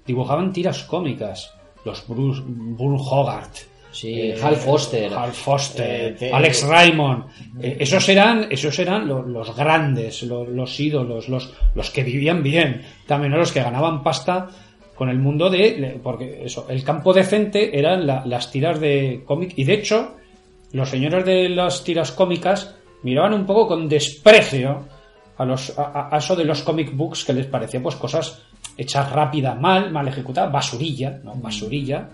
dibujaban 0.07 0.53
tiras 0.53 0.83
cómicas. 0.85 1.55
Los 1.85 2.07
Bruce, 2.07 2.43
Bruce 2.47 3.05
Hogarth, 3.11 3.59
Sí, 3.93 4.31
eh, 4.31 4.37
Hal 4.43 4.57
Foster. 4.57 5.13
Hal 5.13 5.33
Foster, 5.33 6.17
eh, 6.19 6.31
Alex 6.33 6.67
Raymond. 6.67 7.25
Eh, 7.61 7.77
esos 7.81 8.09
eran, 8.09 8.47
esos 8.51 8.79
eran 8.79 9.07
los, 9.07 9.55
grandes, 9.55 10.23
los, 10.23 10.81
ídolos, 10.81 11.29
los, 11.29 11.53
los 11.75 11.91
que 11.91 12.03
vivían 12.03 12.43
bien. 12.43 12.83
También 13.07 13.33
los 13.35 13.53
que 13.53 13.63
ganaban 13.63 14.03
pasta 14.03 14.49
con 14.95 15.11
el 15.11 15.19
mundo 15.19 15.51
de. 15.51 16.01
Porque 16.03 16.43
eso, 16.45 16.67
el 16.71 16.83
campo 16.83 17.13
decente 17.13 17.79
eran 17.79 18.07
las 18.07 18.51
tiras 18.51 18.81
de 18.81 19.23
cómic. 19.27 19.53
Y 19.57 19.65
de 19.65 19.75
hecho, 19.75 20.15
los 20.73 20.89
señores 20.89 21.27
de 21.27 21.51
las 21.51 21.85
tiras 21.85 22.13
cómicas 22.13 22.75
miraban 23.03 23.35
un 23.35 23.45
poco 23.45 23.69
con 23.69 23.91
desprecio 23.91 24.87
a, 25.43 25.47
los, 25.47 25.73
a, 25.77 26.17
eso 26.17 26.37
de 26.37 26.45
los 26.45 26.63
comic 26.63 26.95
books 26.95 27.25
que 27.25 27.33
les 27.33 27.47
parecía 27.47 27.83
pues 27.83 27.97
cosas 27.97 28.43
hechas 28.77 29.11
rápida, 29.11 29.55
mal, 29.55 29.91
mal 29.91 30.09
ejecutadas, 30.09 30.53
basurilla, 30.53 31.21
¿no? 31.23 31.35
Mm. 31.35 31.43
Basurilla. 31.43 32.09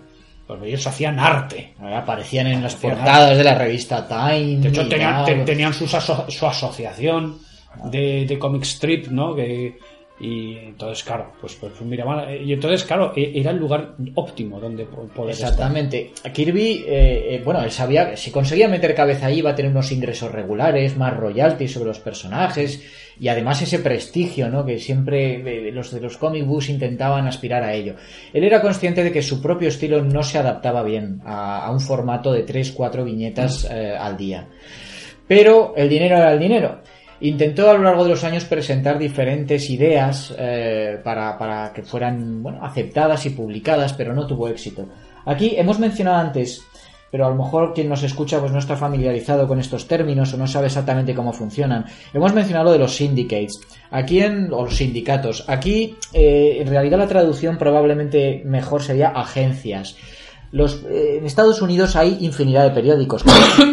Pues 0.45 0.63
ellos 0.63 0.87
hacían 0.87 1.19
arte. 1.19 1.75
Aparecían 1.79 2.47
en 2.47 2.63
las 2.63 2.75
portadas 2.75 3.37
de 3.37 3.43
la 3.43 3.53
revista 3.53 4.07
Time. 4.07 4.57
De 4.57 4.69
hecho, 4.69 4.87
tenían, 4.89 5.73
su, 5.73 5.87
su 5.87 6.45
asociación 6.47 7.37
de, 7.85 8.25
de 8.25 8.39
comic 8.39 8.63
strip, 8.63 9.09
¿no? 9.09 9.35
Que, 9.35 9.77
y 10.19 10.57
entonces, 10.57 11.03
claro, 11.03 11.31
pues, 11.39 11.55
pues 11.55 11.79
mira, 11.81 12.05
y 12.35 12.51
entonces, 12.51 12.83
claro, 12.83 13.13
e, 13.15 13.39
era 13.39 13.51
el 13.51 13.57
lugar 13.57 13.95
óptimo 14.15 14.59
donde 14.59 14.85
poder 14.85 15.31
Exactamente. 15.31 16.11
Kirby, 16.33 16.83
eh, 16.85 17.35
eh, 17.35 17.41
bueno, 17.43 17.63
él 17.63 17.71
sabía 17.71 18.11
que 18.11 18.17
si 18.17 18.29
conseguía 18.29 18.67
meter 18.67 18.93
cabeza 18.93 19.27
ahí 19.27 19.39
iba 19.39 19.51
a 19.51 19.55
tener 19.55 19.71
unos 19.71 19.91
ingresos 19.93 20.31
regulares, 20.31 20.97
más 20.97 21.15
royalties 21.15 21.71
sobre 21.71 21.87
los 21.87 21.99
personajes 21.99 22.83
y 23.17 23.29
además 23.29 23.61
ese 23.61 23.79
prestigio, 23.79 24.49
¿no? 24.49 24.65
Que 24.65 24.77
siempre 24.79 25.71
los 25.71 25.91
de 25.91 26.01
los 26.01 26.17
comic 26.17 26.45
books 26.45 26.69
intentaban 26.69 27.27
aspirar 27.27 27.63
a 27.63 27.73
ello. 27.73 27.95
Él 28.33 28.43
era 28.43 28.61
consciente 28.61 29.03
de 29.03 29.11
que 29.11 29.21
su 29.21 29.41
propio 29.41 29.69
estilo 29.69 30.01
no 30.03 30.23
se 30.23 30.37
adaptaba 30.37 30.83
bien 30.83 31.21
a, 31.25 31.69
un 31.71 31.79
formato 31.79 32.31
de 32.31 32.45
3-4 32.45 33.03
viñetas 33.03 33.67
eh, 33.69 33.95
al 33.97 34.17
día. 34.17 34.47
Pero 35.27 35.73
el 35.77 35.87
dinero 35.87 36.17
era 36.17 36.33
el 36.33 36.39
dinero. 36.39 36.81
Intentó 37.21 37.69
a 37.69 37.73
lo 37.73 37.83
largo 37.83 38.03
de 38.03 38.11
los 38.11 38.23
años 38.23 38.45
presentar 38.45 38.97
diferentes 38.97 39.69
ideas 39.69 40.33
eh, 40.37 40.99
para, 41.03 41.71
que 41.73 41.83
fueran 41.83 42.41
bueno, 42.41 42.63
aceptadas 42.63 43.25
y 43.25 43.31
publicadas, 43.31 43.93
pero 43.93 44.13
no 44.13 44.25
tuvo 44.25 44.47
éxito. 44.47 44.87
Aquí 45.25 45.53
hemos 45.57 45.79
mencionado 45.79 46.17
antes, 46.17 46.61
pero 47.11 47.25
a 47.25 47.29
lo 47.29 47.35
mejor 47.35 47.73
quien 47.73 47.89
nos 47.89 48.03
escucha 48.03 48.39
pues 48.39 48.53
no 48.53 48.59
está 48.59 48.77
familiarizado 48.77 49.47
con 49.47 49.59
estos 49.59 49.87
términos 49.87 50.33
o 50.33 50.37
no 50.37 50.47
sabe 50.47 50.67
exactamente 50.67 51.13
cómo 51.13 51.33
funcionan. 51.33 51.85
Hemos 52.13 52.33
mencionado 52.33 52.71
de 52.71 52.79
los 52.79 52.95
syndicates, 52.95 53.59
aquí 53.91 54.21
en 54.21 54.53
o 54.53 54.63
los 54.63 54.77
sindicatos. 54.77 55.43
Aquí 55.47 55.97
eh, 56.13 56.59
en 56.61 56.67
realidad 56.67 56.99
la 56.99 57.07
traducción 57.07 57.57
probablemente 57.57 58.43
mejor 58.45 58.81
sería 58.81 59.09
agencias. 59.09 59.97
Los, 60.51 60.83
eh, 60.83 61.17
en 61.17 61.25
Estados 61.25 61.61
Unidos 61.61 61.95
hay 61.95 62.17
infinidad 62.21 62.63
de 62.63 62.71
periódicos. 62.71 63.23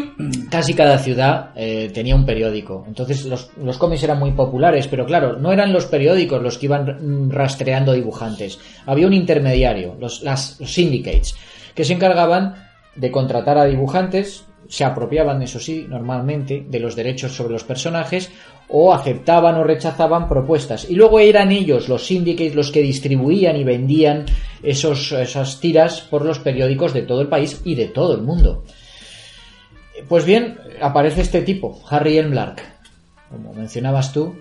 Casi 0.51 0.74
cada 0.74 0.99
ciudad 0.99 1.51
eh, 1.55 1.91
tenía 1.93 2.14
un 2.14 2.24
periódico. 2.24 2.85
Entonces 2.87 3.24
los, 3.27 3.51
los 3.57 3.79
cómics 3.79 4.03
eran 4.03 4.18
muy 4.18 4.33
populares, 4.33 4.89
pero 4.89 5.05
claro, 5.05 5.37
no 5.37 5.53
eran 5.53 5.72
los 5.72 5.87
periódicos 5.87 6.43
los 6.43 6.59
que 6.59 6.66
iban 6.66 7.31
rastreando 7.31 7.93
dibujantes. 7.93 8.59
Había 8.87 9.07
un 9.07 9.12
intermediario, 9.12 9.97
los, 10.01 10.22
las, 10.22 10.59
los 10.61 10.72
syndicates, 10.72 11.37
que 11.74 11.85
se 11.85 11.93
encargaban 11.93 12.55
de 12.95 13.11
contratar 13.11 13.59
a 13.59 13.66
dibujantes, 13.66 14.45
se 14.69 14.85
apropiaban, 14.85 15.43
eso 15.43 15.61
sí, 15.61 15.87
normalmente, 15.89 16.64
de 16.69 16.81
los 16.81 16.97
derechos 16.97 17.33
sobre 17.33 17.53
los 17.53 17.64
personajes 17.64 18.31
o 18.69 18.93
aceptaban 18.93 19.55
o 19.57 19.64
rechazaban 19.64 20.29
propuestas. 20.29 20.89
Y 20.91 20.95
luego 20.95 21.21
eran 21.21 21.53
ellos, 21.53 21.89
los 21.89 22.07
syndicates, 22.07 22.55
los 22.55 22.73
que 22.73 22.83
distribuían 22.83 23.57
y 23.57 23.64
vendían 23.64 24.27
esos, 24.62 25.12
esas 25.12 25.61
tiras 25.61 26.01
por 26.01 26.25
los 26.25 26.39
periódicos 26.39 26.93
de 26.93 27.03
todo 27.03 27.21
el 27.21 27.29
país 27.29 27.61
y 27.64 27.75
de 27.75 27.87
todo 27.87 28.14
el 28.14 28.23
mundo. 28.23 28.64
Pues 30.09 30.25
bien, 30.25 30.59
aparece 30.81 31.23
este 31.23 31.43
tipo, 31.43 31.81
Harry 31.89 32.19
Elmlark, 32.19 32.62
como 33.31 33.53
mencionabas 33.55 34.12
tú, 34.12 34.35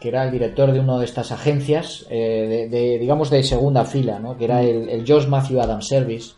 que 0.00 0.08
era 0.08 0.24
el 0.24 0.32
director 0.32 0.72
de 0.72 0.80
una 0.80 0.98
de 0.98 1.04
estas 1.04 1.32
agencias, 1.32 2.06
eh, 2.10 2.68
de, 2.70 2.98
digamos 2.98 3.30
de 3.30 3.42
segunda 3.42 3.84
fila, 3.84 4.18
¿no? 4.18 4.36
que 4.36 4.44
era 4.44 4.62
el, 4.62 4.88
el 4.88 5.04
Josh 5.06 5.26
Matthew 5.26 5.60
Adam 5.60 5.80
Service. 5.80 6.32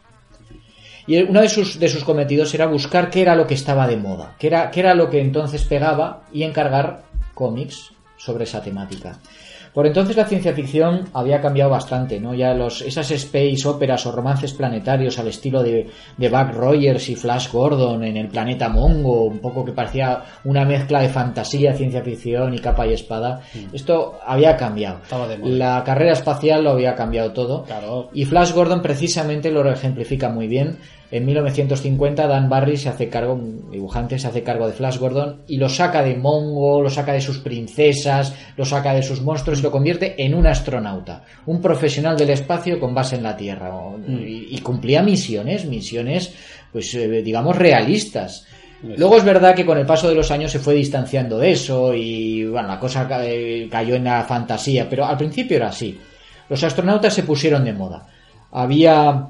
Y 1.06 1.22
uno 1.22 1.42
de 1.42 1.48
sus, 1.48 1.78
de 1.78 1.88
sus 1.88 2.04
cometidos 2.04 2.54
era 2.54 2.66
buscar 2.66 3.10
qué 3.10 3.22
era 3.22 3.36
lo 3.36 3.46
que 3.46 3.54
estaba 3.54 3.86
de 3.86 3.96
moda, 3.96 4.34
qué 4.38 4.46
era, 4.46 4.70
qué 4.70 4.80
era 4.80 4.94
lo 4.94 5.10
que 5.10 5.20
entonces 5.20 5.64
pegaba 5.64 6.24
y 6.32 6.42
encargar 6.42 7.02
cómics 7.34 7.92
sobre 8.16 8.44
esa 8.44 8.62
temática. 8.62 9.18
Por 9.74 9.88
entonces 9.88 10.16
la 10.16 10.24
ciencia 10.24 10.54
ficción 10.54 11.08
había 11.12 11.40
cambiado 11.40 11.70
bastante, 11.70 12.20
¿no? 12.20 12.32
Ya 12.32 12.54
los, 12.54 12.80
esas 12.80 13.10
space 13.10 13.66
óperas 13.66 14.06
o 14.06 14.12
romances 14.12 14.54
planetarios 14.54 15.18
al 15.18 15.26
estilo 15.26 15.64
de, 15.64 15.90
de 16.16 16.28
Buck 16.28 16.54
Rogers 16.54 17.08
y 17.08 17.16
Flash 17.16 17.50
Gordon 17.50 18.04
en 18.04 18.16
el 18.16 18.28
planeta 18.28 18.68
Mongo, 18.68 19.24
un 19.24 19.40
poco 19.40 19.64
que 19.64 19.72
parecía 19.72 20.22
una 20.44 20.64
mezcla 20.64 21.00
de 21.00 21.08
fantasía, 21.08 21.74
ciencia 21.74 22.02
ficción 22.02 22.54
y 22.54 22.60
capa 22.60 22.86
y 22.86 22.92
espada. 22.92 23.40
Mm. 23.52 23.74
Esto 23.74 24.20
había 24.24 24.56
cambiado. 24.56 25.00
La 25.42 25.82
carrera 25.84 26.12
espacial 26.12 26.62
lo 26.62 26.70
había 26.70 26.94
cambiado 26.94 27.32
todo. 27.32 27.64
Y 28.12 28.24
Flash 28.26 28.52
Gordon 28.52 28.80
precisamente 28.80 29.50
lo 29.50 29.68
ejemplifica 29.68 30.28
muy 30.28 30.46
bien 30.46 30.78
en 31.10 31.26
1950 31.26 32.26
Dan 32.26 32.48
Barry 32.48 32.76
se 32.76 32.88
hace 32.88 33.08
cargo, 33.08 33.34
un 33.34 33.70
dibujante 33.70 34.18
se 34.18 34.26
hace 34.26 34.42
cargo 34.42 34.66
de 34.66 34.72
Flash 34.72 34.98
Gordon 34.98 35.42
y 35.46 35.58
lo 35.58 35.68
saca 35.68 36.02
de 36.02 36.16
Mongo, 36.16 36.82
lo 36.82 36.90
saca 36.90 37.12
de 37.12 37.20
sus 37.20 37.38
princesas, 37.38 38.34
lo 38.56 38.64
saca 38.64 38.94
de 38.94 39.02
sus 39.02 39.22
monstruos 39.22 39.60
y 39.60 39.62
lo 39.62 39.70
convierte 39.70 40.22
en 40.24 40.34
un 40.34 40.46
astronauta, 40.46 41.22
un 41.46 41.60
profesional 41.60 42.16
del 42.16 42.30
espacio 42.30 42.80
con 42.80 42.94
base 42.94 43.16
en 43.16 43.22
la 43.22 43.36
Tierra 43.36 43.70
mm. 43.72 44.22
y, 44.26 44.58
cumplía 44.58 45.02
misiones, 45.02 45.66
misiones 45.66 46.34
pues 46.72 46.94
eh, 46.94 47.22
digamos 47.22 47.56
realistas. 47.56 48.46
Luego 48.82 49.16
es 49.16 49.24
verdad 49.24 49.54
que 49.54 49.64
con 49.64 49.78
el 49.78 49.86
paso 49.86 50.08
de 50.08 50.14
los 50.14 50.30
años 50.30 50.52
se 50.52 50.58
fue 50.58 50.74
distanciando 50.74 51.38
de 51.38 51.52
eso 51.52 51.94
y 51.94 52.44
bueno, 52.44 52.68
la 52.68 52.78
cosa 52.78 53.08
eh, 53.24 53.66
cayó 53.70 53.94
en 53.94 54.04
la 54.04 54.24
fantasía, 54.24 54.88
pero 54.90 55.06
al 55.06 55.16
principio 55.16 55.56
era 55.56 55.68
así. 55.68 55.98
Los 56.50 56.62
astronautas 56.62 57.14
se 57.14 57.22
pusieron 57.22 57.64
de 57.64 57.72
moda. 57.72 58.06
Había 58.52 59.28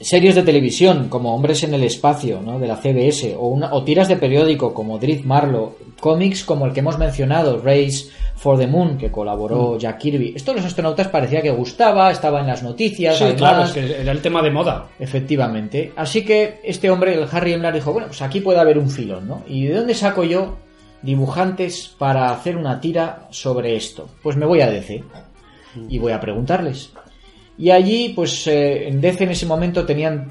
series 0.00 0.34
de 0.34 0.42
televisión 0.42 1.08
como 1.08 1.34
Hombres 1.34 1.62
en 1.62 1.74
el 1.74 1.84
Espacio, 1.84 2.40
¿no? 2.40 2.58
de 2.58 2.66
la 2.66 2.76
CBS, 2.76 3.34
o, 3.38 3.48
una- 3.48 3.72
o 3.74 3.84
tiras 3.84 4.08
de 4.08 4.16
periódico 4.16 4.72
como 4.72 4.98
Drift 4.98 5.24
Marlowe, 5.24 5.76
cómics 6.00 6.42
como 6.44 6.64
el 6.66 6.72
que 6.72 6.80
hemos 6.80 6.98
mencionado, 6.98 7.60
Race 7.62 8.06
for 8.34 8.58
the 8.58 8.66
Moon, 8.66 8.96
que 8.96 9.10
colaboró 9.10 9.76
Jack 9.78 9.98
Kirby. 9.98 10.32
Esto 10.34 10.52
a 10.52 10.54
los 10.54 10.64
astronautas 10.64 11.08
parecía 11.08 11.42
que 11.42 11.50
gustaba, 11.50 12.10
estaba 12.10 12.40
en 12.40 12.46
las 12.46 12.62
noticias. 12.62 13.18
Sí, 13.18 13.24
además- 13.24 13.38
claro, 13.40 13.64
es 13.64 13.72
que 13.72 14.00
era 14.00 14.12
el 14.12 14.22
tema 14.22 14.40
de 14.42 14.50
moda. 14.50 14.86
Efectivamente. 14.98 15.92
Así 15.96 16.24
que 16.24 16.60
este 16.64 16.88
hombre, 16.88 17.12
el 17.12 17.26
Harry 17.30 17.52
Emlar, 17.52 17.74
dijo, 17.74 17.92
bueno, 17.92 18.06
pues 18.08 18.22
aquí 18.22 18.40
puede 18.40 18.58
haber 18.60 18.78
un 18.78 18.88
filón, 18.88 19.28
¿no? 19.28 19.42
¿Y 19.46 19.66
de 19.66 19.74
dónde 19.74 19.92
saco 19.94 20.24
yo 20.24 20.56
dibujantes 21.02 21.94
para 21.98 22.30
hacer 22.30 22.56
una 22.56 22.80
tira 22.80 23.26
sobre 23.30 23.76
esto? 23.76 24.08
Pues 24.22 24.36
me 24.36 24.46
voy 24.46 24.62
a 24.62 24.70
DC 24.70 25.04
y 25.88 25.98
voy 25.98 26.12
a 26.12 26.20
preguntarles. 26.20 26.92
Y 27.60 27.70
allí, 27.70 28.14
pues 28.16 28.46
eh, 28.46 28.88
en 28.88 29.04
en 29.04 29.30
ese 29.30 29.44
momento 29.44 29.84
tenían, 29.84 30.30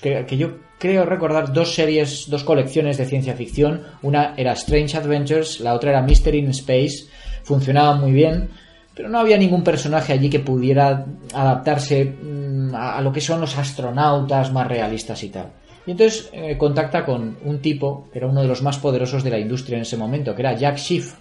que, 0.00 0.24
que 0.26 0.36
yo 0.38 0.56
creo 0.78 1.04
recordar, 1.04 1.52
dos 1.52 1.74
series, 1.74 2.30
dos 2.30 2.42
colecciones 2.42 2.96
de 2.96 3.04
ciencia 3.04 3.34
ficción. 3.34 3.82
Una 4.00 4.32
era 4.34 4.54
Strange 4.54 4.96
Adventures, 4.96 5.60
la 5.60 5.74
otra 5.74 5.90
era 5.90 6.00
Mystery 6.00 6.38
in 6.38 6.48
Space. 6.48 7.04
Funcionaban 7.42 8.00
muy 8.00 8.12
bien, 8.12 8.48
pero 8.94 9.10
no 9.10 9.18
había 9.18 9.36
ningún 9.36 9.62
personaje 9.62 10.14
allí 10.14 10.30
que 10.30 10.40
pudiera 10.40 11.04
adaptarse 11.34 12.06
mm, 12.06 12.74
a, 12.74 12.96
a 12.96 13.02
lo 13.02 13.12
que 13.12 13.20
son 13.20 13.42
los 13.42 13.58
astronautas 13.58 14.50
más 14.50 14.66
realistas 14.66 15.22
y 15.22 15.28
tal. 15.28 15.52
Y 15.86 15.90
entonces 15.90 16.30
eh, 16.32 16.56
contacta 16.56 17.04
con 17.04 17.36
un 17.44 17.60
tipo 17.60 18.08
que 18.10 18.20
era 18.20 18.26
uno 18.26 18.40
de 18.40 18.48
los 18.48 18.62
más 18.62 18.78
poderosos 18.78 19.22
de 19.22 19.30
la 19.30 19.38
industria 19.38 19.76
en 19.76 19.82
ese 19.82 19.98
momento, 19.98 20.34
que 20.34 20.40
era 20.40 20.54
Jack 20.54 20.78
Schiff. 20.78 21.14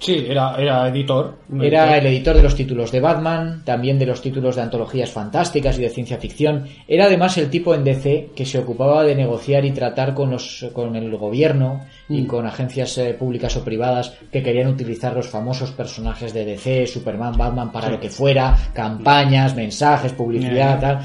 Sí, 0.00 0.26
era, 0.28 0.56
era 0.58 0.88
editor. 0.88 1.38
Era 1.62 1.96
el 1.96 2.06
editor. 2.06 2.36
de 2.36 2.42
los 2.42 2.54
títulos 2.54 2.92
de 2.92 3.00
Batman, 3.00 3.62
también 3.64 3.98
de 3.98 4.04
los 4.04 4.20
títulos 4.20 4.56
de 4.56 4.62
antologías 4.62 5.10
fantásticas 5.10 5.78
y 5.78 5.82
de 5.82 5.88
ciencia 5.88 6.18
ficción. 6.18 6.64
Era 6.86 7.06
además 7.06 7.38
el 7.38 7.48
tipo 7.48 7.74
en 7.74 7.84
DC 7.84 8.30
que 8.36 8.44
se 8.44 8.58
ocupaba 8.58 9.02
de 9.04 9.14
negociar 9.14 9.64
y 9.64 9.70
tratar 9.70 10.12
con, 10.12 10.30
los, 10.30 10.66
con 10.74 10.94
el 10.96 11.16
gobierno 11.16 11.80
y 12.08 12.22
Mm. 12.22 12.26
con 12.26 12.46
agencias 12.46 12.98
eh, 12.98 13.14
públicas 13.14 13.56
o 13.56 13.64
privadas 13.64 14.12
que 14.30 14.42
querían 14.42 14.68
utilizar 14.68 15.14
los 15.14 15.28
famosos 15.28 15.70
personajes 15.70 16.34
de 16.34 16.44
DC, 16.44 16.86
Superman, 16.86 17.38
Batman, 17.38 17.72
para 17.72 17.86
Sí. 17.86 17.92
lo 17.92 18.00
que 18.00 18.10
fuera, 18.10 18.54
campañas, 18.74 19.54
mensajes, 19.56 20.12
publicidad, 20.12 20.80
tal. 20.80 20.98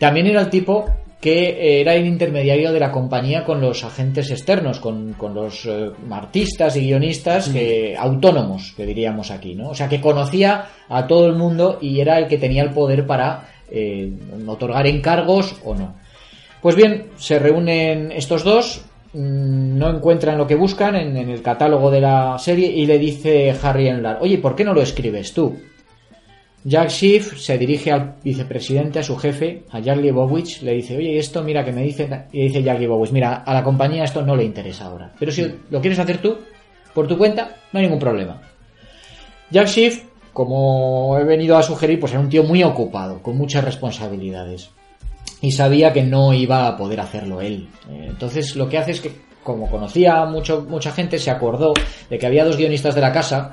También 0.00 0.26
era 0.26 0.40
el 0.40 0.50
tipo 0.50 0.84
que 1.22 1.80
era 1.80 1.94
el 1.94 2.04
intermediario 2.04 2.72
de 2.72 2.80
la 2.80 2.90
compañía 2.90 3.44
con 3.44 3.60
los 3.60 3.84
agentes 3.84 4.28
externos, 4.32 4.80
con, 4.80 5.12
con 5.12 5.32
los 5.32 5.64
eh, 5.66 5.92
artistas 6.10 6.76
y 6.76 6.80
guionistas 6.80 7.48
que, 7.48 7.94
autónomos, 7.96 8.74
que 8.76 8.84
diríamos 8.84 9.30
aquí, 9.30 9.54
¿no? 9.54 9.68
O 9.68 9.74
sea, 9.76 9.88
que 9.88 10.00
conocía 10.00 10.66
a 10.88 11.06
todo 11.06 11.26
el 11.26 11.36
mundo 11.36 11.78
y 11.80 12.00
era 12.00 12.18
el 12.18 12.26
que 12.26 12.38
tenía 12.38 12.64
el 12.64 12.70
poder 12.70 13.06
para 13.06 13.48
eh, 13.70 14.12
otorgar 14.48 14.88
encargos 14.88 15.54
o 15.64 15.76
no. 15.76 15.94
Pues 16.60 16.74
bien, 16.74 17.10
se 17.18 17.38
reúnen 17.38 18.10
estos 18.10 18.42
dos, 18.42 18.84
mm, 19.12 19.78
no 19.78 19.90
encuentran 19.90 20.36
lo 20.36 20.48
que 20.48 20.56
buscan 20.56 20.96
en, 20.96 21.16
en 21.16 21.30
el 21.30 21.40
catálogo 21.40 21.92
de 21.92 22.00
la 22.00 22.36
serie 22.40 22.66
y 22.66 22.84
le 22.84 22.98
dice 22.98 23.54
Harry 23.62 23.86
Enlar, 23.86 24.18
oye, 24.20 24.38
¿por 24.38 24.56
qué 24.56 24.64
no 24.64 24.74
lo 24.74 24.82
escribes 24.82 25.32
tú? 25.32 25.56
Jack 26.64 26.90
Schiff 26.90 27.38
se 27.38 27.58
dirige 27.58 27.90
al 27.90 28.16
vicepresidente, 28.22 29.00
a 29.00 29.02
su 29.02 29.16
jefe, 29.16 29.64
a 29.70 29.80
Jack 29.80 29.96
Leibowitz, 29.98 30.62
le 30.62 30.74
dice, 30.74 30.96
oye, 30.96 31.18
esto 31.18 31.42
mira 31.42 31.64
que 31.64 31.72
me 31.72 31.82
dice, 31.82 32.08
y 32.32 32.44
dice 32.44 32.62
Jack 32.62 32.78
Leibowitz, 32.78 33.10
mira, 33.10 33.42
a 33.44 33.52
la 33.52 33.64
compañía 33.64 34.04
esto 34.04 34.22
no 34.22 34.36
le 34.36 34.44
interesa 34.44 34.86
ahora, 34.86 35.12
pero 35.18 35.32
si 35.32 35.44
lo 35.70 35.80
quieres 35.80 35.98
hacer 35.98 36.18
tú, 36.18 36.38
por 36.94 37.08
tu 37.08 37.18
cuenta, 37.18 37.56
no 37.72 37.78
hay 37.78 37.86
ningún 37.86 37.98
problema. 37.98 38.40
Jack 39.50 39.66
Schiff, 39.66 40.04
como 40.32 41.18
he 41.18 41.24
venido 41.24 41.56
a 41.56 41.62
sugerir, 41.62 41.98
pues 41.98 42.12
era 42.12 42.20
un 42.20 42.28
tío 42.28 42.44
muy 42.44 42.62
ocupado, 42.62 43.20
con 43.20 43.36
muchas 43.36 43.64
responsabilidades, 43.64 44.70
y 45.40 45.50
sabía 45.50 45.92
que 45.92 46.04
no 46.04 46.32
iba 46.32 46.68
a 46.68 46.76
poder 46.76 47.00
hacerlo 47.00 47.40
él. 47.40 47.68
Eh, 47.90 48.06
Entonces 48.10 48.54
lo 48.54 48.68
que 48.68 48.78
hace 48.78 48.92
es 48.92 49.00
que, 49.00 49.10
como 49.42 49.68
conocía 49.68 50.24
mucho, 50.26 50.64
mucha 50.68 50.92
gente, 50.92 51.18
se 51.18 51.32
acordó 51.32 51.74
de 52.08 52.18
que 52.18 52.26
había 52.26 52.44
dos 52.44 52.56
guionistas 52.56 52.94
de 52.94 53.00
la 53.00 53.12
casa, 53.12 53.50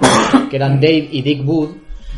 que 0.52 0.56
eran 0.56 0.80
Dave 0.80 1.10
y 1.12 1.24
Dick 1.24 1.44
Wood, 1.44 1.70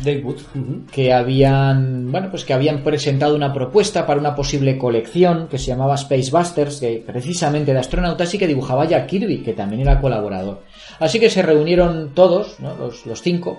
Dave 0.02 0.22
Wood. 0.22 0.40
ujú. 0.54 0.86
que 0.90 1.12
habían 1.12 2.10
bueno 2.10 2.30
pues 2.30 2.44
que 2.44 2.52
habían 2.52 2.82
presentado 2.82 3.34
una 3.34 3.52
propuesta 3.52 4.06
para 4.06 4.20
una 4.20 4.34
posible 4.34 4.78
colección 4.78 5.48
que 5.48 5.58
se 5.58 5.66
llamaba 5.66 5.94
Space 5.94 6.30
Busters 6.30 6.80
que 6.80 7.02
precisamente 7.06 7.72
de 7.72 7.78
astronautas 7.78 8.32
y 8.34 8.38
que 8.38 8.46
dibujaba 8.46 8.84
Jack 8.84 9.06
Kirby 9.06 9.38
que 9.38 9.52
también 9.52 9.82
era 9.82 10.00
colaborador 10.00 10.62
así 10.98 11.18
que 11.18 11.30
se 11.30 11.42
reunieron 11.42 12.10
todos 12.14 12.58
¿no? 12.60 12.76
los, 12.76 13.06
los 13.06 13.22
cinco 13.22 13.58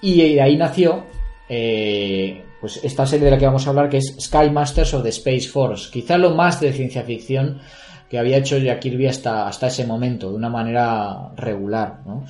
y 0.00 0.34
de 0.34 0.42
ahí 0.42 0.56
nació 0.56 1.04
eh, 1.48 2.42
pues 2.60 2.80
esta 2.82 3.06
serie 3.06 3.26
de 3.26 3.30
la 3.30 3.38
que 3.38 3.46
vamos 3.46 3.66
a 3.66 3.70
hablar 3.70 3.88
que 3.88 3.98
es 3.98 4.14
Sky 4.18 4.50
Masters 4.50 4.94
of 4.94 5.02
the 5.02 5.10
Space 5.10 5.48
Force 5.48 5.90
quizá 5.90 6.18
lo 6.18 6.34
más 6.34 6.60
de 6.60 6.72
ciencia 6.72 7.02
ficción 7.02 7.60
que 8.10 8.18
había 8.18 8.36
hecho 8.36 8.58
Jack 8.58 8.80
Kirby 8.80 9.08
hasta, 9.08 9.48
hasta 9.48 9.66
ese 9.66 9.86
momento 9.86 10.30
de 10.30 10.36
una 10.36 10.48
manera 10.48 11.30
regular 11.36 12.00
¿no? 12.06 12.24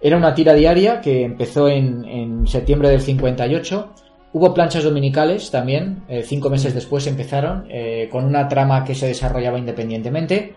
Era 0.00 0.16
una 0.16 0.34
tira 0.34 0.54
diaria 0.54 1.00
que 1.00 1.24
empezó 1.24 1.68
en, 1.68 2.04
en 2.04 2.46
septiembre 2.46 2.88
del 2.88 3.00
58. 3.00 3.94
Hubo 4.32 4.54
planchas 4.54 4.84
dominicales 4.84 5.50
también, 5.50 6.04
eh, 6.08 6.22
cinco 6.22 6.50
meses 6.50 6.74
después 6.74 7.06
empezaron, 7.06 7.66
eh, 7.70 8.08
con 8.12 8.24
una 8.24 8.46
trama 8.46 8.84
que 8.84 8.94
se 8.94 9.06
desarrollaba 9.08 9.58
independientemente. 9.58 10.54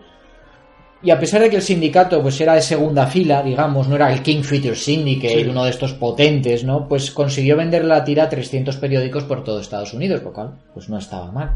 Y 1.04 1.10
a 1.10 1.18
pesar 1.18 1.40
de 1.42 1.50
que 1.50 1.56
el 1.56 1.62
sindicato 1.62 2.22
pues 2.22 2.40
era 2.40 2.54
de 2.54 2.60
segunda 2.60 3.06
fila, 3.06 3.42
digamos, 3.42 3.88
no 3.88 3.96
era 3.96 4.12
el 4.12 4.22
King 4.22 4.42
Feature 4.42 4.76
Syndicate, 4.76 5.42
Sí. 5.42 5.48
uno 5.48 5.64
de 5.64 5.70
estos 5.70 5.94
potentes, 5.94 6.62
¿no? 6.62 6.86
Pues 6.86 7.10
consiguió 7.10 7.56
vender 7.56 7.84
la 7.84 8.04
tira 8.04 8.24
a 8.24 8.28
300 8.28 8.76
periódicos 8.76 9.24
por 9.24 9.42
todo 9.42 9.58
Estados 9.58 9.92
Unidos, 9.94 10.22
lo 10.22 10.32
cual 10.32 10.52
pues 10.72 10.88
no 10.88 10.98
estaba 10.98 11.32
mal. 11.32 11.54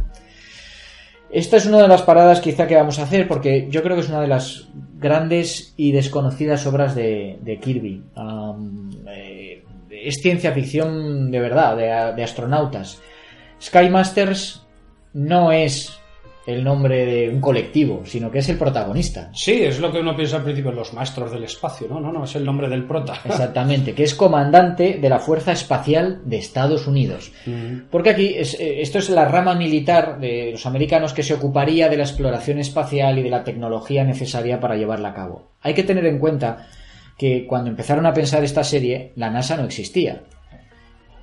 Esta 1.31 1.57
es 1.57 1.66
una 1.66 1.83
de 1.83 1.89
las 1.89 2.03
paradas 2.03 2.41
quizá 2.41 2.66
que 2.66 2.77
vamos 2.77 2.99
a 2.99 3.03
hacer 3.03 3.27
porque 3.27 3.68
yo 3.70 3.83
creo 3.83 3.97
que 3.97 4.03
es 4.03 4.09
una 4.09 4.20
de 4.20 4.29
las 4.29 4.68
grandes 4.99 5.74
y 5.77 5.93
desconocidas 5.93 6.66
obras 6.66 6.95
de, 6.95 7.59
Kirby. 7.61 8.03
Eh, 9.09 9.64
es 9.91 10.16
ciencia 10.16 10.53
ficción 10.53 11.31
de 11.31 11.41
verdad, 11.41 11.77
de, 11.77 12.14
de 12.14 12.24
astronautas. 12.24 13.01
Sky 13.61 13.89
Masters 13.89 14.64
no 15.12 15.51
es 15.51 15.99
el 16.47 16.62
nombre 16.62 17.05
de 17.05 17.28
un 17.28 17.40
colectivo, 17.40 18.03
sino 18.05 18.30
que 18.30 18.38
es 18.38 18.49
el 18.49 18.57
protagonista. 18.57 19.30
Sí, 19.34 19.64
es 19.64 19.80
lo 19.80 19.90
que 19.90 19.99
uno 19.99 20.14
piensa 20.14 20.36
al 20.36 20.44
principio, 20.44 20.70
los 20.70 20.94
maestros 20.94 21.32
del 21.32 21.42
espacio, 21.42 21.88
¿no? 21.88 22.01
No, 22.01 22.12
no, 22.12 22.24
es 22.24 22.36
el 22.36 22.44
nombre 22.44 22.68
del 22.68 22.84
prota. 22.84 23.14
Exactamente, 23.24 23.94
que 23.94 24.05
es 24.05 24.14
comandante 24.14 24.99
de 25.01 25.09
la 25.09 25.18
Fuerza 25.18 25.53
Espacial 25.53 26.20
de 26.24 26.38
Estados 26.38 26.86
Unidos. 26.86 27.32
Mm. 27.47 27.88
Porque 27.90 28.11
aquí 28.11 28.34
es, 28.36 28.59
eh, 28.61 28.80
esto 28.80 28.99
es 28.99 29.11
la 29.11 29.24
rama 29.24 29.55
militar 29.57 30.20
de 30.20 30.51
los 30.53 30.66
americanos 30.66 31.12
que 31.12 31.24
se 31.24 31.34
ocuparía 31.34 31.88
de 31.88 31.97
la 31.97 32.05
exploración 32.05 32.59
espacial 32.59 33.18
y 33.18 33.22
de 33.22 33.30
la 33.30 33.42
tecnología 33.42 34.05
necesaria 34.05 34.61
para 34.61 34.76
llevarla 34.76 35.09
a 35.09 35.14
cabo. 35.14 35.51
Hay 35.62 35.74
que 35.74 35.82
tener 35.82 36.07
en 36.07 36.20
cuenta 36.20 36.68
que 37.18 37.47
cuando 37.47 37.70
empezaron 37.70 38.07
a 38.07 38.12
pensar 38.12 38.44
esta 38.44 38.62
serie, 38.62 39.12
la 39.16 39.30
NASA 39.30 39.57
no 39.57 39.64
existía. 39.64 40.22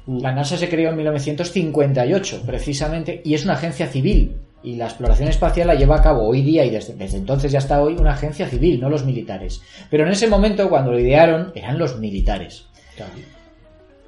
La 0.05 0.33
NASA 0.33 0.57
se 0.57 0.67
creó 0.67 0.89
en 0.89 0.97
1958, 0.97 2.43
precisamente, 2.45 3.21
y 3.23 3.35
es 3.35 3.45
una 3.45 3.53
agencia 3.53 3.87
civil. 3.87 4.35
Y 4.63 4.75
la 4.75 4.85
exploración 4.85 5.27
espacial 5.27 5.67
la 5.67 5.75
lleva 5.75 5.97
a 5.97 6.01
cabo 6.01 6.25
hoy 6.25 6.41
día 6.41 6.63
y 6.63 6.69
desde, 6.69 6.93
desde 6.93 7.17
entonces 7.17 7.51
ya 7.51 7.59
hasta 7.59 7.81
hoy 7.81 7.95
una 7.99 8.13
agencia 8.13 8.47
civil, 8.47 8.79
no 8.79 8.89
los 8.89 9.05
militares. 9.05 9.61
Pero 9.89 10.05
en 10.05 10.11
ese 10.11 10.27
momento, 10.27 10.69
cuando 10.69 10.91
lo 10.91 10.99
idearon, 10.99 11.51
eran 11.53 11.77
los 11.77 11.99
militares. 11.99 12.65
Claro. 12.95 13.11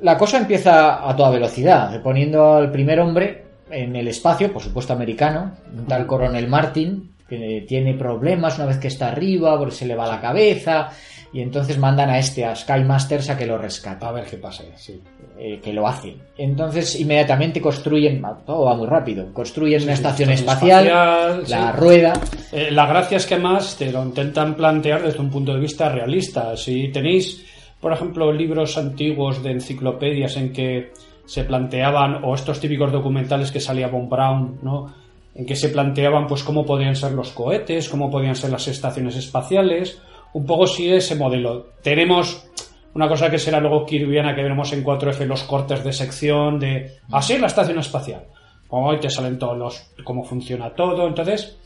La 0.02 0.18
cosa 0.18 0.38
empieza 0.38 1.10
a 1.10 1.16
toda 1.16 1.32
velocidad, 1.32 2.02
poniendo 2.02 2.56
al 2.56 2.72
primer 2.72 3.00
hombre 3.00 3.46
en 3.70 3.96
el 3.96 4.08
espacio, 4.08 4.52
por 4.52 4.62
supuesto 4.62 4.94
americano, 4.94 5.54
un 5.78 5.86
tal 5.86 6.06
coronel 6.06 6.48
Martin, 6.48 7.12
que 7.28 7.66
tiene 7.68 7.96
problemas 7.96 8.58
una 8.58 8.68
vez 8.68 8.78
que 8.78 8.88
está 8.88 9.08
arriba, 9.08 9.58
porque 9.58 9.74
se 9.74 9.86
le 9.86 9.96
va 9.96 10.08
la 10.08 10.22
cabeza, 10.22 10.90
y 11.36 11.42
entonces 11.42 11.78
mandan 11.78 12.10
a 12.10 12.18
este, 12.18 12.46
a 12.46 12.56
Sky 12.56 12.86
Masters, 12.86 13.30
a 13.30 13.38
que 13.38 13.46
lo 13.46 13.58
rescate 13.58 14.06
A 14.06 14.12
ver 14.14 14.24
qué 14.24 14.38
pasa, 14.38 14.64
sí. 14.78 15.02
eh, 15.38 15.60
que 15.62 15.74
lo 15.74 15.86
hace. 15.86 16.16
Entonces 16.38 16.98
inmediatamente 16.98 17.60
construyen, 17.60 18.24
todo 18.46 18.64
va 18.64 18.74
muy 18.74 18.88
rápido, 18.88 19.34
construyen 19.34 19.84
una 19.84 19.92
estación 19.92 20.30
espacial, 20.30 20.88
espacial, 20.88 21.44
la 21.50 21.74
sí. 21.74 21.78
rueda, 21.78 22.14
Eh, 22.54 22.72
la 22.72 22.86
gracia 22.86 23.18
es 23.18 23.26
que 23.26 23.36
más 23.38 23.76
te 23.76 23.92
lo 23.92 24.02
intentan 24.06 24.56
plantear 24.56 25.04
desde 25.04 25.20
un 25.20 25.30
punto 25.30 25.54
de 25.54 25.60
vista 25.60 25.90
realista. 25.90 26.56
Si 26.56 26.88
tenéis, 26.88 27.46
por 27.82 27.92
ejemplo, 27.92 28.32
libros 28.32 28.78
antiguos 28.78 29.44
de 29.44 29.52
enciclopedias 29.52 30.38
en 30.38 30.54
que 30.54 30.94
se 31.26 31.44
planteaban, 31.44 32.24
o 32.24 32.34
estos 32.34 32.62
típicos 32.62 32.94
documentales 32.94 33.52
que 33.52 33.60
salía 33.60 33.90
Von 33.90 34.08
Braun, 34.08 34.60
¿no? 34.62 34.94
En 35.34 35.46
que 35.46 35.58
se 35.58 35.68
planteaban, 35.68 36.28
pues, 36.28 36.44
cómo 36.44 36.66
podían 36.66 36.96
ser 36.96 37.12
los 37.12 37.32
cohetes, 37.32 37.90
cómo 37.90 38.10
podían 38.10 38.38
ser 38.38 38.52
las 38.52 38.70
estaciones 38.70 39.18
espaciales. 39.18 40.00
Un 40.36 40.46
poco 40.46 40.68
sigue 40.68 40.98
ese 40.98 41.16
modelo. 41.16 41.68
Tenemos 41.82 42.46
una 42.94 43.08
cosa 43.08 43.30
que 43.30 43.40
será 43.40 43.60
luego 43.60 43.86
kirviana 43.86 44.36
que 44.36 44.42
veremos 44.44 44.72
en 44.74 44.84
4F, 44.84 45.26
los 45.26 45.44
cortes 45.44 45.84
de 45.84 45.94
sección 45.94 46.60
de 46.60 46.98
así 47.12 47.34
es 47.34 47.42
la 47.42 47.48
estación 47.48 47.80
espacial. 47.80 48.24
Hoy 48.70 49.00
te 49.00 49.10
salen 49.10 49.40
todos 49.40 49.58
los 49.58 49.92
cómo 50.04 50.24
funciona 50.24 50.74
todo. 50.74 51.08
Entonces, 51.08 51.58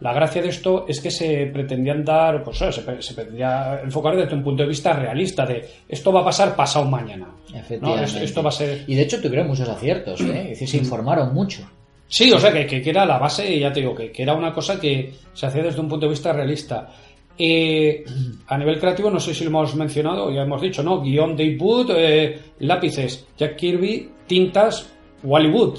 la 0.00 0.12
gracia 0.12 0.40
de 0.42 0.48
esto 0.48 0.86
es 0.88 1.00
que 1.00 1.10
se 1.10 1.46
pretendían 1.52 2.04
dar, 2.04 2.42
pues 2.42 2.58
se, 2.58 2.80
pre- 2.82 3.02
se 3.02 3.14
pretendía 3.14 3.80
enfocar 3.84 4.16
desde 4.16 4.34
un 4.34 4.42
punto 4.42 4.62
de 4.62 4.68
vista 4.70 4.92
realista 4.94 5.44
de 5.46 5.68
esto 5.88 6.12
va 6.12 6.20
a 6.20 6.24
pasar 6.24 6.56
pasado 6.56 6.84
mañana. 6.86 7.26
¿no? 7.52 7.58
efectivamente. 7.58 8.04
Esto, 8.04 8.18
esto 8.20 8.42
va 8.42 8.48
a 8.48 8.52
ser 8.52 8.84
Y 8.86 8.94
de 8.94 9.02
hecho 9.02 9.20
tuvieron 9.20 9.48
muchos 9.48 9.68
aciertos, 9.68 10.20
¿eh? 10.22 10.42
es 10.44 10.48
decir, 10.60 10.68
se 10.68 10.76
informaron 10.78 11.34
mucho. 11.34 11.62
Sí, 12.06 12.30
o 12.32 12.38
sea, 12.38 12.52
que, 12.52 12.66
que, 12.66 12.80
que 12.82 12.90
era 12.90 13.04
la 13.06 13.18
base, 13.18 13.58
ya 13.58 13.72
te 13.72 13.80
digo, 13.80 13.94
que, 13.94 14.10
que 14.12 14.22
era 14.22 14.34
una 14.34 14.52
cosa 14.52 14.78
que 14.80 15.14
se 15.32 15.46
hacía 15.46 15.62
desde 15.62 15.80
un 15.80 15.88
punto 15.88 16.06
de 16.06 16.10
vista 16.10 16.32
realista. 16.32 16.88
Eh, 17.36 18.04
a 18.46 18.56
nivel 18.58 18.78
creativo, 18.78 19.10
no 19.10 19.18
sé 19.18 19.34
si 19.34 19.42
lo 19.44 19.50
hemos 19.50 19.74
mencionado, 19.74 20.30
ya 20.30 20.42
hemos 20.42 20.60
dicho, 20.62 20.82
¿no? 20.82 21.00
Guión 21.00 21.36
Dave 21.36 21.56
Wood, 21.58 21.90
eh, 21.96 22.38
lápices 22.60 23.26
Jack 23.36 23.56
Kirby, 23.56 24.08
tintas 24.26 24.88
Wally 25.24 25.50
Wood. 25.50 25.78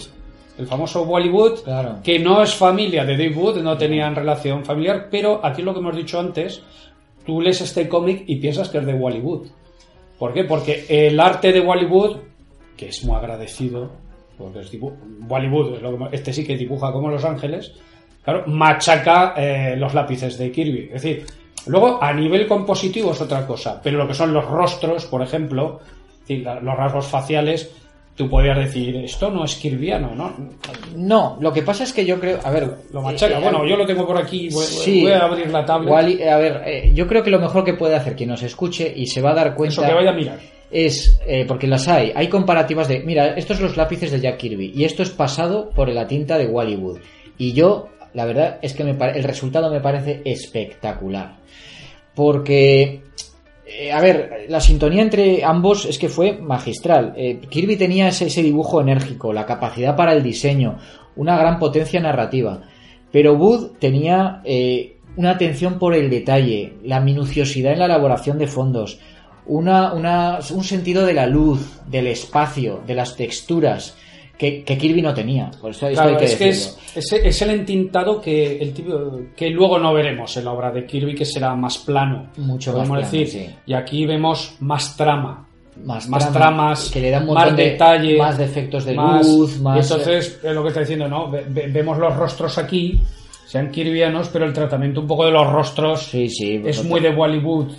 El 0.58 0.68
famoso 0.68 1.04
Wally 1.04 1.30
Wood, 1.30 1.64
Claro. 1.64 2.00
que 2.04 2.20
no 2.20 2.42
es 2.42 2.54
familia 2.56 3.06
de 3.06 3.14
Dave 3.18 3.36
Wood, 3.36 3.62
no 3.62 3.78
tenían 3.78 4.16
relación 4.16 4.64
familiar, 4.66 5.08
pero 5.10 5.40
aquí 5.46 5.62
lo 5.62 5.74
que 5.74 5.80
hemos 5.80 5.96
dicho 5.96 6.20
antes, 6.20 6.62
tú 7.26 7.40
lees 7.42 7.62
este 7.62 7.88
cómic 7.88 8.24
y 8.28 8.38
piensas 8.38 8.70
que 8.70 8.78
es 8.80 8.86
de 8.86 8.94
Wally 8.94 9.20
Wood. 9.20 9.48
¿Por 10.20 10.34
qué? 10.34 10.44
Porque 10.46 10.86
el 10.90 11.20
arte 11.20 11.52
de 11.52 11.60
Wally 11.62 11.86
Wood, 11.86 12.18
que 12.78 12.88
es 12.90 13.04
muy 13.06 13.16
agradecido, 13.16 13.92
porque 14.38 14.60
es 14.60 14.72
dibu- 14.74 14.94
Wally 15.30 15.50
Wood, 15.50 15.76
es 15.76 15.82
lo 15.82 15.98
que- 15.98 16.16
este 16.16 16.34
sí 16.34 16.46
que 16.46 16.58
dibuja 16.58 16.92
como 16.92 17.10
Los 17.10 17.24
Ángeles, 17.26 17.74
claro, 18.24 18.44
machaca 18.48 19.34
eh, 19.38 19.76
los 19.78 19.94
lápices 19.94 20.38
de 20.38 20.52
Kirby. 20.52 20.90
Es 20.94 21.02
decir, 21.04 21.26
luego 21.68 22.02
a 22.02 22.14
nivel 22.14 22.48
compositivo 22.48 23.12
es 23.12 23.22
otra 23.22 23.46
cosa, 23.46 23.80
pero 23.84 23.98
lo 23.98 24.08
que 24.08 24.14
son 24.14 24.34
los 24.34 24.46
rostros, 24.46 25.06
por 25.06 25.22
ejemplo, 25.22 25.80
los 26.28 26.78
rasgos 26.78 27.08
faciales, 27.08 27.72
tú 28.16 28.30
podrías 28.30 28.58
decir, 28.58 28.96
esto 28.98 29.30
no 29.30 29.44
es 29.46 29.56
kirviano, 29.56 30.16
¿no? 30.16 30.34
No, 30.96 31.38
lo 31.42 31.52
que 31.52 31.62
pasa 31.62 31.84
es 31.84 31.92
que 31.94 32.06
yo 32.06 32.20
creo. 32.20 32.40
A 32.44 32.50
ver. 32.50 32.70
Lo 32.94 33.02
machaca. 33.02 33.38
eh, 33.38 33.42
bueno, 33.42 33.66
yo 33.68 33.76
lo 33.76 33.86
tengo 33.86 34.08
por 34.08 34.18
aquí, 34.18 34.50
voy, 34.50 34.64
Sí. 34.66 35.02
voy 35.04 35.12
a 35.12 35.20
abrir 35.26 35.50
la 35.52 35.66
tablet. 35.66 35.92
Wally- 35.94 36.24
a 36.28 36.38
ver, 36.38 36.62
eh, 36.66 36.92
yo 36.94 37.08
creo 37.08 37.22
que 37.24 37.30
lo 37.30 37.40
mejor 37.40 37.64
que 37.64 37.74
puede 37.74 37.96
hacer 37.96 38.16
quien 38.16 38.30
nos 38.30 38.42
escuche 38.44 38.92
y 38.96 39.06
se 39.08 39.22
va 39.22 39.32
a 39.32 39.36
dar 39.36 39.56
cuenta. 39.56 39.74
Eso 39.74 39.82
que 39.84 39.94
vaya 39.94 40.12
a 40.12 40.14
mirar. 40.14 40.40
es, 40.72 41.20
eh, 41.28 41.46
porque 41.48 41.68
las 41.68 41.88
hay, 41.88 42.12
hay 42.16 42.28
comparativas 42.28 42.88
de, 42.88 43.00
mira, 43.02 43.28
estos 43.36 43.58
son 43.58 43.68
los 43.68 43.78
lápices 43.78 44.12
de 44.12 44.20
Jack 44.20 44.38
Kirby 44.38 44.72
y 44.76 44.84
esto 44.84 45.04
es 45.04 45.10
pasado 45.10 45.70
por 45.70 45.88
la 45.90 46.08
tinta 46.08 46.38
de 46.38 46.48
Wally 46.48 46.76
Wood. 46.76 47.00
Y 47.38 47.52
yo, 47.54 47.90
la 48.16 48.26
verdad 48.26 48.58
es 48.62 48.74
que 48.74 48.84
me 48.84 48.92
el 48.92 49.24
resultado 49.24 49.70
me 49.70 49.82
parece 49.82 50.22
espectacular. 50.26 51.36
Porque, 52.16 53.02
eh, 53.66 53.92
a 53.92 54.00
ver, 54.02 54.46
la 54.50 54.62
sintonía 54.62 55.02
entre 55.02 55.44
ambos 55.44 55.86
es 55.86 55.98
que 56.00 56.10
fue 56.10 56.34
magistral. 56.34 57.14
Eh, 57.18 57.42
Kirby 57.50 57.76
tenía 57.76 58.08
ese, 58.08 58.28
ese 58.28 58.42
dibujo 58.42 58.80
enérgico, 58.82 59.34
la 59.34 59.46
capacidad 59.46 59.96
para 59.96 60.14
el 60.14 60.24
diseño, 60.24 60.78
una 61.16 61.38
gran 61.38 61.60
potencia 61.60 62.00
narrativa. 62.00 62.62
Pero 63.12 63.34
Wood 63.34 63.74
tenía 63.80 64.42
eh, 64.46 64.98
una 65.18 65.32
atención 65.32 65.78
por 65.80 65.94
el 65.94 66.10
detalle, 66.10 66.74
la 66.84 67.00
minuciosidad 67.02 67.74
en 67.74 67.80
la 67.80 67.86
elaboración 67.86 68.38
de 68.38 68.48
fondos, 68.48 69.00
una, 69.46 69.94
una- 69.94 70.40
un 70.54 70.64
sentido 70.64 71.06
de 71.06 71.14
la 71.14 71.28
luz, 71.28 71.80
del 71.88 72.08
espacio, 72.08 72.82
de 72.88 72.96
las 72.96 73.16
texturas, 73.16 73.96
que, 74.38 74.64
que 74.64 74.78
Kirby 74.78 75.02
no 75.02 75.14
tenía. 75.14 75.50
Por 75.62 75.72
eso 75.72 75.88
esto 75.88 76.02
Claro, 76.02 76.18
hay 76.18 76.18
que 76.18 76.26
es 76.26 76.36
que 76.36 76.50
es, 76.50 76.78
es, 76.96 77.14
es 77.14 77.42
el 77.42 77.50
entintado 77.52 78.20
que 78.20 78.58
el 78.58 78.74
tipo, 78.74 79.20
que 79.36 79.50
luego 79.50 79.80
no 79.80 79.94
veremos 79.94 80.36
en 80.38 80.46
la 80.46 80.52
obra 80.52 80.72
de 80.72 80.86
Kirby, 80.86 81.16
que 81.16 81.26
será 81.26 81.56
más 81.56 81.78
plano. 81.80 82.28
Mucho 82.38 82.74
más 82.74 82.88
plano, 82.88 83.02
decir. 83.02 83.28
sí. 83.28 83.50
Y 83.66 83.74
aquí 83.74 84.06
vemos 84.06 84.56
más 84.60 84.96
trama. 84.98 85.48
Más, 85.84 86.08
más 86.08 86.32
trama, 86.32 86.40
tramas, 86.56 86.90
que 86.90 87.02
le 87.02 87.10
dan 87.12 87.28
un 87.28 87.34
más 87.34 87.54
de 87.56 87.64
detalle, 87.72 88.18
más 88.18 88.38
defectos 88.38 88.86
de 88.86 88.94
más- 88.94 89.28
luz, 89.28 89.60
más 89.60 89.78
Y 89.78 89.94
entonces, 89.94 90.40
es 90.42 90.54
lo 90.56 90.62
que 90.62 90.70
está 90.70 90.80
diciendo, 90.80 91.08
¿no? 91.10 91.30
Ve- 91.30 91.44
ve- 91.50 91.68
vemos 91.68 91.98
los 91.98 92.16
rostros 92.16 92.58
aquí, 92.58 93.02
sean 93.46 93.70
kirvianos, 93.72 94.30
pero 94.30 94.46
el 94.46 94.54
tratamiento 94.54 95.02
un 95.02 95.08
poco 95.08 95.26
de 95.26 95.32
los 95.32 95.52
rostros 95.52 96.04
sí, 96.04 96.30
sí, 96.30 96.62
es 96.66 96.82
muy 96.86 97.02
de 97.02 97.14
Bollywood. 97.14 97.74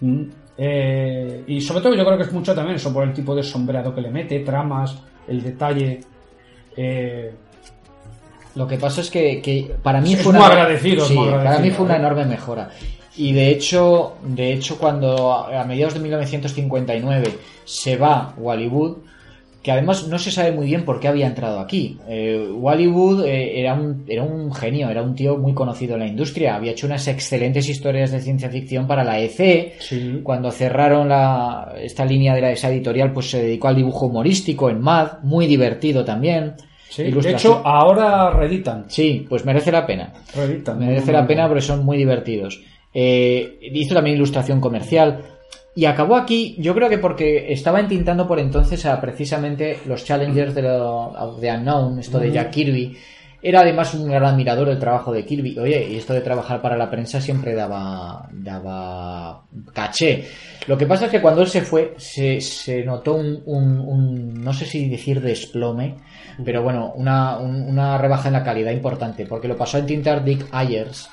Mm. 0.00 0.22
Eh, 0.58 1.44
y 1.48 1.60
sobre 1.60 1.80
todo 1.82 1.94
yo 1.94 2.04
creo 2.04 2.16
que 2.16 2.22
es 2.24 2.32
mucho 2.32 2.54
también 2.54 2.76
eso 2.76 2.92
por 2.92 3.04
el 3.04 3.12
tipo 3.12 3.34
de 3.34 3.42
sombreado 3.42 3.94
que 3.94 4.00
le 4.00 4.10
mete, 4.10 4.40
tramas, 4.40 4.96
el 5.28 5.42
detalle. 5.42 6.00
Eh, 6.76 7.32
Lo 8.54 8.66
que 8.66 8.78
pasa 8.78 9.00
es 9.00 9.10
que, 9.10 9.40
que 9.42 9.74
para 9.82 10.00
mí 10.00 10.14
Es 10.14 10.22
fue 10.22 10.32
muy 10.32 10.40
una 10.40 10.50
agradecido, 10.50 11.04
sí, 11.04 11.14
para 11.14 11.58
mí 11.58 11.70
fue 11.70 11.84
una 11.84 11.94
¿eh? 11.96 11.98
enorme 11.98 12.24
mejora. 12.24 12.70
Y 13.16 13.32
de 13.32 13.48
hecho, 13.50 14.16
de 14.22 14.52
hecho 14.52 14.78
cuando 14.78 15.32
a 15.32 15.60
a 15.60 15.64
mediados 15.64 15.94
de 15.94 16.00
1959 16.00 17.38
se 17.64 17.96
va 17.96 18.34
Wallywood, 18.36 18.98
que 19.66 19.72
además 19.72 20.06
no 20.06 20.16
se 20.20 20.30
sabe 20.30 20.52
muy 20.52 20.66
bien 20.66 20.84
por 20.84 21.00
qué 21.00 21.08
había 21.08 21.26
entrado 21.26 21.58
aquí. 21.58 21.98
Eh, 22.06 22.50
Wallywood 22.52 23.24
eh, 23.24 23.58
era, 23.58 23.74
un, 23.74 24.04
era 24.06 24.22
un 24.22 24.54
genio, 24.54 24.88
era 24.88 25.02
un 25.02 25.16
tío 25.16 25.38
muy 25.38 25.54
conocido 25.54 25.94
en 25.94 26.00
la 26.02 26.06
industria, 26.06 26.54
había 26.54 26.70
hecho 26.70 26.86
unas 26.86 27.08
excelentes 27.08 27.68
historias 27.68 28.12
de 28.12 28.20
ciencia 28.20 28.48
ficción 28.48 28.86
para 28.86 29.02
la 29.02 29.18
EC, 29.18 29.74
sí. 29.80 30.20
cuando 30.22 30.52
cerraron 30.52 31.08
la, 31.08 31.74
esta 31.82 32.04
línea 32.04 32.32
de 32.36 32.42
la, 32.42 32.52
esa 32.52 32.70
editorial, 32.70 33.12
pues 33.12 33.28
se 33.28 33.42
dedicó 33.42 33.66
al 33.66 33.74
dibujo 33.74 34.06
humorístico 34.06 34.70
en 34.70 34.80
Mad, 34.80 35.24
muy 35.24 35.48
divertido 35.48 36.04
también. 36.04 36.54
Sí, 36.88 37.02
De 37.02 37.32
hecho, 37.32 37.60
ahora 37.64 38.30
reeditan. 38.30 38.84
Sí, 38.86 39.26
pues 39.28 39.44
merece 39.44 39.72
la 39.72 39.84
pena. 39.84 40.12
reeditan. 40.32 40.78
Merece 40.78 41.10
la 41.10 41.26
pena 41.26 41.48
porque 41.48 41.62
son 41.62 41.84
muy 41.84 41.96
divertidos. 41.96 42.62
Eh, 42.94 43.58
hizo 43.72 43.94
también 43.94 44.14
ilustración 44.14 44.60
comercial. 44.60 45.22
Y 45.76 45.84
acabó 45.84 46.16
aquí, 46.16 46.56
yo 46.58 46.74
creo 46.74 46.88
que 46.88 46.98
porque 46.98 47.52
estaba 47.52 47.78
entintando 47.80 48.26
por 48.26 48.40
entonces 48.40 48.84
a 48.86 49.00
precisamente 49.00 49.78
los 49.86 50.04
Challengers 50.04 50.54
de, 50.54 50.62
lo, 50.62 51.36
de 51.40 51.50
Unknown, 51.52 51.98
esto 52.00 52.18
de 52.18 52.32
Jack 52.32 52.50
Kirby. 52.50 52.96
Era 53.42 53.60
además 53.60 53.92
un 53.94 54.08
gran 54.08 54.24
admirador 54.24 54.68
del 54.68 54.78
trabajo 54.78 55.12
de 55.12 55.24
Kirby. 55.24 55.58
Oye, 55.58 55.86
y 55.90 55.96
esto 55.96 56.14
de 56.14 56.22
trabajar 56.22 56.60
para 56.62 56.76
la 56.78 56.90
prensa 56.90 57.20
siempre 57.20 57.54
daba, 57.54 58.26
daba 58.32 59.42
caché. 59.74 60.24
Lo 60.66 60.76
que 60.78 60.86
pasa 60.86 61.04
es 61.04 61.10
que 61.12 61.20
cuando 61.20 61.42
él 61.42 61.48
se 61.48 61.60
fue, 61.60 61.94
se, 61.98 62.40
se 62.40 62.82
notó 62.82 63.14
un, 63.14 63.42
un- 63.44 63.80
un- 63.80 64.42
no 64.42 64.52
sé 64.54 64.64
si 64.64 64.88
decir 64.88 65.20
desplome, 65.20 65.94
pero 66.44 66.62
bueno, 66.62 66.92
una, 66.96 67.38
un- 67.38 67.62
una 67.68 67.98
rebaja 67.98 68.28
en 68.28 68.32
la 68.34 68.42
calidad 68.42 68.72
importante, 68.72 69.26
porque 69.26 69.46
lo 69.46 69.56
pasó 69.56 69.76
a 69.76 69.80
entintar 69.80 70.24
Dick 70.24 70.46
Ayers, 70.50 71.08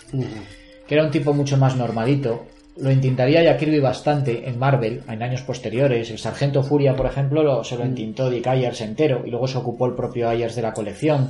que 0.87 0.95
era 0.95 1.03
un 1.03 1.11
tipo 1.11 1.33
mucho 1.33 1.57
más 1.57 1.75
normalito. 1.75 2.45
Lo 2.77 2.91
intentaría 2.91 3.43
ya 3.43 3.55
Kirby 3.55 3.79
bastante 3.79 4.49
en 4.49 4.57
Marvel 4.57 5.03
en 5.07 5.21
años 5.21 5.43
posteriores. 5.43 6.09
El 6.09 6.17
Sargento 6.17 6.63
Furia, 6.63 6.95
por 6.95 7.05
ejemplo, 7.05 7.43
lo- 7.43 7.63
se 7.63 7.77
lo 7.77 7.85
intintó 7.85 8.29
Dick 8.31 8.47
Ayers 8.47 8.81
entero 8.81 9.21
y 9.25 9.29
luego 9.29 9.47
se 9.47 9.59
ocupó 9.59 9.85
el 9.85 9.93
propio 9.93 10.27
Ayers 10.27 10.55
de 10.55 10.61
la 10.63 10.73
colección. 10.73 11.29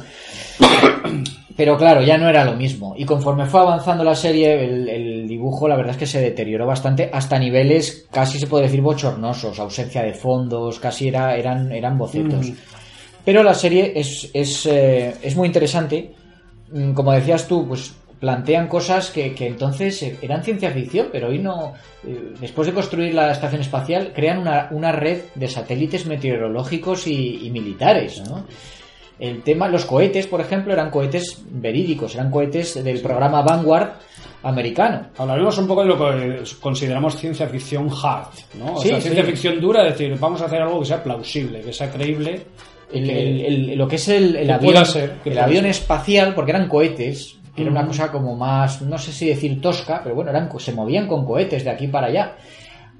Pero 1.56 1.78
claro, 1.78 2.02
ya 2.02 2.18
no 2.18 2.28
era 2.30 2.44
lo 2.46 2.56
mismo. 2.56 2.96
Y 2.98 3.06
conforme 3.06 3.46
fue 3.46 3.60
avanzando 3.60 4.04
la 4.04 4.16
serie, 4.16 4.64
el, 4.66 4.90
el 4.90 5.28
dibujo 5.28 5.68
la 5.68 5.76
verdad 5.76 5.92
es 5.92 5.98
que 5.98 6.08
se 6.08 6.20
deterioró 6.22 6.66
bastante 6.66 7.10
hasta 7.14 7.38
niveles 7.38 8.08
casi 8.12 8.40
se 8.40 8.48
puede 8.48 8.64
decir 8.64 8.82
bochornosos, 8.82 9.60
ausencia 9.60 10.02
de 10.02 10.14
fondos, 10.14 10.80
casi 10.80 11.10
era, 11.10 11.36
eran, 11.36 11.72
eran 11.72 11.98
bocetos. 11.98 12.50
Mm. 12.50 12.54
Pero 13.24 13.44
la 13.44 13.54
serie 13.54 13.94
es, 13.96 14.30
es, 14.34 14.66
eh, 14.66 15.14
es 15.22 15.36
muy 15.36 15.46
interesante. 15.48 16.12
Mm, 16.72 16.94
Como 16.94 17.12
decías 17.12 17.48
tú, 17.48 17.68
pues 17.68 17.94
plantean 18.24 18.70
cosas 18.70 19.10
que, 19.12 19.36
que 19.36 19.48
entonces 19.48 20.02
eran 20.22 20.44
ciencia 20.46 20.72
ficción, 20.72 21.08
pero 21.12 21.28
hoy 21.28 21.40
no. 21.40 21.74
eh, 22.08 22.32
Después 22.40 22.66
de 22.68 22.74
construir 22.74 23.14
la 23.14 23.30
estación 23.34 23.60
espacial, 23.60 24.14
crean 24.16 24.38
una, 24.40 24.70
una 24.72 24.94
red 24.94 25.24
de 25.36 25.50
satélites 25.50 26.06
meteorológicos 26.06 27.06
y, 27.06 27.46
y 27.46 27.50
militares, 27.52 28.24
¿no? 28.26 28.46
El 29.20 29.42
tema, 29.44 29.68
los 29.68 29.84
cohetes, 29.84 30.26
por 30.28 30.40
ejemplo, 30.40 30.72
eran 30.72 30.90
cohetes 30.90 31.44
verídicos, 31.50 32.16
eran 32.16 32.32
cohetes 32.32 32.82
del 32.82 33.02
programa 33.02 33.42
Vanguard 33.42 33.90
americano. 34.44 35.08
Hablaremos 35.18 35.58
un 35.58 35.68
poco 35.68 35.82
de 35.82 35.88
lo 35.90 35.98
que 35.98 36.44
consideramos 36.62 37.18
ciencia 37.18 37.48
ficción 37.48 37.90
hard, 37.90 38.30
¿no? 38.58 38.76
O 38.76 38.82
Sí, 38.82 38.88
sea, 38.88 38.98
sí. 38.98 39.02
ciencia 39.04 39.26
ficción 39.26 39.60
dura, 39.60 39.86
es 39.86 39.98
decir, 39.98 40.18
vamos 40.18 40.42
a 40.42 40.46
hacer 40.46 40.62
algo 40.62 40.80
que 40.80 40.86
sea 40.86 41.04
plausible, 41.04 41.60
que 41.60 41.74
sea 41.74 41.92
creíble. 41.92 42.42
El- 42.94 43.06
que- 43.06 43.20
el- 43.48 43.70
el- 43.72 43.78
lo 43.78 43.86
que 43.88 43.96
es 43.98 44.08
el, 44.08 44.50
avión, 44.50 44.86
ser, 44.86 45.16
el 45.26 45.38
avión 45.40 45.66
espacial, 45.66 46.34
porque 46.34 46.52
eran 46.52 46.70
cohetes, 46.70 47.38
que 47.56 47.62
era 47.62 47.72
una 47.72 47.86
cosa 47.86 48.12
como 48.12 48.36
más, 48.36 48.82
no 48.82 48.98
sé 48.98 49.12
si 49.12 49.28
decir 49.28 49.62
tosca, 49.62 50.02
pero 50.04 50.16
bueno, 50.16 50.32
eran, 50.32 50.50
se 50.60 50.74
movían 50.74 51.08
con 51.08 51.26
cohetes 51.26 51.64
de 51.64 51.70
aquí 51.70 51.88
para 51.88 52.08
allá. 52.08 52.36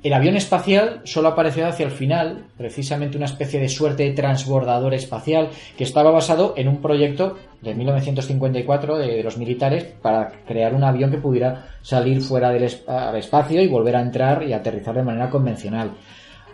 El 0.04 0.14
avión 0.14 0.36
espacial 0.36 1.00
solo 1.06 1.30
apareció 1.30 1.66
hacia 1.66 1.86
el 1.86 1.92
final, 1.92 2.48
precisamente 2.58 3.16
una 3.16 3.26
especie 3.26 3.60
de 3.60 3.70
suerte 3.70 4.04
de 4.04 4.12
transbordador 4.12 4.94
espacial 4.94 5.50
que 5.78 5.86
estaba 5.86 6.12
basado 6.12 6.54
en 6.58 6.68
un 6.68 6.82
proyecto 6.82 7.38
de 7.62 7.74
1954 7.74 8.98
de, 8.98 9.08
de 9.16 9.24
los 9.24 9.38
militares 9.38 9.86
para 10.02 10.30
crear 10.46 10.76
un 10.76 10.84
avión 10.84 11.10
que 11.10 11.20
pudiera 11.20 11.68
salir 11.82 12.22
fuera 12.22 12.50
del 12.50 12.64
espacio 12.64 13.62
y 13.62 13.68
volver 13.68 13.96
a 13.96 14.02
entrar 14.02 14.44
y 14.44 14.52
aterrizar 14.52 14.94
de 14.94 15.04
manera 15.04 15.30
convencional. 15.30 15.92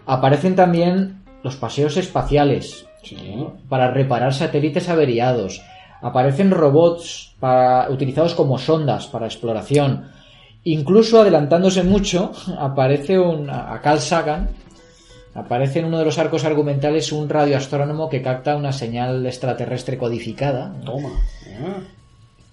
Aparecen 0.05 0.55
también 0.55 1.23
los 1.43 1.55
paseos 1.55 1.97
espaciales 1.97 2.85
para 3.67 3.91
reparar 3.91 4.33
satélites 4.33 4.89
averiados. 4.89 5.61
Aparecen 6.01 6.51
robots 6.51 7.33
para- 7.39 7.89
utilizados 7.89 8.33
como 8.35 8.57
sondas 8.57 9.07
para 9.07 9.25
exploración. 9.27 10.05
Incluso 10.63 11.21
adelantándose 11.21 11.83
mucho, 11.83 12.31
aparece 12.59 13.17
un, 13.19 13.49
a 13.49 13.79
Carl 13.81 13.99
Sagan, 13.99 14.49
aparece 15.33 15.79
en 15.79 15.85
uno 15.85 15.99
de 15.99 16.05
los 16.05 16.17
arcos 16.17 16.43
argumentales 16.45 17.11
un 17.11 17.29
radioastrónomo 17.29 18.09
que 18.09 18.21
capta 18.21 18.55
una 18.55 18.71
señal 18.73 19.25
extraterrestre 19.25 19.97
codificada, 19.97 20.73
Toma. 20.85 21.09
Ah. 21.61 21.79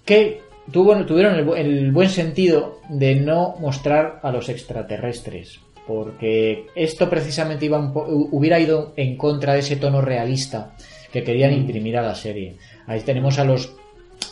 que 0.05 0.41
tuvo, 0.71 0.95
tuvieron 1.05 1.35
el, 1.35 1.49
el 1.57 1.91
buen 1.91 2.09
sentido 2.09 2.79
de 2.89 3.15
no 3.15 3.55
mostrar 3.59 4.19
a 4.23 4.31
los 4.31 4.47
extraterrestres, 4.49 5.59
porque 5.85 6.67
esto 6.75 7.09
precisamente 7.09 7.65
iba 7.65 7.79
un 7.79 7.93
po- 7.93 8.05
hubiera 8.07 8.59
ido 8.59 8.93
en 8.95 9.17
contra 9.17 9.53
de 9.53 9.59
ese 9.59 9.75
tono 9.77 10.01
realista 10.01 10.75
que 11.11 11.23
querían 11.23 11.53
imprimir 11.53 11.97
a 11.97 12.01
la 12.03 12.15
serie. 12.15 12.57
Ahí 12.87 13.01
tenemos 13.01 13.37
a 13.37 13.43
los 13.43 13.69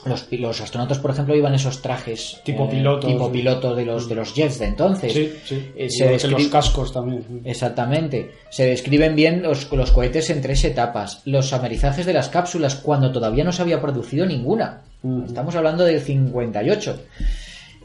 los, 0.03 0.27
los 0.31 0.61
astronautas, 0.61 0.97
por 0.99 1.11
ejemplo, 1.11 1.35
iban 1.35 1.53
esos 1.53 1.81
trajes 1.81 2.41
Tipo 2.43 2.65
eh, 2.65 2.69
pilotos. 2.71 3.07
tipo 3.11 3.31
pilotos 3.31 3.77
de 3.77 3.85
los 3.85 4.09
de 4.09 4.15
los 4.15 4.33
jets 4.33 4.57
de 4.59 4.65
entonces. 4.65 5.13
Sí, 5.13 5.31
sí. 5.45 5.71
Eh, 5.75 5.89
se 5.91 6.27
los 6.27 6.47
cascos 6.47 6.91
también. 6.91 7.41
Exactamente. 7.43 8.31
Se 8.49 8.65
describen 8.65 9.15
bien 9.15 9.43
los, 9.43 9.71
los 9.71 9.91
cohetes 9.91 10.29
en 10.31 10.41
tres 10.41 10.63
etapas. 10.63 11.21
Los 11.25 11.53
amerizajes 11.53 12.05
de 12.07 12.13
las 12.13 12.29
cápsulas 12.29 12.75
cuando 12.75 13.11
todavía 13.11 13.43
no 13.43 13.51
se 13.51 13.61
había 13.61 13.79
producido 13.81 14.25
ninguna. 14.25 14.81
Estamos 15.27 15.55
hablando 15.55 15.83
del 15.83 16.01
58. 16.01 16.99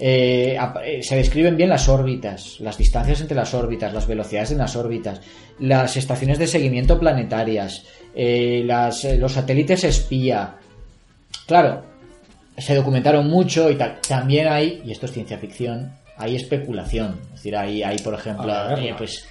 Eh, 0.02 0.56
eh, 0.86 1.02
se 1.02 1.16
describen 1.16 1.56
bien 1.58 1.68
las 1.68 1.86
órbitas, 1.88 2.56
las 2.60 2.78
distancias 2.78 3.20
entre 3.20 3.36
las 3.36 3.52
órbitas, 3.52 3.92
las 3.92 4.06
velocidades 4.06 4.50
en 4.52 4.58
las 4.58 4.74
órbitas, 4.74 5.20
las 5.58 5.96
estaciones 5.98 6.38
de 6.38 6.46
seguimiento 6.46 6.98
planetarias, 6.98 7.84
eh, 8.14 8.62
las- 8.64 9.04
los 9.18 9.32
satélites 9.32 9.84
espía. 9.84 10.54
Claro, 11.50 11.82
se 12.56 12.76
documentaron 12.76 13.28
mucho 13.28 13.72
y 13.72 13.74
tal. 13.74 13.98
También 14.08 14.46
hay, 14.46 14.82
y 14.84 14.92
esto 14.92 15.06
es 15.06 15.12
ciencia 15.12 15.36
ficción, 15.36 15.90
hay 16.16 16.36
especulación. 16.36 17.18
Es 17.24 17.40
decir, 17.42 17.56
hay, 17.56 17.82
hay 17.82 17.98
por 17.98 18.14
ejemplo, 18.14 18.52
eh, 18.78 18.94
pues, 18.96 19.26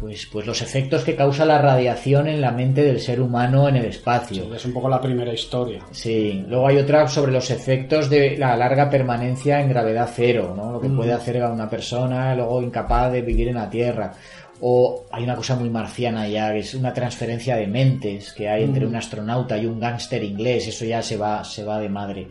pues, 0.00 0.26
pues 0.32 0.46
los 0.46 0.62
efectos 0.62 1.04
que 1.04 1.14
causa 1.14 1.44
la 1.44 1.60
radiación 1.60 2.26
en 2.26 2.40
la 2.40 2.52
mente 2.52 2.82
del 2.82 3.00
ser 3.00 3.20
humano 3.20 3.68
en 3.68 3.76
el 3.76 3.84
espacio. 3.84 4.44
Sí, 4.44 4.50
es 4.56 4.64
un 4.64 4.72
poco 4.72 4.88
la 4.88 4.98
primera 4.98 5.34
historia. 5.34 5.80
Sí, 5.90 6.42
luego 6.48 6.68
hay 6.68 6.78
otra 6.78 7.06
sobre 7.06 7.32
los 7.32 7.50
efectos 7.50 8.08
de 8.08 8.38
la 8.38 8.56
larga 8.56 8.88
permanencia 8.88 9.60
en 9.60 9.68
gravedad 9.68 10.08
cero, 10.10 10.54
¿no? 10.56 10.72
Lo 10.72 10.80
que 10.80 10.88
puede 10.88 11.12
hacer 11.12 11.42
a 11.42 11.52
una 11.52 11.68
persona 11.68 12.34
luego 12.34 12.62
incapaz 12.62 13.12
de 13.12 13.20
vivir 13.20 13.48
en 13.48 13.56
la 13.56 13.68
Tierra. 13.68 14.14
O 14.60 15.04
hay 15.10 15.24
una 15.24 15.36
cosa 15.36 15.54
muy 15.54 15.70
marciana 15.70 16.28
ya, 16.28 16.52
que 16.52 16.60
es 16.60 16.74
una 16.74 16.92
transferencia 16.92 17.56
de 17.56 17.66
mentes 17.66 18.32
que 18.32 18.48
hay 18.48 18.64
entre 18.64 18.86
un 18.86 18.96
astronauta 18.96 19.56
y 19.56 19.66
un 19.66 19.78
gángster 19.78 20.24
inglés. 20.24 20.66
Eso 20.66 20.84
ya 20.84 21.02
se 21.02 21.16
va, 21.16 21.44
se 21.44 21.64
va 21.64 21.78
de 21.78 21.88
madre. 21.88 22.28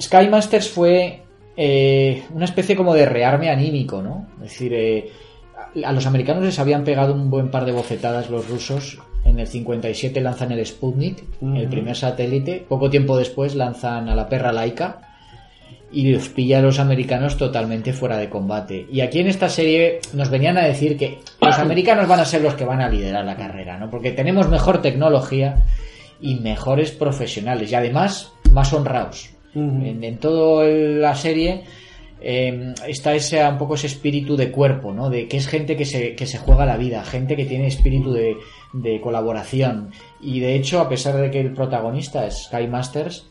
Sky 0.00 0.28
Masters 0.28 0.68
fue 0.68 1.22
eh, 1.56 2.24
una 2.34 2.44
especie 2.44 2.76
como 2.76 2.94
de 2.94 3.06
rearme 3.06 3.50
anímico, 3.50 4.02
¿no? 4.02 4.28
Es 4.36 4.50
decir, 4.50 4.72
eh, 4.74 5.10
a 5.84 5.92
los 5.92 6.06
americanos 6.06 6.44
les 6.44 6.58
habían 6.58 6.84
pegado 6.84 7.14
un 7.14 7.30
buen 7.30 7.50
par 7.50 7.64
de 7.64 7.72
bofetadas 7.72 8.30
los 8.30 8.48
rusos. 8.48 8.98
En 9.24 9.38
el 9.38 9.46
57 9.46 10.20
lanzan 10.20 10.52
el 10.52 10.64
Sputnik, 10.64 11.22
el 11.42 11.68
primer 11.68 11.96
satélite. 11.96 12.64
Poco 12.68 12.88
tiempo 12.90 13.16
después 13.16 13.54
lanzan 13.54 14.08
a 14.08 14.14
la 14.14 14.28
perra 14.28 14.52
Laika 14.52 15.09
y 15.92 16.12
los 16.12 16.28
pilla 16.28 16.58
a 16.58 16.62
los 16.62 16.78
americanos 16.78 17.36
totalmente 17.36 17.92
fuera 17.92 18.16
de 18.16 18.28
combate. 18.28 18.86
Y 18.90 19.00
aquí 19.00 19.20
en 19.20 19.26
esta 19.26 19.48
serie 19.48 20.00
nos 20.12 20.30
venían 20.30 20.56
a 20.56 20.64
decir 20.64 20.96
que 20.96 21.18
los 21.40 21.58
americanos 21.58 22.06
van 22.06 22.20
a 22.20 22.24
ser 22.24 22.42
los 22.42 22.54
que 22.54 22.64
van 22.64 22.80
a 22.80 22.88
liderar 22.88 23.24
la 23.24 23.36
carrera, 23.36 23.78
¿no? 23.78 23.90
Porque 23.90 24.12
tenemos 24.12 24.48
mejor 24.48 24.82
tecnología 24.82 25.64
y 26.20 26.36
mejores 26.36 26.92
profesionales 26.92 27.72
y 27.72 27.74
además 27.74 28.32
más 28.52 28.72
honrados. 28.72 29.30
En, 29.54 30.04
en 30.04 30.18
toda 30.18 30.64
la 30.64 31.14
serie 31.16 31.64
eh, 32.20 32.74
está 32.86 33.14
ese 33.14 33.46
un 33.48 33.58
poco 33.58 33.74
ese 33.74 33.86
espíritu 33.86 34.36
de 34.36 34.52
cuerpo, 34.52 34.92
¿no? 34.92 35.08
De 35.08 35.26
que 35.26 35.38
es 35.38 35.48
gente 35.48 35.76
que 35.76 35.86
se, 35.86 36.14
que 36.14 36.26
se 36.26 36.38
juega 36.38 36.66
la 36.66 36.76
vida, 36.76 37.02
gente 37.04 37.34
que 37.34 37.46
tiene 37.46 37.66
espíritu 37.66 38.12
de, 38.12 38.36
de 38.72 39.00
colaboración. 39.00 39.90
Y 40.20 40.40
de 40.40 40.54
hecho, 40.54 40.80
a 40.80 40.88
pesar 40.88 41.16
de 41.16 41.30
que 41.30 41.40
el 41.40 41.52
protagonista 41.52 42.26
es 42.26 42.44
Sky 42.44 42.66
Masters, 42.68 43.26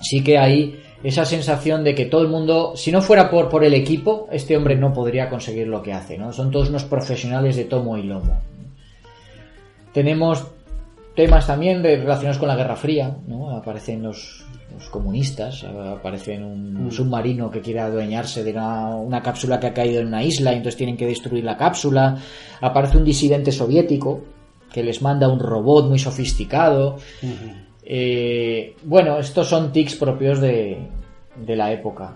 sí 0.00 0.22
que 0.22 0.38
hay 0.38 0.78
esa 1.02 1.24
sensación 1.24 1.82
de 1.84 1.94
que 1.94 2.04
todo 2.06 2.20
el 2.22 2.28
mundo, 2.28 2.72
si 2.76 2.92
no 2.92 3.00
fuera 3.00 3.30
por, 3.30 3.48
por 3.48 3.64
el 3.64 3.74
equipo, 3.74 4.28
este 4.30 4.56
hombre 4.56 4.76
no 4.76 4.92
podría 4.92 5.28
conseguir 5.30 5.66
lo 5.68 5.82
que 5.82 5.92
hace, 5.92 6.18
¿no? 6.18 6.32
Son 6.32 6.50
todos 6.50 6.68
unos 6.68 6.84
profesionales 6.84 7.56
de 7.56 7.64
tomo 7.64 7.96
y 7.96 8.02
lomo. 8.02 8.38
Tenemos 9.92 10.46
temas 11.16 11.46
también 11.46 11.82
de- 11.82 11.96
relacionados 11.96 12.38
con 12.38 12.48
la 12.48 12.56
Guerra 12.56 12.76
Fría, 12.76 13.16
¿no? 13.26 13.50
Aparecen 13.56 14.02
los, 14.02 14.44
los 14.74 14.88
comunistas, 14.90 15.64
aparecen 15.64 16.44
un 16.44 16.86
Mm. 16.86 16.90
submarino 16.90 17.50
que 17.50 17.60
quiere 17.60 17.80
adueñarse 17.80 18.44
de 18.44 18.52
una, 18.52 18.94
una 18.94 19.22
cápsula 19.22 19.58
que 19.58 19.66
ha 19.66 19.74
caído 19.74 20.00
en 20.00 20.06
una 20.08 20.22
isla 20.22 20.52
y 20.52 20.56
entonces 20.56 20.76
tienen 20.76 20.96
que 20.96 21.06
destruir 21.06 21.44
la 21.44 21.56
cápsula. 21.56 22.16
Aparece 22.60 22.96
un 22.98 23.04
disidente 23.04 23.50
soviético 23.52 24.20
que 24.72 24.82
les 24.84 25.02
manda 25.02 25.28
un 25.28 25.40
robot 25.40 25.88
muy 25.88 25.98
sofisticado. 25.98 26.96
Eh, 27.84 28.76
bueno, 28.84 29.18
estos 29.18 29.48
son 29.48 29.72
tics 29.72 29.96
propios 29.96 30.40
de, 30.40 30.78
de 31.36 31.56
la 31.56 31.72
época. 31.72 32.14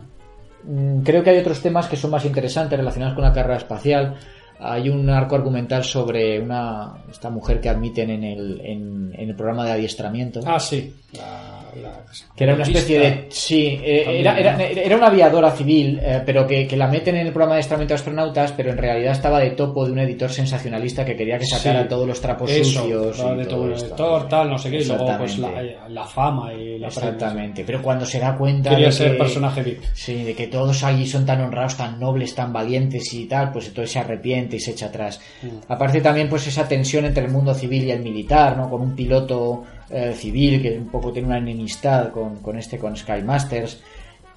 Mm, 0.64 1.00
Creo 1.02 1.22
que 1.22 1.30
hay 1.30 1.38
otros 1.38 1.60
temas 1.60 1.86
que 1.88 1.96
son 1.96 2.10
más 2.10 2.24
interesantes 2.24 2.78
relacionados 2.78 3.14
con 3.14 3.24
la 3.24 3.32
carrera 3.32 3.56
espacial. 3.56 4.14
Hay 4.60 4.88
un 4.88 5.08
arco 5.10 5.34
argumental 5.34 5.84
sobre 5.84 6.40
una 6.40 6.94
esta 7.10 7.28
mujer 7.30 7.60
que 7.60 7.68
admiten 7.68 8.10
en 8.10 8.24
el, 8.24 8.60
en, 8.64 9.12
en 9.16 9.28
el 9.30 9.34
programa 9.36 9.64
de 9.66 9.72
adiestramiento. 9.72 10.40
Ah, 10.46 10.58
sí. 10.60 10.94
La, 11.12 11.60
la- 11.80 12.00
que 12.36 12.44
era 12.44 12.54
una 12.54 12.62
especie 12.62 12.98
de... 13.00 13.26
Sí, 13.30 13.78
eh, 13.82 14.20
era, 14.20 14.38
era, 14.38 14.62
era 14.62 14.96
una 14.96 15.08
aviadora 15.08 15.50
civil, 15.50 15.98
eh, 16.02 16.22
pero 16.24 16.46
que, 16.46 16.66
que 16.68 16.76
la 16.76 16.86
meten 16.86 17.16
en 17.16 17.26
el 17.26 17.32
programa 17.32 17.54
de 17.54 17.58
adiestramiento 17.58 17.92
de 17.94 17.96
astronautas, 17.96 18.52
pero 18.52 18.70
en 18.70 18.78
realidad 18.78 19.12
estaba 19.12 19.40
de 19.40 19.50
topo 19.50 19.84
de 19.84 19.92
un 19.92 19.98
editor 19.98 20.30
sensacionalista 20.30 21.04
que 21.04 21.16
quería 21.16 21.36
que 21.38 21.46
sacara 21.46 21.82
Sí. 21.82 21.88
todos 21.88 22.06
los 22.06 22.20
trapos 22.20 22.50
Eso, 22.50 22.80
sucios. 22.82 23.18
y 23.18 23.36
de 23.38 23.44
todo 23.46 23.56
todo 23.56 23.66
el 23.66 23.72
editor, 23.72 24.28
tal, 24.28 24.50
no 24.50 24.58
sé 24.58 24.70
qué, 24.70 24.78
y 24.78 24.84
luego 24.84 25.06
pues 25.18 25.38
la, 25.38 25.62
la 25.88 26.04
fama 26.04 26.52
y 26.54 26.78
la. 26.78 26.86
Exactamente, 26.88 27.64
pero 27.64 27.82
cuando 27.82 28.04
se 28.06 28.20
da 28.20 28.36
cuenta 28.36 28.70
Quería 28.70 28.86
de 28.86 28.92
ser 28.92 29.12
que, 29.12 29.18
personaje 29.18 29.62
VIP. 29.62 29.82
sí, 29.94 30.22
de 30.22 30.34
que 30.34 30.46
todos 30.46 30.82
allí 30.84 31.06
son 31.06 31.26
tan 31.26 31.40
honrados, 31.40 31.76
tan 31.76 31.98
nobles, 31.98 32.34
tan 32.36 32.52
valientes 32.52 33.12
y 33.14 33.26
tal, 33.26 33.50
pues 33.52 33.66
entonces 33.68 33.90
se 33.92 33.98
arrepiente 33.98 34.43
y 34.52 34.60
se 34.60 34.72
echa 34.72 34.86
atrás. 34.86 35.20
Mm. 35.42 35.72
Aparece 35.72 36.00
también 36.00 36.28
pues 36.28 36.46
esa 36.46 36.66
tensión 36.66 37.04
entre 37.04 37.24
el 37.24 37.30
mundo 37.30 37.54
civil 37.54 37.84
y 37.84 37.90
el 37.90 38.00
militar, 38.00 38.56
¿no? 38.56 38.68
Con 38.68 38.82
un 38.82 38.94
piloto 38.94 39.64
eh, 39.90 40.12
civil 40.14 40.60
que 40.62 40.78
un 40.78 40.88
poco 40.88 41.12
tiene 41.12 41.28
una 41.28 41.38
enemistad 41.38 42.10
con, 42.10 42.36
con 42.36 42.58
este, 42.58 42.78
con 42.78 42.96
Sky 42.96 43.22
Masters. 43.22 43.80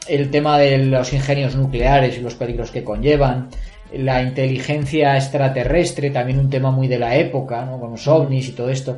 El 0.08 0.30
tema 0.30 0.58
de 0.58 0.78
los 0.78 1.12
ingenios 1.14 1.56
nucleares 1.56 2.18
y 2.18 2.22
los 2.22 2.36
peligros 2.36 2.72
que 2.72 2.84
conllevan. 2.84 3.50
La 3.94 4.22
inteligencia 4.22 5.16
extraterrestre, 5.16 6.10
también 6.10 6.40
un 6.40 6.50
tema 6.50 6.72
muy 6.72 6.88
de 6.88 7.00
la 7.00 7.16
época, 7.16 7.66
¿no? 7.66 7.80
Con 7.80 7.92
los 7.92 8.08
ovnis 8.08 8.50
y 8.50 8.52
todo 8.52 8.70
esto. 8.70 8.98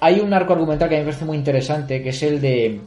Hay 0.00 0.20
un 0.20 0.32
arco 0.32 0.52
argumental 0.52 0.88
que 0.88 0.96
a 0.96 0.98
mí 0.98 1.04
me 1.04 1.10
parece 1.10 1.24
muy 1.24 1.36
interesante, 1.36 2.02
que 2.02 2.10
es 2.10 2.22
el 2.22 2.40
de 2.40 2.80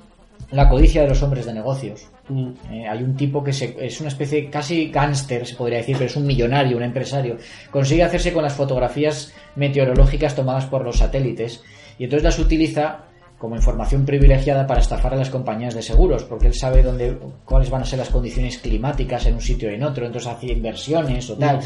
la 0.51 0.67
codicia 0.69 1.01
de 1.03 1.07
los 1.09 1.21
hombres 1.23 1.45
de 1.45 1.53
negocios. 1.53 2.07
Mm. 2.29 2.49
Eh, 2.71 2.87
hay 2.87 3.03
un 3.03 3.15
tipo 3.15 3.43
que 3.43 3.53
se- 3.53 3.75
es 3.79 3.99
una 3.99 4.09
especie 4.09 4.49
casi 4.49 4.89
gángster, 4.91 5.45
se 5.47 5.55
podría 5.55 5.77
decir, 5.79 5.95
pero 5.97 6.09
es 6.09 6.15
un 6.15 6.25
millonario, 6.25 6.77
un 6.77 6.83
empresario. 6.83 7.37
Consigue 7.71 8.03
hacerse 8.03 8.33
con 8.33 8.43
las 8.43 8.53
fotografías 8.53 9.33
meteorológicas 9.55 10.35
tomadas 10.35 10.65
por 10.65 10.83
los 10.83 10.97
satélites 10.97 11.63
y 11.97 12.03
entonces 12.05 12.23
las 12.23 12.39
utiliza 12.39 13.05
como 13.37 13.55
información 13.55 14.05
privilegiada 14.05 14.67
para 14.67 14.81
estafar 14.81 15.13
a 15.13 15.17
las 15.17 15.31
compañías 15.31 15.73
de 15.73 15.81
seguros, 15.81 16.23
porque 16.25 16.45
él 16.47 16.53
sabe 16.53 16.83
dónde, 16.83 17.17
cuáles 17.43 17.71
van 17.71 17.81
a 17.81 17.85
ser 17.85 17.97
las 17.97 18.09
condiciones 18.09 18.59
climáticas 18.59 19.25
en 19.25 19.33
un 19.33 19.41
sitio 19.41 19.71
y 19.71 19.75
en 19.75 19.83
otro, 19.83 20.05
entonces 20.05 20.31
hacía 20.31 20.53
inversiones 20.53 21.27
o 21.31 21.37
tal. 21.37 21.59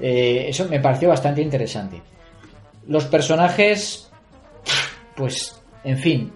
Eh, 0.00 0.46
eso 0.48 0.66
me 0.68 0.80
pareció 0.80 1.10
bastante 1.10 1.40
interesante. 1.40 2.02
Los 2.88 3.04
personajes, 3.04 4.10
pues, 5.14 5.54
en 5.84 5.98
fin, 5.98 6.32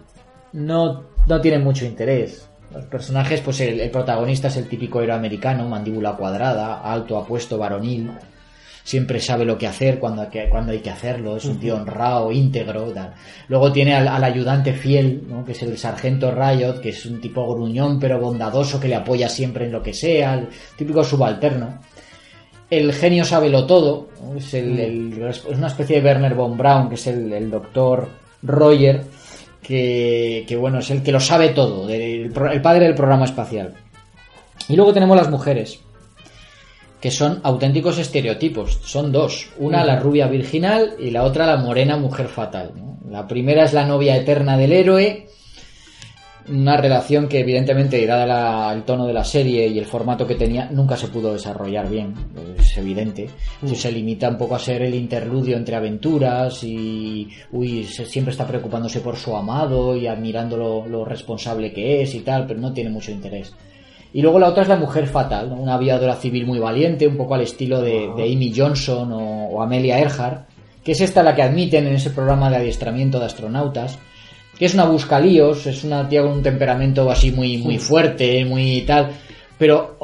no, 0.52 1.02
no 1.26 1.40
tienen 1.40 1.62
mucho 1.64 1.84
interés. 1.84 2.48
Los 2.74 2.84
personajes, 2.86 3.40
pues 3.40 3.60
el, 3.60 3.80
el 3.80 3.90
protagonista 3.90 4.48
es 4.48 4.56
el 4.56 4.68
típico 4.68 5.00
héroe 5.00 5.14
americano, 5.16 5.68
mandíbula 5.68 6.12
cuadrada, 6.16 6.80
alto, 6.82 7.16
apuesto, 7.18 7.58
varonil. 7.58 8.10
Siempre 8.82 9.18
sabe 9.18 9.44
lo 9.44 9.58
que 9.58 9.66
hacer 9.66 9.98
cuando 9.98 10.22
hay 10.22 10.28
que, 10.28 10.48
cuando 10.48 10.70
hay 10.72 10.78
que 10.78 10.90
hacerlo, 10.90 11.36
es 11.36 11.44
un 11.44 11.58
tío 11.58 11.74
honrado, 11.76 12.30
íntegro. 12.30 12.84
tal. 12.92 13.14
Luego 13.48 13.72
tiene 13.72 13.94
al, 13.94 14.06
al 14.06 14.22
ayudante 14.22 14.72
fiel, 14.74 15.24
¿no? 15.28 15.44
que 15.44 15.52
es 15.52 15.62
el 15.62 15.76
sargento 15.76 16.30
Riot, 16.30 16.80
que 16.80 16.90
es 16.90 17.04
un 17.06 17.20
tipo 17.20 17.52
gruñón 17.52 17.98
pero 17.98 18.20
bondadoso 18.20 18.78
que 18.78 18.86
le 18.88 18.94
apoya 18.94 19.28
siempre 19.28 19.64
en 19.66 19.72
lo 19.72 19.82
que 19.82 19.92
sea, 19.92 20.34
el 20.34 20.48
típico 20.76 21.02
subalterno. 21.02 21.80
El 22.70 22.92
genio 22.92 23.24
sabelo 23.24 23.64
todo, 23.66 24.08
¿no? 24.22 24.36
es, 24.36 24.54
el- 24.54 24.78
el- 24.78 25.22
es 25.28 25.44
una 25.46 25.68
especie 25.68 26.00
de 26.00 26.06
Werner 26.06 26.34
von 26.34 26.56
Braun, 26.56 26.88
que 26.88 26.94
es 26.96 27.06
el, 27.08 27.32
el 27.32 27.50
doctor 27.50 28.08
Roger, 28.42 29.02
que, 29.66 30.44
que, 30.46 30.56
bueno, 30.56 30.78
es 30.78 30.90
el 30.90 31.02
que 31.02 31.12
lo 31.12 31.20
sabe 31.20 31.48
todo, 31.48 31.88
el 31.88 32.30
padre 32.62 32.86
del 32.86 32.94
programa 32.94 33.24
espacial. 33.24 33.74
Y 34.68 34.76
luego 34.76 34.92
tenemos 34.92 35.16
las 35.16 35.30
mujeres, 35.30 35.80
que 37.00 37.10
son 37.10 37.40
auténticos 37.42 37.98
estereotipos. 37.98 38.80
Son 38.84 39.12
dos. 39.12 39.50
Una 39.58 39.84
la 39.84 39.98
rubia 39.98 40.26
virginal 40.28 40.94
y 40.98 41.10
la 41.10 41.24
otra 41.24 41.46
la 41.46 41.56
morena 41.56 41.96
mujer 41.96 42.28
fatal. 42.28 42.72
¿no? 42.74 42.98
La 43.10 43.26
primera 43.26 43.64
es 43.64 43.72
la 43.72 43.86
novia 43.86 44.16
eterna 44.16 44.56
del 44.56 44.72
héroe. 44.72 45.28
Una 46.48 46.76
relación 46.76 47.26
que 47.28 47.40
evidentemente, 47.40 48.06
dada 48.06 48.24
la- 48.26 48.72
el 48.72 48.84
tono 48.84 49.06
de 49.06 49.12
la 49.12 49.24
serie 49.24 49.66
y 49.66 49.78
el 49.78 49.84
formato 49.86 50.26
que 50.26 50.36
tenía, 50.36 50.68
nunca 50.70 50.96
se 50.96 51.08
pudo 51.08 51.32
desarrollar 51.32 51.88
bien. 51.90 52.14
Es 52.58 52.76
evidente. 52.78 53.28
Se 53.74 53.90
limita 53.90 54.28
un 54.28 54.36
poco 54.38 54.54
a 54.54 54.58
ser 54.60 54.82
el 54.82 54.94
interludio 54.94 55.56
entre 55.56 55.74
aventuras 55.76 56.62
y 56.62 57.28
uy, 57.52 57.84
se- 57.84 58.06
siempre 58.06 58.30
está 58.32 58.46
preocupándose 58.46 59.00
por 59.00 59.16
su 59.16 59.34
amado 59.36 59.96
y 59.96 60.06
admirando 60.06 60.56
lo, 60.56 60.86
lo 60.86 61.04
responsable 61.04 61.72
que 61.72 62.02
es 62.02 62.14
y 62.14 62.20
tal, 62.20 62.46
pero 62.46 62.60
no 62.60 62.72
tiene 62.72 62.90
mucho 62.90 63.10
interés. 63.10 63.52
Y 64.12 64.22
luego 64.22 64.38
la 64.38 64.48
otra 64.48 64.62
es 64.62 64.68
la 64.68 64.76
mujer 64.76 65.06
fatal, 65.08 65.50
¿no? 65.50 65.56
una 65.56 65.74
aviadora 65.74 66.14
civil 66.14 66.46
muy 66.46 66.58
valiente, 66.58 67.06
un 67.08 67.16
poco 67.16 67.34
al 67.34 67.40
estilo 67.42 67.82
de, 67.82 68.08
de 68.16 68.32
Amy 68.32 68.52
Johnson 68.56 69.12
o, 69.12 69.46
o 69.48 69.62
Amelia 69.62 69.98
Earhart, 69.98 70.48
que 70.84 70.92
es 70.92 71.00
esta 71.00 71.22
la 71.24 71.34
que 71.34 71.42
admiten 71.42 71.86
en 71.88 71.94
ese 71.96 72.10
programa 72.10 72.48
de 72.48 72.56
adiestramiento 72.56 73.18
de 73.18 73.26
astronautas, 73.26 73.98
que 74.58 74.66
es 74.66 74.74
una 74.74 74.84
buscalíos, 74.84 75.66
es 75.66 75.84
una 75.84 76.08
tía 76.08 76.22
con 76.22 76.32
un 76.32 76.42
temperamento 76.42 77.10
así 77.10 77.30
muy, 77.30 77.58
muy 77.58 77.78
fuerte, 77.78 78.44
muy 78.44 78.82
tal. 78.82 79.10
Pero 79.58 79.96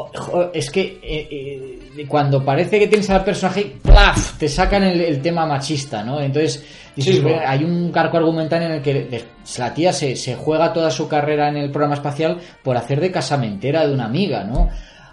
es 0.55 0.71
que 0.71 0.99
eh, 1.03 1.29
eh, 1.31 2.07
cuando 2.09 2.43
parece 2.43 2.79
que 2.79 2.87
tienes 2.87 3.11
al 3.11 3.23
personaje, 3.25 3.77
¡plaf! 3.83 4.39
te 4.39 4.49
sacan 4.49 4.83
el, 4.83 5.01
el 5.01 5.21
tema 5.21 5.45
machista, 5.45 6.03
¿no? 6.03 6.21
Entonces, 6.21 6.65
dices, 6.97 7.17
Sí, 7.17 7.21
bueno. 7.21 7.41
hay 7.47 7.63
un 7.63 7.93
cargo 7.93 8.17
argumental 8.17 8.63
en 8.63 8.73
el 8.73 8.83
que 8.83 9.25
la 9.59 9.75
tía 9.75 9.93
se, 9.93 10.17
se 10.17 10.37
juega 10.37 10.73
toda 10.73 10.91
su 10.91 11.07
carrera 11.07 11.49
en 11.49 11.59
el 11.59 11.71
programa 11.71 11.95
espacial 11.95 12.39
por 12.63 12.79
hacer 12.79 13.01
de 13.01 13.11
casamentera 13.11 13.87
de 13.87 13.93
una 13.93 14.07
amiga, 14.07 14.45
¿no? 14.45 14.71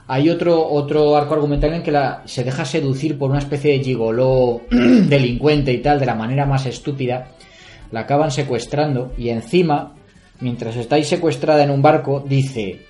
Hay 0.07 0.29
otro, 0.29 0.67
otro 0.67 1.15
arco 1.15 1.35
argumental 1.35 1.73
en 1.73 1.83
que 1.83 1.91
la, 1.91 2.23
se 2.25 2.43
deja 2.43 2.65
seducir 2.65 3.17
por 3.17 3.29
una 3.29 3.39
especie 3.39 3.77
de 3.77 3.83
gigoló 3.83 4.61
delincuente 4.71 5.71
y 5.71 5.79
tal, 5.79 5.99
de 5.99 6.05
la 6.05 6.15
manera 6.15 6.45
más 6.45 6.65
estúpida. 6.65 7.27
La 7.91 8.01
acaban 8.01 8.31
secuestrando 8.31 9.13
y 9.17 9.29
encima, 9.29 9.95
mientras 10.39 10.75
estáis 10.75 11.07
secuestrada 11.07 11.63
en 11.63 11.71
un 11.71 11.81
barco, 11.81 12.23
dice... 12.27 12.85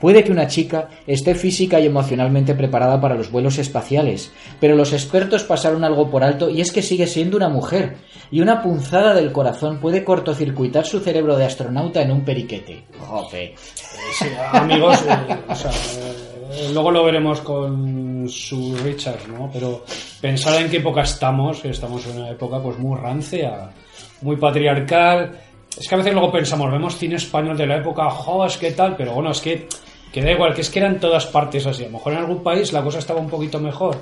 Puede 0.00 0.24
que 0.24 0.32
una 0.32 0.46
chica 0.46 0.88
esté 1.06 1.34
física 1.34 1.78
y 1.78 1.84
emocionalmente 1.84 2.54
preparada 2.54 2.98
para 3.02 3.16
los 3.16 3.30
vuelos 3.30 3.58
espaciales, 3.58 4.32
pero 4.58 4.74
los 4.74 4.94
expertos 4.94 5.44
pasaron 5.44 5.84
algo 5.84 6.10
por 6.10 6.24
alto 6.24 6.48
y 6.48 6.62
es 6.62 6.72
que 6.72 6.80
sigue 6.80 7.06
siendo 7.06 7.36
una 7.36 7.50
mujer, 7.50 7.98
y 8.30 8.40
una 8.40 8.62
punzada 8.62 9.14
del 9.14 9.30
corazón 9.30 9.78
puede 9.78 10.02
cortocircuitar 10.02 10.86
su 10.86 11.00
cerebro 11.00 11.36
de 11.36 11.44
astronauta 11.44 12.00
en 12.00 12.12
un 12.12 12.24
periquete. 12.24 12.84
Jope. 12.98 13.54
Sí, 13.56 14.24
amigos, 14.52 15.02
eh, 15.02 15.36
o 15.46 15.54
sea, 15.54 15.70
eh, 15.70 16.70
luego 16.72 16.90
lo 16.90 17.04
veremos 17.04 17.42
con 17.42 18.26
su 18.26 18.74
Richard, 18.78 19.28
¿no? 19.28 19.50
Pero 19.52 19.84
pensar 20.20 20.62
en 20.62 20.70
qué 20.70 20.78
época 20.78 21.02
estamos, 21.02 21.60
que 21.60 21.68
estamos 21.68 22.06
en 22.06 22.22
una 22.22 22.30
época 22.30 22.58
pues 22.62 22.78
muy 22.78 22.98
rancia, 22.98 23.70
muy 24.22 24.36
patriarcal. 24.36 25.38
Es 25.78 25.88
que 25.88 25.94
a 25.94 25.98
veces 25.98 26.12
luego 26.12 26.32
pensamos, 26.32 26.70
vemos 26.70 26.96
cine 26.96 27.14
español 27.16 27.56
de 27.56 27.66
la 27.66 27.76
época, 27.76 28.10
jo, 28.10 28.44
es 28.44 28.56
que 28.56 28.72
tal, 28.72 28.96
pero 28.96 29.12
bueno, 29.14 29.30
es 29.30 29.40
que, 29.40 29.66
que 30.12 30.20
da 30.22 30.32
igual, 30.32 30.52
que 30.54 30.60
es 30.62 30.70
que 30.70 30.80
eran 30.80 30.98
todas 30.98 31.26
partes 31.26 31.66
así. 31.66 31.84
A 31.84 31.86
lo 31.86 31.92
mejor 31.92 32.12
en 32.14 32.18
algún 32.18 32.42
país 32.42 32.72
la 32.72 32.82
cosa 32.82 32.98
estaba 32.98 33.20
un 33.20 33.30
poquito 33.30 33.60
mejor, 33.60 33.96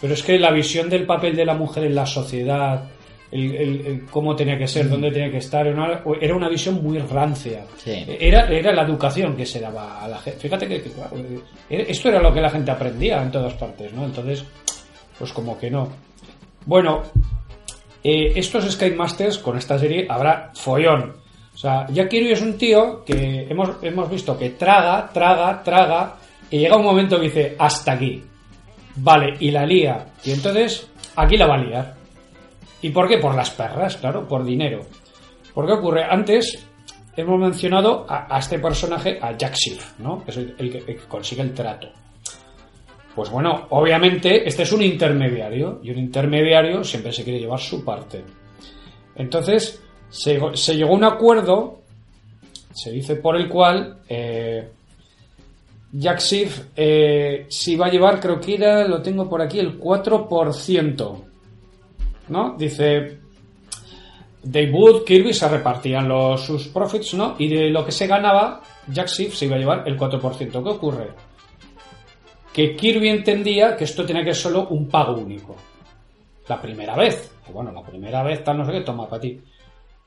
pero 0.00 0.14
es 0.14 0.22
que 0.22 0.38
la 0.38 0.50
visión 0.50 0.88
del 0.88 1.04
papel 1.06 1.36
de 1.36 1.44
la 1.44 1.54
mujer 1.54 1.84
en 1.84 1.94
la 1.94 2.06
sociedad, 2.06 2.84
el, 3.30 3.54
el- 3.54 3.86
el 3.86 4.04
cómo 4.06 4.34
tenía 4.34 4.56
que 4.58 4.66
ser, 4.66 4.88
dónde 4.88 5.12
tenía 5.12 5.30
que 5.30 5.36
estar, 5.36 5.66
era 5.66 5.76
una, 5.76 6.02
era 6.20 6.34
una 6.34 6.48
visión 6.48 6.82
muy 6.82 6.98
rancia. 6.98 7.64
Sí. 7.76 8.04
Era, 8.18 8.48
era 8.48 8.72
la 8.72 8.82
educación 8.82 9.36
que 9.36 9.44
se 9.46 9.60
daba 9.60 10.02
a 10.02 10.08
la 10.08 10.18
gente. 10.18 10.40
Fíjate 10.40 10.66
que, 10.66 10.82
que, 10.82 10.90
claro, 10.90 11.16
esto 11.68 12.08
era 12.08 12.20
lo 12.20 12.32
que 12.32 12.40
la 12.40 12.50
gente 12.50 12.70
aprendía 12.70 13.22
en 13.22 13.30
todas 13.30 13.52
partes, 13.54 13.92
¿no? 13.92 14.04
Entonces, 14.06 14.42
pues 15.18 15.32
como 15.32 15.56
que 15.58 15.70
no. 15.70 15.88
Bueno, 16.66 17.02
eh, 18.02 18.32
estos 18.36 18.70
Sky 18.70 18.92
Masters 18.92 19.38
con 19.38 19.56
esta 19.56 19.78
serie 19.78 20.06
habrá 20.08 20.50
follón. 20.54 21.16
O 21.54 21.58
sea, 21.58 21.86
Jack 21.90 22.08
Kirby 22.08 22.32
es 22.32 22.40
un 22.40 22.56
tío 22.56 23.04
que 23.04 23.46
hemos, 23.48 23.82
hemos 23.82 24.10
visto 24.10 24.38
que 24.38 24.50
traga, 24.50 25.10
traga, 25.12 25.62
traga, 25.62 26.16
y 26.50 26.58
llega 26.58 26.76
un 26.76 26.84
momento 26.84 27.16
que 27.16 27.26
dice, 27.26 27.56
hasta 27.58 27.92
aquí. 27.92 28.24
Vale, 28.96 29.36
y 29.40 29.50
la 29.50 29.66
lía. 29.66 30.06
Y 30.24 30.32
entonces, 30.32 30.88
aquí 31.16 31.36
la 31.36 31.46
va 31.46 31.54
a 31.54 31.58
liar. 31.58 31.94
¿Y 32.82 32.90
por 32.90 33.08
qué? 33.08 33.18
Por 33.18 33.34
las 33.34 33.50
perras, 33.50 33.96
claro, 33.96 34.26
por 34.26 34.44
dinero. 34.44 34.80
¿Por 35.52 35.66
qué 35.66 35.72
ocurre? 35.72 36.04
Antes 36.04 36.66
hemos 37.16 37.38
mencionado 37.38 38.06
a, 38.08 38.38
este 38.38 38.58
personaje, 38.58 39.18
a 39.20 39.36
Jack 39.36 39.54
Schiff, 39.54 39.98
¿no? 39.98 40.24
Es 40.26 40.36
el 40.36 40.54
que 40.56 40.96
consigue 41.08 41.42
el 41.42 41.52
trato. 41.52 41.88
Pues 43.20 43.32
bueno, 43.32 43.66
obviamente 43.68 44.48
este 44.48 44.62
es 44.62 44.72
un 44.72 44.80
intermediario 44.80 45.78
y 45.82 45.90
un 45.90 45.98
intermediario 45.98 46.82
siempre 46.82 47.12
se 47.12 47.22
quiere 47.22 47.38
llevar 47.38 47.60
su 47.60 47.84
parte. 47.84 48.24
Entonces 49.14 49.78
se, 50.08 50.40
llegó 50.74 50.92
a 50.92 50.96
un 50.96 51.04
acuerdo, 51.04 51.82
se 52.72 52.90
dice 52.90 53.16
por 53.16 53.36
el 53.36 53.46
cual 53.46 53.98
eh, 54.08 54.70
Jack 55.92 56.20
Schiff 56.20 56.62
eh, 56.74 57.44
se 57.50 57.72
iba 57.72 57.88
a 57.88 57.90
llevar, 57.90 58.20
creo 58.20 58.40
que 58.40 58.54
era, 58.54 58.88
lo 58.88 59.02
tengo 59.02 59.28
por 59.28 59.42
aquí, 59.42 59.58
el 59.58 59.78
4%. 59.78 61.22
¿No? 62.28 62.54
Dice, 62.56 63.18
Dave 64.42 64.72
Wood, 64.72 65.04
Kirby 65.04 65.34
se 65.34 65.46
repartían 65.46 66.08
los, 66.08 66.40
sus 66.40 66.68
profits, 66.68 67.12
¿no? 67.12 67.36
Y 67.38 67.48
de 67.48 67.68
lo 67.68 67.84
que 67.84 67.92
se 67.92 68.06
ganaba, 68.06 68.62
Jack 68.88 69.08
se 69.08 69.44
iba 69.44 69.56
a 69.56 69.58
llevar 69.58 69.82
el 69.86 69.98
4%. 69.98 70.50
¿Qué 70.50 70.56
ocurre? 70.56 71.29
Que 72.52 72.74
Kirby 72.74 73.08
entendía 73.08 73.76
que 73.76 73.84
esto 73.84 74.04
tenía 74.04 74.24
que 74.24 74.34
ser 74.34 74.42
solo 74.42 74.68
un 74.68 74.88
pago 74.88 75.14
único. 75.14 75.56
La 76.48 76.60
primera 76.60 76.96
vez. 76.96 77.32
Bueno, 77.52 77.72
la 77.72 77.82
primera 77.82 78.22
vez 78.22 78.42
tal 78.44 78.58
no 78.58 78.66
sé 78.66 78.72
qué, 78.72 78.80
toma 78.80 79.08
para 79.08 79.20
ti. 79.20 79.40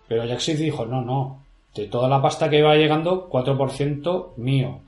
Pero 0.07 0.25
Jack 0.25 0.39
Schiff 0.39 0.59
dijo, 0.59 0.85
no, 0.85 1.01
no. 1.01 1.43
De 1.73 1.87
toda 1.87 2.07
la 2.07 2.21
pasta 2.21 2.49
que 2.49 2.61
va 2.61 2.75
llegando, 2.75 3.29
4% 3.29 4.35
mío. 4.37 4.81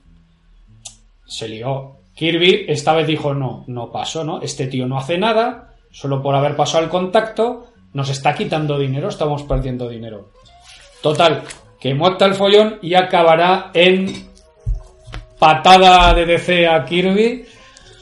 Se 1.26 1.48
lió. 1.48 1.96
Kirby 2.14 2.64
esta 2.68 2.94
vez 2.94 3.06
dijo, 3.06 3.34
no, 3.34 3.64
no 3.66 3.92
pasó, 3.92 4.24
¿no? 4.24 4.40
Este 4.40 4.66
tío 4.66 4.86
no 4.86 4.96
hace 4.96 5.18
nada, 5.18 5.74
solo 5.90 6.22
por 6.22 6.34
haber 6.34 6.56
pasado 6.56 6.84
el 6.84 6.90
contacto, 6.90 7.66
nos 7.92 8.08
está 8.08 8.34
quitando 8.34 8.78
dinero, 8.78 9.08
estamos 9.08 9.42
perdiendo 9.42 9.88
dinero. 9.88 10.30
Total, 11.02 11.42
que 11.78 11.94
monta 11.94 12.24
el 12.24 12.34
follón 12.34 12.78
y 12.80 12.94
acabará 12.94 13.70
en 13.74 14.25
patada 15.38 16.14
de 16.14 16.24
DC 16.26 16.66
a 16.66 16.84
Kirby, 16.84 17.44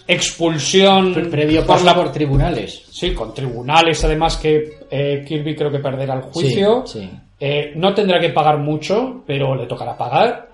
expulsión 0.07 1.13
Pre- 1.15 1.25
Previo 1.27 1.61
por 1.61 1.69
paso 1.77 1.85
la 1.87 1.95
por 1.95 2.13
tribunales. 2.13 2.87
Sí, 2.91 3.13
con 3.15 3.35
tribunales, 3.35 4.05
además 4.05 4.37
que 4.37 4.79
eh, 4.91 5.25
Kirby 5.27 5.55
creo 5.57 5.71
que 5.71 5.79
perderá 5.79 6.15
el 6.15 6.23
juicio. 6.23 6.85
Sí, 6.87 7.01
sí. 7.01 7.11
Eh, 7.41 7.73
no 7.77 7.93
tendrá 7.95 8.21
que 8.21 8.31
pagar 8.31 8.59
mucho, 8.59 9.23
pero 9.27 9.55
le 9.55 9.67
tocará 9.67 9.97
pagar. 9.97 10.49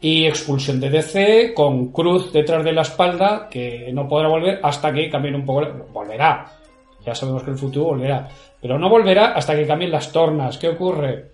Y 0.00 0.26
expulsión 0.26 0.80
de 0.80 0.90
DC 0.90 1.54
con 1.54 1.90
cruz 1.92 2.32
detrás 2.32 2.64
de 2.64 2.72
la 2.72 2.82
espalda, 2.82 3.48
que 3.50 3.90
no 3.92 4.06
podrá 4.08 4.28
volver 4.28 4.60
hasta 4.62 4.92
que 4.92 5.08
cambien 5.08 5.34
un 5.36 5.46
poco. 5.46 5.62
Volverá. 5.92 6.46
Ya 7.06 7.14
sabemos 7.14 7.42
que 7.42 7.50
el 7.50 7.58
futuro 7.58 7.86
volverá. 7.86 8.28
Pero 8.60 8.78
no 8.78 8.88
volverá 8.88 9.32
hasta 9.32 9.54
que 9.54 9.66
cambien 9.66 9.90
las 9.90 10.10
tornas. 10.10 10.58
¿Qué 10.58 10.68
ocurre? 10.68 11.26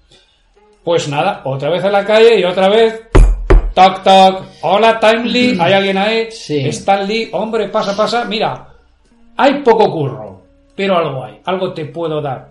Pues 0.85 1.09
nada, 1.09 1.43
otra 1.45 1.69
vez 1.71 1.85
a 1.85 1.91
la 1.91 2.05
calle 2.05 2.39
y 2.39 2.45
otra 2.45 2.69
vez. 2.69 3.09
Toc, 3.75 4.03
toc. 4.03 4.45
Hola, 4.63 4.99
Timely. 5.01 5.57
¿Hay 5.61 5.73
alguien 5.73 5.99
ahí? 5.99 6.29
Sí. 6.31 6.59
Stan 6.69 7.07
Lee. 7.07 7.29
Hombre, 7.33 7.69
pasa, 7.69 7.97
pasa. 7.97 8.25
Mira, 8.25 8.67
hay 9.37 9.63
poco 9.63 9.91
curro, 9.91 10.43
pero 10.75 10.97
algo 10.99 11.25
hay. 11.25 11.41
Algo 11.45 11.73
te 11.73 11.87
puedo 11.87 12.21
dar. 12.21 12.51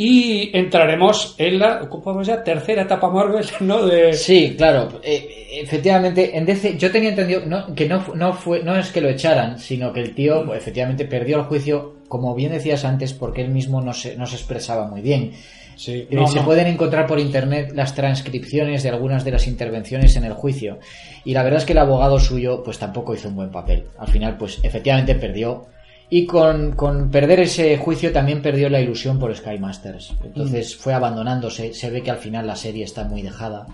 Y 0.00 0.56
entraremos 0.56 1.34
en 1.38 1.58
la 1.58 1.80
¿cómo 1.88 2.22
ya? 2.22 2.44
tercera 2.44 2.82
etapa 2.82 3.10
Marvel, 3.10 3.44
¿no? 3.60 3.84
De, 3.84 4.12
Sí, 4.12 4.54
claro. 4.56 5.00
eh, 5.02 5.48
efectivamente, 5.60 6.36
en 6.36 6.46
DC 6.46 6.76
yo 6.78 6.92
tenía 6.92 7.08
entendido 7.08 7.42
no, 7.44 7.74
que 7.74 7.88
no, 7.88 8.04
no 8.14 8.32
fue 8.32 8.62
no 8.62 8.76
es 8.76 8.92
que 8.92 9.00
lo 9.00 9.08
echaran, 9.08 9.58
sino 9.58 9.92
que 9.92 10.00
el 10.02 10.14
tío 10.14 10.44
pues, 10.46 10.58
efectivamente 10.60 11.04
perdió 11.04 11.38
el 11.38 11.44
juicio, 11.46 11.96
como 12.06 12.32
bien 12.36 12.52
decías 12.52 12.84
antes, 12.84 13.12
porque 13.12 13.42
él 13.42 13.48
mismo 13.48 13.80
no 13.80 13.92
se, 13.92 14.14
no 14.16 14.24
se 14.26 14.36
expresaba 14.36 14.86
muy 14.86 15.00
bien. 15.00 15.32
Sí, 15.78 15.92
Eh, 15.92 16.08
no, 16.10 16.26
se 16.26 16.40
pueden 16.40 16.66
encontrar 16.66 17.06
por 17.06 17.20
internet 17.20 17.70
las 17.72 17.94
transcripciones 17.94 18.82
de 18.82 18.88
algunas 18.88 19.24
de 19.24 19.30
las 19.30 19.46
intervenciones 19.46 20.16
en 20.16 20.24
el 20.24 20.32
juicio. 20.32 20.80
Y 21.24 21.32
la 21.34 21.44
verdad 21.44 21.60
es 21.60 21.64
que 21.66 21.72
el 21.72 21.78
abogado 21.78 22.18
suyo, 22.18 22.62
pues 22.64 22.78
tampoco 22.78 23.14
hizo 23.14 23.28
un 23.28 23.36
buen 23.36 23.50
papel. 23.52 23.84
Al 23.96 24.08
final, 24.08 24.36
pues 24.36 24.58
efectivamente 24.62 25.14
perdió. 25.14 25.66
Y 26.10 26.26
con, 26.26 26.72
con 26.72 27.10
perder 27.10 27.40
ese 27.40 27.76
juicio 27.76 28.12
también 28.12 28.42
perdió 28.42 28.68
la 28.68 28.80
ilusión 28.80 29.18
por 29.20 29.34
Sky 29.36 29.58
Masters. 29.58 30.14
Entonces 30.24 30.74
fue 30.74 30.94
abandonándose. 30.94 31.72
Se 31.74 31.90
ve 31.90 32.02
que 32.02 32.10
al 32.10 32.18
final 32.18 32.46
la 32.46 32.56
serie 32.56 32.84
está 32.84 33.04
muy 33.04 33.22
dejada. 33.22 33.66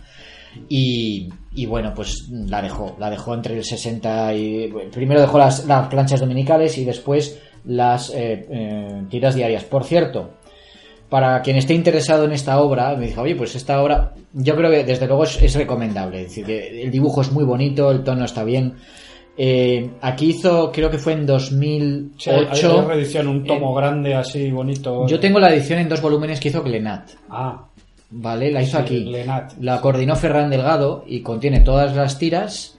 Y, 0.68 1.30
y 1.54 1.66
bueno, 1.66 1.94
pues 1.94 2.28
la 2.28 2.60
dejó. 2.60 2.96
La 2.98 3.08
dejó 3.08 3.34
entre 3.34 3.56
el 3.56 3.64
60 3.64 4.34
y. 4.34 4.72
Primero 4.92 5.22
dejó 5.22 5.38
las, 5.38 5.64
las 5.66 5.88
planchas 5.88 6.20
dominicales 6.20 6.76
y 6.76 6.84
después 6.84 7.40
las 7.64 8.10
eh, 8.10 8.46
eh, 8.50 9.02
tiras 9.08 9.34
diarias. 9.34 9.64
Por 9.64 9.84
cierto, 9.84 10.34
para 11.14 11.40
quien 11.42 11.54
esté 11.56 11.74
interesado 11.74 12.24
en 12.24 12.32
esta 12.32 12.58
obra, 12.58 12.96
me 12.96 13.06
dijo, 13.06 13.20
oye, 13.22 13.36
pues 13.36 13.54
esta 13.54 13.80
obra, 13.80 14.14
yo 14.32 14.56
creo 14.56 14.68
que 14.68 14.82
desde 14.82 15.06
luego 15.06 15.22
es, 15.22 15.40
es 15.40 15.54
recomendable. 15.54 16.22
Es 16.22 16.26
decir, 16.30 16.44
que 16.44 16.82
el 16.82 16.90
dibujo 16.90 17.20
es 17.20 17.30
muy 17.30 17.44
bonito, 17.44 17.88
el 17.92 18.02
tono 18.02 18.24
está 18.24 18.42
bien. 18.42 18.74
Eh, 19.36 19.90
aquí 20.00 20.30
hizo, 20.30 20.72
creo 20.72 20.90
que 20.90 20.98
fue 20.98 21.12
en 21.12 21.20
Sí, 21.38 21.50
hay- 22.30 22.46
2008. 22.46 22.78
una 22.78 22.88
reedición, 22.88 23.28
un 23.28 23.44
tomo 23.44 23.72
grande 23.74 24.12
así 24.12 24.50
bonito. 24.50 25.06
Yo 25.06 25.20
tengo 25.20 25.38
la 25.38 25.54
edición 25.54 25.78
en 25.78 25.88
dos 25.88 26.02
volúmenes 26.02 26.40
que 26.40 26.48
hizo 26.48 26.64
Glenat. 26.64 27.10
Ah, 27.30 27.64
¿Vale? 28.10 28.50
La 28.50 28.62
hizo 28.62 28.78
Sí, 28.78 28.82
aquí. 28.82 29.04
Glenat. 29.04 29.52
La 29.60 29.80
coordinó 29.80 30.16
Ferran 30.16 30.50
Delgado 30.50 31.04
y 31.06 31.20
contiene 31.20 31.60
todas 31.60 31.94
las 31.94 32.18
tiras 32.18 32.76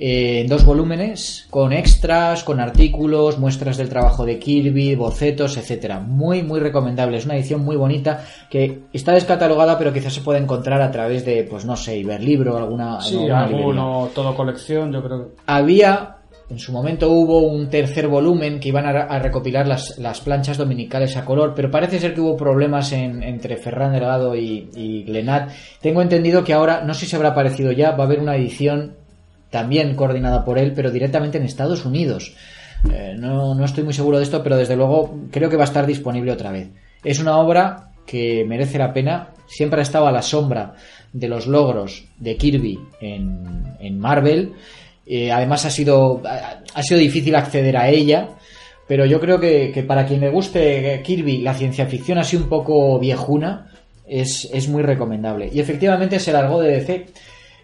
en 0.00 0.46
dos 0.46 0.64
volúmenes, 0.64 1.46
con 1.50 1.72
extras, 1.72 2.44
con 2.44 2.60
artículos, 2.60 3.38
muestras 3.38 3.76
del 3.76 3.88
trabajo 3.88 4.24
de 4.24 4.38
Kirby, 4.38 4.94
bocetos, 4.94 5.56
etcétera. 5.56 5.98
Muy, 5.98 6.42
muy 6.42 6.60
recomendable. 6.60 7.18
Es 7.18 7.24
una 7.24 7.36
edición 7.36 7.64
muy 7.64 7.76
bonita 7.76 8.24
que 8.48 8.82
está 8.92 9.12
descatalogada, 9.12 9.76
pero 9.76 9.92
quizás 9.92 10.12
se 10.12 10.20
puede 10.20 10.38
encontrar 10.38 10.80
a 10.82 10.90
través 10.92 11.24
de, 11.24 11.42
pues 11.42 11.64
no 11.64 11.76
sé, 11.76 11.98
Iberlibro 11.98 12.56
alguna. 12.56 13.00
sí, 13.00 13.16
alguna 13.16 13.44
alguno, 13.44 14.10
todo 14.14 14.36
colección, 14.36 14.92
yo 14.92 15.02
creo. 15.02 15.30
Había 15.46 16.14
en 16.50 16.58
su 16.58 16.72
momento 16.72 17.10
hubo 17.10 17.40
un 17.40 17.68
tercer 17.68 18.08
volumen 18.08 18.58
que 18.58 18.68
iban 18.68 18.86
a, 18.86 19.02
a 19.02 19.18
recopilar 19.18 19.66
las, 19.66 19.98
las, 19.98 20.20
planchas 20.20 20.56
dominicales 20.56 21.16
a 21.16 21.24
color, 21.24 21.52
pero 21.54 21.70
parece 21.70 21.98
ser 21.98 22.14
que 22.14 22.22
hubo 22.22 22.36
problemas 22.36 22.92
en, 22.92 23.22
entre 23.22 23.56
Ferran 23.56 23.92
Delgado 23.92 24.34
y, 24.34 24.70
y 24.74 25.02
Glenat. 25.02 25.50
Tengo 25.82 26.00
entendido 26.00 26.44
que 26.44 26.54
ahora, 26.54 26.82
no 26.84 26.94
sé 26.94 27.04
si 27.04 27.16
habrá 27.16 27.30
aparecido 27.30 27.72
ya, 27.72 27.90
va 27.90 28.04
a 28.04 28.06
haber 28.06 28.20
una 28.20 28.36
edición 28.36 28.96
también 29.50 29.94
coordinada 29.94 30.44
por 30.44 30.58
él, 30.58 30.72
pero 30.74 30.90
directamente 30.90 31.38
en 31.38 31.44
Estados 31.44 31.84
Unidos. 31.84 32.34
Eh, 32.92 33.16
no, 33.18 33.54
no 33.54 33.64
estoy 33.64 33.84
muy 33.84 33.94
seguro 33.94 34.18
de 34.18 34.24
esto, 34.24 34.42
pero 34.42 34.56
desde 34.56 34.76
luego 34.76 35.18
creo 35.30 35.50
que 35.50 35.56
va 35.56 35.64
a 35.64 35.66
estar 35.66 35.86
disponible 35.86 36.32
otra 36.32 36.52
vez. 36.52 36.68
Es 37.04 37.18
una 37.18 37.38
obra 37.38 37.90
que 38.06 38.44
merece 38.46 38.78
la 38.78 38.92
pena, 38.92 39.30
siempre 39.46 39.80
ha 39.80 39.82
estado 39.82 40.06
a 40.06 40.12
la 40.12 40.22
sombra 40.22 40.74
de 41.12 41.28
los 41.28 41.46
logros 41.46 42.04
de 42.18 42.36
Kirby 42.36 42.78
en, 43.00 43.76
en 43.80 43.98
Marvel. 43.98 44.54
Eh, 45.06 45.32
además 45.32 45.64
ha 45.64 45.70
sido, 45.70 46.22
ha 46.24 46.82
sido 46.82 47.00
difícil 47.00 47.34
acceder 47.34 47.76
a 47.76 47.88
ella, 47.88 48.28
pero 48.86 49.06
yo 49.06 49.20
creo 49.20 49.40
que, 49.40 49.70
que, 49.72 49.82
para 49.82 50.06
quien 50.06 50.20
le 50.20 50.30
guste 50.30 51.02
Kirby, 51.04 51.38
la 51.38 51.54
ciencia 51.54 51.86
ficción 51.86 52.18
así 52.18 52.36
un 52.36 52.48
poco 52.48 52.98
viejuna, 52.98 53.68
es, 54.06 54.48
es 54.52 54.68
muy 54.68 54.82
recomendable. 54.82 55.50
Y 55.52 55.60
efectivamente 55.60 56.18
se 56.18 56.32
largó 56.32 56.60
de 56.60 56.72
DC. 56.72 57.06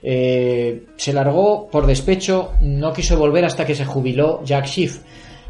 Eh, 0.06 0.84
se 0.96 1.14
largó 1.14 1.66
por 1.70 1.86
despecho, 1.86 2.52
no 2.60 2.92
quiso 2.92 3.16
volver 3.16 3.46
hasta 3.46 3.64
que 3.64 3.74
se 3.74 3.86
jubiló 3.86 4.42
Jack 4.44 4.66
Schiff. 4.66 5.00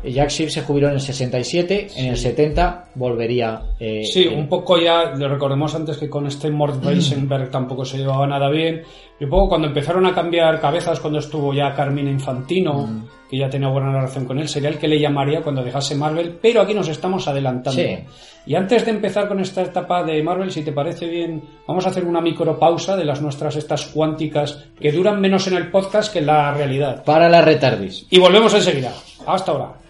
Jack 0.04 0.28
Schiff 0.28 0.50
se 0.50 0.62
jubiló 0.62 0.88
en 0.88 0.94
el 0.94 1.00
67, 1.00 1.88
sí. 1.88 2.00
en 2.00 2.06
el 2.06 2.16
70 2.16 2.90
volvería. 2.94 3.62
Eh, 3.80 4.04
sí, 4.04 4.26
un 4.26 4.48
poco 4.48 4.78
ya, 4.78 5.14
lo 5.16 5.28
recordemos 5.28 5.74
antes 5.74 5.96
que 5.96 6.08
con 6.08 6.26
este 6.26 6.50
Mort 6.50 6.84
Weisenberg 6.84 7.50
tampoco 7.50 7.84
se 7.84 7.98
llevaba 7.98 8.26
nada 8.26 8.48
bien. 8.50 8.82
Y 9.18 9.24
un 9.24 9.30
poco 9.30 9.48
cuando 9.48 9.68
empezaron 9.68 10.06
a 10.06 10.14
cambiar 10.14 10.60
cabezas, 10.60 11.00
cuando 11.00 11.18
estuvo 11.18 11.52
ya 11.54 11.74
Carmine 11.74 12.10
Infantino, 12.10 12.86
mm. 12.86 13.04
Que 13.34 13.40
ya 13.40 13.50
tenía 13.50 13.68
buena 13.68 13.90
relación 13.90 14.26
con 14.26 14.38
él, 14.38 14.48
sería 14.48 14.68
el 14.68 14.78
que 14.78 14.86
le 14.86 15.00
llamaría 15.00 15.42
cuando 15.42 15.64
dejase 15.64 15.96
Marvel, 15.96 16.38
pero 16.40 16.62
aquí 16.62 16.72
nos 16.72 16.88
estamos 16.88 17.26
adelantando. 17.26 17.82
Sí. 17.82 17.98
Y 18.46 18.54
antes 18.54 18.84
de 18.84 18.92
empezar 18.92 19.26
con 19.26 19.40
esta 19.40 19.62
etapa 19.62 20.04
de 20.04 20.22
Marvel, 20.22 20.52
si 20.52 20.62
te 20.62 20.70
parece 20.70 21.08
bien, 21.08 21.42
vamos 21.66 21.84
a 21.84 21.88
hacer 21.88 22.04
una 22.04 22.20
micropausa 22.20 22.96
de 22.96 23.04
las 23.04 23.20
nuestras 23.20 23.56
estas 23.56 23.86
cuánticas 23.86 24.66
que 24.78 24.92
duran 24.92 25.20
menos 25.20 25.48
en 25.48 25.54
el 25.54 25.70
podcast 25.70 26.12
que 26.12 26.20
en 26.20 26.26
la 26.26 26.54
realidad. 26.54 27.02
Para 27.04 27.28
la 27.28 27.42
retardis. 27.42 28.06
Y 28.08 28.20
volvemos 28.20 28.54
enseguida. 28.54 28.92
Hasta 29.26 29.50
ahora. 29.50 29.83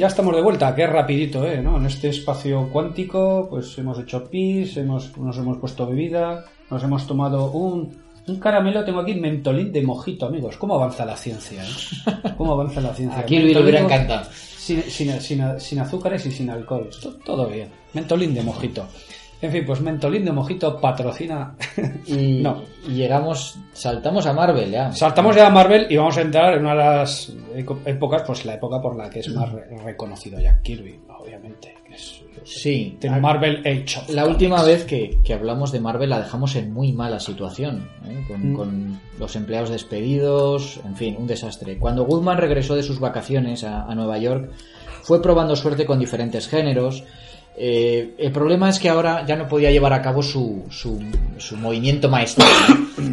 Ya 0.00 0.06
estamos 0.06 0.34
de 0.34 0.40
vuelta, 0.40 0.74
qué 0.74 0.86
rapidito, 0.86 1.46
¿eh? 1.46 1.60
¿no? 1.60 1.76
En 1.76 1.84
este 1.84 2.08
espacio 2.08 2.70
cuántico, 2.72 3.46
pues 3.50 3.76
hemos 3.76 3.98
hecho 3.98 4.24
pis, 4.30 4.78
hemos, 4.78 5.14
nos 5.18 5.36
hemos 5.36 5.58
puesto 5.58 5.86
bebida, 5.86 6.46
nos 6.70 6.82
hemos 6.82 7.06
tomado 7.06 7.50
un, 7.50 7.98
un 8.26 8.40
caramelo, 8.40 8.82
tengo 8.82 9.00
aquí 9.00 9.12
mentolín 9.12 9.70
de 9.70 9.82
mojito, 9.82 10.24
amigos. 10.24 10.56
¿Cómo 10.56 10.76
avanza 10.76 11.04
la 11.04 11.18
ciencia? 11.18 11.62
Eh? 11.62 12.32
¿Cómo 12.38 12.54
avanza 12.54 12.80
la 12.80 12.94
ciencia? 12.94 13.20
Aquí 13.24 13.52
lo 13.52 13.60
hubiera 13.60 13.80
encantado. 13.80 14.26
Sin, 14.32 14.82
sin, 14.84 15.20
sin, 15.20 15.60
sin, 15.60 15.78
azúcares 15.80 16.24
y 16.24 16.30
sin 16.30 16.48
alcohol. 16.48 16.88
Todo 17.22 17.46
bien. 17.48 17.68
Mentolín 17.92 18.32
de 18.32 18.42
mojito. 18.42 18.86
En 19.42 19.50
fin, 19.50 19.64
pues 19.64 19.80
Mentolín 19.80 20.24
de 20.24 20.32
Mojito 20.32 20.78
patrocina. 20.78 21.54
y, 22.06 22.40
no. 22.42 22.62
y 22.86 22.92
llegamos, 22.92 23.58
saltamos 23.72 24.26
a 24.26 24.34
Marvel 24.34 24.70
ya. 24.70 24.92
Saltamos 24.92 25.34
ya 25.34 25.46
a 25.46 25.50
Marvel 25.50 25.86
y 25.88 25.96
vamos 25.96 26.18
a 26.18 26.20
entrar 26.20 26.54
en 26.54 26.60
una 26.60 26.70
de 26.70 26.76
las 26.76 27.32
épocas, 27.86 28.22
pues 28.26 28.44
la 28.44 28.54
época 28.54 28.82
por 28.82 28.96
la 28.96 29.08
que 29.08 29.20
es 29.20 29.28
más 29.34 29.50
re 29.50 29.64
reconocido 29.82 30.38
Jack 30.38 30.62
Kirby, 30.62 31.00
obviamente. 31.18 31.74
Que 31.86 31.94
es, 31.94 32.22
sí. 32.44 32.98
De 33.00 33.08
Marvel 33.08 33.60
Age 33.60 33.98
of 33.98 34.10
La 34.10 34.22
Comics. 34.22 34.34
última 34.34 34.62
vez 34.62 34.84
que, 34.84 35.20
que, 35.24 35.32
hablamos 35.32 35.72
de 35.72 35.80
Marvel 35.80 36.10
la 36.10 36.20
dejamos 36.20 36.54
en 36.56 36.72
muy 36.72 36.92
mala 36.92 37.18
situación, 37.18 37.88
¿eh? 38.06 38.22
con, 38.28 38.52
mm. 38.52 38.56
con, 38.56 39.00
los 39.18 39.36
empleados 39.36 39.70
despedidos, 39.70 40.80
en 40.84 40.96
fin, 40.96 41.16
un 41.18 41.26
desastre. 41.26 41.78
Cuando 41.78 42.04
Goodman 42.04 42.36
regresó 42.36 42.76
de 42.76 42.82
sus 42.82 43.00
vacaciones 43.00 43.64
a, 43.64 43.84
a 43.84 43.94
Nueva 43.94 44.18
York, 44.18 44.50
fue 45.02 45.22
probando 45.22 45.56
suerte 45.56 45.86
con 45.86 45.98
diferentes 45.98 46.46
géneros. 46.46 47.04
Eh, 47.62 48.14
el 48.16 48.32
problema 48.32 48.70
es 48.70 48.78
que 48.78 48.88
ahora 48.88 49.26
ya 49.26 49.36
no 49.36 49.46
podía 49.46 49.70
llevar 49.70 49.92
a 49.92 50.00
cabo 50.00 50.22
su, 50.22 50.64
su, 50.70 50.98
su 51.36 51.58
movimiento 51.58 52.08
maestro, 52.08 52.46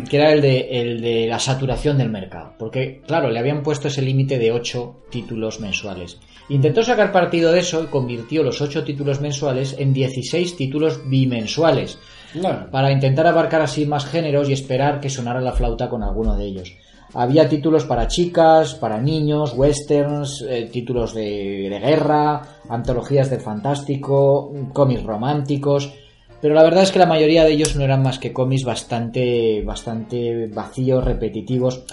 que 0.10 0.16
era 0.16 0.32
el 0.32 0.42
de, 0.42 0.70
el 0.72 1.02
de 1.02 1.28
la 1.28 1.38
saturación 1.38 1.98
del 1.98 2.10
mercado. 2.10 2.54
Porque, 2.58 3.02
claro, 3.06 3.30
le 3.30 3.40
habían 3.40 3.62
puesto 3.62 3.90
ese 3.90 4.02
límite 4.02 4.40
de 4.40 4.54
8 4.54 5.08
títulos 5.12 5.60
mensuales. 5.60 6.18
Intentó 6.48 6.82
sacar 6.82 7.12
partido 7.12 7.52
de 7.52 7.60
eso 7.60 7.84
y 7.84 7.88
convirtió 7.88 8.42
los 8.42 8.62
8 8.62 8.86
títulos 8.86 9.20
mensuales 9.20 9.76
en 9.78 9.92
16 9.92 10.56
títulos 10.56 11.02
bimensuales. 11.10 12.00
Claro. 12.32 12.72
Para 12.72 12.94
intentar 12.94 13.28
abarcar 13.28 13.60
así 13.60 13.86
más 13.86 14.06
géneros 14.06 14.48
y 14.48 14.54
esperar 14.54 15.02
que 15.02 15.10
sonara 15.10 15.42
la 15.42 15.52
flauta 15.52 15.90
con 15.90 16.04
alguno 16.04 16.38
de 16.38 16.46
ellos. 16.46 16.74
Había 17.14 17.48
títulos 17.48 17.86
para 17.86 18.08
chicas, 18.08 18.76
para 18.76 19.00
niños, 19.00 19.54
westerns, 19.56 20.46
eh, 20.48 20.70
títulos 20.72 21.14
de, 21.14 21.68
de, 21.70 21.80
guerra, 21.80 22.42
antologías 22.70 23.30
del 23.30 23.40
fantástico, 23.40 24.52
cómics 24.74 25.04
románticos, 25.04 25.94
pero 26.42 26.54
la 26.54 26.64
verdad 26.64 26.84
es 26.84 26.92
que 26.92 27.00
la 27.00 27.06
mayoría 27.06 27.44
de 27.44 27.54
ellos 27.54 27.76
no 27.76 27.84
eran 27.84 28.04
más 28.04 28.20
que 28.20 28.34
cómics 28.34 28.64
bastante, 28.64 29.64
bastante 29.64 30.48
vacíos, 30.48 31.04
repetitivos. 31.04 31.84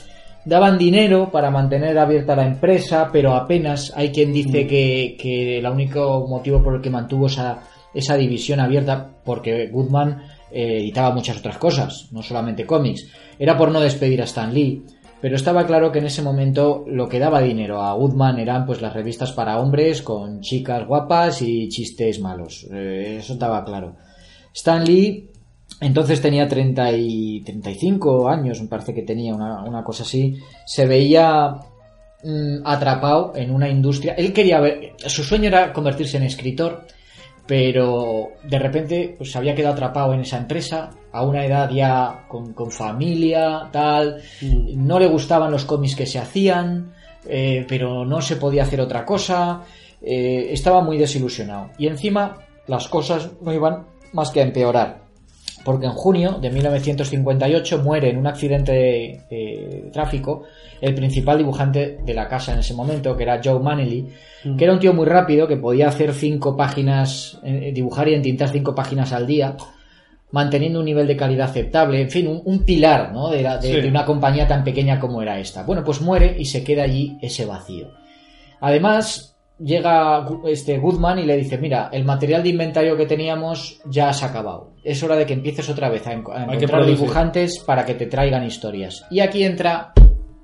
Daban 0.45 0.77
dinero 0.77 1.31
para 1.32 1.51
mantener 1.51 1.97
abierta 1.99 2.36
la 2.36 2.47
empresa, 2.47 3.09
pero 3.11 3.35
apenas 3.35 3.93
hay 3.97 4.11
quien 4.11 4.32
dice 4.32 4.66
que, 4.66 5.16
que 5.19 5.59
el 5.59 5.66
único 5.66 6.27
motivo 6.28 6.62
por 6.62 6.74
el 6.74 6.82
que 6.82 6.91
mantuvo 6.91 7.27
esa, 7.27 7.62
esa 7.95 8.16
división 8.16 8.61
abierta, 8.61 9.09
porque 9.24 9.69
Goodman 9.69 10.23
eh, 10.51 10.81
editaba 10.81 11.15
muchas 11.15 11.39
otras 11.39 11.57
cosas, 11.57 12.09
no 12.12 12.23
solamente 12.23 12.66
cómics, 12.66 13.09
era 13.39 13.57
por 13.57 13.70
no 13.70 13.81
despedir 13.81 14.20
a 14.20 14.24
Stan 14.24 14.53
Lee 14.53 14.85
pero 15.24 15.36
estaba 15.36 15.66
claro 15.66 15.90
que 15.90 16.01
en 16.01 16.05
ese 16.05 16.20
momento 16.20 16.84
lo 16.86 17.09
que 17.09 17.18
daba 17.18 17.40
dinero 17.40 17.80
a 17.80 17.94
Goodman 17.94 18.38
eran 18.40 18.66
pues 18.66 18.82
las 18.82 18.92
revistas 18.92 19.32
para 19.32 19.59
hombres 19.59 20.02
con 20.02 20.42
chicas 20.42 20.86
guapas 20.86 21.40
y 21.40 21.66
chistes 21.70 22.20
malos. 22.20 22.66
Eh, 22.70 23.16
eso 23.20 23.32
estaba 23.32 23.64
claro. 23.64 23.96
Stan 24.52 24.84
Lee 24.84 25.30
entonces 25.80 26.20
tenía 26.20 26.46
30 26.46 26.92
y 26.92 27.40
35 27.40 28.28
años, 28.28 28.60
me 28.60 28.68
parece 28.68 28.92
que 28.92 29.01
tenía 29.01 29.34
una, 29.34 29.64
una 29.64 29.82
cosa 29.82 30.02
así. 30.02 30.36
Se 30.66 30.84
veía 30.84 31.55
mmm, 32.22 32.59
atrapado 32.62 33.32
en 33.34 33.51
una 33.51 33.70
industria. 33.70 34.12
Él 34.18 34.30
quería 34.34 34.60
ver, 34.60 34.92
su 35.06 35.24
sueño 35.24 35.48
era 35.48 35.72
convertirse 35.72 36.18
en 36.18 36.24
escritor, 36.24 36.84
pero 37.46 38.28
de 38.42 38.58
repente 38.58 39.14
pues, 39.16 39.32
se 39.32 39.38
había 39.38 39.54
quedado 39.54 39.74
atrapado 39.74 40.14
en 40.14 40.20
esa 40.20 40.38
empresa 40.38 40.90
a 41.12 41.24
una 41.24 41.44
edad 41.44 41.70
ya 41.70 42.24
con, 42.28 42.52
con 42.54 42.70
familia, 42.70 43.68
tal, 43.70 44.22
mm. 44.40 44.86
no 44.86 44.98
le 44.98 45.06
gustaban 45.06 45.50
los 45.50 45.64
cómics 45.64 45.94
que 45.94 46.06
se 46.06 46.18
hacían, 46.18 46.94
eh, 47.26 47.64
pero 47.68 48.04
no 48.04 48.20
se 48.20 48.36
podía 48.36 48.62
hacer 48.62 48.80
otra 48.80 49.04
cosa, 49.04 49.62
eh, 50.00 50.48
estaba 50.50 50.82
muy 50.82 50.98
desilusionado. 50.98 51.70
Y 51.78 51.86
encima 51.86 52.38
las 52.66 52.88
cosas 52.88 53.30
no 53.40 53.52
iban 53.52 53.86
más 54.12 54.30
que 54.30 54.40
a 54.40 54.44
empeorar, 54.44 55.03
porque 55.65 55.86
en 55.86 55.93
junio 55.93 56.39
de 56.41 56.51
1958 56.51 57.82
muere 57.82 58.11
en 58.11 58.19
un 58.19 58.27
accidente 58.27 58.73
de, 58.73 59.20
de 59.31 59.91
tráfico 59.93 60.45
el 60.81 60.95
principal 60.95 61.39
dibujante 61.39 61.99
de 62.05 62.15
la 62.15 62.28
casa 62.28 62.53
en 62.53 62.59
ese 62.59 62.74
momento, 62.74 63.16
que 63.16 63.23
era 63.23 63.41
Joe 63.43 63.59
Manley, 63.59 64.07
mm. 64.45 64.57
que 64.57 64.65
era 64.65 64.74
un 64.74 64.78
tío 64.78 64.93
muy 64.93 65.07
rápido, 65.07 65.49
que 65.49 65.57
podía 65.57 65.89
hacer 65.89 66.12
cinco 66.12 66.57
páginas, 66.57 67.39
eh, 67.43 67.73
dibujar 67.74 68.09
y 68.09 68.15
entintar 68.15 68.51
cinco 68.51 68.74
páginas 68.74 69.12
al 69.12 69.27
día, 69.27 69.57
manteniendo 70.31 70.81
un 70.81 70.85
nivel 70.85 71.07
de 71.07 71.16
calidad 71.16 71.49
aceptable, 71.49 72.03
en 72.03 72.11
fin, 72.11 72.28
un, 72.28 72.43
un 72.45 72.65
pilar 72.65 73.12
¿no? 73.12 73.31
de, 73.31 73.43
la, 73.43 73.57
de, 73.57 73.69
sí. 73.69 73.81
de, 73.81 73.89
una 73.89 74.05
compañía 74.05 74.47
tan 74.47 74.62
pequeña 74.62 75.01
como 75.01 75.23
era 75.23 75.39
esta. 75.39 75.62
Bueno, 75.62 75.82
pues 75.85 76.01
muere 76.01 76.36
y 76.39 76.45
se 76.45 76.62
queda 76.62 76.82
allí 76.82 77.16
ese 77.23 77.47
vacío. 77.47 77.89
Además, 78.61 79.34
llega 79.59 80.26
este 80.47 80.78
Goodman 80.78 81.18
y 81.18 81.24
le 81.24 81.36
dice, 81.36 81.59
mira, 81.59 81.89
el 81.93 82.05
material 82.05 82.43
de 82.43 82.48
inventario 82.51 82.97
que 82.97 83.06
teníamos 83.06 83.81
ya 83.85 84.12
se 84.12 84.24
ha 84.24 84.28
acabado. 84.28 84.72
Es 84.82 85.02
hora 85.02 85.16
de 85.16 85.26
que 85.26 85.35
empieces 85.35 85.68
otra 85.68 85.89
vez 85.89 86.06
a, 86.06 86.12
en 86.12 86.24
a 86.28 86.44
encontrar 86.44 86.86
dibujantes 86.86 87.59
para 87.60 87.85
que 87.85 87.94
te 87.94 88.06
traigan 88.06 88.44
historias. 88.44 89.06
Y 89.10 89.20
aquí 89.20 89.44
entra 89.44 89.93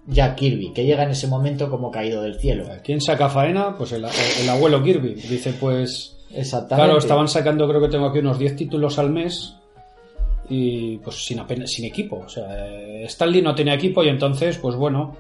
Jack 0.07 0.37
Kirby, 0.37 0.73
que 0.73 0.85
llega 0.85 1.05
en 1.05 1.11
ese 1.11 1.27
momento 1.27 1.71
como 1.71 1.91
caído 1.91 2.23
del 2.23 2.39
cielo. 2.39 2.65
¿Quién 2.83 3.01
saca 3.01 3.29
faena? 3.29 3.77
Pues 3.77 3.93
el, 3.93 4.05
el 4.05 4.49
abuelo 4.49 4.83
Kirby. 4.83 5.15
Dice, 5.15 5.55
pues... 5.59 6.17
Exactamente. 6.33 6.85
Claro, 6.87 6.99
estaban 6.99 7.27
sacando, 7.27 7.69
creo 7.69 7.81
que 7.81 7.89
tengo 7.89 8.07
aquí 8.07 8.21
unos 8.21 8.39
10 8.39 8.55
títulos 8.55 8.99
al 9.01 9.11
mes 9.11 9.57
y 10.49 10.99
pues 10.99 11.25
sin 11.25 11.39
apenas 11.39 11.71
sin 11.71 11.85
equipo. 11.87 12.23
O 12.25 12.29
sea, 12.29 12.47
Stanley 13.05 13.41
no 13.43 13.55
tenía 13.55 13.75
equipo 13.75 14.03
y 14.03 14.09
entonces, 14.09 14.59
pues 14.59 14.77
bueno, 14.77 15.17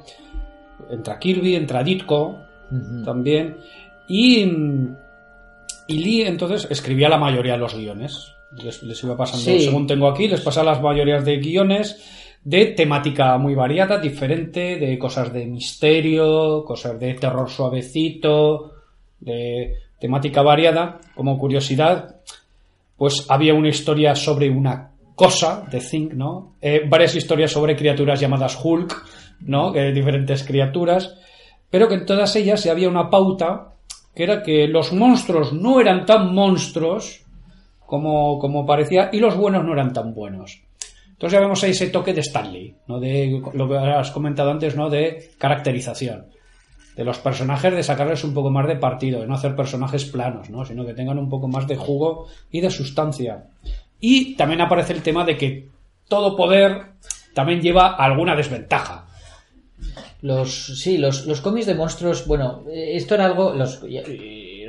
entra 0.90 1.18
Kirby, 1.18 1.54
entra 1.54 1.82
Ditko 1.82 2.26
uh 2.26 2.74
-huh. 2.74 3.04
también. 3.04 3.56
Y, 4.10 4.42
Y 5.86 5.98
Lee 5.98 6.22
entonces 6.22 6.66
escribía 6.70 7.08
la 7.08 7.18
mayoría 7.18 7.52
de 7.54 7.58
los 7.58 7.74
guiones. 7.76 8.32
Les, 8.62 8.82
les 8.82 9.02
iba 9.04 9.16
pasando, 9.16 9.44
Sí. 9.44 9.60
según 9.60 9.86
tengo 9.86 10.08
aquí, 10.08 10.26
les 10.28 10.40
pasa 10.40 10.62
las 10.64 10.80
mayorías 10.82 11.24
de 11.24 11.36
guiones 11.38 12.36
de 12.42 12.66
temática 12.66 13.36
muy 13.38 13.54
variada, 13.54 13.98
diferente, 13.98 14.76
de 14.76 14.98
cosas 14.98 15.32
de 15.32 15.46
misterio, 15.46 16.64
cosas 16.64 16.98
de 16.98 17.14
terror 17.14 17.48
suavecito, 17.50 18.72
de 19.20 19.74
temática 20.00 20.42
variada. 20.42 20.98
Como 21.14 21.38
curiosidad, 21.38 22.16
pues 22.96 23.26
había 23.28 23.54
una 23.54 23.68
historia 23.68 24.14
sobre 24.14 24.48
una 24.48 24.92
cosa 25.14 25.66
de 25.70 25.80
Think, 25.80 26.14
¿no? 26.14 26.54
Eh, 26.60 26.82
varias 26.88 27.14
historias 27.14 27.50
sobre 27.52 27.76
criaturas 27.76 28.18
llamadas 28.20 28.58
Hulk, 28.62 29.06
¿no? 29.42 29.74
Eh, 29.74 29.92
diferentes 29.92 30.42
criaturas, 30.44 31.14
pero 31.68 31.88
que 31.88 31.94
en 31.94 32.06
todas 32.06 32.34
ellas 32.36 32.66
había 32.66 32.88
una 32.88 33.10
pauta 33.10 33.69
que 34.14 34.22
era 34.24 34.42
que 34.42 34.66
los 34.68 34.92
monstruos 34.92 35.52
no 35.52 35.80
eran 35.80 36.06
tan 36.06 36.34
monstruos 36.34 37.24
como, 37.86 38.38
como 38.38 38.66
parecía 38.66 39.10
y 39.12 39.18
los 39.18 39.36
buenos 39.36 39.64
no 39.64 39.72
eran 39.72 39.92
tan 39.92 40.14
buenos. 40.14 40.62
Entonces 41.20 41.38
ya 41.38 41.40
vemos 41.40 41.62
ahí 41.62 41.72
ese 41.72 41.88
toque 41.88 42.14
de 42.14 42.22
Stanley, 42.22 42.74
¿no? 42.86 42.98
De 42.98 43.42
lo 43.52 43.68
que 43.68 43.76
has 43.76 44.10
comentado 44.10 44.50
antes, 44.50 44.74
¿no? 44.74 44.88
De 44.88 45.32
caracterización. 45.36 46.28
De 46.96 47.04
los 47.04 47.18
personajes, 47.18 47.74
de 47.74 47.82
sacarles 47.82 48.24
un 48.24 48.32
poco 48.32 48.50
más 48.50 48.66
de 48.66 48.76
partido, 48.76 49.20
de 49.20 49.26
no 49.26 49.34
hacer 49.34 49.54
personajes 49.54 50.06
planos, 50.06 50.48
¿no? 50.48 50.64
Sino 50.64 50.86
que 50.86 50.94
tengan 50.94 51.18
un 51.18 51.28
poco 51.28 51.46
más 51.46 51.68
de 51.68 51.76
jugo 51.76 52.26
y 52.50 52.62
de 52.62 52.70
sustancia. 52.70 53.44
Y 54.00 54.34
también 54.34 54.62
aparece 54.62 54.94
el 54.94 55.02
tema 55.02 55.24
de 55.24 55.36
que 55.36 55.68
todo 56.08 56.36
poder 56.36 56.92
también 57.34 57.60
lleva 57.60 57.96
alguna 57.96 58.34
desventaja. 58.34 59.06
Los, 60.22 60.78
sí, 60.78 60.98
los, 60.98 61.26
los 61.26 61.40
cómics 61.40 61.66
de 61.66 61.74
monstruos, 61.74 62.26
bueno, 62.26 62.64
eh, 62.70 62.96
esto 62.96 63.14
era 63.14 63.24
algo, 63.24 63.54
los 63.54 63.80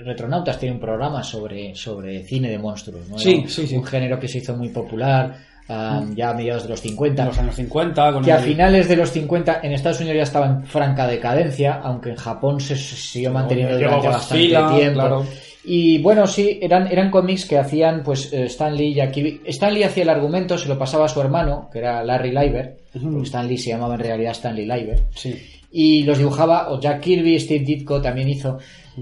Retronautas 0.03 0.59
tiene 0.59 0.75
un 0.75 0.81
programa 0.81 1.23
sobre, 1.23 1.75
sobre 1.75 2.23
cine 2.23 2.49
de 2.49 2.57
monstruos, 2.57 3.07
¿no? 3.09 3.17
Sí, 3.17 3.45
sí, 3.47 3.67
sí. 3.67 3.75
un 3.75 3.83
género 3.83 4.19
que 4.19 4.27
se 4.27 4.39
hizo 4.39 4.55
muy 4.55 4.69
popular 4.69 5.35
ah, 5.69 6.03
ya 6.15 6.31
a 6.31 6.33
mediados 6.33 6.63
de 6.63 6.69
los 6.69 6.81
50. 6.81 7.21
En 7.21 7.27
los 7.27 7.37
años 7.37 7.55
50, 7.55 8.13
con 8.13 8.23
que 8.23 8.31
a 8.31 8.39
finales 8.39 8.87
de 8.87 8.95
los 8.95 9.11
50 9.11 9.59
en 9.63 9.73
Estados 9.73 9.99
Unidos 9.99 10.17
ya 10.17 10.23
estaba 10.23 10.47
en 10.47 10.63
franca 10.65 11.07
decadencia, 11.07 11.81
aunque 11.83 12.09
en 12.09 12.15
Japón 12.15 12.59
se 12.59 12.75
siguió 12.75 13.31
manteniendo 13.31 13.77
durante 13.77 14.07
bastante 14.07 14.47
tiempo. 14.47 14.93
claro. 14.93 15.25
Y 15.63 16.01
bueno, 16.01 16.25
sí, 16.25 16.57
eran, 16.59 16.87
eran 16.87 17.11
cómics 17.11 17.45
que 17.45 17.59
hacían 17.59 18.01
pues 18.01 18.33
eh, 18.33 18.45
Stan 18.45 18.75
Lee 18.75 18.87
y 18.87 18.93
Jack 18.95 19.11
Kirby. 19.11 19.41
Stan 19.45 19.71
Lee 19.71 19.83
hacía 19.83 20.03
el 20.03 20.09
argumento, 20.09 20.57
se 20.57 20.67
lo 20.67 20.77
pasaba 20.77 21.05
a 21.05 21.09
su 21.09 21.21
hermano, 21.21 21.69
que 21.71 21.79
era 21.79 22.03
Larry 22.03 22.31
Leiber, 22.31 22.77
porque 22.91 23.23
Stan 23.23 23.47
Lee 23.47 23.57
se 23.57 23.69
llamaba 23.69 23.95
en 23.95 24.01
realidad 24.01 24.31
Stanley 24.31 24.95
Sí. 25.15 25.35
y 25.71 26.03
los 26.03 26.17
dibujaba 26.17 26.71
o 26.71 26.79
Jack 26.79 27.01
Kirby, 27.01 27.39
Steve 27.39 27.63
Ditko 27.63 28.01
también 28.01 28.29
hizo. 28.29 28.57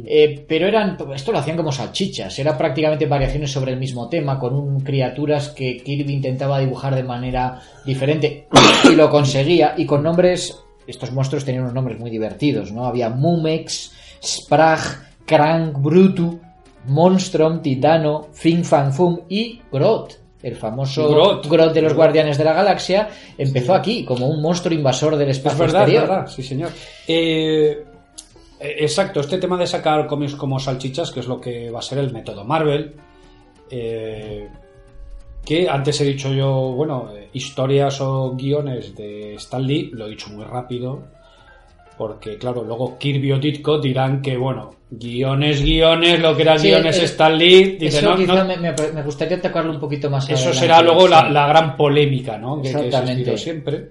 Eh, 0.05 0.45
pero 0.47 0.67
eran, 0.67 0.97
esto 1.15 1.31
lo 1.31 1.39
hacían 1.39 1.57
como 1.57 1.71
salchichas, 1.71 2.37
era 2.37 2.55
prácticamente 2.55 3.07
variaciones 3.07 3.51
sobre 3.51 3.71
el 3.71 3.79
mismo 3.79 4.07
tema, 4.07 4.37
con 4.37 4.53
un, 4.53 4.81
criaturas 4.81 5.49
que 5.49 5.77
Kirby 5.77 6.13
intentaba 6.13 6.59
dibujar 6.59 6.95
de 6.95 7.03
manera 7.03 7.59
diferente 7.85 8.47
y 8.91 8.95
lo 8.95 9.09
conseguía, 9.09 9.73
y 9.75 9.85
con 9.85 10.03
nombres, 10.03 10.59
estos 10.85 11.11
monstruos 11.11 11.43
tenían 11.43 11.63
unos 11.63 11.73
nombres 11.73 11.99
muy 11.99 12.11
divertidos, 12.11 12.71
¿no? 12.71 12.85
Había 12.85 13.09
Mumex, 13.09 13.91
Sprag, 14.23 14.79
Crank, 15.25 15.81
Brutu, 15.81 16.39
Monstrom, 16.85 17.61
Titano, 17.61 18.27
Fin 18.31 18.63
Fan 18.63 18.93
Fum 18.93 19.21
y 19.27 19.59
Groth. 19.71 20.28
El 20.41 20.55
famoso. 20.55 21.41
Groth 21.43 21.73
de 21.73 21.81
los 21.81 21.93
Guardianes 21.93 22.37
de 22.37 22.43
la 22.45 22.53
Galaxia 22.53 23.09
empezó 23.37 23.73
aquí 23.73 24.05
como 24.05 24.27
un 24.27 24.41
monstruo 24.41 24.73
invasor 24.73 25.17
del 25.17 25.29
Es 25.29 25.37
espacio 25.37 25.59
verdad, 25.59 25.81
es 25.81 25.87
exterior. 25.87 26.09
verdad, 26.09 26.27
sí 26.27 26.43
señor. 26.43 26.69
Eh, 27.07 27.83
eh, 28.59 28.75
exacto, 28.79 29.19
este 29.19 29.37
tema 29.37 29.57
de 29.57 29.67
sacar 29.67 30.07
cómics 30.07 30.35
como 30.35 30.59
salchichas, 30.59 31.11
que 31.11 31.21
es 31.21 31.27
lo 31.27 31.39
que 31.39 31.69
va 31.71 31.79
a 31.79 31.81
ser 31.81 31.97
el 31.99 32.11
método 32.13 32.43
Marvel, 32.43 32.93
eh, 33.69 34.47
que 35.45 35.69
antes 35.69 35.99
he 36.01 36.05
dicho 36.05 36.31
yo, 36.33 36.51
bueno, 36.73 37.09
eh, 37.13 37.29
historias 37.33 37.99
o 38.01 38.35
guiones 38.35 38.95
de 38.95 39.35
Stan 39.35 39.65
Lee, 39.65 39.89
lo 39.93 40.05
he 40.05 40.09
dicho 40.09 40.29
muy 40.29 40.43
rápido, 40.45 41.03
porque 41.97 42.37
claro, 42.37 42.63
luego 42.63 42.97
Kirby 42.97 43.31
o 43.33 43.39
Ditko 43.39 43.79
dirán 43.79 44.21
que, 44.21 44.37
bueno, 44.37 44.71
guiones, 44.91 45.61
guiones, 45.63 46.19
lo 46.19 46.35
que 46.35 46.41
eran 46.41 46.59
Sí, 46.59 46.67
guiones 46.69 46.97
eh, 46.99 47.05
Stan 47.05 47.37
Lee, 47.37 47.77
dice, 47.79 47.99
Eso 47.99 48.15
no, 48.15 48.43
no, 48.43 48.45
me, 48.45 49.03
gustaría 49.03 49.39
tocarlo 49.39 49.71
un 49.71 49.79
poquito 49.79 50.09
más 50.09 50.25
eso 50.25 50.33
adelante, 50.35 50.59
será 50.59 50.81
luego 50.81 51.01
sí. 51.01 51.09
la, 51.09 51.29
la 51.29 51.47
gran 51.47 51.77
polémica, 51.77 52.37
¿no? 52.37 52.57
Que, 52.61 52.71
que 52.71 52.77
Exactamente. 52.87 53.31
existido 53.31 53.37
siempre. 53.37 53.89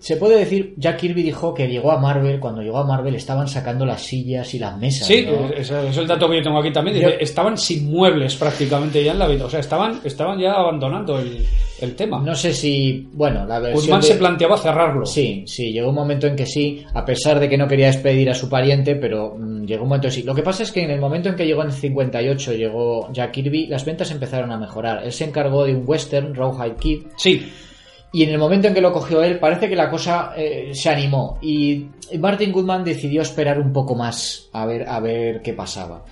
Se 0.00 0.16
puede 0.16 0.38
decir, 0.38 0.74
Jack 0.76 0.98
Kirby 0.98 1.22
dijo 1.22 1.54
que 1.54 1.68
llegó 1.68 1.92
a 1.92 1.98
Marvel, 1.98 2.40
cuando 2.40 2.60
llegó 2.60 2.78
a 2.78 2.86
Marvel 2.86 3.14
estaban 3.14 3.46
sacando 3.48 3.86
las 3.86 4.02
sillas 4.02 4.52
y 4.54 4.58
las 4.58 4.76
mesas. 4.76 5.06
Sí, 5.06 5.26
¿no? 5.26 5.48
ese 5.54 5.88
es 5.88 5.96
el 5.96 6.06
dato 6.06 6.28
que 6.28 6.36
yo 6.38 6.42
tengo 6.42 6.58
aquí 6.58 6.72
también. 6.72 6.96
Dice, 6.96 7.10
Yo- 7.12 7.16
estaban 7.20 7.56
sin 7.56 7.90
muebles 7.90 8.34
prácticamente 8.36 9.02
ya 9.04 9.12
en 9.12 9.18
la 9.20 9.28
vida. 9.28 9.46
O 9.46 9.50
sea, 9.50 9.60
estaban, 9.60 10.00
estaban 10.04 10.38
ya 10.38 10.52
abandonando 10.52 11.18
el, 11.18 11.46
el 11.80 11.94
tema. 11.94 12.20
No 12.22 12.34
sé 12.34 12.52
si, 12.52 13.08
bueno, 13.12 13.44
la 13.46 13.58
versión 13.58 13.80
Guzmán 13.82 14.00
de- 14.00 14.06
se 14.06 14.14
planteaba 14.14 14.56
cerrarlo. 14.58 15.04
Sí, 15.06 15.44
sí, 15.46 15.72
llegó 15.72 15.88
un 15.90 15.94
momento 15.94 16.26
en 16.26 16.36
que 16.36 16.46
sí, 16.46 16.84
a 16.94 17.04
pesar 17.04 17.38
de 17.40 17.48
que 17.48 17.58
no 17.58 17.68
quería 17.68 17.86
despedir 17.86 18.30
a 18.30 18.34
su 18.34 18.48
pariente, 18.48 18.96
pero 18.96 19.34
mm, 19.38 19.64
llegó 19.64 19.82
un 19.82 19.88
momento 19.90 20.08
que 20.08 20.12
sí. 20.14 20.22
Lo 20.22 20.34
que 20.34 20.42
pasa 20.42 20.62
es 20.62 20.72
que 20.72 20.82
en 20.82 20.90
el 20.90 21.00
momento 21.00 21.28
en 21.28 21.36
que 21.36 21.46
llegó 21.46 21.62
en 21.62 21.72
58, 21.72 22.52
llegó 22.54 23.12
Jack 23.12 23.32
Kirby, 23.32 23.66
las 23.66 23.84
ventas 23.84 24.10
empezaron 24.10 24.50
a 24.52 24.56
mejorar. 24.58 25.04
Él 25.04 25.12
se 25.12 25.24
encargó 25.24 25.64
de 25.64 25.74
un 25.74 25.84
western, 25.86 26.34
Rawhide 26.34 26.76
Kid, 26.76 27.02
Sí, 27.16 27.52
Y 28.12 28.22
en 28.22 28.30
el 28.30 28.38
momento 28.38 28.68
en 28.68 28.72
que 28.74 28.80
lo 28.80 28.92
cogió 28.92 29.22
él, 29.22 29.38
parece 29.38 29.68
que 29.68 29.76
la 29.76 29.90
cosa 29.90 30.32
eh, 30.36 30.70
se 30.72 30.88
animó. 30.88 31.38
Y 31.42 31.86
Martin 32.18 32.50
Goodman 32.52 32.82
decidió 32.84 33.20
esperar 33.20 33.58
un 33.58 33.72
poco 33.74 33.94
más 33.94 34.48
a 34.52 34.64
ver, 34.64 34.88
a 34.88 35.00
ver 35.00 35.42
qué 35.42 35.52
pasaba. 35.52 36.02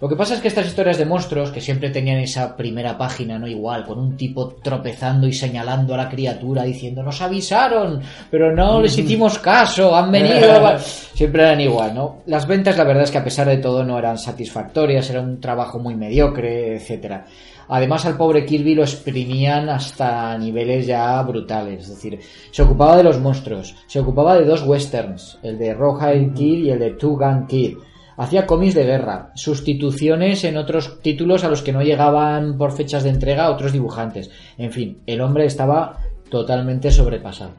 Lo 0.00 0.08
que 0.08 0.14
pasa 0.14 0.34
es 0.34 0.40
que 0.40 0.46
estas 0.46 0.66
historias 0.66 0.96
de 0.96 1.06
monstruos, 1.06 1.50
que 1.50 1.60
siempre 1.60 1.90
tenían 1.90 2.18
esa 2.18 2.56
primera 2.56 2.96
página, 2.96 3.36
¿no? 3.36 3.48
Igual, 3.48 3.84
con 3.84 3.98
un 3.98 4.16
tipo 4.16 4.54
tropezando 4.62 5.26
y 5.26 5.32
señalando 5.32 5.94
a 5.94 5.96
la 5.96 6.08
criatura, 6.08 6.62
diciendo, 6.62 7.02
nos 7.02 7.20
avisaron, 7.20 8.00
pero 8.30 8.54
no 8.54 8.80
les 8.80 8.96
hicimos 8.96 9.40
caso, 9.40 9.96
han 9.96 10.12
venido. 10.12 10.78
siempre 10.78 11.42
eran 11.42 11.60
igual, 11.60 11.94
¿no? 11.94 12.18
Las 12.26 12.46
ventas, 12.46 12.76
la 12.76 12.84
verdad 12.84 13.02
es 13.02 13.10
que 13.10 13.18
a 13.18 13.24
pesar 13.24 13.48
de 13.48 13.56
todo, 13.56 13.82
no 13.82 13.98
eran 13.98 14.18
satisfactorias, 14.18 15.10
era 15.10 15.20
un 15.20 15.40
trabajo 15.40 15.80
muy 15.80 15.96
mediocre, 15.96 16.76
etcétera. 16.76 17.26
Además, 17.70 18.06
al 18.06 18.16
pobre 18.16 18.46
Kirby 18.46 18.74
lo 18.74 18.82
exprimían 18.82 19.68
hasta 19.68 20.38
niveles 20.38 20.86
ya 20.86 21.20
brutales. 21.22 21.82
Es 21.82 21.88
decir, 21.90 22.18
se 22.50 22.62
ocupaba 22.62 22.96
de 22.96 23.02
los 23.02 23.20
monstruos, 23.20 23.74
se 23.86 24.00
ocupaba 24.00 24.38
de 24.38 24.46
dos 24.46 24.62
westerns, 24.62 25.38
el 25.42 25.58
de 25.58 25.74
Rawhide 25.74 26.32
Kid 26.32 26.64
y 26.64 26.70
el 26.70 26.78
de 26.78 26.92
Two 26.92 27.18
Gun 27.18 27.46
Kid. 27.46 27.76
Hacía 28.18 28.46
cómics 28.46 28.74
de 28.74 28.84
guerra, 28.84 29.30
sustituciones 29.36 30.42
en 30.42 30.56
otros 30.56 31.00
títulos 31.00 31.44
a 31.44 31.48
los 31.48 31.62
que 31.62 31.72
no 31.72 31.82
llegaban 31.82 32.58
por 32.58 32.72
fechas 32.72 33.04
de 33.04 33.10
entrega 33.10 33.48
otros 33.48 33.72
dibujantes. 33.72 34.28
En 34.58 34.72
fin, 34.72 34.98
el 35.06 35.20
hombre 35.20 35.46
estaba 35.46 35.98
totalmente 36.28 36.90
sobrepasado. 36.90 37.52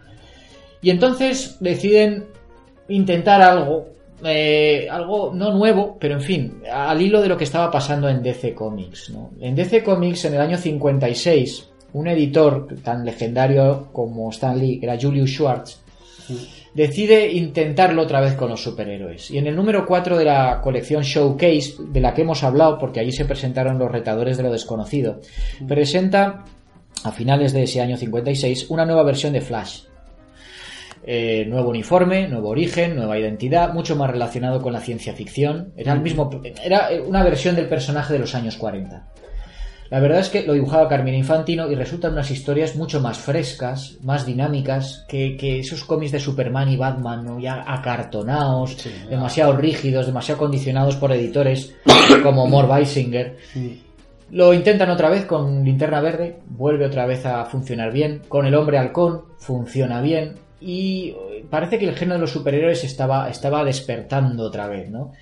Y 0.81 0.89
entonces 0.89 1.55
deciden 1.61 2.25
intentar 2.89 3.41
algo, 3.41 3.87
eh, 4.23 4.87
algo 4.91 5.31
no 5.33 5.53
nuevo, 5.53 5.97
pero 5.97 6.15
en 6.15 6.21
fin, 6.21 6.61
al 6.69 7.01
hilo 7.01 7.21
de 7.21 7.29
lo 7.29 7.37
que 7.37 7.45
estaba 7.45 7.71
pasando 7.71 8.09
en 8.09 8.21
DC 8.21 8.53
Comics. 8.53 9.13
En 9.39 9.55
DC 9.55 9.81
Comics, 9.81 10.25
en 10.25 10.33
el 10.33 10.41
año 10.41 10.57
56, 10.57 11.69
un 11.93 12.07
editor 12.07 12.67
tan 12.83 13.05
legendario 13.05 13.87
como 13.93 14.29
Stan 14.29 14.59
Lee, 14.59 14.77
que 14.77 14.85
era 14.85 14.99
Julius 14.99 15.31
Schwartz, 15.31 15.79
decide 16.79 17.33
intentarlo 17.33 18.03
otra 18.03 18.21
vez 18.21 18.35
con 18.35 18.47
los 18.49 18.63
superhéroes. 18.63 19.31
Y 19.31 19.37
en 19.37 19.47
el 19.47 19.55
número 19.55 19.85
4 19.85 20.17
de 20.17 20.23
la 20.23 20.61
colección 20.61 21.03
Showcase, 21.03 21.73
de 21.89 21.99
la 21.99 22.13
que 22.13 22.21
hemos 22.21 22.41
hablado, 22.41 22.77
porque 22.77 23.01
allí 23.01 23.11
se 23.11 23.25
presentaron 23.25 23.77
los 23.77 23.91
retadores 23.91 24.37
de 24.37 24.43
lo 24.43 24.51
desconocido, 24.51 25.19
presenta, 25.67 26.45
a 27.03 27.11
finales 27.11 27.51
de 27.51 27.63
ese 27.63 27.81
año 27.81 27.97
56, 27.97 28.69
una 28.69 28.85
nueva 28.85 29.03
versión 29.03 29.33
de 29.33 29.41
Flash. 29.41 29.81
Eh, 31.03 31.45
nuevo 31.49 31.69
uniforme, 31.69 32.29
nuevo 32.29 32.47
origen, 32.47 32.95
nueva 32.95 33.19
identidad, 33.19 33.73
mucho 33.73 33.97
más 33.97 34.09
relacionado 34.09 34.61
con 34.61 34.71
la 34.71 34.79
ciencia 34.79 35.13
ficción. 35.13 35.73
Era 35.75 35.91
el 35.91 35.99
mismo, 35.99 36.29
era 36.63 36.91
una 37.05 37.23
versión 37.23 37.57
del 37.57 37.67
personaje 37.67 38.13
de 38.13 38.19
los 38.19 38.35
años 38.35 38.55
40. 38.55 39.05
La 39.89 39.99
verdad 39.99 40.19
es 40.19 40.29
que 40.29 40.43
lo 40.43 40.53
dibujaba 40.53 40.87
Carmine 40.87 41.17
Infantino 41.17 41.69
y 41.71 41.75
resultan 41.75 42.13
unas 42.13 42.29
historias 42.29 42.75
mucho 42.75 43.01
más 43.01 43.17
frescas, 43.17 43.97
más 44.03 44.25
dinámicas 44.25 45.03
que, 45.07 45.35
que 45.35 45.59
esos 45.59 45.83
cómics 45.83 46.11
de 46.11 46.19
Superman 46.19 46.69
y 46.69 46.77
Batman, 46.77 47.25
¿no? 47.25 47.39
ya 47.39 47.63
acartonados, 47.65 48.77
demasiado 49.09 49.57
rígidos, 49.57 50.05
demasiado 50.05 50.37
condicionados 50.39 50.95
por 50.95 51.11
editores 51.11 51.73
como 52.23 52.45
Mort 52.45 52.69
Weisinger. 52.69 53.37
Lo 54.31 54.53
intentan 54.53 54.91
otra 54.91 55.09
vez 55.09 55.25
con 55.25 55.63
Linterna 55.63 56.01
Verde, 56.01 56.39
vuelve 56.47 56.85
otra 56.85 57.07
vez 57.07 57.25
a 57.25 57.45
funcionar 57.45 57.91
bien. 57.91 58.21
Con 58.27 58.45
el 58.45 58.53
Hombre 58.53 58.77
Halcón, 58.77 59.23
funciona 59.39 60.01
bien. 60.01 60.35
Y 60.61 61.15
eh, 61.31 61.45
parece 61.49 61.79
que 61.79 61.87
el 61.87 61.95
género 61.95 62.15
de 62.15 62.21
los 62.21 62.31
superhéroes 62.31 62.83
estaba, 62.83 63.27
estaba 63.29 63.63
despertando 63.63 64.43
otra 64.43 64.67
vez, 64.67 64.89
¿no? 64.91 65.13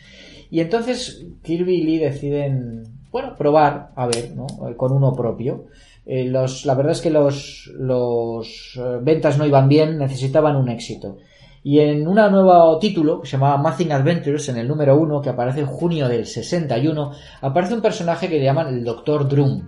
Y 0.49 0.59
entonces 0.59 1.25
Kirby 1.41 1.75
y 1.75 1.83
Lee 1.83 1.99
deciden, 1.99 2.83
bueno, 3.11 3.35
probar, 3.37 3.91
a 3.95 4.05
ver, 4.07 4.31
¿no? 4.35 4.45
Eh, 4.67 4.75
Con 4.75 4.91
uno 4.91 5.13
propio. 5.13 5.65
Eh, 6.05 6.25
los, 6.25 6.65
la 6.65 6.73
verdad 6.75 6.93
es 6.93 7.01
que 7.01 7.09
los, 7.09 7.71
los 7.77 8.77
eh, 8.77 8.99
ventas 9.01 9.37
no 9.37 9.45
iban 9.45 9.67
bien, 9.67 9.97
necesitaban 9.97 10.55
un 10.55 10.69
éxito. 10.69 11.17
Y 11.63 11.79
en 11.79 12.07
un 12.07 12.15
nuevo 12.15 12.79
título, 12.79 13.19
que 13.19 13.27
se 13.27 13.33
llamaba 13.33 13.55
Amazing 13.55 13.91
Adventures, 13.91 14.47
en 14.49 14.57
el 14.57 14.67
número 14.67 14.95
1, 14.97 15.21
que 15.21 15.29
aparece 15.29 15.59
en 15.61 15.65
junio 15.65 16.07
del 16.07 16.25
61, 16.25 17.11
aparece 17.41 17.73
un 17.73 17.81
personaje 17.81 18.29
que 18.29 18.37
le 18.37 18.45
llaman 18.45 18.67
el 18.69 18.83
Dr. 18.85 19.27
Drum. 19.27 19.67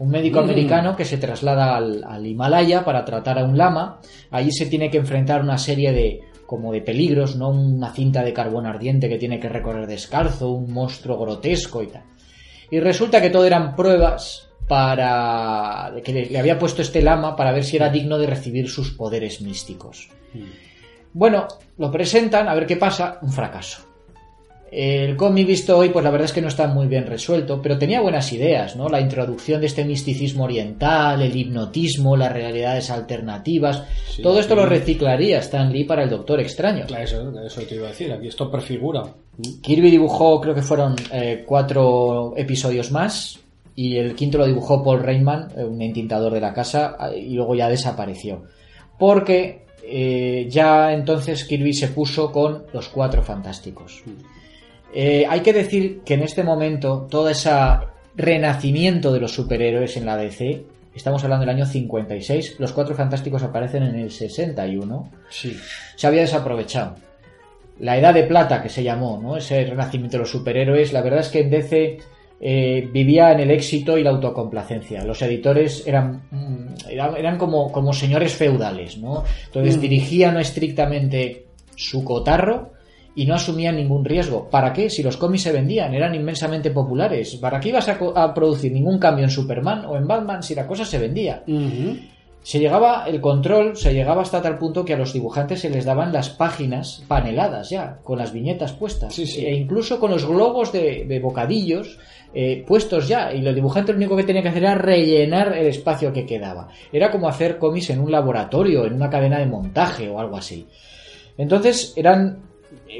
Un 0.00 0.10
médico 0.10 0.40
Mm. 0.40 0.44
americano 0.44 0.94
que 0.96 1.04
se 1.06 1.16
traslada 1.16 1.74
al, 1.76 2.04
al 2.04 2.26
Himalaya 2.26 2.84
para 2.84 3.04
tratar 3.04 3.38
a 3.38 3.44
un 3.44 3.56
lama. 3.56 3.98
Allí 4.30 4.52
se 4.52 4.66
tiene 4.66 4.90
que 4.90 4.98
enfrentar 4.98 5.40
una 5.40 5.56
serie 5.58 5.92
de 5.92 6.20
como 6.46 6.72
de 6.72 6.80
peligros, 6.82 7.36
no 7.36 7.48
una 7.50 7.92
cinta 7.92 8.22
de 8.22 8.32
carbón 8.32 8.64
ardiente 8.66 9.08
que 9.08 9.18
tiene 9.18 9.40
que 9.40 9.48
recorrer 9.48 9.86
descalzo, 9.86 10.50
un 10.50 10.72
monstruo 10.72 11.18
grotesco 11.18 11.82
y 11.82 11.88
tal. 11.88 12.02
Y 12.70 12.80
resulta 12.80 13.20
que 13.22 13.30
todo 13.30 13.44
eran 13.44 13.74
pruebas 13.74 14.48
para 14.68 15.92
que 16.04 16.12
le, 16.12 16.26
le 16.26 16.38
había 16.38 16.58
puesto 16.58 16.82
este 16.82 17.00
lama 17.00 17.34
para 17.34 17.52
ver 17.52 17.64
si 17.64 17.76
era 17.76 17.88
digno 17.88 18.18
de 18.18 18.26
recibir 18.26 18.68
sus 18.68 18.90
poderes 18.90 19.40
místicos. 19.40 20.10
Bueno, 21.14 21.48
lo 21.78 21.90
presentan, 21.90 22.48
a 22.48 22.54
ver 22.54 22.66
qué 22.66 22.76
pasa, 22.76 23.18
un 23.22 23.32
fracaso. 23.32 23.87
El 24.70 25.16
cómic 25.16 25.46
visto 25.46 25.78
hoy, 25.78 25.88
pues 25.88 26.04
la 26.04 26.10
verdad 26.10 26.26
es 26.26 26.32
que 26.32 26.42
no 26.42 26.48
está 26.48 26.66
muy 26.66 26.86
bien 26.86 27.06
resuelto, 27.06 27.60
pero 27.62 27.78
tenía 27.78 28.00
buenas 28.00 28.32
ideas, 28.32 28.76
¿no? 28.76 28.88
La 28.88 29.00
introducción 29.00 29.60
de 29.60 29.66
este 29.66 29.84
misticismo 29.84 30.44
oriental, 30.44 31.22
el 31.22 31.34
hipnotismo, 31.34 32.16
las 32.16 32.32
realidades 32.32 32.90
alternativas, 32.90 33.84
Sí, 34.10 34.22
todo 34.22 34.38
esto 34.40 34.54
sí. 34.54 34.60
lo 34.60 34.66
reciclaría 34.66 35.38
Stan 35.38 35.72
Lee 35.72 35.84
para 35.84 36.02
el 36.02 36.10
Doctor 36.10 36.40
Extraño. 36.40 36.86
Claro, 36.86 37.04
eso, 37.04 37.40
eso 37.40 37.62
te 37.62 37.76
iba 37.76 37.86
a 37.86 37.90
decir, 37.90 38.12
aquí 38.12 38.28
esto 38.28 38.50
prefigura. 38.50 39.04
Kirby 39.62 39.90
dibujó, 39.90 40.40
creo 40.40 40.54
que 40.54 40.62
fueron 40.62 40.96
eh, 41.12 41.44
cuatro 41.46 42.34
episodios 42.36 42.90
más, 42.90 43.38
y 43.74 43.96
el 43.96 44.14
quinto 44.16 44.38
lo 44.38 44.46
dibujó 44.46 44.82
Paul 44.82 45.00
Reitman, 45.02 45.48
eh, 45.56 45.64
un 45.64 45.80
entintador 45.80 46.32
de 46.32 46.40
la 46.40 46.52
casa, 46.52 46.96
eh, 47.12 47.18
y 47.20 47.34
luego 47.34 47.54
ya 47.54 47.68
desapareció. 47.68 48.42
Porque 48.98 49.64
eh, 49.84 50.46
ya 50.50 50.92
entonces 50.92 51.44
Kirby 51.44 51.72
se 51.72 51.88
puso 51.88 52.30
con 52.32 52.64
los 52.72 52.88
cuatro 52.88 53.22
fantásticos. 53.22 54.02
Eh, 54.94 55.26
hay 55.28 55.40
que 55.40 55.52
decir 55.52 56.00
que 56.04 56.14
en 56.14 56.22
este 56.22 56.42
momento 56.42 57.06
todo 57.10 57.28
ese 57.28 57.50
renacimiento 58.16 59.12
de 59.12 59.20
los 59.20 59.32
superhéroes 59.32 59.96
en 59.96 60.06
la 60.06 60.16
DC, 60.16 60.64
estamos 60.94 61.22
hablando 61.24 61.46
del 61.46 61.54
año 61.54 61.66
56, 61.66 62.56
los 62.58 62.72
cuatro 62.72 62.94
fantásticos 62.94 63.42
aparecen 63.42 63.84
en 63.84 63.94
el 63.96 64.10
61, 64.10 65.10
Sí. 65.30 65.56
se 65.96 66.06
había 66.06 66.22
desaprovechado. 66.22 66.96
La 67.80 67.96
edad 67.96 68.12
de 68.12 68.24
plata 68.24 68.60
que 68.60 68.68
se 68.68 68.82
llamó, 68.82 69.20
¿no? 69.22 69.36
Ese 69.36 69.64
renacimiento 69.64 70.16
de 70.16 70.22
los 70.22 70.30
superhéroes, 70.30 70.92
la 70.92 71.00
verdad 71.00 71.20
es 71.20 71.28
que 71.28 71.40
en 71.40 71.50
DC 71.50 71.98
eh, 72.40 72.88
vivía 72.92 73.32
en 73.32 73.40
el 73.40 73.50
éxito 73.52 73.98
y 73.98 74.02
la 74.02 74.10
autocomplacencia. 74.10 75.04
Los 75.04 75.22
editores 75.22 75.84
eran, 75.86 76.22
mm, 76.30 76.88
eran, 76.88 77.16
eran 77.16 77.38
como, 77.38 77.70
como 77.70 77.92
señores 77.92 78.32
feudales, 78.34 78.98
¿no? 78.98 79.24
Entonces 79.46 79.80
dirigían 79.80 80.34
no 80.34 80.40
estrictamente 80.40 81.46
su 81.76 82.02
cotarro 82.04 82.72
y 83.18 83.26
no 83.26 83.34
asumían 83.34 83.74
ningún 83.74 84.04
riesgo. 84.04 84.48
¿Para 84.48 84.72
qué? 84.72 84.88
Si 84.88 85.02
los 85.02 85.16
cómics 85.16 85.42
se 85.42 85.50
vendían, 85.50 85.92
eran 85.92 86.14
inmensamente 86.14 86.70
populares. 86.70 87.34
¿Para 87.34 87.58
qué 87.58 87.70
ibas 87.70 87.88
a, 87.88 88.32
producir 88.32 88.70
ningún 88.70 89.00
cambio 89.00 89.24
en 89.24 89.30
Superman 89.30 89.86
o 89.86 89.96
en 89.96 90.06
Batman 90.06 90.40
si 90.40 90.54
la 90.54 90.68
cosa 90.68 90.84
se 90.84 91.00
vendía? 91.00 91.42
Se 92.40 92.60
llegaba, 92.60 93.06
el 93.08 93.20
control 93.20 93.76
se 93.76 93.92
llegaba 93.92 94.22
hasta 94.22 94.40
tal 94.40 94.56
punto 94.56 94.84
que 94.84 94.94
a 94.94 94.96
los 94.96 95.12
dibujantes 95.12 95.62
se 95.62 95.68
les 95.68 95.84
daban 95.84 96.12
las 96.12 96.30
páginas 96.30 97.02
paneladas 97.08 97.70
ya, 97.70 97.98
con 98.04 98.18
las 98.18 98.32
viñetas 98.32 98.72
puestas. 98.72 99.12
Sí, 99.12 99.26
sí. 99.26 99.44
E 99.44 99.52
incluso 99.52 99.98
con 99.98 100.12
los 100.12 100.24
globos 100.24 100.70
de, 100.70 101.04
de 101.04 101.18
bocadillos 101.18 101.98
eh, 102.32 102.62
puestos 102.64 103.08
ya. 103.08 103.32
Y 103.32 103.40
los 103.40 103.52
dibujantes 103.52 103.96
lo 103.96 103.98
único 103.98 104.16
que 104.16 104.22
tenían 104.22 104.44
que 104.44 104.50
hacer 104.50 104.62
era 104.62 104.76
rellenar 104.76 105.56
el 105.56 105.66
espacio 105.66 106.12
que 106.12 106.24
quedaba. 106.24 106.68
Era 106.92 107.10
como 107.10 107.28
hacer 107.28 107.58
cómics 107.58 107.90
en 107.90 107.98
un 107.98 108.12
laboratorio, 108.12 108.86
en 108.86 108.92
una 108.92 109.10
cadena 109.10 109.40
de 109.40 109.46
montaje 109.46 110.08
o 110.08 110.20
algo 110.20 110.36
así. 110.36 110.68
Entonces 111.36 111.94
eran 111.96 112.47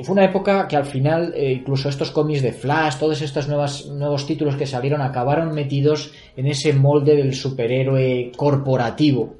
fue 0.02 0.12
una 0.12 0.24
época 0.24 0.66
que 0.68 0.76
al 0.76 0.84
final 0.84 1.32
eh, 1.34 1.52
incluso 1.52 1.88
estos 1.88 2.10
cómics 2.10 2.42
de 2.42 2.52
Flash, 2.52 2.96
todos 2.96 3.20
estos 3.20 3.48
nuevas, 3.48 3.86
nuevos 3.86 4.26
títulos 4.26 4.56
que 4.56 4.66
salieron 4.66 5.00
acabaron 5.00 5.52
metidos 5.52 6.12
en 6.36 6.46
ese 6.46 6.72
molde 6.72 7.16
del 7.16 7.34
superhéroe 7.34 8.32
corporativo. 8.36 9.36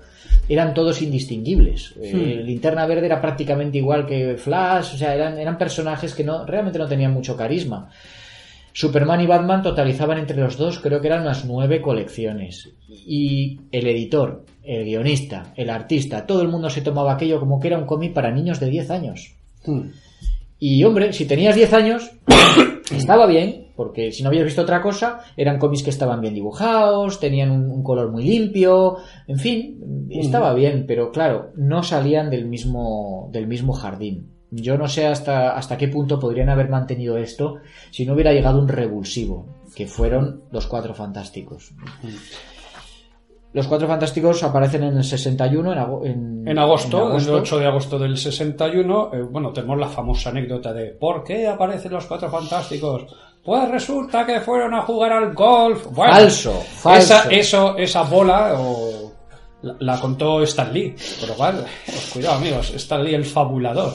Eran 0.48 0.72
todos 0.72 1.02
indistinguibles. 1.02 1.94
Eh, 2.00 2.42
Linterna 2.44 2.86
Verde 2.86 3.06
era 3.06 3.20
prácticamente 3.20 3.78
igual 3.78 4.06
que 4.06 4.36
Flash, 4.36 4.94
o 4.94 4.96
sea, 4.96 5.14
eran, 5.14 5.38
eran 5.38 5.59
personajes 5.59 6.14
que 6.14 6.24
no, 6.24 6.46
realmente 6.46 6.78
no 6.78 6.88
tenían 6.88 7.12
mucho 7.12 7.36
carisma. 7.36 7.90
Superman 8.72 9.20
y 9.20 9.26
Batman 9.26 9.62
totalizaban 9.62 10.18
entre 10.18 10.36
los 10.36 10.56
dos, 10.56 10.78
creo 10.78 11.00
que 11.00 11.09
eran 11.09 11.22
unas 11.22 11.44
nueve 11.44 11.82
colecciones. 11.82 12.70
Y 12.88 13.60
el 13.72 13.86
editor, 13.88 14.44
el 14.62 14.84
guionista, 14.84 15.52
el 15.56 15.68
artista, 15.68 16.26
todo 16.26 16.42
el 16.42 16.48
mundo 16.48 16.70
se 16.70 16.80
tomaba 16.80 17.12
aquello 17.12 17.40
como 17.40 17.59
que 17.59 17.68
era 17.68 17.78
un 17.78 17.86
cómic 17.86 18.12
para 18.12 18.30
niños 18.30 18.60
de 18.60 18.70
10 18.70 18.90
años. 18.90 19.34
Y 20.59 20.82
hombre, 20.85 21.12
si 21.12 21.24
tenías 21.26 21.55
10 21.55 21.72
años, 21.72 22.10
estaba 22.90 23.26
bien, 23.26 23.68
porque 23.76 24.10
si 24.10 24.22
no 24.22 24.28
habías 24.28 24.44
visto 24.44 24.62
otra 24.62 24.82
cosa, 24.82 25.20
eran 25.36 25.59
cómics 25.59 25.85
que 25.85 25.90
estaban 25.90 26.20
bien 26.20 26.35
dibujados, 26.35 27.20
tenían 27.20 27.51
un, 27.51 27.70
un 27.70 27.82
color 27.82 28.10
muy 28.10 28.24
limpio, 28.24 28.97
en 29.28 29.39
fin, 29.39 30.09
estaba 30.10 30.52
bien, 30.55 30.85
pero 30.86 31.12
claro, 31.12 31.52
no 31.56 31.82
salían 31.82 32.30
del 32.30 32.47
mismo, 32.47 33.28
del 33.32 33.47
mismo 33.47 33.72
jardín. 33.72 34.32
Yo 34.51 34.78
no 34.78 34.89
sé 34.89 35.06
hasta, 35.06 35.51
hasta 35.51 35.76
qué 35.76 35.89
punto 35.89 36.18
podrían 36.18 36.48
haber 36.48 36.70
mantenido 36.70 37.18
esto 37.18 37.56
si 37.90 38.06
no 38.06 38.14
hubiera 38.14 38.32
llegado 38.32 38.59
un 38.59 38.68
revulsivo, 38.68 39.47
que 39.76 39.86
fueron 39.86 40.43
los 40.51 40.66
cuatro 40.66 40.94
fantásticos. 40.94 41.72
Los 43.52 43.66
cuatro 43.66 43.88
fantásticos 43.88 44.42
aparecen 44.42 44.84
en 44.84 44.98
el 44.98 45.04
61, 45.04 45.72
en, 45.72 45.78
ago- 45.78 46.04
en, 46.04 46.46
En 46.46 46.58
agosto, 46.58 46.98
en 46.98 47.06
agosto. 47.08 47.30
el 47.36 47.40
8 47.42 47.58
de 47.58 47.66
agosto 47.66 47.98
del 47.98 48.16
61, 48.18 49.10
eh, 49.14 49.22
bueno, 49.22 49.52
tenemos 49.52 49.78
la 49.78 49.88
famosa 49.88 50.28
anécdota 50.30 50.72
de 50.72 50.86
¿por 50.92 51.24
qué 51.24 51.48
aparecen 51.48 51.92
los 51.92 52.04
cuatro 52.06 52.28
fantásticos? 52.30 53.06
Pues 53.42 53.68
resulta 53.70 54.26
que 54.26 54.40
fueron 54.40 54.74
a 54.74 54.82
jugar 54.82 55.12
al 55.12 55.32
golf. 55.32 55.86
Bueno, 55.92 56.12
Falso, 56.12 56.52
falso. 56.60 57.14
Esa, 57.14 57.30
eso, 57.30 57.76
esa 57.78 58.02
bola 58.02 58.54
o, 58.58 59.12
la, 59.62 59.76
la 59.80 59.98
contó 60.00 60.42
Stan 60.42 60.70
Lee. 60.72 60.94
Pero 61.20 61.34
vale, 61.36 61.60
pues 61.86 62.10
cuidado 62.12 62.36
amigos, 62.36 62.70
Stan 62.74 63.02
Lee 63.02 63.14
el 63.14 63.24
fabulador. 63.24 63.94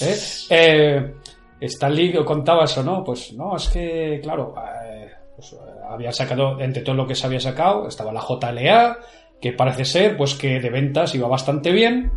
¿eh? 0.00 0.16
Eh, 0.50 1.14
Stan 1.60 1.94
Lee 1.94 2.12
contaba 2.24 2.64
eso, 2.64 2.82
¿no? 2.82 3.04
Pues 3.04 3.32
no, 3.34 3.54
es 3.56 3.68
que, 3.68 4.18
claro, 4.22 4.52
eh, 4.84 5.08
pues, 5.36 5.54
eh, 5.90 5.94
había 5.94 6.12
sacado, 6.12 6.60
entre 6.60 6.82
todo 6.82 6.94
lo 6.94 7.06
que 7.06 7.14
se 7.14 7.26
había 7.26 7.40
sacado, 7.40 7.88
estaba 7.88 8.12
la 8.12 8.20
JLA, 8.22 8.98
que 9.40 9.52
parece 9.52 9.84
ser, 9.84 10.16
pues 10.16 10.34
que 10.34 10.60
de 10.60 10.70
ventas 10.70 11.14
iba 11.14 11.28
bastante 11.28 11.72
bien, 11.72 12.12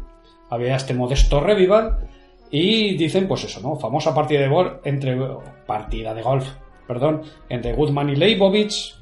había 0.50 0.76
este 0.76 0.94
modesto 0.94 1.40
revival, 1.40 2.08
y 2.52 2.96
dicen, 2.96 3.28
pues 3.28 3.46
eso, 3.46 3.62
¿no? 3.62 3.76
Famosa 3.76 4.14
partida 4.14 4.42
de 4.42 4.48
golf, 4.48 4.74
entre, 4.84 5.18
partida 5.66 6.14
de 6.14 6.22
golf, 6.22 6.48
perdón, 6.88 7.24
entre 7.50 7.74
Goodman 7.74 8.12
y 8.12 8.16
Leibovitz, 8.16 8.96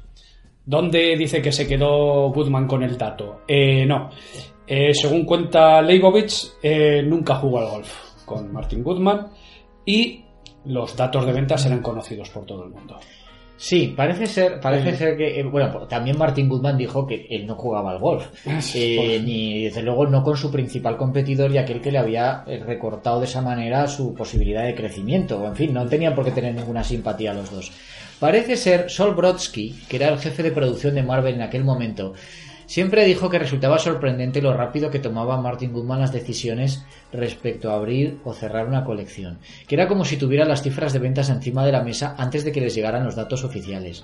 donde 0.64 1.16
dice 1.16 1.42
que 1.42 1.52
se 1.52 1.66
quedó 1.66 2.30
Goodman 2.30 2.66
con 2.66 2.82
el 2.82 2.96
dato. 2.96 3.42
Eh, 3.46 3.84
no. 3.84 4.10
Eh, 4.66 4.94
según 4.94 5.24
cuenta 5.24 5.82
Leibovitz, 5.82 6.58
eh, 6.62 7.02
nunca 7.04 7.34
jugó 7.34 7.58
al 7.58 7.68
golf 7.68 8.24
con 8.24 8.52
Martin 8.52 8.82
Goodman 8.82 9.28
y 9.84 10.24
los 10.64 10.96
datos 10.96 11.26
de 11.26 11.32
ventas 11.32 11.66
eran 11.66 11.82
conocidos 11.82 12.30
por 12.30 12.46
todo 12.46 12.64
el 12.64 12.70
mundo. 12.70 12.98
Sí, 13.62 13.94
parece 13.96 14.26
ser, 14.26 14.58
parece 14.58 14.96
ser 14.96 15.16
que, 15.16 15.38
eh, 15.38 15.44
bueno, 15.44 15.86
también 15.86 16.18
Martin 16.18 16.48
Goodman 16.48 16.76
dijo 16.76 17.06
que 17.06 17.28
él 17.30 17.46
no 17.46 17.54
jugaba 17.54 17.92
al 17.92 18.00
golf, 18.00 18.26
Sí, 18.60 18.96
Eh, 18.98 19.20
ni 19.24 19.62
desde 19.62 19.82
luego 19.82 20.04
no 20.08 20.24
con 20.24 20.36
su 20.36 20.50
principal 20.50 20.96
competidor 20.96 21.52
y 21.52 21.58
aquel 21.58 21.80
que 21.80 21.92
le 21.92 21.98
había 21.98 22.42
eh, 22.48 22.60
recortado 22.66 23.20
de 23.20 23.26
esa 23.26 23.40
manera 23.40 23.86
su 23.86 24.14
posibilidad 24.14 24.64
de 24.64 24.74
crecimiento. 24.74 25.46
En 25.46 25.54
fin, 25.54 25.72
no 25.72 25.86
tenían 25.86 26.12
por 26.12 26.24
qué 26.24 26.32
tener 26.32 26.56
ninguna 26.56 26.82
simpatía 26.82 27.34
los 27.34 27.52
dos. 27.52 27.70
Parece 28.18 28.56
ser 28.56 28.90
Sol 28.90 29.14
Brodsky, 29.14 29.84
que 29.88 29.94
era 29.96 30.08
el 30.08 30.18
jefe 30.18 30.42
de 30.42 30.50
producción 30.50 30.96
de 30.96 31.04
Marvel 31.04 31.36
en 31.36 31.42
aquel 31.42 31.62
momento, 31.62 32.14
siempre 32.72 33.04
dijo 33.04 33.28
que 33.28 33.38
resultaba 33.38 33.78
sorprendente 33.78 34.40
lo 34.40 34.54
rápido 34.54 34.90
que 34.90 34.98
tomaba 34.98 35.36
Martin 35.40 35.72
Goodman 35.74 36.00
las 36.00 36.12
decisiones 36.12 36.84
respecto 37.12 37.70
a 37.70 37.74
abrir 37.74 38.16
o 38.24 38.32
cerrar 38.32 38.66
una 38.66 38.82
colección, 38.84 39.38
que 39.68 39.74
era 39.74 39.88
como 39.88 40.06
si 40.06 40.16
tuviera 40.16 40.46
las 40.46 40.62
cifras 40.62 40.94
de 40.94 40.98
ventas 40.98 41.28
encima 41.28 41.66
de 41.66 41.72
la 41.72 41.82
mesa 41.82 42.14
antes 42.16 42.44
de 42.44 42.52
que 42.52 42.62
les 42.62 42.74
llegaran 42.74 43.04
los 43.04 43.14
datos 43.14 43.44
oficiales. 43.44 44.02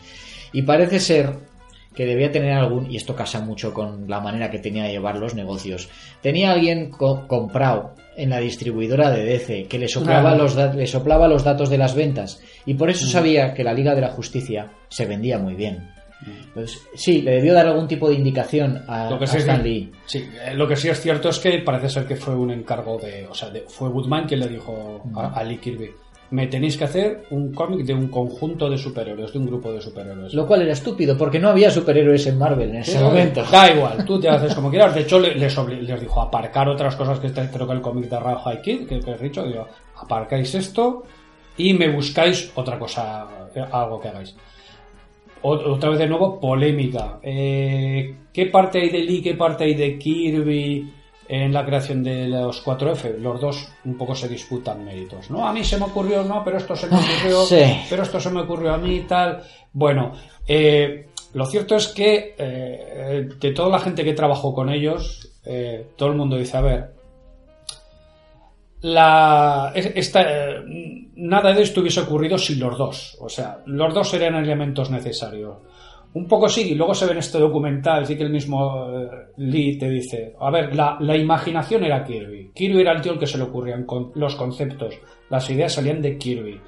Y 0.53 0.63
parece 0.63 1.01
ser 1.01 1.33
que 1.95 2.05
debía 2.05 2.31
tener 2.31 2.53
algún, 2.53 2.91
y 2.91 2.97
esto 2.97 3.17
casa 3.17 3.41
mucho 3.41 3.73
con 3.73 4.05
la 4.07 4.21
manera 4.21 4.51
que 4.51 4.59
tenía 4.59 4.85
de 4.85 4.91
llevar 4.93 5.17
los 5.19 5.35
negocios, 5.35 5.89
tenía 6.21 6.53
alguien 6.53 6.91
co- 6.91 7.27
comprado 7.27 7.95
en 8.19 8.29
la 8.31 8.39
distribuidora 8.39 9.11
de 9.11 9.25
DC 9.25 9.65
que 9.67 9.79
le 9.79 9.89
soplaba, 9.89 10.31
Claro. 10.33 10.43
los 10.43 10.55
da- 10.55 10.75
le 10.75 10.87
soplaba 10.87 11.27
los 11.27 11.43
datos 11.43 11.71
de 11.71 11.79
las 11.79 11.95
ventas 11.95 12.41
y 12.67 12.75
por 12.75 12.91
eso 12.91 13.07
sabía 13.07 13.55
que 13.55 13.65
la 13.65 13.73
Liga 13.73 13.95
de 13.95 14.03
la 14.03 14.11
Justicia 14.11 14.71
se 14.91 15.07
vendía 15.07 15.39
muy 15.39 15.55
bien. 15.55 15.89
Pues 16.53 16.79
sí, 16.95 17.23
le 17.23 17.33
debió 17.33 17.55
dar 17.55 17.67
algún 17.69 17.87
tipo 17.87 18.09
de 18.09 18.17
indicación 18.17 18.83
a, 18.89 19.09
Lo 19.09 19.19
que 19.19 19.25
a 19.25 19.29
sí, 19.29 19.39
Stan 19.39 19.63
Lee. 19.63 19.93
sí, 20.05 20.29
eh, 20.45 20.55
lo 20.55 20.67
que 20.67 20.77
sí 20.77 20.89
es 20.89 21.01
cierto 21.01 21.29
es 21.29 21.39
que 21.39 21.59
parece 21.61 21.89
ser 21.89 22.07
que 22.07 22.17
fue 22.17 22.35
un 22.35 22.51
encargo 22.51 22.99
de. 22.99 23.27
O 23.29 23.35
sea, 23.35 23.51
de- 23.51 23.65
fue 23.69 23.89
Goodman 23.89 24.27
quien 24.27 24.41
le 24.41 24.49
dijo 24.49 25.03
a, 25.15 25.29
a 25.39 25.45
Lee 25.45 25.59
Kirby: 25.59 25.91
me 26.31 26.47
tenéis 26.49 26.77
que 26.77 26.85
hacer 26.85 27.25
un 27.31 27.53
cómic 27.55 27.87
de 27.87 27.95
un 27.95 28.09
conjunto 28.09 28.69
de 28.69 28.77
superhéroes, 28.77 29.33
de 29.33 29.39
un 29.39 29.47
grupo 29.47 29.73
de 29.73 29.81
superhéroes. 29.81 30.35
Lo 30.35 30.47
cual 30.47 30.63
era 30.63 30.73
estúpido, 30.73 31.17
porque 31.17 31.39
no 31.39 31.49
había 31.51 31.71
superhéroes 31.71 32.27
en 32.27 32.37
Marvel 32.37 32.71
en 32.71 32.77
ese 32.77 32.99
momento. 33.01 33.43
Da 33.51 33.71
igual, 33.71 34.05
tú 34.05 34.19
te 34.21 34.29
haces 34.29 34.55
como 34.55 34.71
quieras. 34.71 34.95
De 34.95 35.03
hecho, 35.03 35.21
le- 35.21 35.37
les, 35.37 35.57
dijo 36.01 36.21
aparcar 36.21 36.69
otras 36.69 36.97
cosas 36.97 37.21
que 37.21 37.29
está- 37.29 37.49
creo 37.51 37.67
que 37.67 37.73
el 37.75 37.81
cómic 37.81 38.11
de 38.11 38.19
High 38.19 38.61
Kid, 38.63 38.87
que, 38.89 39.01
que 39.01 39.11
he 39.13 39.19
dicho, 39.19 39.45
digo, 39.47 39.67
aparcáis 39.97 40.55
esto 40.55 41.05
y 41.57 41.73
me 41.75 41.89
buscáis 41.91 42.51
otra 42.57 42.79
cosa, 42.79 43.27
algo 43.73 44.01
que 44.01 44.09
hagáis. 44.09 44.35
Otra 45.43 45.91
vez 45.91 45.99
de 45.99 46.07
nuevo, 46.09 46.41
polémica. 46.41 47.19
Eh, 47.23 48.15
¿Qué 48.33 48.47
parte 48.47 48.81
hay 48.81 48.91
de 48.91 48.99
Lee, 48.99 49.23
qué 49.23 49.35
parte 49.35 49.65
hay 49.65 49.75
de 49.75 49.99
Kirby 49.99 50.93
en 51.29 51.53
la 51.53 51.65
creación 51.65 52.03
de 52.03 52.27
los 52.29 52.65
4F? 52.65 53.19
Los 53.19 53.41
dos 53.41 53.69
un 53.85 53.97
poco 53.97 54.15
se 54.15 54.29
disputan 54.29 54.85
méritos, 54.85 55.31
¿no? 55.31 55.47
A 55.47 55.53
mí 55.53 55.63
se 55.65 55.77
me 55.79 55.85
ocurrió, 55.85 56.23
no, 56.25 56.43
pero 56.45 56.57
esto 56.59 56.75
se 56.77 56.87
me 56.89 56.97
ocurrió, 56.99 57.43
Sí. 57.45 57.63
pero 57.89 58.03
esto 58.03 58.19
se 58.21 58.31
me 58.31 58.41
ocurrió 58.41 58.73
a 58.73 58.79
mí, 58.79 59.05
tal. 59.09 59.43
Bueno, 59.73 60.13
eh, 60.47 61.09
lo 61.35 61.47
cierto 61.47 61.77
es 61.77 61.89
que 61.89 62.35
eh, 62.39 63.29
de 63.41 63.53
toda 63.53 63.69
la 63.69 63.79
gente 63.81 64.05
que 64.05 64.15
trabajó 64.15 64.53
con 64.55 64.71
ellos, 64.71 65.25
todo 65.97 66.11
el 66.11 66.17
mundo 66.17 66.37
dice, 66.37 66.57
a 66.59 66.61
ver, 66.61 66.91
la, 68.83 69.73
es- 69.75 69.93
esta, 69.95 70.23
eh, 70.23 71.09
nada 71.17 71.53
de 71.53 71.63
esto 71.63 71.81
hubiese 71.81 72.01
ocurrido 72.01 72.39
sin 72.39 72.61
los 72.61 72.77
dos. 72.79 73.17
O 73.21 73.29
sea, 73.29 73.59
los 73.67 73.93
dos 73.95 74.09
serían 74.11 74.37
elementos 74.37 74.91
necesarios. 74.91 75.57
Un 76.15 76.27
poco 76.27 76.49
sí, 76.49 76.71
y 76.71 76.75
luego 76.75 76.95
se 76.95 77.05
ve 77.05 77.13
en 77.13 77.19
este 77.19 77.39
documental, 77.39 78.07
sí 78.07 78.17
que 78.17 78.23
el 78.23 78.31
mismo 78.31 78.89
eh, 78.91 79.09
Lee 79.37 79.77
te 79.79 79.91
dice, 79.91 80.35
a 80.41 80.51
ver, 80.51 80.75
la, 80.75 80.99
imaginación 81.17 81.85
era 81.85 82.03
Kirby. 82.03 82.51
Kirby 82.55 82.81
era 82.81 82.93
el 82.93 83.03
tío 83.03 83.13
al 83.13 83.19
que 83.19 83.27
se 83.27 83.37
le 83.37 83.45
ocurrían 83.45 83.85
con 83.85 84.13
los 84.15 84.35
conceptos, 84.35 84.95
las 85.29 85.49
ideas 85.51 85.75
salían 85.75 86.01
de 86.01 86.17
Kirby. 86.17 86.61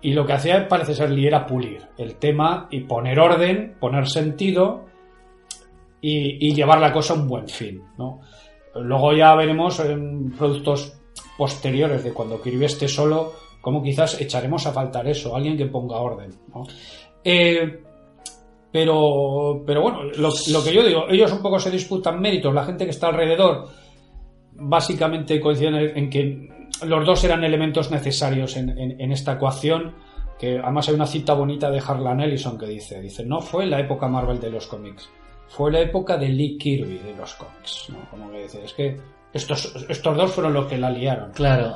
Y 0.00 0.12
lo 0.12 0.24
que 0.24 0.32
hacía, 0.34 0.68
parece 0.68 0.94
ser, 0.94 1.10
Lee 1.10 1.26
era 1.26 1.44
pulir 1.44 1.82
el 1.98 2.14
tema 2.16 2.68
y 2.70 2.80
poner 2.80 3.18
orden, 3.18 3.74
poner 3.80 4.06
sentido 4.06 4.84
y, 6.00 6.46
y 6.48 6.54
llevar 6.54 6.80
la 6.80 6.92
cosa 6.92 7.14
a 7.14 7.16
un 7.16 7.26
buen 7.26 7.48
fin, 7.48 7.82
¿no? 7.98 8.20
Luego 8.76 9.12
ya 9.12 9.34
veremos 9.34 9.80
en 9.80 10.30
productos 10.38 11.00
posteriores 11.38 12.04
de 12.04 12.12
cuando 12.12 12.42
Kirby 12.42 12.66
esté 12.66 12.88
solo, 12.88 13.32
cómo 13.62 13.82
quizás 13.82 14.20
echaremos 14.20 14.66
a 14.66 14.72
faltar 14.72 15.06
eso, 15.08 15.34
alguien 15.34 15.56
que 15.56 15.66
ponga 15.66 15.96
orden, 15.96 16.30
¿no? 16.54 16.64
Eh, 17.24 17.80
pero, 18.70 19.62
pero 19.66 19.80
bueno, 19.82 20.02
lo, 20.04 20.30
que 20.62 20.74
yo 20.74 20.84
digo, 20.84 21.04
ellos 21.08 21.32
un 21.32 21.40
poco 21.40 21.58
se 21.58 21.70
disputan 21.70 22.20
méritos, 22.20 22.52
la 22.52 22.64
gente 22.64 22.84
que 22.84 22.90
está 22.90 23.08
alrededor 23.08 23.66
básicamente 24.52 25.40
coinciden 25.40 25.74
en 25.96 26.10
que 26.10 26.48
los 26.84 27.06
dos 27.06 27.24
eran 27.24 27.44
elementos 27.44 27.90
necesarios 27.90 28.56
en, 28.56 28.70
en- 28.78 29.00
en 29.00 29.12
esta 29.12 29.32
ecuación, 29.34 29.94
que 30.38 30.58
además 30.58 30.88
hay 30.88 30.94
una 30.94 31.06
cita 31.06 31.34
bonita 31.34 31.70
de 31.70 31.80
Harlan 31.84 32.20
Ellison 32.20 32.58
que 32.58 32.66
dice, 32.66 33.00
dice, 33.00 33.24
no 33.24 33.40
fue 33.40 33.66
la 33.66 33.80
época 33.80 34.06
Marvel 34.08 34.38
de 34.40 34.50
los 34.50 34.66
cómics, 34.66 35.08
fue 35.48 35.72
la 35.72 35.80
época 35.80 36.16
de 36.18 36.28
Lee 36.28 36.58
Kirby 36.58 36.98
de 36.98 37.16
los 37.16 37.34
cómics, 37.34 37.86
¿no? 37.88 38.08
Como 38.10 38.30
que 38.30 38.42
dice, 38.42 38.64
es 38.64 38.74
que 38.74 38.96
estos, 39.32 39.86
estos 39.88 40.16
dos 40.16 40.32
fueron 40.32 40.54
los 40.54 40.66
que 40.66 40.78
la 40.78 40.90
liaron. 40.90 41.32
Claro, 41.32 41.74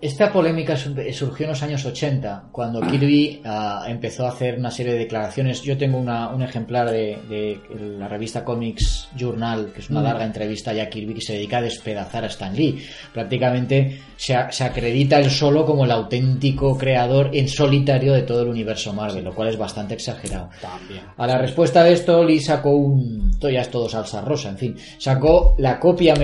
esta 0.00 0.32
polémica 0.32 0.76
su- 0.76 0.94
surgió 1.12 1.44
en 1.46 1.50
los 1.50 1.62
años 1.62 1.84
80, 1.84 2.44
cuando 2.52 2.80
Kirby 2.86 3.40
ah, 3.44 3.84
empezó 3.88 4.24
a 4.26 4.30
hacer 4.30 4.58
una 4.58 4.70
serie 4.70 4.92
de 4.92 4.98
declaraciones. 5.00 5.62
Yo 5.62 5.76
tengo 5.76 5.98
una- 5.98 6.28
un 6.28 6.42
ejemplar 6.42 6.90
de, 6.90 7.18
de 7.28 7.60
la 7.98 8.08
revista 8.08 8.44
Comics 8.44 9.08
Journal, 9.16 9.72
que 9.74 9.80
es 9.80 9.90
una 9.90 10.00
Mm. 10.00 10.04
larga 10.04 10.24
entrevista 10.24 10.72
ya 10.72 10.84
a 10.84 10.88
Kirby, 10.88 11.14
que 11.14 11.20
se 11.20 11.34
dedica 11.34 11.58
a 11.58 11.62
despedazar 11.62 12.24
a 12.24 12.28
Stan 12.28 12.54
Lee. 12.54 12.82
Prácticamente 13.12 14.00
se, 14.16 14.36
se 14.50 14.64
acredita 14.64 15.18
él 15.18 15.30
solo 15.30 15.64
como 15.64 15.84
el 15.84 15.90
auténtico 15.90 16.76
creador 16.76 17.30
en 17.32 17.48
solitario 17.48 18.12
de 18.12 18.22
todo 18.22 18.42
el 18.42 18.48
universo 18.48 18.92
Marvel, 18.92 19.24
lo 19.24 19.34
cual 19.34 19.48
es 19.48 19.56
bastante 19.58 19.94
exagerado. 19.94 20.50
También. 20.60 21.02
A 21.16 21.26
la 21.26 21.38
respuesta 21.38 21.82
de 21.84 21.92
esto, 21.92 22.22
Lee 22.24 22.40
sacó 22.40 22.70
un. 22.70 23.30
Esto 23.32 23.48
ya 23.50 23.60
es 23.62 23.70
todo 23.70 23.88
salsa 23.88 24.20
rosa, 24.20 24.48
en 24.50 24.58
fin. 24.58 24.76
Sacó 24.98 25.54
la 25.58 25.78
copia 25.80 26.14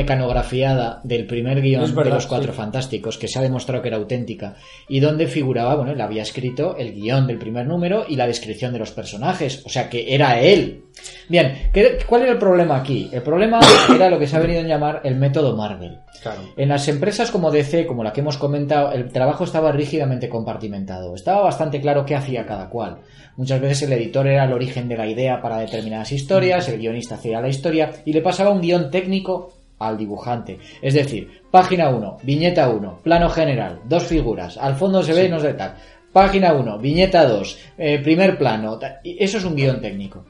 del 1.02 1.26
primer 1.26 1.60
guion 1.60 1.94
verdad, 1.94 2.04
de 2.04 2.10
los 2.16 2.26
Cuatro 2.26 2.52
sí. 2.52 2.56
Fantásticos, 2.56 3.18
que 3.18 3.28
se 3.28 3.38
ha 3.38 3.42
demostrado 3.42 3.82
que 3.82 3.88
era 3.88 3.96
auténtica, 3.96 4.56
y 4.88 5.00
donde 5.00 5.26
figuraba, 5.26 5.74
bueno, 5.76 5.92
él 5.92 6.00
había 6.00 6.22
escrito 6.22 6.76
el 6.76 6.92
guion 6.94 7.26
del 7.26 7.38
primer 7.38 7.66
número 7.66 8.04
y 8.08 8.16
la 8.16 8.26
descripción 8.26 8.72
de 8.72 8.78
los 8.78 8.90
personajes, 8.92 9.62
o 9.64 9.68
sea 9.68 9.88
que 9.88 10.14
era 10.14 10.40
él. 10.40 10.82
Bien, 11.28 11.70
¿qué- 11.72 11.98
¿cuál 12.08 12.22
era 12.22 12.32
el 12.32 12.38
problema 12.38 12.76
aquí? 12.76 13.08
El 13.12 13.22
problema 13.22 13.60
era 13.94 14.10
lo 14.10 14.18
que 14.18 14.26
se 14.26 14.36
ha 14.36 14.40
venido 14.40 14.60
a 14.60 14.64
llamar 14.64 15.00
el 15.04 15.14
método 15.16 15.56
Marvel. 15.56 15.98
Claro. 16.22 16.40
En 16.56 16.68
las 16.68 16.88
empresas 16.88 17.30
como 17.30 17.50
DC, 17.52 17.86
como 17.86 18.02
la 18.02 18.12
que 18.12 18.20
hemos 18.20 18.38
comentado, 18.38 18.90
el 18.92 19.08
trabajo 19.12 19.44
estaba 19.44 19.70
rígidamente 19.70 20.28
compartimentado. 20.28 21.14
Estaba 21.14 21.42
bastante 21.42 21.80
claro 21.80 22.04
qué 22.04 22.16
hacía 22.16 22.44
cada 22.44 22.68
cual. 22.68 22.98
Muchas 23.36 23.60
veces 23.60 23.82
el 23.82 23.92
editor 23.92 24.26
era 24.26 24.44
el 24.44 24.52
origen 24.52 24.88
de 24.88 24.96
la 24.96 25.06
idea 25.06 25.40
para 25.40 25.58
determinadas 25.58 26.10
historias, 26.10 26.68
el 26.68 26.78
guionista 26.80 27.14
hacía 27.14 27.40
la 27.40 27.48
historia 27.48 27.92
y 28.04 28.12
le 28.12 28.20
pasaba 28.20 28.50
un 28.50 28.60
guion 28.60 28.90
técnico 28.90 29.52
al 29.78 29.96
dibujante. 29.96 30.58
Es 30.82 30.94
decir, 30.94 31.42
página 31.50 31.90
1, 31.90 32.18
viñeta 32.22 32.68
1, 32.68 33.00
plano 33.02 33.28
general, 33.28 33.80
dos 33.84 34.04
figuras, 34.04 34.56
al 34.56 34.74
fondo 34.76 35.02
se 35.02 35.14
ve 35.14 35.28
no 35.28 35.40
sé 35.40 35.54
tal. 35.54 35.74
Página 36.12 36.54
1, 36.54 36.78
viñeta 36.78 37.26
2, 37.26 37.58
eh, 37.78 37.98
primer 38.02 38.38
plano. 38.38 38.78
Eso 39.04 39.38
es 39.38 39.44
un 39.44 39.54
guion 39.54 39.80
técnico. 39.80 40.24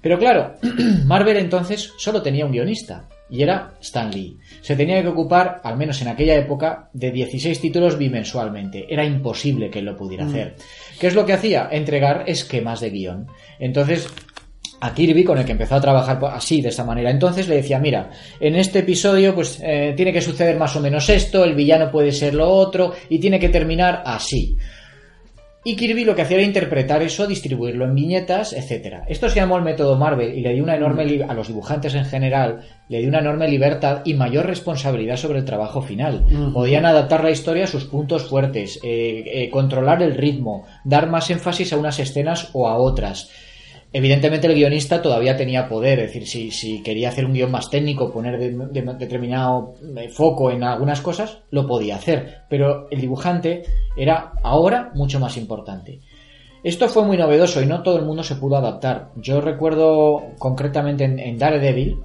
Pero 0.00 0.18
claro, 0.18 0.54
Marvel 1.06 1.38
entonces 1.38 1.92
solo 1.96 2.20
tenía 2.20 2.44
un 2.44 2.52
guionista, 2.52 3.08
y 3.30 3.42
era 3.42 3.72
Stan 3.80 4.10
Lee. 4.10 4.38
Se 4.60 4.76
tenía 4.76 5.02
que 5.02 5.08
ocupar, 5.08 5.60
al 5.64 5.76
menos 5.76 6.00
en 6.02 6.08
aquella 6.08 6.36
época, 6.36 6.88
de 6.92 7.10
16 7.10 7.60
títulos 7.60 7.96
bimensualmente. 7.96 8.86
Era 8.88 9.04
imposible 9.04 9.70
que 9.70 9.78
él 9.78 9.86
lo 9.86 9.96
pudiera 9.96 10.26
hacer. 10.26 10.56
¿Qué 11.00 11.06
es 11.06 11.14
lo 11.14 11.24
que 11.24 11.32
hacía? 11.32 11.68
Entregar 11.70 12.24
esquemas 12.26 12.80
de 12.80 12.90
guion. 12.90 13.26
Entonces, 13.58 14.08
a 14.80 14.92
Kirby, 14.94 15.24
con 15.24 15.38
el 15.38 15.44
que 15.44 15.52
empezó 15.52 15.76
a 15.76 15.80
trabajar 15.80 16.18
po- 16.18 16.26
así, 16.28 16.60
de 16.60 16.68
esta 16.68 16.84
manera. 16.84 17.10
Entonces 17.10 17.48
le 17.48 17.56
decía, 17.56 17.78
mira, 17.78 18.10
en 18.40 18.54
este 18.56 18.80
episodio 18.80 19.34
pues 19.34 19.60
eh, 19.62 19.94
tiene 19.96 20.12
que 20.12 20.20
suceder 20.20 20.56
más 20.58 20.76
o 20.76 20.80
menos 20.80 21.08
esto, 21.08 21.44
el 21.44 21.54
villano 21.54 21.90
puede 21.90 22.12
ser 22.12 22.34
lo 22.34 22.48
otro, 22.50 22.92
y 23.08 23.18
tiene 23.18 23.38
que 23.38 23.48
terminar 23.48 24.02
así. 24.04 24.56
Y 25.66 25.76
Kirby 25.76 26.04
lo 26.04 26.14
que 26.14 26.20
hacía 26.20 26.36
era 26.36 26.44
interpretar 26.46 27.02
eso, 27.02 27.26
distribuirlo 27.26 27.86
en 27.86 27.94
viñetas, 27.94 28.52
etcétera. 28.52 29.04
Esto 29.08 29.30
se 29.30 29.36
llamó 29.36 29.56
el 29.56 29.64
método 29.64 29.96
Marvel 29.96 30.36
y 30.36 30.42
le 30.42 30.52
dio 30.52 30.62
una 30.62 30.76
enorme 30.76 31.24
a 31.26 31.32
los 31.32 31.48
dibujantes 31.48 31.94
en 31.94 32.04
general 32.04 32.60
le 32.90 32.98
dio 32.98 33.08
una 33.08 33.20
enorme 33.20 33.48
libertad 33.48 34.02
y 34.04 34.12
mayor 34.12 34.44
responsabilidad 34.44 35.16
sobre 35.16 35.38
el 35.38 35.46
trabajo 35.46 35.80
final. 35.80 36.22
Podían 36.52 36.84
adaptar 36.84 37.24
la 37.24 37.30
historia 37.30 37.64
a 37.64 37.68
sus 37.68 37.86
puntos 37.86 38.28
fuertes, 38.28 38.78
eh, 38.84 39.24
eh, 39.26 39.48
controlar 39.48 40.02
el 40.02 40.14
ritmo, 40.14 40.66
dar 40.84 41.08
más 41.08 41.30
énfasis 41.30 41.72
a 41.72 41.78
unas 41.78 41.98
escenas 41.98 42.50
o 42.52 42.68
a 42.68 42.76
otras. 42.76 43.30
Evidentemente 43.96 44.48
el 44.48 44.54
guionista 44.54 45.00
todavía 45.00 45.36
tenía 45.36 45.68
poder, 45.68 46.00
es 46.00 46.06
decir, 46.08 46.26
si, 46.26 46.50
si 46.50 46.82
quería 46.82 47.10
hacer 47.10 47.24
un 47.24 47.32
guion 47.32 47.52
más 47.52 47.70
técnico, 47.70 48.12
poner 48.12 48.38
de- 48.40 48.50
de- 48.50 48.94
determinado 48.94 49.74
eh, 49.96 50.08
foco 50.08 50.50
en 50.50 50.64
algunas 50.64 51.00
cosas, 51.00 51.38
lo 51.50 51.64
podía 51.64 51.94
hacer, 51.94 52.42
pero 52.50 52.88
el 52.90 53.00
dibujante 53.00 53.62
era 53.96 54.32
ahora 54.42 54.90
mucho 54.94 55.20
más 55.20 55.36
importante. 55.36 56.00
Esto 56.64 56.88
fue 56.88 57.04
muy 57.04 57.16
novedoso 57.16 57.62
y 57.62 57.66
no 57.66 57.82
todo 57.84 57.96
el 57.98 58.04
mundo 58.04 58.24
se 58.24 58.34
pudo 58.34 58.56
adaptar. 58.56 59.10
Yo 59.14 59.40
recuerdo 59.40 60.22
concretamente 60.38 61.04
en, 61.04 61.20
en 61.20 61.38
Daredevil, 61.38 61.98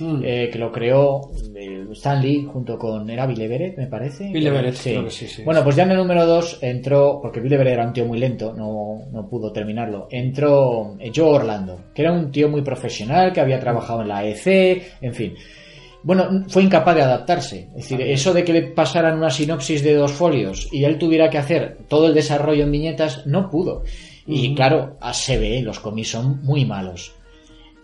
Mm. 0.00 0.20
eh, 0.24 0.48
que 0.52 0.58
lo 0.58 0.70
creó 0.70 1.30
eh, 1.56 1.84
Stan 1.92 2.20
Lee 2.22 2.46
junto 2.52 2.78
con 2.78 3.08
era 3.10 3.26
Bill 3.26 3.40
Everett, 3.42 3.76
me 3.78 3.86
parece. 3.88 4.30
Bill 4.30 4.46
Everett, 4.46 4.76
creo 4.90 5.04
que 5.04 5.10
sí, 5.10 5.26
sí. 5.26 5.42
Bueno, 5.42 5.64
pues 5.64 5.74
ya 5.76 5.82
en 5.84 5.90
el 5.90 5.96
número 5.96 6.24
2 6.26 6.58
entró, 6.62 7.18
porque 7.20 7.40
Bill 7.40 7.52
Everett 7.54 7.74
era 7.74 7.86
un 7.86 7.92
tío 7.92 8.04
muy 8.06 8.18
lento, 8.18 8.52
no, 8.54 9.06
no 9.10 9.28
pudo 9.28 9.52
terminarlo, 9.52 10.06
entró 10.10 10.96
eh, 11.00 11.10
Joe 11.14 11.36
Orlando, 11.36 11.80
que 11.94 12.02
era 12.02 12.12
un 12.12 12.30
tío 12.30 12.48
muy 12.48 12.62
profesional, 12.62 13.32
que 13.32 13.40
había 13.40 13.58
trabajado 13.60 14.02
en 14.02 14.08
la 14.08 14.24
EC, 14.24 14.82
en 15.00 15.14
fin. 15.14 15.34
Bueno, 16.02 16.44
fue 16.48 16.62
incapaz 16.62 16.94
de 16.94 17.02
adaptarse. 17.02 17.68
Es 17.76 17.88
decir, 17.88 18.00
eso 18.00 18.32
de 18.32 18.44
que 18.44 18.52
le 18.52 18.62
pasaran 18.62 19.18
una 19.18 19.30
sinopsis 19.30 19.82
de 19.82 19.94
dos 19.94 20.12
folios 20.12 20.68
y 20.72 20.84
él 20.84 20.96
tuviera 20.96 21.28
que 21.28 21.38
hacer 21.38 21.76
todo 21.88 22.06
el 22.06 22.14
desarrollo 22.14 22.62
en 22.62 22.70
viñetas, 22.70 23.26
no 23.26 23.50
pudo. 23.50 23.82
Y 24.24 24.54
claro, 24.54 24.96
a- 25.00 25.12
se 25.12 25.38
ve, 25.38 25.60
los 25.60 25.80
cómics 25.80 26.10
son 26.10 26.40
muy 26.44 26.64
malos. 26.64 27.14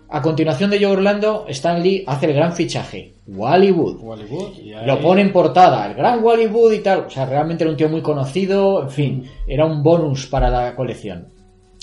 A 0.08 0.22
continuación 0.22 0.70
de 0.70 0.78
Joe 0.78 0.92
Orlando, 0.92 1.46
Stan 1.48 1.82
Lee 1.82 2.04
hace 2.06 2.26
el 2.26 2.34
gran 2.34 2.52
fichaje, 2.52 3.14
Wally 3.26 3.72
Wood. 3.72 3.96
Hollywood, 4.04 4.58
y 4.62 4.72
ahí- 4.72 4.86
Lo 4.86 5.00
pone 5.00 5.22
en 5.22 5.32
portada, 5.32 5.86
el 5.86 5.94
gran 5.94 6.22
Wally 6.22 6.46
Wood 6.46 6.72
y 6.72 6.78
tal. 6.80 7.00
O 7.06 7.10
sea, 7.10 7.26
realmente 7.26 7.64
era 7.64 7.70
un 7.70 7.76
tío 7.76 7.88
muy 7.88 8.00
conocido, 8.02 8.82
en 8.82 8.90
fin, 8.90 9.24
era 9.48 9.64
un 9.64 9.82
bonus 9.82 10.26
para 10.26 10.50
la 10.50 10.76
colección. 10.76 11.28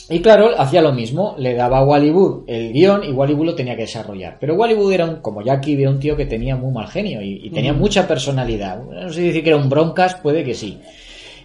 Y 0.10 0.19
claro, 0.22 0.49
hacía 0.57 0.81
lo 0.81 0.91
mismo, 0.93 1.35
le 1.38 1.53
daba 1.56 1.80
a 1.80 1.84
Wally 1.85 2.11
Wood 2.11 2.43
el 2.48 2.72
guion 2.73 3.03
y 3.03 3.11
Wally 3.11 3.34
Wood 3.34 3.45
lo 3.48 3.56
tenía 3.56 3.76
que 3.76 3.84
desarrollar. 3.84 4.38
Pero 4.39 4.56
Wally 4.56 4.76
Wood 4.76 4.93
era 4.93 5.06
un, 5.06 5.15
como 5.18 5.41
ya 5.41 5.53
aquí, 5.53 5.73
era 5.73 5.89
un 5.89 5.99
tío 5.99 6.15
que 6.15 6.26
tenía 6.26 6.56
muy 6.56 6.72
mal 6.72 6.88
genio 6.88 7.22
y, 7.22 7.41
y 7.43 7.49
tenía 7.49 7.73
Mm. 7.73 7.80
mucha 7.80 8.07
personalidad. 8.07 8.81
No 8.84 9.10
sé 9.10 9.15
si 9.22 9.27
decir 9.27 9.43
que 9.43 9.49
era 9.49 9.57
un 9.57 9.69
broncas, 9.69 10.15
puede 10.15 10.43
que 10.43 10.53
sí. 10.53 10.80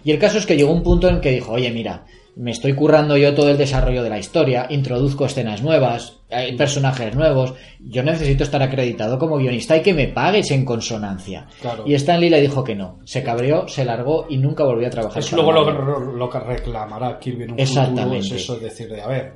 Y 0.03 0.11
el 0.11 0.19
caso 0.19 0.37
es 0.37 0.45
que 0.45 0.55
llegó 0.55 0.71
un 0.71 0.83
punto 0.83 1.09
en 1.09 1.21
que 1.21 1.31
dijo, 1.31 1.53
oye, 1.53 1.71
mira, 1.71 2.05
me 2.37 2.51
estoy 2.51 2.73
currando 2.73 3.17
yo 3.17 3.33
todo 3.33 3.49
el 3.49 3.57
desarrollo 3.57 4.03
de 4.03 4.09
la 4.09 4.19
historia, 4.19 4.67
introduzco 4.69 5.25
escenas 5.25 5.63
nuevas, 5.63 6.19
hay 6.29 6.55
personajes 6.55 7.15
nuevos, 7.15 7.53
yo 7.79 8.03
necesito 8.03 8.43
estar 8.43 8.61
acreditado 8.61 9.17
como 9.17 9.37
guionista 9.37 9.75
y 9.75 9.81
que 9.81 9.93
me 9.93 10.07
pagues 10.07 10.51
en 10.51 10.63
consonancia. 10.63 11.47
Claro. 11.61 11.83
Y 11.85 11.95
Stan 11.95 12.19
Lee 12.19 12.29
le 12.29 12.41
dijo 12.41 12.63
que 12.63 12.75
no, 12.75 12.99
se 13.05 13.23
cabreó, 13.23 13.67
se 13.67 13.85
largó 13.85 14.27
y 14.29 14.37
nunca 14.37 14.63
volvió 14.63 14.87
a 14.87 14.91
trabajar. 14.91 15.19
Es 15.19 15.31
luego 15.33 15.51
lo, 15.51 15.99
lo 16.13 16.29
que 16.29 16.39
reclamará 16.39 17.17
Kirby 17.19 17.43
en 17.43 17.51
un 17.53 17.59
Exactamente. 17.59 18.21
futuro, 18.21 18.35
es 18.35 18.43
eso, 18.43 18.55
es 18.55 18.61
decir, 18.61 18.89
de, 18.89 19.01
a 19.01 19.07
ver, 19.07 19.33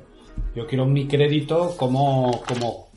yo 0.54 0.66
quiero 0.66 0.86
mi 0.86 1.06
crédito 1.06 1.74
como, 1.76 2.40
como 2.46 2.92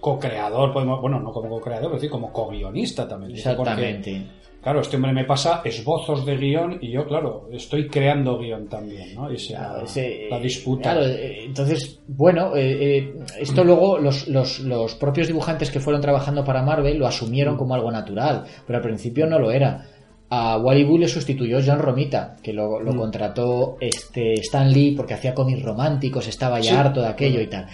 co-creador, 0.00 0.72
podemos, 0.72 1.00
bueno, 1.00 1.18
no 1.20 1.32
como 1.32 1.48
co-creador, 1.48 1.86
pero 1.86 1.94
decir, 1.94 2.10
como 2.10 2.32
co-guionista 2.32 3.08
también. 3.08 3.32
Porque, 3.32 3.50
Exactamente. 3.50 4.26
Claro, 4.62 4.80
este 4.80 4.96
hombre 4.96 5.12
me 5.12 5.24
pasa 5.24 5.62
esbozos 5.64 6.26
de 6.26 6.36
guion 6.36 6.78
y 6.80 6.90
yo, 6.90 7.06
claro, 7.06 7.48
estoy 7.52 7.88
creando 7.88 8.38
guion 8.38 8.68
también, 8.68 9.14
¿no? 9.14 9.32
Y 9.32 9.38
se- 9.38 9.54
Claro, 9.54 9.82
ese- 9.84 10.26
la 10.30 10.38
disputa. 10.40 10.92
Claro, 10.92 11.06
eh, 11.06 11.44
entonces, 11.46 12.00
bueno, 12.08 12.54
eh, 12.56 12.98
eh, 12.98 13.14
esto 13.40 13.64
luego 13.64 13.98
los, 13.98 14.28
los- 14.28 14.60
los 14.60 14.94
propios 14.96 15.26
dibujantes 15.28 15.70
que 15.70 15.80
fueron 15.80 16.02
trabajando 16.02 16.44
para 16.44 16.62
Marvel 16.62 16.98
lo 16.98 17.06
asumieron 17.06 17.56
como 17.56 17.74
algo 17.74 17.90
natural, 17.90 18.44
pero 18.66 18.78
al 18.78 18.82
principio 18.82 19.26
no 19.26 19.38
lo 19.38 19.50
era. 19.50 19.86
A 20.30 20.58
Wally 20.58 20.84
Bull 20.84 21.00
le 21.00 21.08
sustituyó 21.08 21.58
John 21.64 21.78
Romita, 21.78 22.36
que 22.42 22.52
lo, 22.52 22.80
lo 22.80 22.94
contrató 22.94 23.78
este 23.80 24.34
Stan 24.34 24.70
Lee 24.70 24.92
porque 24.94 25.14
hacía 25.14 25.32
cómics 25.34 25.62
románticos, 25.62 26.28
estaba 26.28 26.60
ya 26.60 26.70
Sí. 26.72 26.76
harto 26.76 27.00
de 27.00 27.08
aquello 27.08 27.40
y 27.40 27.46
tal. 27.46 27.66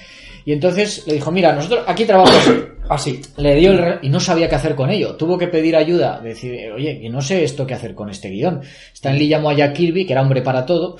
Y 0.46 0.52
entonces 0.52 1.04
le 1.06 1.14
dijo, 1.14 1.30
mira, 1.30 1.52
nosotros 1.54 1.84
aquí 1.86 2.04
trabajamos 2.04 2.64
Así. 2.90 3.20
le 3.38 3.54
dio 3.56 3.70
el 3.72 3.78
re- 3.78 3.98
y 4.02 4.08
no 4.10 4.20
sabía 4.20 4.48
qué 4.48 4.56
hacer 4.56 4.74
con 4.74 4.90
ello. 4.90 5.16
Tuvo 5.16 5.38
que 5.38 5.48
pedir 5.48 5.74
ayuda, 5.74 6.20
decir, 6.20 6.70
oye, 6.72 7.00
que 7.00 7.08
no 7.08 7.22
sé 7.22 7.42
esto 7.44 7.66
qué 7.66 7.74
hacer 7.74 7.94
con 7.94 8.10
este 8.10 8.28
guion. 8.28 8.60
Stan 8.92 9.16
Lee 9.16 9.28
llamó 9.28 9.50
a 9.50 9.54
Jack 9.54 9.72
Kirby, 9.74 10.04
que 10.04 10.12
era 10.12 10.20
hombre 10.22 10.42
para 10.42 10.66
todo, 10.66 10.96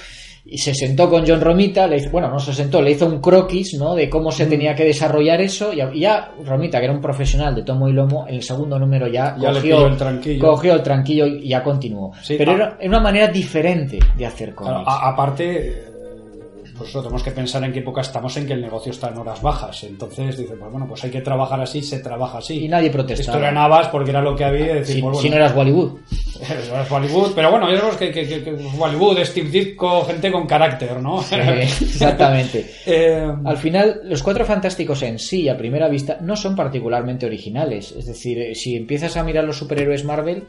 y 0.47 0.57
se 0.59 0.75
sentó 0.75 1.09
con 1.11 1.27
John 1.27 1.41
Romita, 1.43 1.87
le 1.87 1.97
hizo, 1.99 2.11
bueno, 2.11 2.29
no 2.31 2.39
se 2.39 2.53
sentó, 2.55 2.81
le 2.83 2.91
hizo 2.93 3.07
un 3.07 3.21
croquis, 3.21 3.75
¿no? 3.79 3.95
De 3.95 4.09
cómo 4.11 4.29
Mm. 4.31 4.33
se 4.33 4.47
tenía 4.47 4.75
que 4.75 4.85
desarrollar 4.85 5.41
eso, 5.43 5.73
y, 5.73 6.01
ya 6.01 6.33
Romita, 6.45 6.79
que 6.79 6.85
era 6.85 6.95
un 6.95 7.01
profesional 7.03 7.55
de 7.55 7.63
tomo 7.65 7.87
y 7.89 7.93
lomo, 7.93 8.27
en 8.29 8.35
el 8.37 8.43
segundo 8.43 8.79
número 8.79 9.07
ya, 9.09 9.35
cogió, 9.37 9.87
el 9.87 9.97
tranquillo. 9.99 10.41
cogió 10.47 10.73
el 10.75 10.83
tranquillo 10.83 11.27
y 11.27 11.49
ya 11.49 11.63
continuó. 11.63 12.13
Sí, 12.23 12.37
Pero 12.39 12.53
ah. 12.53 12.55
era, 12.55 12.79
una 12.89 13.01
manera 13.01 13.29
diferente 13.29 13.99
de 14.17 14.27
hacer 14.27 14.55
Claro, 14.55 14.85
cómics. 14.85 14.91
a- 14.91 15.09
aparte, 15.11 15.85
pues 16.77 16.91
eso, 16.91 17.01
tenemos 17.01 17.23
que 17.23 17.31
pensar 17.31 17.63
en 17.65 17.73
qué 17.73 17.79
época 17.81 18.01
estamos 18.01 18.37
en 18.37 18.47
que 18.47 18.53
el 18.55 18.61
negocio 18.63 18.91
está 18.93 19.09
en 19.09 19.19
horas 19.19 19.41
bajas. 19.43 19.85
Entonces 19.85 20.37
dice, 20.37 20.55
pues 20.57 20.71
bueno, 20.71 20.87
pues 20.89 21.03
hay 21.05 21.11
que 21.11 21.21
trabajar 21.21 21.61
así, 21.61 21.83
se 21.83 22.01
trabaja 22.01 22.39
así. 22.39 22.65
Y 22.65 22.69
nadie 22.69 22.91
protestaba. 22.91 23.37
Esto 23.37 23.39
era 23.39 23.53
Navas 23.53 23.89
porque 23.89 24.11
era 24.11 24.21
lo 24.21 24.35
que 24.37 24.45
había. 24.45 24.73
y 24.73 24.75
Decir, 24.81 24.97
si, 24.97 25.03
pues 25.03 25.13
bueno, 25.15 25.21
si 25.23 25.31
no 25.31 25.37
eras 25.37 25.55
Bollywood. 25.55 25.93
no 26.73 26.83
es 26.83 26.89
Bollywood, 26.89 27.33
pero 27.35 27.51
bueno, 27.51 27.69
ya 27.71 27.77
vemos 27.81 27.97
que, 27.97 28.11
que, 28.11 28.27
que- 28.27 28.43
que 28.43 28.51
Bollywood, 28.53 29.19
Steve 29.25 29.49
Ditko, 29.51 30.05
gente 30.05 30.31
con 30.33 30.47
carácter, 30.47 31.01
¿no? 31.01 31.21
Exactamente. 31.23 32.65
Eh, 32.87 33.27
Al 33.45 33.57
final, 33.57 34.01
los 34.05 34.23
cuatro 34.23 34.45
fantásticos 34.45 35.03
en 35.03 35.19
sí, 35.19 35.49
a 35.49 35.57
primera 35.57 35.89
vista, 35.89 36.19
no 36.21 36.37
son 36.37 36.55
particularmente 36.55 37.25
originales. 37.27 37.93
Es 37.97 38.07
decir, 38.07 38.39
eh, 38.39 38.55
si 38.55 38.77
empiezas 38.77 39.17
a 39.17 39.23
mirar 39.25 39.45
los 39.45 39.57
superhéroes 39.57 40.05
Marvel, 40.05 40.45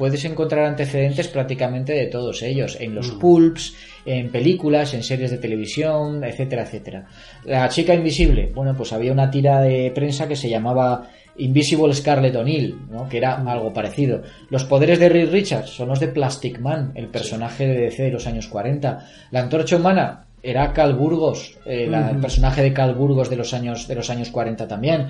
puedes 0.00 0.24
encontrar 0.24 0.64
antecedentes 0.64 1.28
prácticamente 1.28 1.92
de 1.92 2.06
todos 2.06 2.42
ellos. 2.42 2.78
En 2.80 2.94
los 2.94 3.10
pulps, 3.10 3.74
en 4.06 4.30
películas, 4.30 4.94
en 4.94 5.02
series 5.02 5.30
de 5.30 5.36
televisión, 5.36 6.24
etcétera, 6.24 6.62
etcétera. 6.62 7.04
La 7.44 7.68
chica 7.68 7.92
invisible, 7.94 8.50
bueno, 8.54 8.74
pues 8.74 8.94
había 8.94 9.12
una 9.12 9.30
tira 9.30 9.60
de 9.60 9.92
prensa 9.94 10.26
que 10.26 10.36
se 10.36 10.48
llamaba 10.48 11.06
Invisible 11.36 11.92
Scarlet 11.92 12.34
O'Neill, 12.34 12.78
¿no? 12.90 13.08
que 13.10 13.18
era 13.18 13.34
algo 13.36 13.74
parecido. 13.74 14.22
Los 14.48 14.64
poderes 14.64 14.98
de 14.98 15.10
Reed 15.10 15.30
Richards 15.30 15.68
son 15.68 15.88
los 15.88 16.00
de 16.00 16.08
Plastic 16.08 16.58
Man, 16.60 16.92
el 16.94 17.08
personaje 17.08 17.66
de 17.66 17.78
DC 17.82 18.02
de 18.04 18.10
los 18.10 18.26
años 18.26 18.46
40. 18.48 19.06
La 19.30 19.40
antorcha 19.40 19.76
humana 19.76 20.24
era 20.42 20.72
Cal 20.72 20.94
Burgos, 20.94 21.58
eh, 21.66 21.86
la- 21.86 22.10
el 22.10 22.16
personaje 22.20 22.62
de 22.62 22.72
Cal 22.72 22.94
Burgos 22.94 23.28
de 23.28 23.36
los 23.36 23.52
años 23.52 23.86
de 23.86 23.94
los 23.94 24.08
años 24.08 24.30
40 24.30 24.66
también. 24.66 25.08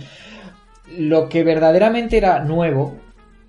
Lo 0.98 1.28
que 1.28 1.44
verdaderamente 1.44 2.16
era 2.16 2.42
nuevo, 2.44 2.96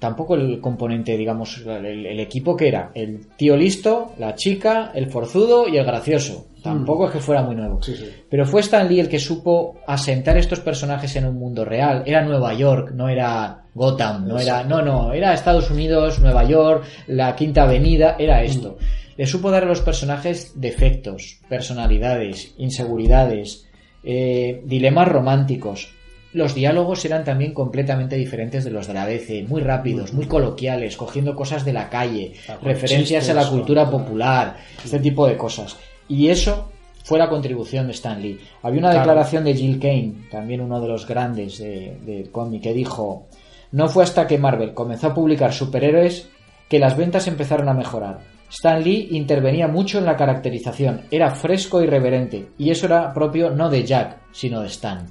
tampoco 0.01 0.33
el 0.33 0.59
componente, 0.59 1.15
digamos, 1.15 1.59
el, 1.59 2.07
el 2.07 2.19
equipo 2.19 2.57
que 2.57 2.67
era 2.67 2.89
el 2.95 3.27
tío 3.37 3.55
listo, 3.55 4.13
la 4.17 4.33
chica, 4.33 4.91
el 4.95 5.11
forzudo 5.11 5.67
y 5.67 5.77
el 5.77 5.85
gracioso. 5.85 6.47
Tampoco 6.63 7.05
es 7.05 7.11
que 7.11 7.19
fuera 7.19 7.43
muy 7.43 7.55
nuevo. 7.55 7.81
sí, 7.83 7.95
sí. 7.95 8.09
Pero 8.27 8.47
fue 8.47 8.61
Stan 8.61 8.87
Lee 8.87 8.99
el 8.99 9.09
que 9.09 9.19
supo 9.19 9.75
asentar 9.85 10.37
estos 10.37 10.59
personajes 10.59 11.15
en 11.17 11.25
un 11.25 11.35
mundo 11.35 11.63
real. 11.63 12.01
Era 12.07 12.23
Nueva 12.23 12.55
York, 12.55 12.93
no 12.95 13.09
era 13.09 13.65
Gotham, 13.75 14.27
no 14.27 14.39
era, 14.39 14.63
no, 14.63 14.81
no, 14.81 15.13
era 15.13 15.33
Estados 15.33 15.69
Unidos, 15.69 16.19
Nueva 16.19 16.45
York, 16.45 16.83
la 17.05 17.35
Quinta 17.35 17.63
Avenida, 17.63 18.15
era 18.17 18.41
esto. 18.41 18.79
Le 19.17 19.27
supo 19.27 19.51
dar 19.51 19.63
a 19.63 19.67
los 19.67 19.81
personajes 19.81 20.53
defectos, 20.59 21.41
personalidades, 21.47 22.55
inseguridades, 22.57 23.67
eh, 24.03 24.63
dilemas 24.65 25.07
románticos. 25.07 25.93
Los 26.33 26.55
diálogos 26.55 27.03
eran 27.03 27.23
también 27.25 27.53
completamente 27.53 28.15
diferentes 28.15 28.63
de 28.63 28.71
los 28.71 28.87
de 28.87 28.93
la 28.93 29.05
DC, 29.05 29.43
muy 29.49 29.61
rápidos, 29.61 30.13
muy 30.13 30.27
coloquiales, 30.27 30.95
cogiendo 30.95 31.35
cosas 31.35 31.65
de 31.65 31.73
la 31.73 31.89
calle, 31.89 32.33
Ah, 32.47 32.57
referencias 32.61 33.29
a 33.29 33.33
la 33.33 33.47
cultura 33.49 33.89
popular, 33.89 34.57
este 34.83 34.99
tipo 34.99 35.27
de 35.27 35.35
cosas. 35.35 35.75
Y 36.07 36.29
eso 36.29 36.71
fue 37.03 37.19
la 37.19 37.27
contribución 37.29 37.87
de 37.87 37.91
Stan 37.93 38.21
Lee. 38.21 38.39
Había 38.63 38.79
una 38.79 38.91
Claro. 38.91 38.99
declaración 39.07 39.43
de 39.43 39.55
Jill 39.55 39.79
Kane, 39.79 40.13
también 40.31 40.61
uno 40.61 40.79
de 40.79 40.87
los 40.87 41.05
grandes 41.05 41.57
de- 41.57 42.29
cómic, 42.31 42.63
que 42.63 42.73
dijo, 42.73 43.27
no 43.73 43.89
fue 43.89 44.03
hasta 44.03 44.25
que 44.27 44.37
Marvel 44.37 44.73
comenzó 44.73 45.07
a 45.07 45.13
publicar 45.13 45.51
superhéroes 45.51 46.29
que 46.69 46.79
las 46.79 46.95
ventas 46.95 47.27
empezaron 47.27 47.67
a 47.67 47.73
mejorar. 47.73 48.19
Stan 48.49 48.81
Lee 48.83 49.09
intervenía 49.11 49.67
mucho 49.67 49.97
en 49.97 50.05
la 50.05 50.15
caracterización, 50.15 51.01
era 51.11 51.31
fresco 51.31 51.81
y 51.81 51.85
reverente, 51.87 52.49
y 52.57 52.69
eso 52.69 52.85
era 52.85 53.13
propio 53.13 53.49
no 53.49 53.69
de 53.69 53.83
Jack, 53.83 54.17
sino 54.31 54.61
de 54.61 54.67
Stan. 54.67 55.07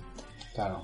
Claro. 0.55 0.83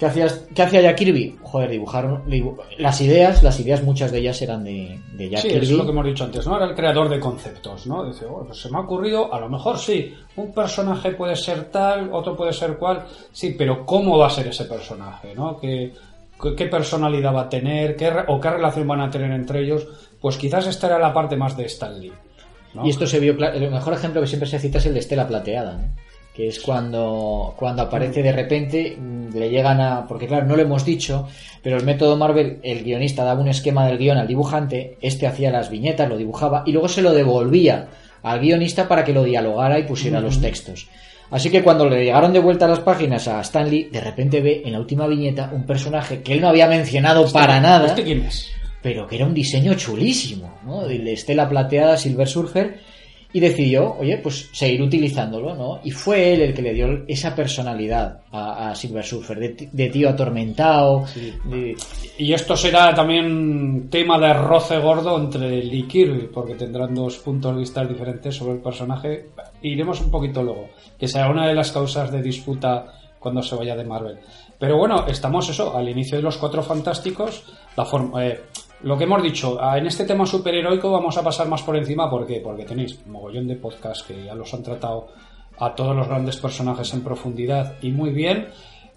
¿Qué, 0.00 0.06
hacías, 0.06 0.46
¿Qué 0.54 0.62
hacía 0.62 0.80
Jack 0.80 0.96
Kirby? 0.96 1.36
Joder, 1.42 1.68
dibujar 1.70 2.24
dibu- 2.24 2.56
las 2.78 3.00
ideas, 3.02 3.42
las 3.42 3.60
ideas 3.60 3.82
muchas 3.82 4.10
de 4.10 4.18
ellas 4.18 4.40
eran 4.40 4.64
de, 4.64 4.98
de 5.12 5.28
Jack 5.28 5.42
Sí, 5.42 5.48
Kirby. 5.48 5.62
eso 5.62 5.72
es 5.72 5.78
lo 5.78 5.84
que 5.84 5.90
hemos 5.90 6.06
dicho 6.06 6.24
antes, 6.24 6.46
¿no? 6.46 6.56
Era 6.56 6.64
el 6.64 6.74
creador 6.74 7.08
de 7.10 7.20
conceptos, 7.20 7.86
¿no? 7.86 8.04
Dice, 8.06 8.24
"Oh, 8.24 8.42
pues 8.46 8.58
se 8.62 8.70
me 8.70 8.78
ha 8.78 8.80
ocurrido, 8.80 9.32
a 9.32 9.38
lo 9.38 9.50
mejor 9.50 9.78
sí, 9.78 10.14
un 10.36 10.52
personaje 10.54 11.10
puede 11.12 11.36
ser 11.36 11.64
tal, 11.66 12.08
otro 12.12 12.34
puede 12.34 12.54
ser 12.54 12.78
cual, 12.78 13.04
sí, 13.30 13.54
pero 13.58 13.84
¿cómo 13.84 14.16
va 14.16 14.28
a 14.28 14.30
ser 14.30 14.48
ese 14.48 14.64
personaje, 14.64 15.34
¿no? 15.34 15.58
¿Qué, 15.58 15.92
qué- 16.42 16.54
qué 16.56 16.64
personalidad 16.66 17.34
va 17.34 17.42
a 17.42 17.48
tener? 17.50 17.94
¿Qué, 17.94 18.10
¿O 18.28 18.40
qué 18.40 18.48
relación 18.50 18.88
van 18.88 19.02
a 19.02 19.10
tener 19.10 19.30
entre 19.32 19.60
ellos? 19.64 19.86
Pues 20.18 20.38
quizás 20.38 20.66
esta 20.66 20.86
era 20.86 20.98
la 20.98 21.12
parte 21.12 21.36
más 21.36 21.54
de 21.58 21.66
Stan 21.66 22.00
Lee, 22.00 22.12
¿no? 22.72 22.86
Y 22.86 22.90
esto 22.90 23.06
se 23.06 23.20
vio 23.20 23.32
El 23.32 23.70
mejor 23.70 23.92
ejemplo 23.92 24.22
que 24.22 24.26
siempre 24.26 24.48
se 24.48 24.58
cita 24.58 24.78
es 24.78 24.86
el 24.86 24.94
de 24.94 25.00
Estela 25.00 25.28
Plateada, 25.28 25.74
¿no? 25.76 25.88
Que 26.34 26.48
es 26.48 26.60
cuando, 26.60 27.54
cuando 27.58 27.82
aparece 27.82 28.22
de 28.22 28.32
repente, 28.32 28.96
mm, 28.98 29.36
le 29.36 29.50
llegan 29.50 29.80
a. 29.80 30.06
Porque 30.06 30.26
claro, 30.26 30.46
no 30.46 30.56
lo 30.56 30.62
hemos 30.62 30.84
dicho, 30.84 31.28
pero 31.62 31.76
el 31.76 31.84
método 31.84 32.16
Marvel, 32.16 32.58
el 32.62 32.84
guionista 32.84 33.24
daba 33.24 33.40
un 33.40 33.48
esquema 33.48 33.86
del 33.86 33.98
guion 33.98 34.18
al 34.18 34.28
dibujante, 34.28 34.96
este 35.00 35.26
hacía 35.26 35.50
las 35.50 35.70
viñetas, 35.70 36.08
lo 36.08 36.16
dibujaba 36.16 36.62
y 36.66 36.72
luego 36.72 36.88
se 36.88 37.02
lo 37.02 37.12
devolvía 37.12 37.88
al 38.22 38.40
guionista 38.40 38.86
para 38.86 39.04
que 39.04 39.12
lo 39.12 39.24
dialogara 39.24 39.78
y 39.78 39.84
pusiera 39.84 40.20
los 40.20 40.40
textos. 40.40 40.88
Así 41.30 41.48
que 41.48 41.62
cuando 41.62 41.88
le 41.88 42.04
llegaron 42.04 42.32
de 42.32 42.40
vuelta 42.40 42.66
las 42.66 42.80
páginas 42.80 43.28
a 43.28 43.40
Stanley, 43.40 43.84
de 43.84 44.00
repente 44.00 44.40
ve 44.40 44.62
en 44.64 44.72
la 44.72 44.80
última 44.80 45.06
viñeta 45.06 45.50
un 45.52 45.64
personaje 45.64 46.22
que 46.22 46.32
él 46.32 46.40
no 46.40 46.48
había 46.48 46.66
mencionado 46.66 47.30
para 47.30 47.60
nada 47.60 47.86
¿Este 47.86 48.02
quién 48.02 48.22
es? 48.22 48.50
pero 48.82 49.06
que 49.06 49.16
era 49.16 49.26
un 49.26 49.34
diseño 49.34 49.74
chulísimo, 49.74 50.58
¿no? 50.64 50.86
De 50.86 51.12
Estela 51.12 51.48
Plateada 51.48 51.96
Silver 51.96 52.26
Surfer 52.26 52.80
y 53.32 53.38
decidió, 53.40 53.96
oye, 53.98 54.18
pues 54.18 54.48
seguir 54.52 54.82
utilizándolo, 54.82 55.54
¿no? 55.54 55.80
Y 55.84 55.90
fue 55.92 56.32
él 56.34 56.42
el 56.42 56.54
que 56.54 56.62
le 56.62 56.74
dio 56.74 57.04
esa 57.06 57.34
personalidad 57.34 58.22
a, 58.32 58.70
a 58.70 58.74
Silver 58.74 59.04
Surfer, 59.04 59.38
de, 59.70 59.88
tío 59.88 60.08
atormentado, 60.08 61.04
de- 61.44 61.76
Y 62.18 62.32
esto 62.32 62.56
será 62.56 62.92
también 62.94 63.88
tema 63.88 64.18
de 64.18 64.32
roce 64.34 64.78
gordo 64.78 65.16
entre 65.16 65.62
Lee 65.62 65.84
Kirby, 65.86 66.28
porque 66.32 66.54
tendrán 66.54 66.94
dos 66.94 67.18
puntos 67.18 67.54
de 67.54 67.60
vista 67.60 67.84
diferentes 67.84 68.34
sobre 68.34 68.54
el 68.54 68.60
personaje. 68.60 69.28
Iremos 69.62 70.00
un 70.00 70.10
poquito 70.10 70.42
luego, 70.42 70.68
que 70.98 71.06
será 71.06 71.30
una 71.30 71.46
de 71.46 71.54
las 71.54 71.70
causas 71.70 72.10
de 72.10 72.22
disputa 72.22 72.86
cuando 73.18 73.42
se 73.42 73.54
vaya 73.54 73.76
de 73.76 73.84
Marvel. 73.84 74.18
Pero 74.58 74.76
bueno, 74.76 75.06
estamos 75.06 75.48
eso, 75.48 75.76
al 75.76 75.88
inicio 75.88 76.16
de 76.16 76.22
los 76.22 76.36
Cuatro 76.36 76.62
Fantásticos. 76.62 77.44
La 77.76 77.84
forma, 77.84 78.26
eh, 78.26 78.40
lo 78.82 78.96
que 78.96 79.04
hemos 79.04 79.22
dicho, 79.22 79.58
ah, 79.60 79.78
en 79.78 79.86
este 79.86 80.04
tema 80.04 80.24
superheroico 80.24 80.90
vamos 80.90 81.16
a 81.18 81.22
pasar 81.22 81.48
más 81.48 81.62
por 81.62 81.76
encima, 81.76 82.08
¿por 82.08 82.26
qué? 82.26 82.40
Porque 82.40 82.64
tenéis 82.64 82.98
un 83.04 83.12
mogollón 83.12 83.46
de 83.46 83.56
podcasts 83.56 84.04
que 84.04 84.24
ya 84.24 84.34
los 84.34 84.52
han 84.54 84.62
tratado 84.62 85.08
a 85.58 85.74
todos 85.74 85.94
los 85.94 86.08
grandes 86.08 86.36
personajes 86.38 86.92
en 86.94 87.02
profundidad 87.02 87.74
y 87.82 87.90
muy 87.90 88.10
bien. 88.10 88.48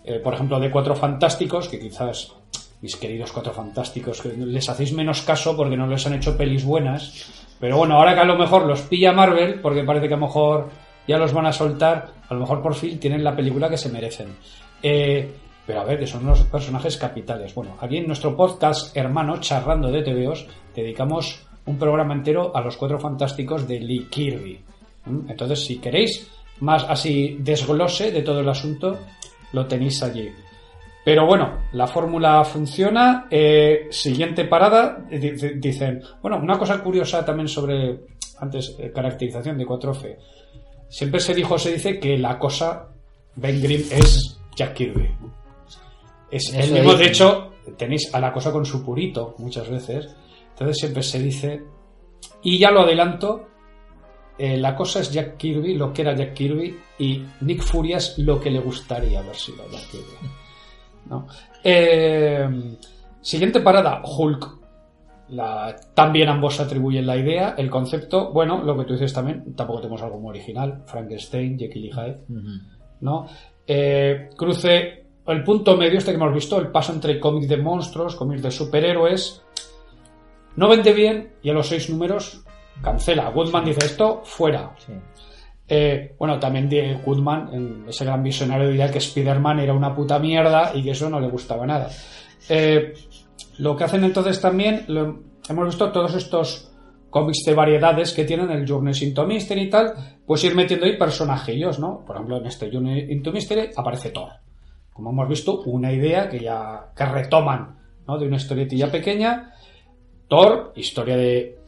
Eh, 0.05 0.19
por 0.19 0.33
ejemplo, 0.33 0.59
de 0.59 0.71
Cuatro 0.71 0.95
Fantásticos, 0.95 1.67
que 1.67 1.79
quizás 1.79 2.33
mis 2.81 2.95
queridos 2.95 3.31
Cuatro 3.31 3.53
Fantásticos, 3.53 4.21
que 4.21 4.29
les 4.29 4.69
hacéis 4.69 4.93
menos 4.93 5.21
caso 5.21 5.55
porque 5.55 5.77
no 5.77 5.87
les 5.87 6.05
han 6.07 6.13
hecho 6.13 6.37
pelis 6.37 6.63
buenas. 6.63 7.31
Pero 7.59 7.77
bueno, 7.77 7.95
ahora 7.95 8.13
que 8.13 8.21
a 8.21 8.25
lo 8.25 8.37
mejor 8.37 8.65
los 8.65 8.81
pilla 8.81 9.11
Marvel, 9.11 9.59
porque 9.61 9.83
parece 9.83 10.07
que 10.07 10.13
a 10.13 10.17
lo 10.17 10.27
mejor 10.27 10.69
ya 11.07 11.17
los 11.17 11.33
van 11.33 11.45
a 11.45 11.53
soltar, 11.53 12.11
a 12.27 12.33
lo 12.33 12.39
mejor 12.41 12.61
por 12.61 12.75
fin 12.75 12.99
tienen 12.99 13.23
la 13.23 13.35
película 13.35 13.69
que 13.69 13.77
se 13.77 13.89
merecen. 13.89 14.35
Eh, 14.81 15.33
pero 15.65 15.81
a 15.81 15.83
ver, 15.85 15.99
que 15.99 16.07
son 16.07 16.23
unos 16.23 16.41
personajes 16.43 16.97
capitales. 16.97 17.53
Bueno, 17.55 17.75
aquí 17.79 17.97
en 17.97 18.07
nuestro 18.07 18.35
podcast 18.35 18.95
hermano, 18.97 19.39
charrando 19.39 19.91
de 19.91 20.01
TVOs, 20.03 20.45
dedicamos 20.75 21.45
un 21.65 21.77
programa 21.77 22.13
entero 22.13 22.51
a 22.55 22.61
los 22.61 22.75
Cuatro 22.77 22.99
Fantásticos 22.99 23.67
de 23.67 23.79
Lee 23.79 24.07
Kirby. 24.09 24.59
Entonces, 25.27 25.65
si 25.65 25.77
queréis 25.79 26.29
más 26.59 26.83
así 26.87 27.37
desglose 27.39 28.11
de 28.11 28.21
todo 28.21 28.41
el 28.41 28.49
asunto, 28.49 28.97
lo 29.53 29.65
tenéis 29.65 30.01
allí. 30.03 30.29
Pero 31.05 31.25
bueno, 31.25 31.59
la 31.73 31.87
fórmula 31.87 32.43
funciona. 32.45 33.27
Eh, 33.29 33.87
siguiente 33.89 34.45
parada, 34.45 35.05
eh, 35.11 35.19
dice- 35.19 35.53
dicen, 35.55 36.01
bueno, 36.21 36.37
una 36.37 36.57
cosa 36.57 36.81
curiosa 36.81 37.25
también 37.25 37.47
sobre, 37.49 37.99
antes, 38.39 38.75
eh, 38.79 38.91
caracterización 38.93 39.57
de 39.57 39.65
4F. 39.65 40.17
Siempre 40.89 41.19
se 41.19 41.33
dijo, 41.33 41.57
se 41.57 41.73
dice 41.73 41.99
que 41.99 42.17
la 42.17 42.37
cosa, 42.39 42.87
Ben 43.35 43.61
Grimm 43.61 43.81
es 43.91 44.39
Jack 44.55 44.73
Kirby. 44.75 45.09
Es 46.35 46.53
el 46.53 46.71
mismo, 46.73 46.93
de 46.95 47.05
hecho, 47.07 47.51
tenéis 47.77 48.13
a 48.13 48.19
la 48.19 48.31
cosa 48.33 48.51
con 48.51 48.65
su 48.65 48.83
purito 48.83 49.35
muchas 49.39 49.69
veces. 49.69 50.15
Entonces 50.51 50.77
siempre 50.77 51.03
se 51.03 51.19
dice, 51.19 51.63
y 52.43 52.57
ya 52.57 52.71
lo 52.71 52.81
adelanto, 52.81 53.47
eh, 54.37 54.57
la 54.57 54.75
cosa 54.75 54.99
es 54.99 55.11
Jack 55.11 55.37
Kirby, 55.37 55.75
lo 55.75 55.91
que 55.93 56.01
era 56.01 56.15
Jack 56.15 56.33
Kirby, 56.33 56.75
y 56.99 57.23
Nick 57.41 57.61
Fury 57.61 57.93
es 57.93 58.17
lo 58.19 58.39
que 58.39 58.49
le 58.51 58.59
gustaría 58.59 59.19
haber 59.19 59.35
sido 59.35 59.63
Jack 59.71 59.89
Kirby. 59.91 60.29
¿no? 61.09 61.27
Eh, 61.63 62.77
siguiente 63.21 63.59
parada, 63.61 64.01
Hulk. 64.03 64.59
La- 65.29 65.75
también 65.95 66.29
ambos 66.29 66.59
atribuyen 66.59 67.07
la 67.07 67.17
idea, 67.17 67.55
el 67.57 67.69
concepto. 67.69 68.31
Bueno, 68.31 68.61
lo 68.63 68.77
que 68.77 68.83
tú 68.85 68.93
dices 68.93 69.13
también, 69.13 69.55
tampoco 69.55 69.81
tenemos 69.81 70.01
algo 70.01 70.19
muy 70.19 70.31
original. 70.31 70.83
Frankenstein, 70.85 71.57
Jekyll 71.57 71.85
y 71.85 71.91
Hyde. 71.91 72.17
¿no? 73.01 73.27
Eh, 73.65 74.29
cruce 74.37 75.02
el 75.27 75.43
punto 75.43 75.77
medio 75.77 75.97
este 75.97 76.11
que 76.11 76.17
hemos 76.17 76.33
visto, 76.33 76.59
el 76.59 76.67
paso 76.67 76.91
entre 76.93 77.19
cómic 77.19 77.47
de 77.47 77.57
monstruos, 77.57 78.15
cómic 78.15 78.39
de 78.41 78.51
superhéroes. 78.51 79.41
No 80.55 80.67
vende 80.69 80.93
bien 80.93 81.33
y 81.41 81.49
a 81.49 81.53
los 81.53 81.67
seis 81.67 81.89
números 81.89 82.43
cancela. 82.81 83.29
Goodman 83.29 83.65
dice 83.65 83.85
esto, 83.85 84.21
fuera. 84.23 84.75
Sí. 84.85 84.93
Eh, 85.67 86.15
bueno, 86.19 86.39
también 86.39 86.67
de 86.69 86.99
Goodman, 87.05 87.85
ese 87.87 88.03
gran 88.05 88.21
visionario, 88.21 88.67
diría 88.67 88.91
que 88.91 88.97
Spider-Man 88.97 89.59
era 89.59 89.73
una 89.73 89.95
puta 89.95 90.19
mierda 90.19 90.71
y 90.75 90.83
que 90.83 90.91
eso 90.91 91.09
no 91.09 91.19
le 91.19 91.29
gustaba 91.29 91.65
nada. 91.65 91.89
Eh, 92.49 92.93
lo 93.59 93.75
que 93.75 93.85
hacen 93.85 94.03
entonces 94.03 94.41
también, 94.41 94.83
lo- 94.87 95.21
hemos 95.47 95.65
visto 95.67 95.91
todos 95.91 96.13
estos 96.15 96.69
cómics 97.09 97.43
de 97.45 97.53
variedades 97.53 98.11
que 98.11 98.25
tienen 98.25 98.51
el 98.51 98.67
Journey 98.69 98.93
into 99.01 99.25
Mystery 99.25 99.61
y 99.61 99.69
tal, 99.69 99.93
pues 100.25 100.43
ir 100.43 100.53
metiendo 100.55 100.85
ahí 100.85 100.97
personajillos, 100.97 101.79
¿no? 101.79 102.03
Por 102.05 102.15
ejemplo, 102.17 102.37
en 102.37 102.45
este 102.47 102.69
Journey 102.71 103.11
into 103.11 103.31
Mystery 103.31 103.69
aparece 103.75 104.09
Thor. 104.09 104.29
Como 104.93 105.09
hemos 105.09 105.27
visto, 105.27 105.61
una 105.63 105.91
idea 105.91 106.29
que 106.29 106.39
ya 106.39 106.91
que 106.95 107.05
retoman, 107.05 107.79
¿no? 108.07 108.17
De 108.17 108.27
una 108.27 108.37
historietilla 108.37 108.91
pequeña. 108.91 109.53
Thor, 110.27 110.73
historia 110.75 111.17
de 111.17 111.59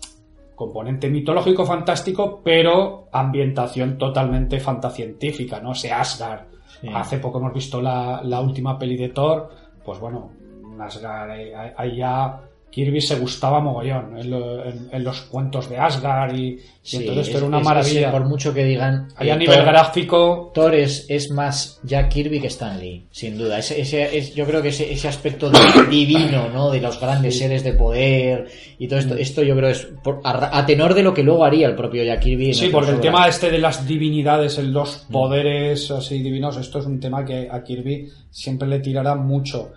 componente 0.55 1.09
mitológico 1.09 1.65
fantástico, 1.65 2.41
pero 2.43 3.09
ambientación 3.11 3.97
totalmente 3.97 4.59
fantascientífica, 4.59 5.59
¿no? 5.59 5.73
Ese 5.73 5.91
Asgard. 5.91 6.45
Sí. 6.81 6.87
Hace 6.93 7.17
poco 7.17 7.39
hemos 7.39 7.53
visto 7.53 7.81
la, 7.81 8.21
la 8.23 8.39
última 8.41 8.77
peli 8.77 8.95
de 8.95 9.09
Thor, 9.09 9.49
pues 9.83 9.99
bueno, 9.99 10.31
Asgard, 10.79 11.31
ahí 11.77 11.97
ya 11.97 12.41
Kirby 12.71 12.99
se 12.99 13.15
gustaba 13.15 13.61
mogollón 13.61 14.17
en, 14.17 14.29
lo- 14.31 14.65
en- 14.65 14.89
en 14.91 15.01
los 15.03 15.21
cuentos 15.21 15.69
de 15.69 15.77
Asgard 15.77 16.35
y, 16.35 16.59
entonces 16.91 17.01
esto 17.07 17.21
es- 17.21 17.35
era 17.37 17.45
una 17.45 17.59
es- 17.59 17.63
maravilla. 17.63 18.07
es, 18.07 18.11
por 18.11 18.25
mucho 18.25 18.53
que 18.53 18.65
digan. 18.65 19.07
Ahí 19.15 19.29
a 19.29 19.35
eh, 19.35 19.37
nivel 19.37 19.59
Thor- 19.59 19.65
gráfico, 19.65 20.51
Thor 20.53 20.75
es, 20.75 21.05
es 21.07 21.31
más 21.31 21.79
Jack 21.83 22.09
Kirby 22.09 22.41
que 22.41 22.47
Stan 22.47 22.77
Lee, 22.77 23.05
sin 23.11 23.37
duda. 23.37 23.59
Ese, 23.59 23.79
ese- 23.79 24.17
es, 24.17 24.35
yo 24.35 24.45
creo 24.45 24.61
que 24.61 24.67
ese, 24.69 24.91
ese 24.91 25.07
aspecto 25.07 25.49
divino, 25.89 26.49
¿no? 26.49 26.69
De 26.69 26.81
los 26.81 26.99
grandes 26.99 27.37
seres 27.37 27.63
de 27.63 27.71
poder 27.73 28.47
y 28.77 28.89
todo 28.89 28.99
Mm. 28.99 29.03
esto, 29.03 29.15
esto 29.15 29.43
yo 29.43 29.55
creo 29.55 29.69
es 29.69 29.87
por- 30.03 30.19
a, 30.25 30.65
tenor 30.65 30.93
de 30.95 31.03
lo 31.03 31.13
que 31.13 31.23
luego 31.23 31.45
haría 31.45 31.67
el 31.67 31.75
propio 31.75 32.03
Jack 32.03 32.19
Kirby. 32.23 32.53
Sí, 32.53 32.67
porque 32.67 32.91
el 32.91 32.99
tema 32.99 33.25
este 33.29 33.49
de 33.51 33.59
las 33.59 33.87
divinidades, 33.87 34.57
los 34.59 35.05
Mm. 35.07 35.13
poderes 35.13 35.91
así 35.91 36.19
divinos, 36.21 36.57
esto 36.57 36.79
es 36.79 36.85
un 36.87 36.99
tema 36.99 37.23
que 37.23 37.47
a 37.49 37.63
Kirby 37.63 38.09
siempre 38.29 38.67
le 38.67 38.79
tirará 38.79 39.15
mucho. 39.15 39.71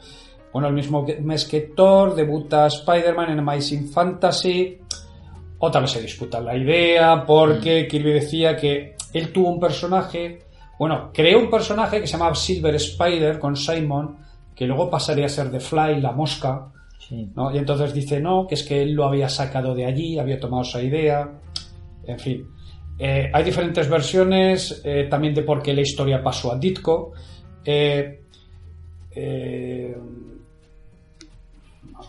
Bueno, 0.52 0.68
el 0.68 0.74
mismo 0.74 1.06
mes 1.22 1.44
que 1.44 1.60
Thor, 1.76 2.14
debuta 2.14 2.66
Spider-Man 2.66 3.30
en 3.30 3.38
Amazing 3.40 3.88
Fantasy. 3.88 4.78
Otra 5.58 5.80
vez 5.80 5.90
se 5.90 6.00
disputa 6.02 6.40
la 6.40 6.56
idea, 6.56 7.24
porque 7.26 7.84
Mm. 7.84 7.88
Kirby 7.88 8.12
decía 8.12 8.56
que 8.56 8.94
él 9.12 9.32
tuvo 9.32 9.50
un 9.50 9.60
personaje, 9.60 10.40
bueno, 10.78 11.10
creó 11.12 11.38
un 11.40 11.50
personaje 11.50 12.00
que 12.00 12.06
se 12.06 12.12
llamaba 12.12 12.34
Silver 12.34 12.74
Spider 12.76 13.38
con 13.38 13.56
Simon, 13.56 14.16
que 14.54 14.66
luego 14.66 14.88
pasaría 14.90 15.26
a 15.26 15.28
ser 15.28 15.50
The 15.50 15.60
Fly, 15.60 16.00
la 16.00 16.12
mosca, 16.12 16.68
Sí. 16.98 17.30
¿no? 17.34 17.54
Y 17.54 17.58
entonces 17.58 17.92
dice, 17.94 18.20
no, 18.20 18.46
que 18.46 18.54
es 18.54 18.62
que 18.64 18.82
él 18.82 18.92
lo 18.92 19.04
había 19.06 19.28
sacado 19.28 19.74
de 19.74 19.86
allí, 19.86 20.18
había 20.18 20.38
tomado 20.38 20.62
esa 20.62 20.82
idea, 20.82 21.28
en 22.06 22.18
fin. 22.18 22.46
Eh, 22.98 23.30
hay 23.32 23.44
diferentes 23.44 23.88
versiones 23.88 24.82
eh, 24.84 25.06
también 25.08 25.32
de 25.34 25.42
por 25.42 25.62
qué 25.62 25.72
la 25.72 25.80
historia 25.82 26.22
pasó 26.22 26.52
a 26.52 26.58
Ditko. 26.58 27.12
Eh, 27.64 28.20
eh, 29.14 29.77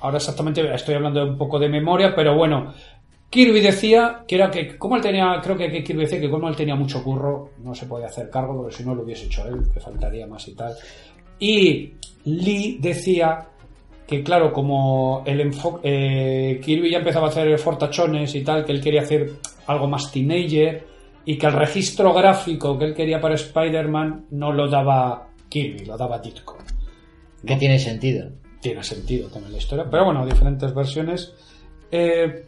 ahora 0.01 0.17
exactamente 0.17 0.73
estoy 0.73 0.95
hablando 0.95 1.23
un 1.23 1.37
poco 1.37 1.59
de 1.59 1.69
memoria, 1.69 2.13
pero 2.15 2.35
bueno, 2.35 2.73
Kirby 3.29 3.61
decía 3.61 4.23
que 4.27 4.35
era 4.35 4.49
que, 4.49 4.77
como 4.77 4.95
él 4.95 5.01
tenía, 5.01 5.39
creo 5.43 5.55
que, 5.55 5.83
Kirby 5.83 6.01
decía 6.01 6.19
que 6.19 6.29
como 6.29 6.49
él 6.49 6.55
tenía 6.55 6.75
mucho 6.75 7.03
curro, 7.03 7.51
no 7.63 7.75
se 7.75 7.85
podía 7.85 8.07
hacer 8.07 8.29
cargo, 8.29 8.55
porque 8.57 8.75
si 8.75 8.83
no 8.83 8.95
lo 8.95 9.03
hubiese 9.03 9.25
hecho 9.25 9.47
él, 9.47 9.69
que 9.71 9.79
faltaría 9.79 10.25
más 10.25 10.47
y 10.47 10.55
tal. 10.55 10.73
Y 11.39 11.93
Lee 12.25 12.79
decía 12.81 13.47
que 14.07 14.23
claro, 14.23 14.51
como 14.51 15.21
el 15.25 15.39
enfoque 15.41 15.81
eh, 15.83 16.59
Kirby 16.59 16.89
ya 16.89 16.97
empezaba 16.97 17.27
a 17.27 17.29
hacer 17.29 17.57
fortachones 17.59 18.33
y 18.33 18.43
tal, 18.43 18.65
que 18.65 18.71
él 18.71 18.81
quería 18.81 19.01
hacer 19.01 19.29
algo 19.67 19.87
más 19.87 20.11
teenager 20.11 20.83
y 21.25 21.37
que 21.37 21.45
el 21.45 21.53
registro 21.53 22.11
gráfico 22.11 22.77
que 22.79 22.85
él 22.85 22.95
quería 22.95 23.21
para 23.21 23.35
Spider-Man 23.35 24.25
no 24.31 24.51
lo 24.51 24.67
daba 24.67 25.27
Kirby, 25.47 25.85
lo 25.85 25.95
daba 25.95 26.17
Ditko. 26.17 26.57
Que 27.45 27.55
tiene 27.55 27.77
sentido. 27.77 28.31
Tiene 28.61 28.83
sentido 28.83 29.29
también 29.29 29.53
la 29.53 29.57
historia, 29.57 29.85
pero 29.89 30.05
bueno, 30.05 30.25
diferentes 30.25 30.73
versiones. 30.73 31.33
Eh, 31.91 32.45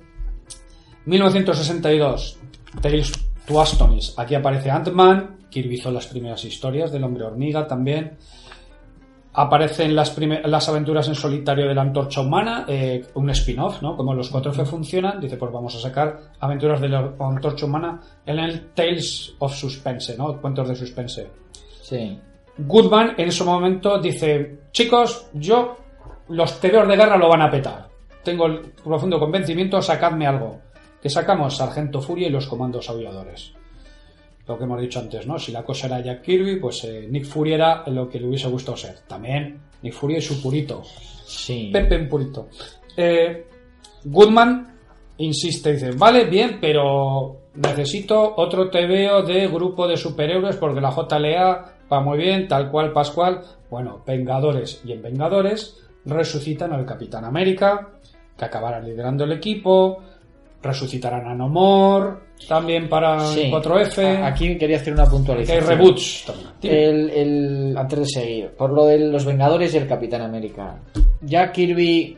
1962, 1.05 2.39
Tales 2.81 3.11
to 3.45 3.61
Astonis. 3.61 4.13
Aquí 4.17 4.35
aparece 4.35 4.69
Ant-Man, 4.69 5.37
Kirby 5.49 5.75
hizo 5.75 5.91
las 5.91 6.07
primeras 6.07 6.43
historias 6.45 6.91
del 6.91 7.03
Hombre 7.03 7.25
Hormiga 7.25 7.67
también. 7.67 8.17
Aparecen 9.33 9.95
las, 9.95 10.17
las 10.17 10.69
aventuras 10.69 11.07
en 11.07 11.15
solitario 11.15 11.67
de 11.67 11.73
la 11.73 11.83
Antorcha 11.83 12.19
Humana, 12.19 12.65
eh, 12.67 13.05
un 13.13 13.29
spin-off, 13.29 13.81
¿no? 13.81 13.95
Como 13.95 14.13
los 14.13 14.31
4F 14.31 14.65
funcionan, 14.65 15.21
dice, 15.21 15.37
pues 15.37 15.51
vamos 15.51 15.73
a 15.75 15.79
sacar 15.79 16.33
aventuras 16.39 16.81
de 16.81 16.89
la 16.89 17.13
Antorcha 17.17 17.65
Humana 17.65 18.01
en 18.25 18.39
el 18.39 18.71
Tales 18.73 19.35
of 19.39 19.55
Suspense, 19.55 20.17
¿no? 20.17 20.39
Cuentos 20.41 20.67
de 20.67 20.75
suspense. 20.75 21.29
Sí. 21.81 22.19
Goodman 22.57 23.13
en 23.17 23.29
ese 23.29 23.43
momento 23.45 23.99
dice, 23.99 24.63
chicos, 24.71 25.29
yo 25.33 25.77
los 26.31 26.59
tebeos 26.59 26.87
de 26.87 26.95
guerra 26.95 27.17
lo 27.17 27.29
van 27.29 27.41
a 27.41 27.51
petar. 27.51 27.89
Tengo 28.23 28.45
el 28.45 28.61
profundo 28.83 29.19
convencimiento, 29.19 29.81
sacadme 29.81 30.27
algo. 30.27 30.59
Que 31.01 31.09
sacamos 31.09 31.57
Sargento 31.57 32.01
Furia 32.01 32.27
y 32.27 32.31
los 32.31 32.47
comandos 32.47 32.89
aulladores. 32.89 33.53
Lo 34.47 34.57
que 34.57 34.63
hemos 34.63 34.81
dicho 34.81 34.99
antes, 34.99 35.25
¿no? 35.25 35.39
Si 35.39 35.51
la 35.51 35.63
cosa 35.63 35.87
era 35.87 36.01
Jack 36.01 36.21
Kirby, 36.21 36.59
pues 36.59 36.83
eh, 36.83 37.07
Nick 37.09 37.25
Fury 37.25 37.53
era 37.53 37.83
lo 37.87 38.09
que 38.09 38.19
le 38.19 38.27
hubiese 38.27 38.47
gustado 38.47 38.77
ser. 38.77 38.99
También 39.07 39.59
Nick 39.81 39.93
Fury 39.93 40.17
y 40.17 40.21
su 40.21 40.41
purito. 40.41 40.83
Sí. 40.83 41.69
Pepe 41.71 41.95
en 41.95 42.09
purito. 42.09 42.49
Eh, 42.95 43.47
Goodman 44.03 44.71
insiste, 45.17 45.73
dice, 45.73 45.91
vale, 45.91 46.25
bien, 46.25 46.57
pero 46.59 47.37
necesito 47.55 48.35
otro 48.37 48.69
TVO 48.69 49.23
de 49.23 49.47
grupo 49.47 49.87
de 49.87 49.97
superhéroes 49.97 50.57
porque 50.57 50.81
la 50.81 50.91
JLA 50.91 51.75
va 51.91 52.01
muy 52.01 52.17
bien, 52.17 52.47
tal 52.47 52.69
cual, 52.71 52.91
Pascual. 52.91 53.41
Bueno, 53.69 54.01
Vengadores 54.05 54.81
y 54.85 54.91
en 54.91 55.01
Vengadores 55.01 55.77
resucitan 56.05 56.73
al 56.73 56.85
Capitán 56.85 57.25
América, 57.25 57.89
que 58.37 58.45
acabará 58.45 58.79
liderando 58.79 59.23
el 59.23 59.33
equipo, 59.33 60.01
resucitarán 60.61 61.27
a 61.27 61.33
Nomor, 61.35 62.21
también 62.47 62.87
para 62.89 63.19
Sí. 63.19 63.49
4F, 63.51 64.17
A- 64.17 64.27
Aquí 64.27 64.57
quería 64.57 64.77
hacer 64.77 64.93
una 64.93 65.03
que 65.03 65.09
hay 65.09 65.15
puntualización. 65.15 65.67
reboots 65.67 66.23
también. 66.25 66.51
El, 66.75 67.09
el- 67.09 67.77
antes 67.77 67.99
de 67.99 68.05
seguir, 68.05 68.49
por 68.51 68.71
lo 68.71 68.85
de 68.85 68.99
los 68.99 69.25
Vengadores 69.25 69.73
y 69.73 69.77
el 69.77 69.87
Capitán 69.87 70.21
América. 70.21 70.77
Ya 71.21 71.51
Kirby, 71.51 72.17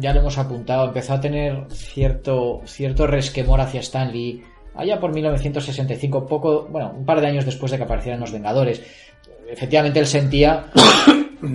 ya 0.00 0.12
lo 0.14 0.20
hemos 0.20 0.38
apuntado, 0.38 0.86
empezó 0.86 1.14
a 1.14 1.20
tener 1.20 1.64
cierto, 1.70 2.60
cierto 2.64 3.06
resquemor 3.06 3.60
hacia 3.60 3.80
Stan 3.80 4.10
Lee. 4.12 4.42
Allá 4.74 5.00
por 5.00 5.12
1965, 5.14 6.26
poco, 6.26 6.66
bueno, 6.70 6.92
un 6.96 7.04
par 7.06 7.20
de 7.20 7.28
años 7.28 7.44
después 7.46 7.72
de 7.72 7.78
que 7.78 7.84
aparecieran 7.84 8.20
los 8.20 8.30
Vengadores. 8.32 8.82
Efectivamente, 9.48 9.98
él 10.00 10.06
sentía 10.06 10.66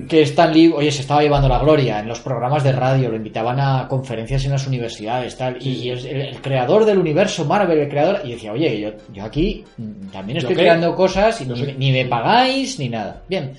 que 0.07 0.21
Stan 0.21 0.53
Lee, 0.53 0.71
oye, 0.75 0.91
se 0.91 1.01
estaba 1.01 1.21
llevando 1.23 1.47
la 1.49 1.59
gloria 1.59 1.99
en 1.99 2.07
los 2.07 2.19
programas 2.19 2.63
de 2.63 2.71
radio, 2.71 3.09
lo 3.09 3.15
invitaban 3.15 3.59
a 3.59 3.87
conferencias 3.87 4.45
en 4.45 4.51
las 4.51 4.67
universidades, 4.67 5.35
tal, 5.37 5.57
y 5.59 5.89
es 5.89 6.05
el, 6.05 6.21
el 6.21 6.41
creador 6.41 6.85
del 6.85 6.99
universo 6.99 7.45
Marvel, 7.45 7.79
el 7.79 7.89
creador, 7.89 8.21
y 8.23 8.31
decía, 8.33 8.51
oye, 8.53 8.79
yo, 8.79 8.89
yo 9.13 9.23
aquí 9.23 9.63
también 10.11 10.39
¿Yo 10.39 10.47
estoy 10.47 10.55
creando 10.55 10.95
cosas 10.95 11.41
y 11.41 11.47
Yo 11.47 11.55
ni, 11.77 11.91
me 11.91 12.05
pagáis 12.05 12.77
ni 12.79 12.89
nada. 12.89 13.23
Bien. 13.27 13.53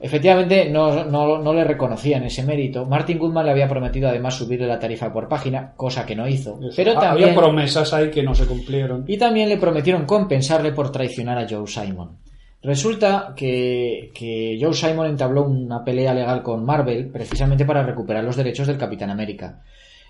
Efectivamente, 0.00 0.68
no, 0.68 1.04
no, 1.04 1.38
no, 1.38 1.54
le 1.54 1.64
reconocían 1.64 2.24
ese 2.24 2.42
mérito. 2.42 2.84
Martin 2.84 3.18
Goodman 3.18 3.46
le 3.46 3.52
había 3.52 3.68
prometido 3.68 4.08
además 4.10 4.34
subirle 4.34 4.66
la 4.66 4.78
tarifa 4.78 5.10
por 5.10 5.28
página, 5.28 5.72
cosa 5.76 6.04
que 6.04 6.14
no 6.14 6.28
hizo. 6.28 6.60
Pero 6.76 6.92
Ah, 6.92 7.00
también, 7.00 7.30
Había 7.30 7.40
promesas 7.40 7.94
ahí 7.94 8.10
que 8.10 8.22
no 8.22 8.34
se 8.34 8.44
cumplieron. 8.44 9.04
y 9.08 9.16
también 9.16 9.48
le 9.48 9.56
prometieron 9.56 10.04
compensarle 10.04 10.72
por 10.72 10.92
traicionar 10.92 11.38
a 11.38 11.46
Joe 11.48 11.66
Simon. 11.66 12.18
Resulta 12.64 13.34
que, 13.36 14.10
que 14.14 14.58
Joe 14.58 14.72
Simon 14.72 15.06
entabló 15.06 15.44
una 15.44 15.84
pelea 15.84 16.14
legal 16.14 16.42
con 16.42 16.64
Marvel 16.64 17.10
precisamente 17.10 17.66
para 17.66 17.82
recuperar 17.82 18.24
los 18.24 18.36
derechos 18.36 18.66
del 18.66 18.78
Capitán 18.78 19.10
América. 19.10 19.62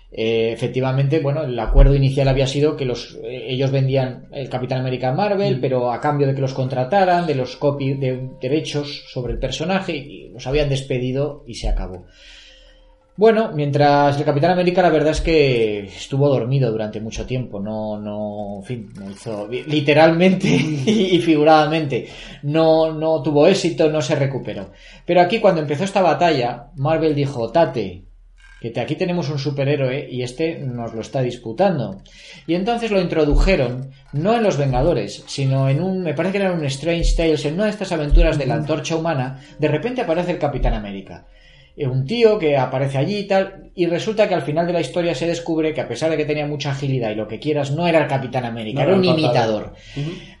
Eh, 0.09 0.53
efectivamente, 0.53 1.19
bueno, 1.19 1.43
el 1.43 1.59
acuerdo 1.59 1.93
inicial 1.93 2.29
había 2.29 2.47
sido 2.47 2.77
que 2.77 2.85
los, 2.85 3.19
eh, 3.21 3.47
ellos 3.49 3.71
vendían 3.71 4.27
el 4.31 4.47
Capitán 4.47 4.79
América 4.79 5.09
a 5.09 5.13
Marvel, 5.13 5.59
pero 5.59 5.91
a 5.91 5.99
cambio 5.99 6.27
de 6.27 6.33
que 6.33 6.39
los 6.39 6.53
contrataran, 6.53 7.27
de 7.27 7.35
los 7.35 7.57
copy, 7.57 7.95
de 7.95 8.29
derechos 8.39 9.03
sobre 9.09 9.33
el 9.33 9.39
personaje, 9.39 9.93
y 9.97 10.29
los 10.29 10.47
habían 10.47 10.69
despedido 10.69 11.43
y 11.45 11.55
se 11.55 11.67
acabó. 11.67 12.05
Bueno, 13.17 13.51
mientras 13.53 14.17
el 14.17 14.25
Capitán 14.25 14.51
América 14.51 14.81
la 14.81 14.89
verdad 14.89 15.11
es 15.11 15.21
que 15.21 15.85
estuvo 15.85 16.27
dormido 16.27 16.69
durante 16.69 16.99
mucho 16.99 17.25
tiempo, 17.25 17.61
no, 17.61 17.97
no, 17.97 18.57
en 18.59 18.63
fin, 18.63 18.93
no 18.99 19.09
hizo 19.09 19.47
literalmente 19.47 20.47
y 20.49 21.17
figuradamente, 21.19 22.09
no, 22.43 22.91
no 22.91 23.21
tuvo 23.21 23.47
éxito, 23.47 23.89
no 23.89 24.01
se 24.01 24.15
recuperó. 24.15 24.71
Pero 25.05 25.21
aquí 25.21 25.39
cuando 25.39 25.61
empezó 25.61 25.85
esta 25.85 26.01
batalla, 26.01 26.71
Marvel 26.75 27.15
dijo, 27.15 27.51
Tate, 27.51 28.03
que 28.59 28.79
aquí 28.79 28.95
tenemos 28.95 29.29
un 29.29 29.39
superhéroe 29.39 30.07
y 30.09 30.23
este 30.23 30.59
nos 30.59 30.93
lo 30.93 31.01
está 31.01 31.21
disputando. 31.21 32.01
Y 32.47 32.55
entonces 32.55 32.91
lo 32.91 32.99
introdujeron, 32.99 33.91
no 34.13 34.35
en 34.35 34.43
los 34.43 34.57
Vengadores, 34.57 35.23
sino 35.27 35.69
en 35.69 35.81
un, 35.81 36.01
me 36.01 36.13
parece 36.13 36.37
que 36.37 36.43
era 36.43 36.53
un 36.53 36.65
Strange 36.65 37.15
Tales, 37.15 37.45
en 37.45 37.55
una 37.55 37.65
de 37.65 37.71
estas 37.71 37.91
aventuras 37.91 38.37
de 38.37 38.45
la 38.45 38.55
antorcha 38.55 38.95
humana, 38.95 39.39
de 39.59 39.67
repente 39.67 40.01
aparece 40.01 40.31
el 40.31 40.39
Capitán 40.39 40.73
América. 40.73 41.27
Un 41.77 42.05
tío 42.05 42.39
que 42.39 42.57
aparece 42.57 42.97
allí 42.97 43.17
y 43.17 43.27
tal, 43.27 43.71
y 43.75 43.85
resulta 43.87 44.29
que 44.29 44.35
al 44.35 44.43
final 44.43 44.65
de 44.65 44.73
la 44.73 44.79
historia 44.79 45.13
se 45.13 45.27
descubre 45.27 45.73
que 45.73 45.81
a 45.81 45.87
pesar 45.87 46.09
de 46.09 46.15
que 46.15 46.23
tenía 46.23 46.47
mucha 46.47 46.71
agilidad 46.71 47.11
y 47.11 47.15
lo 47.15 47.27
que 47.27 47.39
quieras, 47.39 47.71
no 47.71 47.85
era 47.85 48.01
el 48.01 48.07
Capitán 48.07 48.45
América, 48.45 48.83
No 48.83 48.87
era 48.87 48.97
un 48.97 49.03
imitador. 49.03 49.73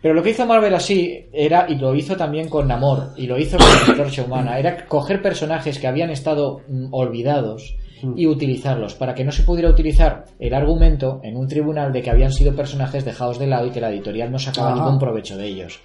Pero 0.01 0.13
lo 0.13 0.23
que 0.23 0.29
hizo 0.29 0.45
Marvel 0.45 0.73
así 0.73 1.25
era, 1.33 1.65
y 1.67 1.75
lo 1.75 1.93
hizo 1.93 2.15
también 2.15 2.47
con 2.47 2.67
Namor, 2.67 3.09
y 3.17 3.27
lo 3.27 3.37
hizo 3.37 3.57
con 3.57 3.67
la 3.67 3.85
Antorcha 3.87 4.23
Humana, 4.23 4.57
era 4.57 4.85
coger 4.85 5.21
personajes 5.21 5.77
que 5.77 5.87
habían 5.87 6.09
estado 6.09 6.61
mm, 6.69 6.93
olvidados 6.93 7.75
y 8.15 8.27
utilizarlos 8.27 8.93
para 8.93 9.15
que 9.15 9.23
no 9.23 9.31
se 9.31 9.43
pudiera 9.43 9.69
utilizar 9.69 10.25
el 10.39 10.53
argumento 10.53 11.19
en 11.23 11.35
un 11.37 11.47
tribunal 11.47 11.91
de 11.91 12.01
que 12.01 12.11
habían 12.11 12.31
sido 12.31 12.55
personajes 12.55 13.03
dejados 13.03 13.39
de 13.39 13.47
lado 13.47 13.67
y 13.67 13.71
que 13.71 13.81
la 13.81 13.89
editorial 13.89 14.31
no 14.31 14.39
sacaba 14.39 14.75
ningún 14.75 14.99
provecho 14.99 15.37
de 15.37 15.47
ellos. 15.47 15.79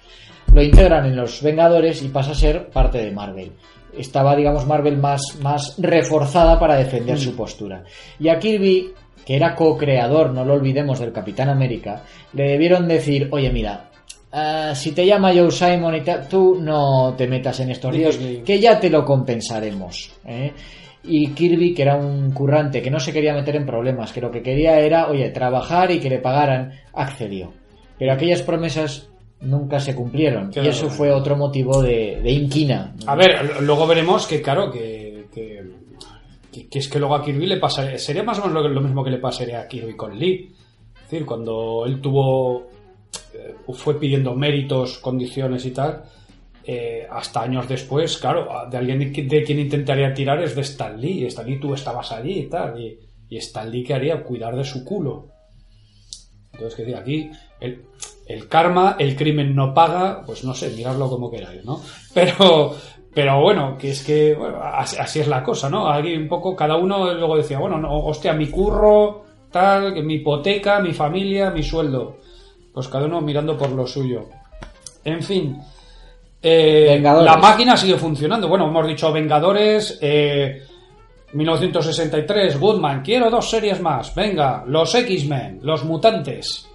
Lo 0.53 0.61
integran 0.61 1.05
en 1.05 1.15
los 1.15 1.41
Vengadores 1.41 2.01
y 2.03 2.09
pasa 2.09 2.31
a 2.31 2.35
ser 2.35 2.69
parte 2.69 2.97
de 2.97 3.11
Marvel. 3.11 3.53
Estaba, 3.97 4.35
digamos, 4.35 4.65
Marvel 4.65 4.97
más, 4.97 5.37
más 5.41 5.75
reforzada 5.77 6.59
para 6.59 6.77
defender 6.77 7.17
su 7.19 7.35
postura. 7.35 7.83
Y 8.19 8.29
a 8.29 8.39
Kirby, 8.39 8.93
que 9.25 9.35
era 9.35 9.55
co-creador, 9.55 10.31
no 10.31 10.45
lo 10.45 10.53
olvidemos, 10.53 10.99
del 10.99 11.11
Capitán 11.11 11.49
América, 11.49 12.03
le 12.33 12.49
debieron 12.49 12.87
decir, 12.87 13.27
oye, 13.31 13.51
mira, 13.51 13.89
ah, 14.31 14.73
si 14.75 14.91
te 14.91 15.05
llama 15.05 15.33
Joe 15.33 15.51
Simon 15.51 15.95
y 15.95 16.01
tal, 16.01 16.27
tú 16.27 16.57
no 16.61 17.13
te 17.17 17.27
metas 17.27 17.59
en 17.59 17.71
estos 17.71 17.93
líos, 17.93 18.17
que 18.17 18.59
ya 18.59 18.79
te 18.79 18.89
lo 18.89 19.03
compensaremos. 19.05 20.11
¿eh? 20.25 20.51
Y 21.03 21.29
Kirby, 21.31 21.73
que 21.73 21.81
era 21.81 21.95
un 21.95 22.31
currante 22.31 22.81
que 22.81 22.91
no 22.91 22.99
se 22.99 23.11
quería 23.11 23.33
meter 23.33 23.55
en 23.55 23.65
problemas, 23.65 24.11
que 24.13 24.21
lo 24.21 24.31
que 24.31 24.41
quería 24.41 24.79
era, 24.79 25.07
oye, 25.07 25.29
trabajar 25.29 25.91
y 25.91 25.99
que 25.99 26.09
le 26.09 26.19
pagaran, 26.19 26.71
accedió. 26.93 27.53
Pero 27.97 28.13
aquellas 28.13 28.41
promesas 28.41 29.10
nunca 29.41 29.79
se 29.79 29.95
cumplieron. 29.95 30.51
Claro. 30.51 30.67
Y 30.67 30.71
eso 30.71 30.89
fue 30.89 31.11
otro 31.11 31.35
motivo 31.35 31.81
de, 31.81 32.19
de 32.21 32.31
inquina. 32.31 32.95
A 33.07 33.15
ver, 33.15 33.61
luego 33.61 33.85
veremos 33.87 34.25
que, 34.27 34.41
claro, 34.41 34.71
que, 34.71 35.25
que, 35.33 35.63
que- 36.51 36.67
que 36.67 36.79
es 36.79 36.87
que 36.89 36.99
luego 36.99 37.15
a 37.15 37.23
Kirby 37.23 37.45
le 37.47 37.57
pasaría. 37.57 37.97
Sería 37.97 38.23
más 38.23 38.37
o 38.39 38.47
menos 38.47 38.63
lo, 38.63 38.69
lo 38.69 38.81
mismo 38.81 39.03
que 39.03 39.09
le 39.11 39.17
pasaría 39.19 39.61
a 39.61 39.67
Kirby 39.67 39.95
con 39.95 40.17
Lee. 40.17 40.53
Es 40.95 41.09
decir, 41.09 41.25
cuando 41.25 41.83
él 41.85 41.99
tuvo. 42.01 42.67
eh, 43.33 43.55
fue 43.73 43.99
pidiendo 43.99 44.35
méritos, 44.35 44.97
condiciones 44.99 45.65
y 45.65 45.71
tal. 45.71 46.03
eh, 46.63 47.07
hasta 47.09 47.41
años 47.41 47.67
después, 47.67 48.17
claro, 48.17 48.47
de 48.69 48.77
alguien 48.77 48.99
de 48.99 49.43
quien 49.43 49.59
intentaría 49.59 50.13
tirar 50.13 50.43
es 50.43 50.53
de 50.55 50.61
Stan 50.61 50.99
Lee. 50.99 51.25
Stan 51.25 51.45
Lee, 51.45 51.59
tú 51.59 51.73
estabas 51.73 52.11
allí 52.11 52.33
y 52.41 52.47
tal. 52.49 52.79
Y, 52.79 52.99
y 53.29 53.37
Stan 53.37 53.71
Lee, 53.71 53.83
¿qué 53.83 53.93
haría? 53.95 54.21
Cuidar 54.21 54.55
de 54.55 54.63
su 54.63 54.83
culo. 54.85 55.27
Entonces, 56.53 56.75
que 56.75 56.83
decir, 56.83 56.97
aquí 56.97 57.29
el, 57.61 57.85
el 58.27 58.47
karma, 58.49 58.97
el 58.99 59.15
crimen 59.15 59.55
no 59.55 59.73
paga, 59.73 60.23
pues 60.25 60.43
no 60.43 60.53
sé, 60.53 60.71
miradlo 60.71 61.09
como 61.09 61.31
queráis, 61.31 61.63
¿no? 61.63 61.79
Pero, 62.13 62.75
pero 63.13 63.41
bueno, 63.41 63.77
que 63.77 63.91
es 63.91 64.03
que 64.03 64.33
bueno, 64.35 64.59
así, 64.61 64.97
así 64.97 65.19
es 65.21 65.27
la 65.27 65.41
cosa, 65.43 65.69
¿no? 65.69 65.89
Aquí 65.89 66.13
un 66.15 66.27
poco 66.27 66.55
cada 66.55 66.75
uno 66.75 67.13
luego 67.13 67.37
decía, 67.37 67.59
bueno, 67.59 67.77
no, 67.77 67.97
hostia, 68.05 68.33
mi 68.33 68.47
curro, 68.47 69.23
tal, 69.51 70.03
mi 70.03 70.15
hipoteca, 70.15 70.79
mi 70.81 70.93
familia, 70.93 71.51
mi 71.51 71.63
sueldo. 71.63 72.17
Pues 72.73 72.87
cada 72.87 73.05
uno 73.05 73.19
mirando 73.21 73.57
por 73.57 73.69
lo 73.71 73.85
suyo. 73.85 74.27
En 75.03 75.21
fin. 75.21 75.57
eh, 76.41 76.87
Vengadores. 76.89 77.31
la 77.31 77.37
máquina 77.37 77.75
sigue 77.75 77.97
funcionando. 77.97 78.47
Bueno, 78.47 78.67
hemos 78.67 78.87
dicho 78.87 79.11
Vengadores. 79.11 79.99
eh, 80.01 80.61
1963, 81.33 82.59
Goodman, 82.59 83.01
quiero 83.01 83.29
dos 83.29 83.49
series 83.49 83.81
más. 83.81 84.13
Venga, 84.15 84.63
los 84.67 84.93
X-Men, 84.95 85.59
los 85.63 85.83
mutantes. 85.83 86.67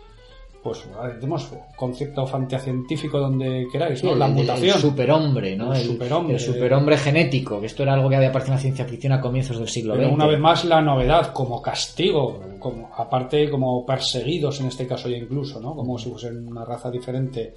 Pues 0.67 0.85
tenemos 1.21 1.53
concepto 1.77 2.27
fantascientífico 2.27 3.19
donde 3.21 3.67
queráis, 3.71 4.03
¿no? 4.03 4.15
La 4.17 4.27
el- 4.27 4.33
mutación. 4.33 4.75
El 4.77 4.81
superhombre, 4.81 5.57
¿no? 5.57 5.73
El 5.73 5.81
El, 5.81 5.87
superhombre. 5.87 6.35
el 6.35 6.41
superhombre 6.41 6.97
genético, 6.99 7.61
que 7.61 7.67
esto 7.67 7.83
era 7.85 7.95
algo 7.95 8.09
que 8.09 8.17
había 8.17 8.31
aparecido 8.31 8.55
en 8.55 8.57
la 8.59 8.63
ciencia 8.63 8.85
ficción 8.85 9.13
a 9.13 9.21
comienzos 9.21 9.59
del 9.59 9.69
siglo 9.69 9.95
Pero 9.95 10.07
XX. 10.09 10.15
una 10.15 10.27
vez 10.27 10.39
más 10.41 10.65
la 10.65 10.81
novedad, 10.83 11.33
como 11.33 11.63
castigo, 11.63 12.41
como, 12.59 12.91
aparte 12.97 13.49
como 13.49 13.87
perseguidos 13.87 14.61
en 14.61 14.67
este 14.67 14.87
caso 14.87 15.09
ya 15.09 15.17
incluso, 15.19 15.61
¿no? 15.61 15.75
Como 15.77 15.97
si 15.99 16.11
fuesen 16.11 16.49
una 16.49 16.65
raza 16.65 16.91
diferente. 16.91 17.55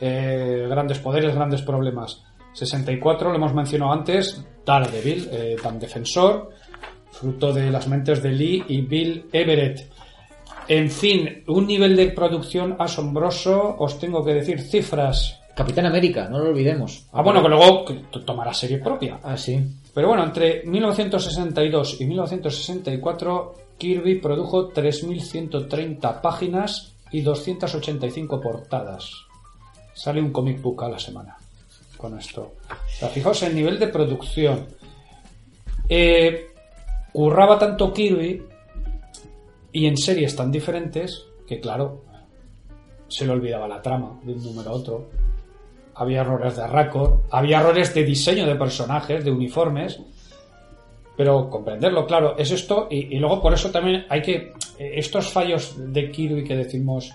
Eh, 0.00 0.66
grandes 0.68 0.98
poderes, 0.98 1.34
grandes 1.34 1.62
problemas. 1.62 2.22
64, 2.52 3.30
lo 3.30 3.36
hemos 3.36 3.54
mencionado 3.54 3.92
antes, 3.92 4.44
Daredevil, 4.64 5.28
eh, 5.32 5.56
tan 5.62 5.78
defensor, 5.78 6.50
fruto 7.10 7.52
de 7.52 7.70
las 7.70 7.86
mentes 7.88 8.22
de 8.22 8.30
Lee 8.30 8.64
y 8.68 8.80
Bill 8.82 9.26
Everett. 9.32 9.88
En 10.68 10.90
fin, 10.90 11.44
un 11.46 11.66
nivel 11.66 11.94
de 11.94 12.10
producción 12.10 12.76
asombroso, 12.78 13.76
os 13.78 13.98
tengo 13.98 14.24
que 14.24 14.34
decir 14.34 14.60
cifras. 14.60 15.40
Capitán 15.54 15.86
América, 15.86 16.28
no 16.28 16.38
lo 16.38 16.48
olvidemos. 16.50 17.06
Ah, 17.12 17.22
bueno, 17.22 17.42
que 17.42 17.48
luego 17.48 17.84
tomará 18.24 18.52
serie 18.54 18.78
propia. 18.78 19.20
Ah, 19.22 19.36
sí. 19.36 19.60
Pero 19.92 20.08
bueno, 20.08 20.24
entre 20.24 20.64
1962 20.64 22.00
y 22.00 22.06
1964, 22.06 23.54
Kirby 23.78 24.16
produjo 24.16 24.72
3.130 24.72 26.20
páginas 26.20 26.94
y 27.12 27.20
285 27.20 28.40
portadas. 28.40 29.10
Sale 29.92 30.20
un 30.20 30.32
comic 30.32 30.60
book 30.60 30.82
a 30.82 30.88
la 30.88 30.98
semana 30.98 31.36
con 31.96 32.18
esto. 32.18 32.54
O 32.68 32.98
sea, 32.98 33.08
fijaos 33.08 33.42
el 33.44 33.54
nivel 33.54 33.78
de 33.78 33.88
producción. 33.88 34.66
Eh, 35.88 36.48
curraba 37.12 37.58
tanto 37.58 37.92
Kirby 37.92 38.42
y 39.74 39.88
en 39.88 39.96
series 39.96 40.36
tan 40.36 40.52
diferentes 40.52 41.26
que, 41.48 41.60
claro, 41.60 42.04
se 43.08 43.26
le 43.26 43.32
olvidaba 43.32 43.66
la 43.66 43.82
trama 43.82 44.20
de 44.22 44.32
un 44.32 44.44
número 44.44 44.70
a 44.70 44.72
otro. 44.72 45.10
Había 45.96 46.20
errores 46.20 46.56
de 46.56 46.66
récord, 46.68 47.22
había 47.30 47.58
errores 47.58 47.92
de 47.92 48.04
diseño 48.04 48.46
de 48.46 48.54
personajes, 48.54 49.24
de 49.24 49.32
uniformes. 49.32 50.00
Pero 51.16 51.50
comprenderlo, 51.50 52.06
claro, 52.06 52.36
es 52.38 52.52
esto. 52.52 52.86
Y, 52.88 53.18
luego 53.18 53.42
por 53.42 53.52
eso 53.52 53.70
también 53.72 54.06
hay 54.08 54.22
que. 54.22 54.52
Estos 54.78 55.28
fallos 55.28 55.74
de 55.76 56.08
Kirby 56.08 56.44
que 56.44 56.56
decimos 56.56 57.12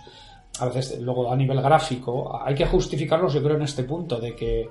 a 0.60 0.66
veces 0.66 1.00
luego 1.00 1.32
a 1.32 1.38
nivel 1.38 1.62
gráfico, 1.62 2.42
hay 2.44 2.56
que 2.56 2.66
justificarlos, 2.66 3.34
yo 3.34 3.42
creo, 3.42 3.56
en 3.56 3.64
este 3.64 3.84
punto, 3.84 4.20
de 4.20 4.36
que. 4.36 4.70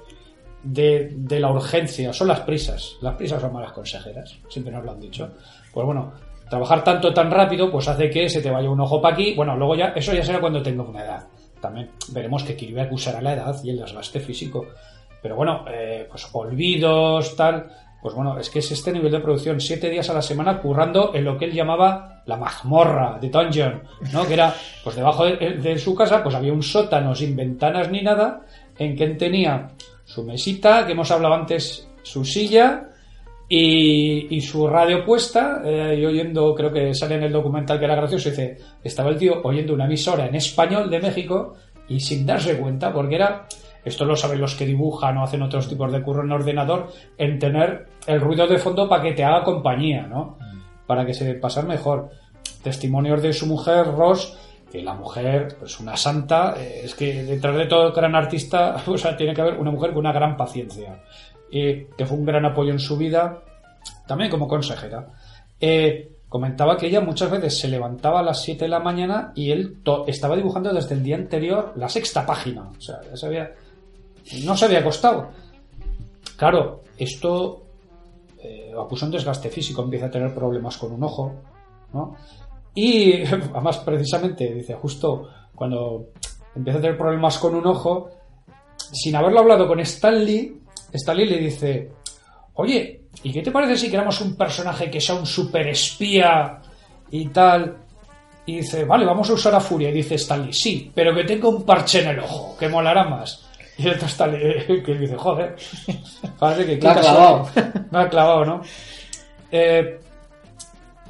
De, 0.62 1.15
de 1.16 1.40
la 1.40 1.51
urgencia, 1.51 2.12
son 2.12 2.28
las 2.28 2.40
prisas. 2.40 2.97
Las 3.01 3.15
prisas 3.16 3.40
son 3.40 3.55
malas 3.55 3.73
consejeras, 3.73 4.39
siempre 4.48 4.74
nos 4.74 4.85
lo 4.85 4.90
han 4.90 5.01
dicho. 5.01 5.31
Pues 5.73 5.86
bueno, 5.86 6.12
trabajar 6.49 6.83
tanto 6.85 7.12
tan 7.12 7.31
rápido, 7.31 7.70
pues 7.70 7.89
hace 7.89 8.11
que 8.11 8.29
se 8.29 8.41
te 8.41 8.51
vaya 8.51 8.70
un 8.70 8.81
ojo 8.81 9.01
para 9.01 9.15
aquí. 9.15 9.35
Bueno, 9.35 9.57
luego 9.57 9.75
ya, 9.75 9.93
eso 9.97 10.12
ya 10.12 10.25
será 10.25 10.41
cuando 10.41 10.62
tenga 10.62 10.83
una 10.83 11.05
edad. 11.05 11.27
También 11.61 11.91
veremos 12.09 12.45
que 12.45 12.57
Kirby 12.57 12.81
acusará 12.81 13.20
la 13.20 13.35
edad 13.35 13.57
y 13.62 13.70
el 13.70 13.79
desgaste 13.79 14.20
físico. 14.20 14.66
Pero 15.20 15.37
bueno, 15.37 15.65
eh, 15.69 16.07
pues 16.09 16.29
olvidos, 16.33 17.35
tal. 17.37 17.66
Pues 18.01 18.15
bueno, 18.15 18.39
es 18.39 18.49
que 18.49 18.61
es 18.61 18.70
este 18.70 18.93
nivel 18.93 19.11
de 19.11 19.19
producción, 19.19 19.61
siete 19.61 19.91
días 19.91 20.09
a 20.09 20.15
la 20.15 20.23
semana 20.23 20.61
currando 20.61 21.12
en 21.15 21.25
lo 21.25 21.37
que 21.37 21.47
él 21.47 21.53
llamaba 21.53 22.23
la 22.27 22.37
mazmorra 22.37 23.19
de 23.20 23.29
Dungeon, 23.29 23.83
¿no? 24.12 24.25
Que 24.25 24.35
era, 24.35 24.55
pues 24.85 24.95
debajo 24.95 25.25
de, 25.25 25.37
de 25.37 25.79
su 25.79 25.97
casa, 25.97 26.23
pues 26.23 26.37
había 26.37 26.53
un 26.53 26.62
sótano 26.62 27.12
sin 27.16 27.35
ventanas 27.35 27.91
ni 27.91 28.03
nada, 28.03 28.43
en 28.79 28.95
que 28.95 29.03
él 29.03 29.16
tenía 29.16 29.70
su 30.05 30.23
mesita, 30.23 30.87
que 30.87 30.93
hemos 30.93 31.11
hablado 31.11 31.35
antes, 31.35 31.89
su 32.05 32.25
silla 32.25 32.88
y, 33.49 34.41
su 34.43 34.66
radio 34.66 35.05
puesta, 35.05 35.62
eh, 35.65 35.97
y 35.99 36.05
oyendo, 36.05 36.55
creo 36.55 36.70
que 36.70 36.95
sale 36.95 37.15
en 37.15 37.23
el 37.25 37.33
documental 37.33 37.79
que 37.79 37.87
era 37.87 37.97
gracioso, 37.97 38.31
dice, 38.31 38.59
estaba 38.85 39.11
el 39.11 39.16
tío 39.16 39.41
oyendo 39.43 39.73
una 39.73 39.87
emisora 39.87 40.27
en 40.27 40.35
español 40.35 40.91
de 40.91 41.01
México 41.01 41.55
y 41.89 41.99
sin 42.01 42.27
darse 42.27 42.59
cuenta, 42.59 42.93
porque 42.93 43.15
era 43.15 43.47
esto 43.85 44.05
lo 44.05 44.16
saben 44.16 44.41
los 44.41 44.55
que 44.55 44.66
dibujan 44.66 45.16
o 45.16 45.25
hacen 45.25 45.43
otros 45.43 45.69
tipos 45.69 45.91
de 45.91 46.03
curro 46.03 46.23
en 46.23 46.33
ordenador, 46.33 46.89
en 47.16 47.39
tener 47.39 47.87
el 48.07 48.20
ruido 48.20 48.47
de 48.47 48.59
fondo 48.59 48.89
para 48.89 49.03
que 49.03 49.12
te 49.12 49.25
haga 49.25 49.45
compañía, 49.45 50.07
¿no? 50.07 50.37
Para 50.87 51.07
que 51.07 51.15
se 51.15 51.35
pasar 51.35 51.66
mejor. 51.66 52.11
Testimonios 52.62 53.23
de 53.23 53.33
su 53.33 53.47
mujer, 53.47 53.87
Ross, 53.87 54.37
que 54.70 54.83
la 54.83 54.95
mujer, 54.95 55.57
pues 55.59 55.81
una 55.81 55.97
santa, 55.97 56.55
eh, 56.59 56.83
es 56.85 56.95
que 56.95 57.23
detrás 57.23 57.57
de 57.57 57.66
todo 57.66 57.93
gran 57.93 58.15
artista, 58.15 58.77
o 58.87 58.99
sea, 58.99 59.16
tiene 59.16 59.35
que 59.35 59.41
haber 59.41 59.55
una 59.55 59.70
mujer 59.70 59.91
con 59.91 60.01
una 60.01 60.12
gran 60.12 60.37
paciencia, 60.37 61.03
que 61.51 62.07
fue 62.07 62.16
un 62.16 62.25
gran 62.25 62.45
apoyo 62.45 62.73
en 62.73 62.79
su 62.79 62.97
vida, 62.97 63.43
también 64.07 64.31
como 64.31 64.49
consejera. 64.49 65.12
Eh, 65.61 66.12
comentaba 66.29 66.77
que 66.77 66.87
ella 66.87 67.01
muchas 67.01 67.31
veces 67.31 67.59
se 67.59 67.69
levantaba 67.69 68.20
a 68.20 68.23
las 68.23 68.43
7 68.43 68.65
de 68.65 68.69
la 68.69 68.81
mañana 68.81 69.33
y 69.35 69.51
él 69.51 69.79
estaba 70.07 70.37
dibujando 70.37 70.73
desde 70.73 70.95
el 70.95 71.03
día 71.03 71.16
anterior 71.16 71.73
la 71.77 71.89
sexta 71.89 72.27
página. 72.27 72.70
O 72.77 72.81
sea, 72.81 73.01
ya 73.03 73.16
se 73.16 73.27
había, 73.27 73.53
no 74.45 74.57
se 74.57 74.65
había 74.66 74.81
acostado. 74.81 75.31
Claro, 76.37 76.83
esto 76.97 77.62
eh, 78.43 78.73
acusa 78.79 79.07
un 79.07 79.12
desgaste 79.12 79.49
físico, 79.49 79.83
empieza 79.83 80.07
a 80.07 80.11
tener 80.11 80.35
problemas 80.35 80.77
con 80.77 80.93
un 80.93 81.03
ojo. 81.03 81.35
Y 82.75 83.25
además, 83.25 83.79
precisamente, 83.79 84.53
dice, 84.53 84.75
justo 84.75 85.29
cuando 85.55 86.11
empieza 86.55 86.79
a 86.79 86.83
tener 86.83 86.99
problemas 86.99 87.39
con 87.39 87.55
un 87.55 87.66
ojo, 87.66 88.11
sin 88.77 89.16
haberlo 89.16 89.41
hablado 89.41 89.66
con 89.66 89.81
Stanley, 89.81 90.58
Stanley 90.93 91.27
le 91.27 91.39
dice, 91.39 91.93
oye, 92.55 93.02
¿y 93.23 93.32
qué 93.32 93.43
te 93.43 93.51
parece 93.51 93.77
si 93.77 93.89
creamos 93.90 94.20
un 94.20 94.36
personaje 94.36 94.90
que 94.90 95.01
sea 95.01 95.15
un 95.15 95.27
superespía 95.27 96.60
y 97.10 97.27
tal? 97.28 97.77
Y 98.47 98.56
dice, 98.56 98.85
vale, 98.85 99.05
vamos 99.05 99.28
a 99.28 99.35
usar 99.35 99.55
a 99.55 99.60
Furia. 99.60 99.90
Y 99.90 99.94
dice 99.94 100.15
Stanley, 100.15 100.52
sí, 100.52 100.90
pero 100.94 101.15
que 101.15 101.24
tenga 101.24 101.48
un 101.48 101.65
parche 101.65 102.02
en 102.02 102.09
el 102.09 102.20
ojo, 102.20 102.56
que 102.59 102.69
molará 102.69 103.05
más. 103.05 103.47
Y 103.77 103.86
el 103.86 103.94
otro 103.94 104.09
Stanley, 104.09 104.82
que 104.85 104.94
dice, 104.94 105.16
joder, 105.16 105.56
parece 106.39 106.66
que 106.66 106.77
Me 106.85 106.90
ha 106.90 107.01
clavado. 107.01 107.48
Me 107.90 107.98
ha 107.98 108.09
clavado, 108.09 108.44
¿no? 108.44 108.62
Eh, 109.51 110.01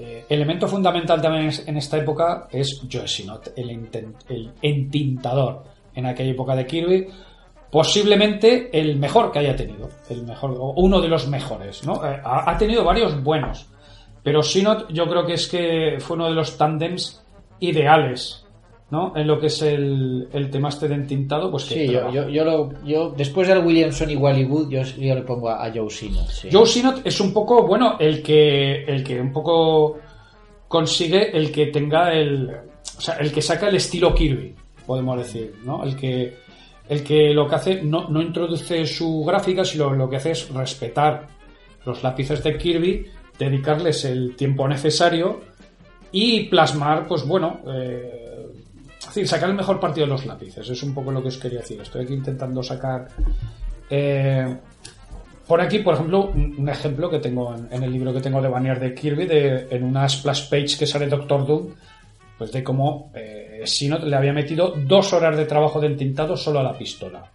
eh, 0.00 0.24
elemento 0.28 0.68
fundamental 0.68 1.20
también 1.20 1.50
en 1.66 1.76
esta 1.76 1.96
época 1.96 2.46
es 2.52 2.82
Joe 2.90 3.08
Sinot, 3.08 3.52
el 3.56 3.70
entintador 4.62 5.64
en 5.94 6.06
aquella 6.06 6.30
época 6.30 6.54
de 6.54 6.66
Kirby. 6.66 7.08
Posiblemente 7.70 8.70
el 8.72 8.96
mejor 8.96 9.30
que 9.30 9.40
haya 9.40 9.54
tenido, 9.54 9.88
el 10.08 10.22
mejor, 10.22 10.56
o 10.58 10.72
uno 10.76 11.00
de 11.00 11.08
los 11.08 11.28
mejores, 11.28 11.84
¿no? 11.86 11.96
Eh, 12.04 12.20
ha, 12.24 12.50
ha 12.50 12.56
tenido 12.56 12.82
varios 12.82 13.22
buenos, 13.22 13.68
pero 14.22 14.42
Sinot 14.42 14.90
yo 14.90 15.06
creo 15.06 15.26
que 15.26 15.34
es 15.34 15.48
que 15.48 15.96
fue 16.00 16.16
uno 16.16 16.26
de 16.26 16.34
los 16.34 16.56
tándems 16.56 17.22
ideales, 17.60 18.44
¿no? 18.90 19.12
En 19.14 19.26
lo 19.26 19.38
que 19.38 19.48
es 19.48 19.60
el, 19.62 20.28
el 20.32 20.50
tema 20.50 20.70
este 20.70 20.88
de 20.88 20.94
entintado, 20.94 21.50
pues 21.50 21.64
que 21.64 21.74
Sí, 21.74 21.92
yo, 21.92 22.10
yo, 22.10 22.28
yo, 22.28 22.44
lo, 22.44 22.84
yo 22.84 23.10
después 23.10 23.46
del 23.46 23.58
Williamson 23.58 24.10
y 24.10 24.16
Wallywood, 24.16 24.70
yo, 24.70 24.82
yo 24.82 25.14
le 25.14 25.22
pongo 25.22 25.50
a, 25.50 25.66
a 25.66 25.72
Joe 25.72 25.90
Sino. 25.90 26.22
Sí. 26.26 26.48
Joe 26.50 26.66
Sinot 26.66 27.06
es 27.06 27.20
un 27.20 27.32
poco, 27.32 27.66
bueno, 27.66 27.96
el 27.98 28.22
que, 28.22 28.84
el 28.84 29.04
que 29.04 29.20
un 29.20 29.32
poco 29.32 29.98
consigue 30.68 31.36
el 31.36 31.52
que 31.52 31.66
tenga 31.66 32.12
el, 32.12 32.50
o 32.50 33.00
sea, 33.00 33.16
el 33.16 33.32
que 33.32 33.42
saca 33.42 33.68
el 33.68 33.76
estilo 33.76 34.14
Kirby, 34.14 34.54
podemos 34.86 35.18
decir, 35.18 35.54
¿no? 35.64 35.84
El 35.84 35.96
que, 35.96 36.36
el 36.88 37.04
que 37.04 37.34
lo 37.34 37.46
que 37.48 37.54
hace 37.54 37.82
no, 37.82 38.08
no 38.08 38.22
introduce 38.22 38.86
su 38.86 39.24
gráfica, 39.24 39.64
sino 39.64 39.92
lo 39.92 40.08
que 40.08 40.16
hace 40.16 40.32
es 40.32 40.48
respetar 40.50 41.28
los 41.84 42.02
lápices 42.02 42.42
de 42.42 42.56
Kirby, 42.56 43.06
dedicarles 43.38 44.04
el 44.04 44.36
tiempo 44.36 44.66
necesario 44.66 45.40
y 46.10 46.44
plasmar, 46.44 47.06
pues 47.06 47.26
bueno, 47.26 47.60
eh, 47.72 48.46
es 48.98 49.06
decir, 49.06 49.28
sacar 49.28 49.50
el 49.50 49.56
mejor 49.56 49.78
partido 49.78 50.06
de 50.06 50.12
los 50.12 50.26
lápices. 50.26 50.68
Es 50.68 50.82
un 50.82 50.94
poco 50.94 51.12
lo 51.12 51.22
que 51.22 51.28
os 51.28 51.38
quería 51.38 51.60
decir. 51.60 51.80
Estoy 51.80 52.04
aquí 52.04 52.14
intentando 52.14 52.62
sacar 52.62 53.08
eh, 53.90 54.56
por 55.46 55.62
aquí, 55.62 55.78
por 55.78 55.94
ejemplo, 55.94 56.30
un, 56.34 56.68
ejemplo 56.68 57.08
que 57.08 57.20
tengo 57.20 57.54
en, 57.54 57.68
en 57.70 57.82
el 57.82 57.90
libro 57.90 58.12
que 58.12 58.20
tengo 58.20 58.42
de 58.42 58.48
Banner 58.48 58.78
de 58.78 58.94
Kirby, 58.94 59.24
de, 59.24 59.66
en 59.70 59.82
una 59.82 60.06
splash 60.06 60.50
page 60.50 60.76
que 60.78 60.86
sale 60.86 61.06
Doctor 61.06 61.46
Doom, 61.46 61.68
pues 62.38 62.52
de 62.52 62.62
cómo 62.62 63.10
eh, 63.14 63.62
Sinot 63.64 64.04
le 64.04 64.16
había 64.16 64.32
metido 64.32 64.72
dos 64.76 65.12
horas 65.12 65.36
de 65.36 65.44
trabajo 65.44 65.80
de 65.80 65.88
entintado 65.88 66.36
solo 66.36 66.60
a 66.60 66.62
la 66.62 66.78
pistola. 66.78 67.30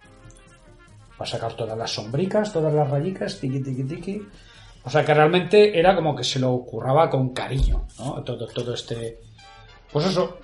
Para 1.16 1.30
sacar 1.30 1.52
todas 1.52 1.76
las 1.78 1.90
sombricas, 1.92 2.52
todas 2.52 2.72
las 2.72 2.88
rayicas, 2.90 3.38
tiqui, 3.38 3.60
tiqui, 3.62 3.84
tiqui. 3.84 4.22
O 4.84 4.90
sea 4.90 5.04
que 5.04 5.14
realmente 5.14 5.78
era 5.78 5.94
como 5.94 6.14
que 6.16 6.24
se 6.24 6.38
lo 6.40 6.58
curraba 6.64 7.08
con 7.08 7.30
cariño, 7.32 7.86
¿no? 7.98 8.22
Todo, 8.24 8.46
todo 8.48 8.74
este. 8.74 9.18
Pues 9.92 10.06
eso, 10.06 10.38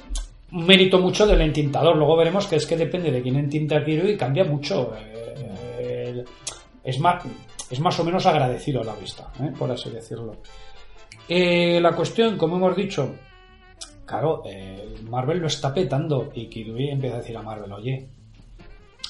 mérito 0.52 0.98
mucho 1.00 1.26
del 1.26 1.40
entintador. 1.40 1.96
Luego 1.96 2.16
veremos 2.16 2.46
que 2.46 2.56
es 2.56 2.66
que 2.66 2.76
depende 2.76 3.10
de 3.10 3.20
quién 3.22 3.36
entinta 3.36 3.84
Kirby 3.84 4.12
y 4.12 4.16
cambia 4.16 4.44
mucho. 4.44 4.92
eh, 4.96 6.04
el- 6.08 6.24
es 6.84 6.98
más, 6.98 7.24
es 7.68 7.78
más 7.80 7.98
o 8.00 8.04
menos 8.04 8.24
agradecido 8.26 8.80
a 8.80 8.84
la 8.84 8.94
vista, 8.94 9.30
¿eh? 9.40 9.52
por 9.58 9.70
así 9.70 9.90
decirlo. 9.90 10.36
Eh, 11.28 11.78
la 11.80 11.92
cuestión, 11.92 12.36
como 12.38 12.56
hemos 12.56 12.74
dicho, 12.76 13.14
claro, 14.10 14.42
eh, 14.44 14.96
Marvel 15.08 15.38
lo 15.38 15.46
está 15.46 15.72
petando 15.72 16.32
y 16.34 16.48
Kirby 16.48 16.90
empieza 16.90 17.14
a 17.14 17.18
decir 17.20 17.36
a 17.36 17.42
Marvel, 17.42 17.72
oye, 17.72 18.08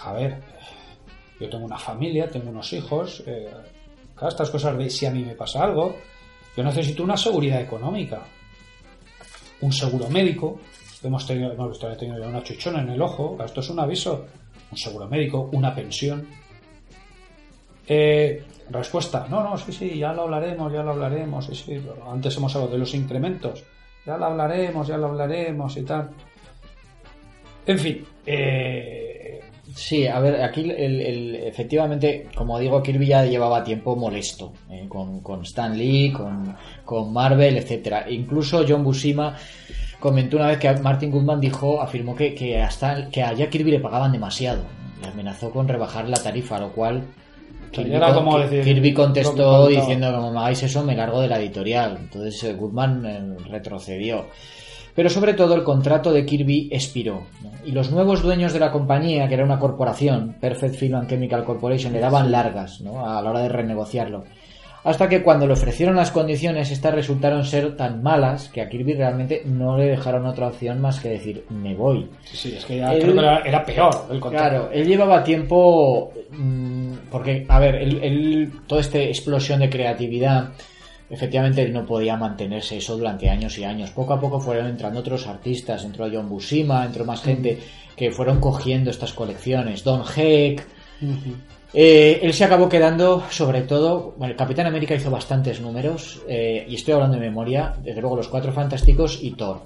a 0.02 0.12
ver, 0.12 0.42
yo 1.40 1.48
tengo 1.48 1.64
una 1.64 1.78
familia, 1.78 2.28
tengo 2.28 2.50
unos 2.50 2.70
hijos, 2.74 3.22
eh, 3.26 3.48
estas 4.28 4.50
cosas 4.50 4.92
si 4.92 5.06
a 5.06 5.10
mí 5.10 5.24
me 5.24 5.34
pasa 5.34 5.64
algo, 5.64 5.96
yo 6.54 6.62
necesito 6.62 7.02
una 7.02 7.16
seguridad 7.16 7.62
económica, 7.62 8.20
un 9.62 9.72
seguro 9.72 10.10
médico, 10.10 10.60
hemos 11.02 11.26
tenido, 11.26 11.50
hemos 11.52 11.78
tenido 11.78 12.28
una 12.28 12.42
chuchona 12.42 12.82
en 12.82 12.90
el 12.90 13.00
ojo, 13.00 13.38
esto 13.42 13.60
es 13.60 13.70
un 13.70 13.80
aviso, 13.80 14.26
un 14.70 14.76
seguro 14.76 15.08
médico, 15.08 15.48
una 15.52 15.74
pensión, 15.74 16.28
eh, 17.88 18.44
respuesta, 18.68 19.26
no, 19.30 19.42
no, 19.42 19.56
sí, 19.56 19.72
sí, 19.72 19.98
ya 19.98 20.12
lo 20.12 20.24
hablaremos, 20.24 20.70
ya 20.70 20.82
lo 20.82 20.90
hablaremos, 20.90 21.46
sí, 21.46 21.54
sí, 21.54 21.82
antes 22.06 22.36
hemos 22.36 22.54
hablado 22.54 22.74
de 22.74 22.78
los 22.78 22.94
incrementos, 22.94 23.64
ya 24.06 24.16
lo 24.16 24.26
hablaremos, 24.26 24.86
ya 24.86 24.96
lo 24.96 25.06
hablaremos 25.06 25.76
y 25.76 25.82
tal. 25.82 26.10
En 27.66 27.78
fin, 27.78 28.04
eh, 28.26 29.20
Sí, 29.74 30.06
a 30.06 30.18
ver, 30.20 30.42
aquí 30.42 30.70
el, 30.70 31.36
efectivamente, 31.36 32.26
como 32.34 32.58
digo, 32.58 32.82
Kirby 32.82 33.06
ya 33.06 33.24
llevaba 33.24 33.62
tiempo 33.62 33.94
molesto 33.94 34.52
eh, 34.68 34.86
con, 34.88 35.20
con 35.20 35.42
Stan 35.42 35.76
Lee, 35.76 36.12
con, 36.12 36.56
con 36.84 37.12
Marvel, 37.12 37.56
etcétera. 37.56 38.10
Incluso 38.10 38.64
John 38.68 38.82
Buscema 38.82 39.36
comentó 40.00 40.38
una 40.38 40.48
vez 40.48 40.58
que 40.58 40.72
Martin 40.76 41.10
Goodman 41.10 41.40
dijo, 41.40 41.80
afirmó 41.80 42.16
que, 42.16 42.34
que 42.34 42.60
hasta 42.60 43.08
que 43.10 43.22
a 43.22 43.32
Jack 43.32 43.50
Kirby 43.50 43.70
le 43.70 43.80
pagaban 43.80 44.12
demasiado. 44.12 44.64
Le 45.02 45.08
amenazó 45.08 45.50
con 45.50 45.68
rebajar 45.68 46.08
la 46.08 46.16
tarifa, 46.22 46.58
lo 46.58 46.72
cual 46.72 47.04
Kirby, 47.70 47.94
era 47.94 48.06
con- 48.14 48.24
como 48.24 48.38
decir, 48.38 48.64
Kirby 48.64 48.90
lo 48.90 48.96
que 48.96 49.02
contestó 49.02 49.66
diciendo 49.68 50.12
como 50.12 50.32
me 50.32 50.38
hagáis 50.40 50.62
eso 50.62 50.84
me 50.84 50.96
largo 50.96 51.20
de 51.20 51.28
la 51.28 51.38
editorial. 51.38 51.96
Entonces 52.00 52.42
eh, 52.44 52.54
Goodman 52.54 53.06
eh, 53.06 53.36
retrocedió. 53.48 54.26
Pero 54.94 55.08
sobre 55.08 55.34
todo 55.34 55.54
el 55.54 55.62
contrato 55.62 56.12
de 56.12 56.26
Kirby 56.26 56.68
expiró. 56.72 57.22
¿no? 57.42 57.50
Y 57.64 57.70
los 57.72 57.90
nuevos 57.92 58.22
dueños 58.22 58.52
de 58.52 58.58
la 58.58 58.72
compañía, 58.72 59.28
que 59.28 59.34
era 59.34 59.44
una 59.44 59.58
corporación, 59.58 60.36
Perfect 60.40 60.74
Film 60.74 60.96
and 60.96 61.08
Chemical 61.08 61.44
Corporation, 61.44 61.92
le 61.92 62.00
daban 62.00 62.30
largas 62.32 62.80
¿no? 62.80 63.06
a 63.08 63.22
la 63.22 63.30
hora 63.30 63.40
de 63.40 63.48
renegociarlo. 63.48 64.24
Hasta 64.82 65.08
que 65.10 65.22
cuando 65.22 65.46
le 65.46 65.52
ofrecieron 65.52 65.94
las 65.96 66.10
condiciones, 66.10 66.70
estas 66.70 66.94
resultaron 66.94 67.44
ser 67.44 67.76
tan 67.76 68.02
malas 68.02 68.48
que 68.48 68.62
a 68.62 68.68
Kirby 68.68 68.94
realmente 68.94 69.42
no 69.44 69.76
le 69.76 69.84
dejaron 69.86 70.24
otra 70.26 70.48
opción 70.48 70.80
más 70.80 71.00
que 71.00 71.10
decir, 71.10 71.44
me 71.50 71.74
voy. 71.74 72.08
sí, 72.24 72.36
sí, 72.36 72.54
es 72.56 72.64
que 72.64 72.78
ya 72.78 72.86
creo 72.98 73.12
que 73.12 73.18
era, 73.18 73.38
era 73.40 73.64
peor 73.64 74.06
el. 74.10 74.20
Claro, 74.20 74.70
él 74.72 74.86
llevaba 74.86 75.22
tiempo. 75.22 76.12
mm, 76.30 76.92
Porque, 77.10 77.44
a 77.48 77.58
ver, 77.58 77.74
él, 77.74 78.00
él- 78.02 78.52
toda 78.66 78.80
esta 78.80 78.98
explosión 78.98 79.60
de 79.60 79.68
creatividad, 79.68 80.50
efectivamente 81.10 81.60
él 81.62 81.72
no 81.72 81.84
podía 81.84 82.16
mantenerse 82.16 82.76
eso 82.78 82.96
durante 82.96 83.28
años 83.28 83.58
y 83.58 83.64
años. 83.64 83.90
Poco 83.90 84.14
a 84.14 84.20
poco 84.20 84.40
fueron 84.40 84.66
entrando 84.66 85.00
otros 85.00 85.26
artistas, 85.26 85.84
entró 85.84 86.08
John 86.10 86.28
Buscema, 86.28 86.86
entró 86.86 87.04
más 87.04 87.20
gente 87.22 87.58
que 87.96 88.12
fueron 88.12 88.40
cogiendo 88.40 88.90
estas 88.90 89.12
colecciones. 89.12 89.84
Don 89.84 90.04
Heck. 90.16 90.66
Eh, 91.72 92.18
él 92.22 92.32
se 92.34 92.44
acabó 92.44 92.68
quedando, 92.68 93.24
sobre 93.30 93.62
todo, 93.62 94.14
bueno, 94.16 94.32
el 94.32 94.36
Capitán 94.36 94.66
América 94.66 94.94
hizo 94.94 95.10
bastantes 95.10 95.60
números, 95.60 96.20
eh, 96.28 96.66
y 96.68 96.74
estoy 96.74 96.94
hablando 96.94 97.16
de 97.16 97.22
memoria, 97.26 97.74
desde 97.82 98.00
luego 98.00 98.16
los 98.16 98.28
Cuatro 98.28 98.52
Fantásticos 98.52 99.18
y 99.22 99.30
Thor. 99.32 99.62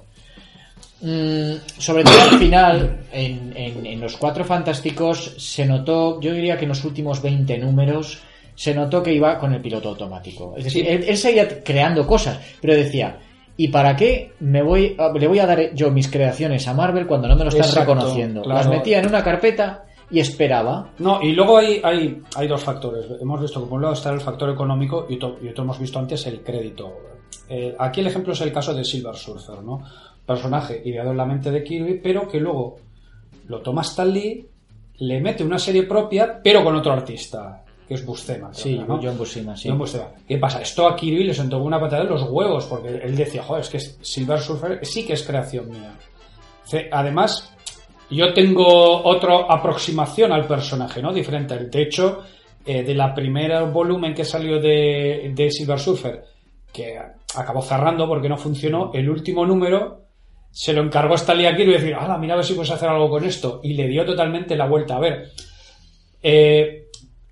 Mm, 1.01 1.53
sobre 1.77 2.03
todo 2.03 2.21
al 2.31 2.39
final, 2.39 2.97
en, 3.11 3.53
en- 3.55 3.85
en 3.85 3.99
los 3.99 4.17
Cuatro 4.17 4.45
Fantásticos 4.45 5.33
se 5.37 5.65
notó, 5.65 6.19
yo 6.21 6.31
diría 6.33 6.57
que 6.57 6.65
en 6.65 6.69
los 6.69 6.83
últimos 6.85 7.21
20 7.21 7.57
números, 7.57 8.19
se 8.55 8.73
notó 8.73 9.03
que 9.03 9.11
iba 9.13 9.37
con 9.37 9.53
el 9.53 9.61
piloto 9.61 9.89
automático. 9.89 10.53
Es 10.57 10.63
decir, 10.65 10.85
Sí. 10.85 10.91
él, 10.91 11.03
él 11.07 11.17
seguía 11.17 11.63
creando 11.63 12.07
cosas, 12.07 12.39
pero 12.61 12.73
decía, 12.75 13.17
¿y 13.57 13.67
para 13.67 13.95
qué 13.95 14.31
me 14.39 14.61
voy, 14.61 14.95
a- 14.97 15.11
le 15.11 15.27
voy 15.27 15.39
a 15.39 15.45
dar 15.47 15.73
yo 15.73 15.91
mis 15.91 16.07
creaciones 16.07 16.67
a 16.67 16.73
Marvel 16.73 17.05
cuando 17.07 17.27
no 17.27 17.35
me 17.35 17.43
lo 17.43 17.49
están 17.49 17.65
Exacto, 17.67 17.93
reconociendo? 17.95 18.43
claro. 18.43 18.59
Las 18.59 18.69
metía 18.69 18.99
en 18.99 19.07
una 19.07 19.23
carpeta 19.23 19.84
y 20.09 20.19
esperaba. 20.19 20.91
No, 20.99 21.21
y 21.21 21.33
luego 21.33 21.57
hay, 21.57 21.81
hay, 21.83 22.21
hay 22.35 22.47
dos 22.47 22.63
factores. 22.63 23.05
Hemos 23.19 23.41
visto 23.41 23.61
que 23.61 23.67
por 23.67 23.77
un 23.77 23.81
lado 23.83 23.93
está 23.93 24.11
el 24.11 24.21
factor 24.21 24.49
económico 24.49 25.05
y 25.09 25.15
otro, 25.15 25.37
y 25.41 25.49
otro 25.49 25.63
hemos 25.63 25.79
visto 25.79 25.99
antes 25.99 26.25
el 26.27 26.41
crédito. 26.41 26.93
Eh, 27.49 27.75
aquí 27.77 28.01
el 28.01 28.07
ejemplo 28.07 28.33
es 28.33 28.41
el 28.41 28.51
caso 28.51 28.73
de 28.73 28.83
Silver 28.83 29.15
Surfer, 29.15 29.61
¿no? 29.63 29.83
Personaje 30.25 30.81
ideado 30.85 31.11
en 31.11 31.17
la 31.17 31.25
mente 31.25 31.51
de 31.51 31.63
Kirby, 31.63 31.99
pero 31.99 32.27
que 32.27 32.39
luego 32.39 32.77
lo 33.47 33.61
toma 33.61 33.81
Stan 33.81 34.11
Lee 34.11 34.47
le 34.97 35.21
mete 35.21 35.43
una 35.43 35.59
serie 35.59 35.83
propia, 35.83 36.39
pero 36.41 36.63
con 36.63 36.75
otro 36.75 36.93
artista, 36.93 37.63
que 37.87 37.95
es 37.95 38.05
Buscema. 38.05 38.53
Sí, 38.53 38.81
¿no? 38.87 38.99
John 39.01 39.17
Buscema, 39.17 39.55
sí. 39.55 39.69
John 39.69 39.77
Buscema. 39.77 40.07
¿Qué 40.27 40.37
pasa? 40.37 40.61
Esto 40.61 40.87
a 40.87 40.95
Kirby 40.95 41.25
le 41.25 41.33
sentó 41.33 41.59
una 41.59 41.79
patada 41.79 42.03
en 42.03 42.09
los 42.09 42.23
huevos, 42.23 42.65
porque 42.65 43.01
él 43.03 43.15
decía, 43.15 43.43
joder, 43.43 43.63
es 43.63 43.69
que 43.69 43.79
Silver 43.79 44.39
Surfer 44.39 44.79
sí 44.85 45.05
que 45.05 45.13
es 45.13 45.23
creación 45.23 45.69
mía. 45.69 45.93
Además, 46.91 47.54
yo 48.09 48.33
tengo 48.33 49.03
otra 49.05 49.45
aproximación 49.49 50.31
al 50.31 50.47
personaje, 50.47 51.01
¿no? 51.01 51.13
Diferente. 51.13 51.57
De 51.57 51.81
hecho, 51.81 52.23
eh, 52.65 52.83
de 52.83 52.93
la 52.95 53.13
primera 53.13 53.63
volumen 53.63 54.13
que 54.13 54.25
salió 54.25 54.59
de, 54.59 55.31
de 55.33 55.51
Silver 55.51 55.79
Surfer, 55.79 56.23
que 56.71 56.97
acabó 57.35 57.61
cerrando 57.61 58.07
porque 58.07 58.29
no 58.29 58.37
funcionó, 58.37 58.91
el 58.93 59.09
último 59.09 59.45
número 59.45 60.05
se 60.51 60.71
lo 60.71 60.81
encargó 60.81 61.15
Stanley 61.15 61.47
a 61.47 61.55
Kirby 61.55 61.71
y 61.71 61.77
decir, 61.77 61.95
¡Hala, 61.95 62.17
mira 62.17 62.33
a 62.33 62.37
ver 62.37 62.45
si 62.45 62.53
puedes 62.53 62.71
hacer 62.71 62.87
algo 62.87 63.09
con 63.09 63.25
esto! 63.25 63.59
Y 63.61 63.73
le 63.73 63.87
dio 63.87 64.05
totalmente 64.05 64.55
la 64.55 64.67
vuelta. 64.67 64.95
A 64.95 64.99
ver, 64.99 65.31
eh, 66.23 66.85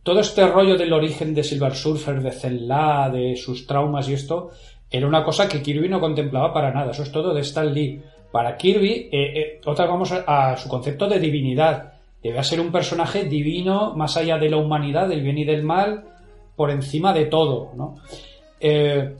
todo 0.03 0.19
este 0.19 0.45
rollo 0.45 0.77
del 0.77 0.91
origen 0.91 1.33
de 1.33 1.43
Silver 1.43 1.73
Surfer, 1.73 2.21
de 2.21 2.31
Zenla, 2.31 3.09
de 3.09 3.37
sus 3.37 3.65
traumas 3.65 4.09
y 4.09 4.13
esto, 4.13 4.51
era 4.91 5.07
una 5.07 5.23
cosa 5.23 5.47
que 5.47 5.61
Kirby 5.61 5.87
no 5.87 6.01
contemplaba 6.01 6.53
para 6.53 6.73
nada. 6.73 6.91
Eso 6.91 7.03
es 7.03 7.11
todo 7.11 7.33
de 7.33 7.41
Stan 7.41 7.73
Lee. 7.73 8.03
Para 8.33 8.57
Kirby, 8.57 9.09
eh, 9.11 9.11
eh, 9.11 9.61
otra 9.63 9.85
vamos 9.85 10.11
a, 10.11 10.57
su 10.57 10.67
concepto 10.67 11.07
de 11.07 11.19
divinidad. 11.19 11.93
Debe 12.19 12.43
ser 12.43 12.59
un 12.59 12.71
personaje 12.71 13.25
divino, 13.25 13.93
más 13.95 14.17
allá 14.17 14.39
de 14.39 14.49
la 14.49 14.57
humanidad, 14.57 15.07
del 15.07 15.21
bien 15.21 15.37
y 15.37 15.45
del 15.45 15.61
mal, 15.61 16.03
por 16.55 16.71
encima 16.71 17.13
de 17.13 17.25
todo, 17.25 17.73
¿no? 17.75 17.97
Eh, 18.59 19.13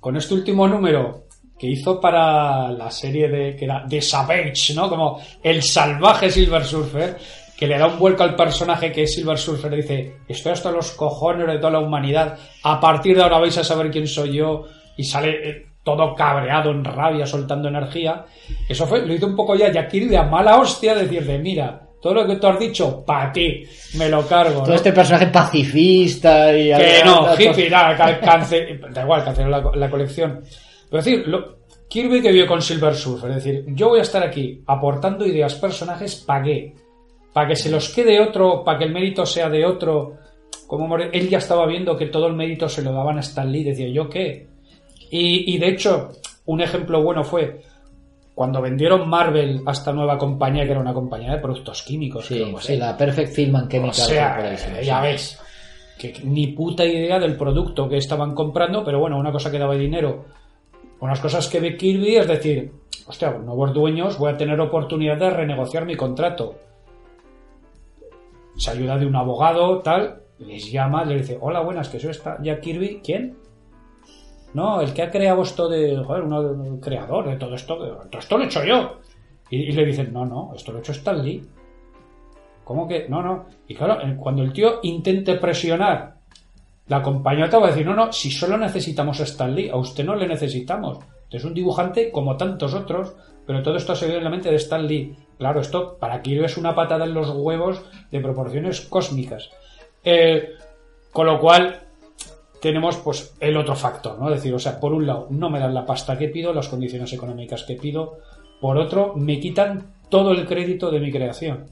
con 0.00 0.16
este 0.16 0.32
último 0.32 0.66
número 0.66 1.24
que 1.58 1.66
hizo 1.66 2.00
para 2.00 2.72
la 2.72 2.90
serie 2.90 3.28
de 3.28 3.54
que 3.54 3.66
era 3.66 3.84
The 3.86 4.00
Savage, 4.00 4.72
¿no? 4.74 4.88
Como 4.88 5.20
el 5.42 5.62
salvaje 5.62 6.30
Silver 6.30 6.64
Surfer, 6.64 7.18
que 7.54 7.66
le 7.66 7.76
da 7.76 7.86
un 7.86 7.98
vuelco 7.98 8.22
al 8.22 8.34
personaje 8.34 8.90
que 8.90 9.02
es 9.02 9.14
Silver 9.14 9.36
Surfer, 9.36 9.76
dice, 9.76 10.20
estoy 10.26 10.52
hasta 10.52 10.70
los 10.70 10.92
cojones 10.92 11.46
de 11.48 11.58
toda 11.58 11.72
la 11.72 11.80
humanidad, 11.80 12.38
a 12.62 12.80
partir 12.80 13.14
de 13.14 13.22
ahora 13.24 13.40
vais 13.40 13.58
a 13.58 13.64
saber 13.64 13.90
quién 13.90 14.06
soy 14.06 14.32
yo, 14.32 14.64
y 14.96 15.04
sale 15.04 15.67
todo 15.82 16.14
cabreado, 16.14 16.70
en 16.70 16.84
rabia, 16.84 17.24
soltando 17.26 17.68
energía. 17.68 18.24
Eso 18.68 18.86
fue, 18.86 19.06
lo 19.06 19.14
hizo 19.14 19.26
un 19.26 19.36
poco 19.36 19.54
ya 19.54 19.70
Jack 19.72 19.90
Kirby 19.90 20.16
a 20.16 20.24
mala 20.24 20.58
hostia, 20.58 20.94
decirle, 20.94 21.38
mira, 21.38 21.80
todo 22.00 22.14
lo 22.14 22.26
que 22.26 22.36
tú 22.36 22.46
has 22.46 22.58
dicho, 22.58 23.04
para 23.04 23.32
ti, 23.32 23.64
me 23.96 24.08
lo 24.08 24.26
cargo. 24.26 24.60
Todo 24.60 24.68
¿no? 24.68 24.74
este 24.74 24.92
personaje 24.92 25.26
pacifista 25.72 26.56
y... 26.56 26.66
Que 26.72 27.00
no, 27.04 27.34
hippie, 27.34 27.70
nada, 27.70 27.96
ca- 27.96 28.20
cance- 28.20 28.78
da 28.92 29.02
igual, 29.02 29.24
canceló 29.24 29.48
la, 29.48 29.70
la 29.74 29.90
colección. 29.90 30.40
Pero 30.90 30.98
es 31.00 31.04
decir, 31.04 31.26
lo, 31.26 31.58
Kirby 31.88 32.20
que 32.20 32.32
vio 32.32 32.46
con 32.46 32.60
Silver 32.62 32.94
Surfer, 32.94 33.30
es 33.30 33.36
decir, 33.44 33.64
yo 33.68 33.88
voy 33.88 34.00
a 34.00 34.02
estar 34.02 34.22
aquí 34.22 34.62
aportando 34.66 35.24
ideas, 35.26 35.54
personajes, 35.54 36.16
¿para 36.16 36.44
qué? 36.44 36.74
Para 37.32 37.48
que 37.48 37.56
se 37.56 37.70
los 37.70 37.88
quede 37.90 38.20
otro, 38.20 38.62
para 38.62 38.78
que 38.78 38.84
el 38.84 38.92
mérito 38.92 39.24
sea 39.24 39.48
de 39.48 39.64
otro. 39.64 40.16
Como 40.66 40.96
él 40.98 41.28
ya 41.30 41.38
estaba 41.38 41.66
viendo 41.66 41.96
que 41.96 42.06
todo 42.06 42.26
el 42.26 42.34
mérito 42.34 42.68
se 42.68 42.82
lo 42.82 42.92
daban 42.92 43.16
a 43.16 43.20
Stan 43.20 43.50
Lee, 43.50 43.64
decía, 43.64 43.88
¿yo 43.88 44.08
qué? 44.08 44.48
Y, 45.10 45.54
y 45.54 45.58
de 45.58 45.68
hecho, 45.68 46.10
un 46.46 46.60
ejemplo 46.60 47.02
bueno 47.02 47.24
fue 47.24 47.62
cuando 48.38 48.62
vendieron 48.62 49.08
Marvel 49.08 49.62
a 49.66 49.72
esta 49.72 49.92
nueva 49.92 50.16
compañía, 50.16 50.64
que 50.64 50.70
era 50.70 50.78
una 50.78 50.94
compañía 50.94 51.32
de 51.32 51.38
productos 51.38 51.82
químicos, 51.82 52.26
Sí, 52.26 52.36
creo 52.36 52.60
sí, 52.60 52.76
la 52.76 52.96
Perfect 52.96 53.32
Film 53.32 53.56
and 53.56 53.66
O 53.66 53.68
Chemical 53.68 53.94
sea, 53.94 54.34
Corporation, 54.36 54.76
eh, 54.76 54.84
ya 54.84 55.00
ves, 55.00 55.40
que 55.98 56.14
ni 56.22 56.46
puta 56.46 56.84
idea 56.84 57.18
del 57.18 57.36
producto 57.36 57.88
que 57.88 57.96
estaban 57.96 58.36
comprando, 58.36 58.84
pero 58.84 59.00
bueno, 59.00 59.18
una 59.18 59.32
cosa 59.32 59.50
que 59.50 59.58
daba 59.58 59.74
dinero. 59.74 60.26
Unas 61.00 61.18
cosas 61.18 61.48
que 61.48 61.58
ve 61.58 61.76
Kirby 61.76 62.14
es 62.14 62.28
decir, 62.28 62.70
hostia, 63.08 63.32
nuevos 63.32 63.74
dueños 63.74 64.16
voy 64.18 64.30
a 64.30 64.36
tener 64.36 64.60
oportunidad 64.60 65.16
de 65.16 65.30
renegociar 65.30 65.84
mi 65.84 65.96
contrato. 65.96 66.54
Se 68.56 68.70
ayuda 68.70 68.98
de 68.98 69.06
un 69.06 69.16
abogado, 69.16 69.80
tal, 69.80 70.22
les 70.38 70.70
llama, 70.70 71.04
le 71.04 71.16
dice, 71.16 71.38
hola, 71.40 71.58
buenas, 71.60 71.88
que 71.88 71.98
soy 71.98 72.10
esta 72.10 72.38
Jack 72.40 72.60
Kirby, 72.60 73.00
¿quién? 73.02 73.36
No, 74.54 74.80
el 74.80 74.92
que 74.94 75.02
ha 75.02 75.10
creado 75.10 75.42
esto 75.42 75.68
de, 75.68 75.96
joder, 76.04 76.22
un 76.24 76.80
creador 76.80 77.28
de 77.28 77.36
todo 77.36 77.54
esto, 77.54 77.78
de- 77.82 78.18
esto 78.18 78.38
lo 78.38 78.44
he 78.44 78.46
hecho 78.46 78.64
yo. 78.64 78.98
Y, 79.50 79.72
le 79.72 79.84
dicen, 79.84 80.12
no, 80.12 80.26
no, 80.26 80.52
esto 80.54 80.72
lo 80.72 80.78
ha 80.78 80.80
hecho 80.80 80.92
Stan 80.92 81.22
Lee. 81.22 81.42
¿Cómo 82.64 82.86
que? 82.86 83.08
No, 83.08 83.22
no. 83.22 83.46
Y 83.66 83.74
claro, 83.74 83.98
cuando 84.18 84.42
el 84.42 84.52
tío 84.52 84.80
intente 84.82 85.34
presionar, 85.36 86.16
la 86.88 87.02
compañía 87.02 87.48
te 87.48 87.56
va 87.56 87.66
a 87.66 87.70
decir, 87.70 87.86
no, 87.86 87.94
no, 87.94 88.12
si 88.12 88.30
solo 88.30 88.56
necesitamos 88.58 89.20
a 89.20 89.24
Stan 89.24 89.54
Lee, 89.54 89.70
a 89.70 89.76
usted 89.76 90.04
no 90.04 90.14
le 90.14 90.26
necesitamos. 90.26 90.98
Usted 90.98 91.38
es 91.38 91.44
un 91.44 91.54
dibujante 91.54 92.10
como 92.10 92.36
tantos 92.36 92.74
otros, 92.74 93.14
pero 93.46 93.62
todo 93.62 93.76
esto 93.76 93.94
se 93.94 94.06
ve 94.06 94.16
en 94.18 94.24
la 94.24 94.30
mente 94.30 94.50
de 94.50 94.56
Stan 94.56 94.86
Lee. 94.86 95.14
Claro, 95.38 95.60
esto 95.60 95.96
para 95.98 96.20
Kirby 96.20 96.44
es 96.44 96.56
una 96.56 96.74
patada 96.74 97.04
en 97.04 97.14
los 97.14 97.30
huevos 97.30 97.82
de 98.10 98.20
proporciones 98.20 98.80
cósmicas. 98.82 99.50
Eh, 100.04 100.54
con 101.12 101.26
lo 101.26 101.38
cual, 101.40 101.80
tenemos 102.60 102.96
pues 102.96 103.34
el 103.40 103.56
otro 103.56 103.74
factor, 103.76 104.18
¿no? 104.18 104.28
Es 104.28 104.36
decir, 104.36 104.54
o 104.54 104.58
sea, 104.58 104.78
por 104.80 104.92
un 104.92 105.06
lado, 105.06 105.26
no 105.30 105.50
me 105.50 105.58
dan 105.60 105.74
la 105.74 105.86
pasta 105.86 106.16
que 106.18 106.28
pido, 106.28 106.52
las 106.52 106.68
condiciones 106.68 107.12
económicas 107.12 107.62
que 107.64 107.74
pido, 107.74 108.18
por 108.60 108.76
otro, 108.78 109.14
me 109.16 109.38
quitan 109.38 109.92
todo 110.08 110.32
el 110.32 110.46
crédito 110.46 110.90
de 110.90 111.00
mi 111.00 111.12
creación. 111.12 111.66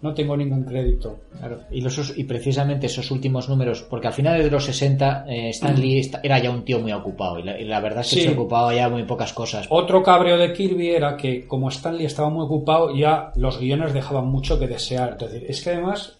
No 0.00 0.12
tengo 0.12 0.36
ningún 0.36 0.64
crédito. 0.64 1.16
Claro, 1.38 1.60
y, 1.70 1.80
los, 1.80 2.18
y 2.18 2.24
precisamente 2.24 2.86
esos 2.86 3.10
últimos 3.10 3.48
números, 3.48 3.86
porque 3.88 4.06
al 4.08 4.12
final 4.12 4.42
de 4.42 4.50
los 4.50 4.64
60 4.64 5.24
eh, 5.26 5.48
Stan 5.48 5.80
Lee 5.80 5.98
esta- 5.98 6.20
era 6.22 6.38
ya 6.38 6.50
un 6.50 6.62
tío 6.62 6.78
muy 6.78 6.92
ocupado 6.92 7.38
y 7.38 7.42
la, 7.42 7.58
y 7.58 7.64
la 7.64 7.80
verdad 7.80 8.00
es 8.00 8.10
que 8.10 8.16
Sí. 8.16 8.22
se 8.28 8.32
ocupaba 8.34 8.74
ya 8.74 8.90
muy 8.90 9.04
pocas 9.04 9.32
cosas. 9.32 9.66
Otro 9.70 10.02
cabreo 10.02 10.36
de 10.36 10.52
Kirby 10.52 10.90
era 10.90 11.16
que, 11.16 11.46
como 11.46 11.70
Stanley 11.70 12.04
estaba 12.04 12.28
muy 12.28 12.44
ocupado, 12.44 12.94
ya 12.94 13.32
los 13.36 13.58
guiones 13.58 13.94
dejaban 13.94 14.26
mucho 14.26 14.58
que 14.58 14.66
desear. 14.68 15.16
Es 15.18 15.32
decir, 15.32 15.46
es 15.50 15.62
que 15.64 15.70
además 15.70 16.18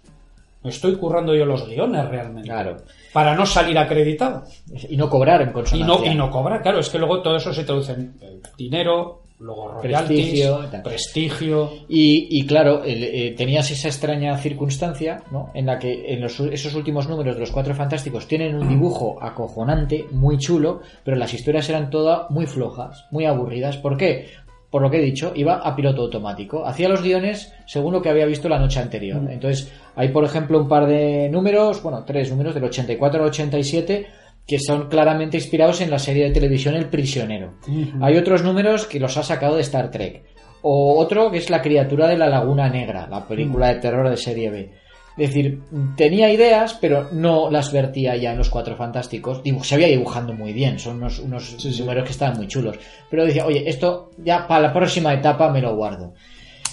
me 0.65 0.71
estoy 0.71 0.97
currando 0.97 1.35
yo 1.35 1.45
los 1.45 1.69
guiones 1.69 2.09
realmente. 2.09 2.49
Claro. 2.49 2.79
Para 3.13 3.35
no 3.37 3.47
salir 3.47 3.79
acreditado. 3.79 4.43
Y 4.89 4.97
no 4.97 5.09
cobrar 5.09 5.43
en 5.43 5.51
Y 5.51 5.53
consonancia. 5.53 6.07
no, 6.09 6.13
y 6.13 6.17
no 6.17 6.31
cobra, 6.31 6.61
claro, 6.61 6.81
es 6.81 6.89
que 6.89 6.99
luego 6.99 7.23
todo 7.23 7.37
eso 7.37 7.53
se 7.53 7.63
traduce 7.65 7.93
en 7.93 8.15
dinero, 8.59 9.21
luego 9.39 9.69
royalties, 9.83 10.21
Prestigio, 10.21 10.57
tal. 10.71 10.83
prestigio. 10.83 11.71
Y, 11.89 12.29
y 12.41 12.47
claro, 12.47 12.83
eh, 12.85 13.35
tenías 13.37 13.71
esa 13.71 13.89
extraña 13.89 14.37
circunstancia, 14.39 15.23
¿no? 15.31 15.51
En 15.55 15.67
la 15.67 15.79
que 15.79 16.13
en 16.15 16.21
los- 16.23 16.41
esos 16.41 16.75
últimos 16.75 17.09
números 17.09 17.35
de 17.35 17.41
los 17.41 17.51
Cuatro 17.51 17.75
Fantásticos 17.75 18.27
tienen 18.27 18.57
un 18.57 18.69
dibujo 18.69 19.19
acojonante, 19.23 20.07
muy 20.13 20.39
chulo, 20.39 20.81
pero 21.05 21.17
las 21.17 21.35
historias 21.35 21.69
eran 21.69 21.91
todas 21.91 22.31
muy 22.31 22.47
flojas, 22.47 23.05
muy 23.11 23.27
aburridas. 23.27 23.77
¿Por 23.77 23.97
qué? 23.97 24.29
Por 24.75 24.83
lo 24.83 24.91
que 24.91 24.99
he 24.99 25.03
dicho, 25.03 25.31
iba 25.37 25.59
a 25.59 25.77
piloto 25.77 26.03
automático. 26.03 26.67
Hacía 26.67 26.89
los 26.89 27.01
guiones 27.01 27.55
según 27.65 27.93
lo 27.93 28.03
que 28.03 28.09
había 28.09 28.27
visto 28.27 28.49
la 28.49 28.59
noche 28.59 28.81
anterior. 28.81 29.23
Entonces, 29.31 29.73
hay 29.95 30.09
por 30.09 30.25
ejemplo 30.25 30.59
un 30.59 30.67
par 30.67 30.89
de 30.89 31.29
números, 31.29 31.81
bueno, 31.81 32.03
tres 32.05 32.29
números, 32.33 32.55
del 32.55 32.65
84 32.65 33.21
al 33.21 33.29
87, 33.29 34.07
que 34.45 34.59
son 34.59 34.89
claramente 34.89 35.37
inspirados 35.37 35.81
en 35.81 35.91
la 35.91 36.01
serie 36.01 36.25
de 36.25 36.33
televisión 36.33 36.75
El 36.75 36.87
Prisionero. 36.87 37.55
Hay 38.01 38.17
otros 38.17 38.43
números 38.43 38.87
que 38.87 38.99
los 38.99 39.17
ha 39.17 39.23
sacado 39.23 39.55
de 39.55 39.63
Star 39.63 39.93
Trek. 39.93 40.25
O 40.63 40.99
otro 40.99 41.31
que 41.31 41.39
es 41.39 41.51
La 41.51 41.63
criatura 41.63 42.09
de 42.09 42.19
la 42.19 42.27
Laguna 42.27 42.69
Negra, 42.69 43.07
la 43.09 43.29
película 43.29 43.69
de 43.69 43.79
terror 43.79 44.11
de 44.11 44.17
serie 44.17 44.51
B. 44.51 44.73
Es 45.17 45.29
decir, 45.29 45.63
tenía 45.97 46.33
ideas, 46.33 46.77
pero 46.81 47.09
no 47.13 47.49
las 47.49 47.73
vertía 47.73 48.17
ya 48.17 48.33
en 48.33 48.39
los 48.39 48.51
Cuatro 48.51 48.75
Fantásticos. 48.75 49.43
Se 49.63 49.75
había 49.77 49.87
dibujando 49.87 50.33
muy 50.33 50.53
bien, 50.53 50.79
son 50.81 50.97
unos, 50.97 51.21
unos 51.21 51.65
números 51.79 52.05
que 52.05 52.11
estaban 52.11 52.37
muy 52.37 52.49
chulos. 52.49 52.77
Pero 53.11 53.25
decía, 53.25 53.47
oye, 53.47 53.69
esto 53.69 54.11
ya 54.19 54.49
para 54.49 54.63
la 54.63 54.73
próxima 54.73 55.15
etapa 55.15 55.53
me 55.53 55.63
lo 55.63 55.77
guardo. 55.77 56.15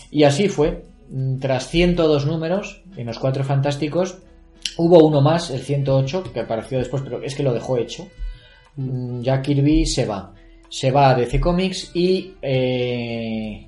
Y 0.10 0.24
así 0.24 0.50
fue. 0.50 0.86
Mm, 1.10 1.38
Tras 1.38 1.68
102 1.68 2.26
números 2.26 2.82
en 2.98 3.06
los 3.06 3.20
Cuatro 3.20 3.44
Fantásticos, 3.44 4.18
hubo 4.78 5.06
uno 5.06 5.22
más, 5.22 5.52
el 5.52 5.60
108, 5.62 6.24
que 6.34 6.40
apareció 6.40 6.80
después, 6.80 7.04
pero 7.04 7.22
es 7.22 7.36
que 7.36 7.44
lo 7.44 7.54
dejó 7.54 7.78
hecho. 7.78 8.08
Mm, 8.76 9.22
Ya 9.22 9.42
Kirby 9.42 9.86
se 9.86 10.06
va. 10.08 10.34
Se 10.68 10.90
va 10.90 11.12
a 11.12 11.16
DC 11.16 11.40
Comics 11.40 11.92
y 11.94 12.34
eh, 12.42 13.68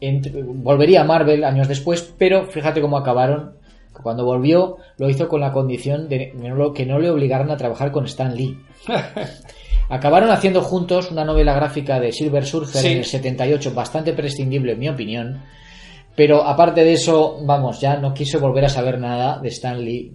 volvería 0.00 1.00
a 1.00 1.04
Marvel 1.04 1.42
años 1.42 1.66
después, 1.66 2.14
pero 2.16 2.46
fíjate 2.46 2.80
cómo 2.80 2.96
acabaron. 2.96 3.54
Cuando 4.02 4.24
volvió, 4.24 4.78
lo 4.98 5.08
hizo 5.08 5.28
con 5.28 5.40
la 5.40 5.52
condición 5.52 6.08
de 6.08 6.30
que 6.30 6.34
no 6.34 6.54
lo- 6.54 6.72
que 6.72 6.84
no 6.86 6.98
le 6.98 7.10
obligaran 7.10 7.50
a 7.50 7.56
trabajar 7.56 7.90
con 7.92 8.04
Stan 8.06 8.34
Lee. 8.34 8.58
Acabaron 9.88 10.30
haciendo 10.30 10.62
juntos 10.62 11.10
una 11.10 11.24
novela 11.24 11.54
gráfica 11.54 12.00
de 12.00 12.12
Silver 12.12 12.46
Surfer 12.46 12.80
Sí. 12.82 12.88
en 12.92 12.98
el 12.98 13.04
78, 13.04 13.72
bastante 13.74 14.12
prescindible 14.14 14.72
en 14.72 14.78
mi 14.78 14.88
opinión. 14.88 15.42
Pero 16.16 16.44
aparte 16.44 16.84
de 16.84 16.92
eso, 16.92 17.38
vamos, 17.42 17.80
ya 17.80 17.96
no 17.96 18.14
quiso 18.14 18.38
volver 18.38 18.64
a 18.66 18.68
saber 18.68 19.00
nada 19.00 19.38
de 19.40 19.48
Stan 19.48 19.82
Lee. 19.84 20.12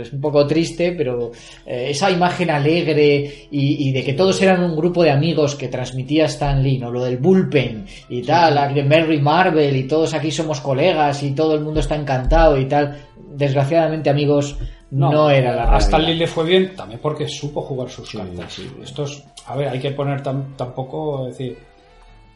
Es 0.00 0.12
un 0.12 0.20
poco 0.20 0.46
triste, 0.46 0.92
pero 0.92 1.30
eh, 1.66 1.88
esa 1.90 2.10
imagen 2.10 2.50
alegre 2.50 3.46
y, 3.50 3.88
y 3.88 3.92
de 3.92 4.02
que 4.02 4.14
todos 4.14 4.40
eran 4.42 4.62
un 4.62 4.74
grupo 4.76 5.02
de 5.02 5.10
amigos 5.10 5.54
que 5.54 5.68
transmitía 5.68 6.24
Stan 6.24 6.62
Lee, 6.62 6.78
¿no? 6.78 6.90
Lo 6.90 7.04
del 7.04 7.18
bullpen 7.18 7.84
y 8.08 8.22
tal, 8.22 8.54
la 8.54 8.68
de 8.68 8.82
Mary 8.82 9.20
Marvel 9.20 9.76
y 9.76 9.84
todos 9.86 10.14
aquí 10.14 10.30
somos 10.30 10.60
colegas 10.60 11.22
y 11.22 11.32
todo 11.32 11.54
el 11.54 11.60
mundo 11.60 11.80
está 11.80 11.94
encantado 11.96 12.58
y 12.58 12.66
tal. 12.66 12.96
Desgraciadamente, 13.34 14.10
amigos, 14.10 14.56
no, 14.90 15.30
era 15.30 15.54
la 15.54 15.74
A 15.74 15.78
Stan 15.78 16.00
realidad. 16.00 16.12
Lee 16.14 16.18
le 16.20 16.26
fue 16.26 16.44
bien 16.46 16.74
también 16.74 16.98
porque 17.00 17.28
supo 17.28 17.60
jugar 17.62 17.88
sus 17.90 18.10
cartas. 18.10 18.58
Estos, 18.82 19.22
a 19.46 19.54
ver, 19.54 19.68
hay 19.68 19.78
que 19.78 19.90
poner 19.92 20.22
tam- 20.22 20.56
tampoco, 20.56 21.28
es 21.28 21.36
decir, 21.38 21.58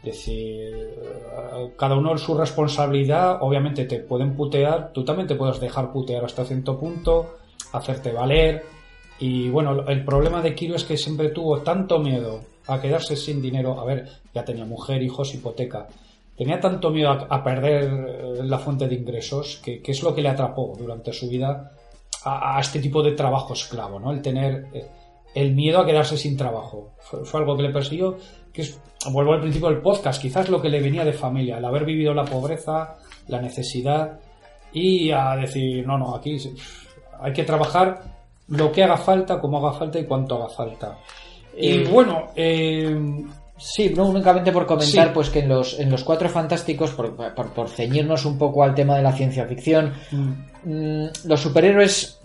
decir, 0.02 0.74
eh, 0.74 1.72
cada 1.76 1.96
uno 1.96 2.16
su 2.18 2.36
responsabilidad, 2.36 3.38
obviamente 3.40 3.84
te 3.84 4.00
pueden 4.00 4.34
putear, 4.34 4.92
tú 4.92 5.04
también 5.04 5.28
te 5.28 5.36
puedes 5.36 5.60
dejar 5.60 5.92
putear 5.92 6.24
hasta 6.24 6.44
cierto 6.44 6.78
punto, 6.78 7.36
hacerte 7.72 8.12
valer. 8.12 8.64
Y 9.18 9.48
bueno, 9.50 9.86
el 9.88 10.04
problema 10.04 10.42
de 10.42 10.54
Kiro 10.54 10.74
es 10.74 10.84
que 10.84 10.96
siempre 10.96 11.28
tuvo 11.28 11.60
tanto 11.60 11.98
miedo 11.98 12.40
a 12.66 12.80
quedarse 12.80 13.16
sin 13.16 13.40
dinero. 13.40 13.80
A 13.80 13.84
ver, 13.84 14.08
ya 14.34 14.44
tenía 14.44 14.64
mujer, 14.64 15.02
hijos, 15.02 15.34
hipoteca. 15.34 15.86
Tenía 16.36 16.58
tanto 16.58 16.90
miedo 16.90 17.10
a, 17.10 17.44
perder 17.44 17.84
eh, 17.84 18.44
la 18.44 18.58
fuente 18.58 18.88
de 18.88 18.94
ingresos 18.94 19.60
que, 19.62 19.80
es 19.84 20.02
lo 20.02 20.14
que 20.14 20.22
le 20.22 20.30
atrapó 20.30 20.74
durante 20.76 21.12
su 21.12 21.28
vida 21.28 21.72
a, 22.24 22.58
este 22.60 22.80
tipo 22.80 23.02
de 23.02 23.12
trabajo 23.12 23.52
esclavo, 23.52 24.00
¿no? 24.00 24.12
El 24.12 24.22
tener 24.22 24.66
eh, 24.72 24.86
el 25.34 25.54
miedo 25.54 25.80
a 25.80 25.86
quedarse 25.86 26.16
sin 26.16 26.36
trabajo. 26.36 26.90
Fue, 26.98 27.40
algo 27.40 27.56
que 27.56 27.62
le 27.62 27.72
persiguió, 27.72 28.16
que 28.52 28.62
es, 28.62 28.80
vuelvo 29.10 29.32
al 29.32 29.40
principio 29.40 29.68
del 29.68 29.80
podcast, 29.80 30.20
quizás 30.20 30.48
lo 30.48 30.60
que 30.60 30.68
le 30.68 30.80
venía 30.80 31.04
de 31.04 31.12
familia, 31.12 31.58
el 31.58 31.64
haber 31.64 31.84
vivido 31.84 32.14
la 32.14 32.24
pobreza, 32.24 32.96
la 33.28 33.40
necesidad 33.40 34.20
y 34.72 35.10
a 35.10 35.36
decir, 35.36 35.86
no, 35.86 35.98
no, 35.98 36.14
aquí 36.14 36.38
hay 37.20 37.32
que 37.32 37.44
trabajar 37.44 38.02
lo 38.48 38.72
que 38.72 38.84
haga 38.84 38.96
falta, 38.96 39.40
como 39.40 39.58
haga 39.58 39.78
falta 39.78 39.98
y 39.98 40.04
cuánto 40.04 40.36
haga 40.36 40.48
falta. 40.48 40.98
Y 41.56 41.70
eh, 41.70 41.88
bueno, 41.90 42.30
eh, 42.34 43.24
Sí, 43.64 43.92
no 43.96 44.06
únicamente 44.06 44.50
por 44.50 44.66
comentar 44.66 45.12
pues 45.12 45.30
que 45.30 45.38
en 45.38 45.48
los, 45.48 45.78
en 45.78 45.88
los 45.88 46.02
cuatro 46.02 46.28
fantásticos, 46.28 46.90
por, 46.90 47.14
por, 47.14 47.68
ceñirnos 47.68 48.24
un 48.24 48.36
poco 48.36 48.64
al 48.64 48.74
tema 48.74 48.96
de 48.96 49.02
la 49.02 49.12
ciencia 49.12 49.46
ficción, 49.46 49.92
mm. 50.10 50.32
Mm, 50.64 51.06
los 51.24 51.40
superhéroes 51.40 52.18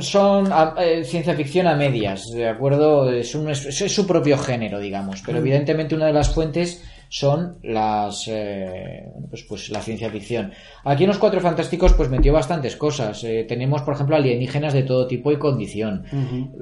son 0.00 0.52
eh, 0.78 1.02
ciencia 1.04 1.34
ficción 1.34 1.66
a 1.66 1.74
medias, 1.74 2.30
¿de 2.30 2.48
acuerdo? 2.48 3.10
Es, 3.10 3.34
un, 3.34 3.50
es, 3.50 3.92
su 3.92 4.06
propio 4.06 4.36
género, 4.36 4.78
digamos, 4.78 5.22
pero 5.24 5.38
mm. 5.38 5.40
evidentemente 5.40 5.94
una 5.94 6.06
de 6.06 6.12
las 6.12 6.28
fuentes 6.28 6.82
son 7.12 7.58
las 7.62 8.26
eh, 8.26 9.04
pues, 9.28 9.42
pues, 9.42 9.68
la 9.68 9.82
ciencia 9.82 10.08
ficción. 10.08 10.50
Aquí 10.82 11.04
en 11.04 11.08
los 11.08 11.18
Cuatro 11.18 11.42
Fantásticos 11.42 11.92
pues 11.92 12.08
metió 12.08 12.32
bastantes 12.32 12.74
cosas. 12.74 13.22
Eh, 13.24 13.44
tenemos, 13.46 13.82
por 13.82 13.92
ejemplo, 13.92 14.16
alienígenas 14.16 14.72
de 14.72 14.84
todo 14.84 15.06
tipo 15.06 15.30
y 15.30 15.36
condición. 15.36 16.06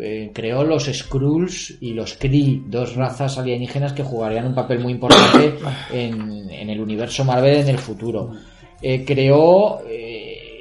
Eh, 0.03 0.33
creó 0.35 0.65
los 0.65 0.87
Skrulls 0.87 1.79
y 1.81 1.93
los 1.95 2.15
Kree, 2.15 2.63
dos 2.67 2.97
razas 2.97 3.39
alienígenas 3.39 3.93
que 3.93 4.03
jugarían 4.03 4.49
un 4.49 4.55
papel 4.57 4.81
muy 4.81 4.95
importante 4.95 5.55
en, 5.93 6.51
en 6.51 6.69
el 6.69 6.81
universo 6.81 7.25
Marvel 7.25 7.59
en 7.59 7.69
el 7.69 7.79
futuro. 7.79 8.33
creó 8.81 9.83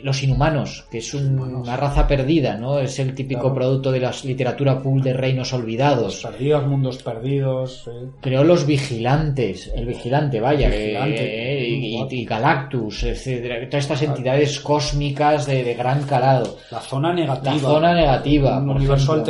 los 0.03 0.23
inhumanos, 0.23 0.85
que 0.89 0.99
es 0.99 1.13
una 1.13 1.77
raza 1.77 2.07
perdida, 2.07 2.57
¿no? 2.57 2.79
Es 2.79 2.99
el 2.99 3.13
típico 3.13 3.53
producto 3.53 3.91
de 3.91 3.99
la 3.99 4.13
literatura 4.23 4.81
pool 4.81 5.01
de 5.01 5.13
reinos 5.13 5.53
olvidados. 5.53 6.23
perdidos, 6.23 6.67
mundos 6.67 7.03
perdidos. 7.03 7.89
Creó 8.21 8.43
los 8.43 8.65
vigilantes, 8.65 9.71
el 9.75 9.85
vigilante, 9.85 10.39
vaya, 10.39 10.69
eh, 10.71 11.67
y, 12.09 12.25
Galactus, 12.25 12.99
todas 12.99 13.73
estas 13.73 14.01
entidades 14.01 14.59
cósmicas 14.59 15.45
de, 15.45 15.73
gran 15.73 16.03
calado. 16.03 16.57
La 16.71 16.79
zona 16.79 17.13
negativa. 17.13 17.53
La 17.53 17.59
zona 17.59 17.93
negativa. 17.93 18.57
Un 18.57 18.69
universo 18.69 19.23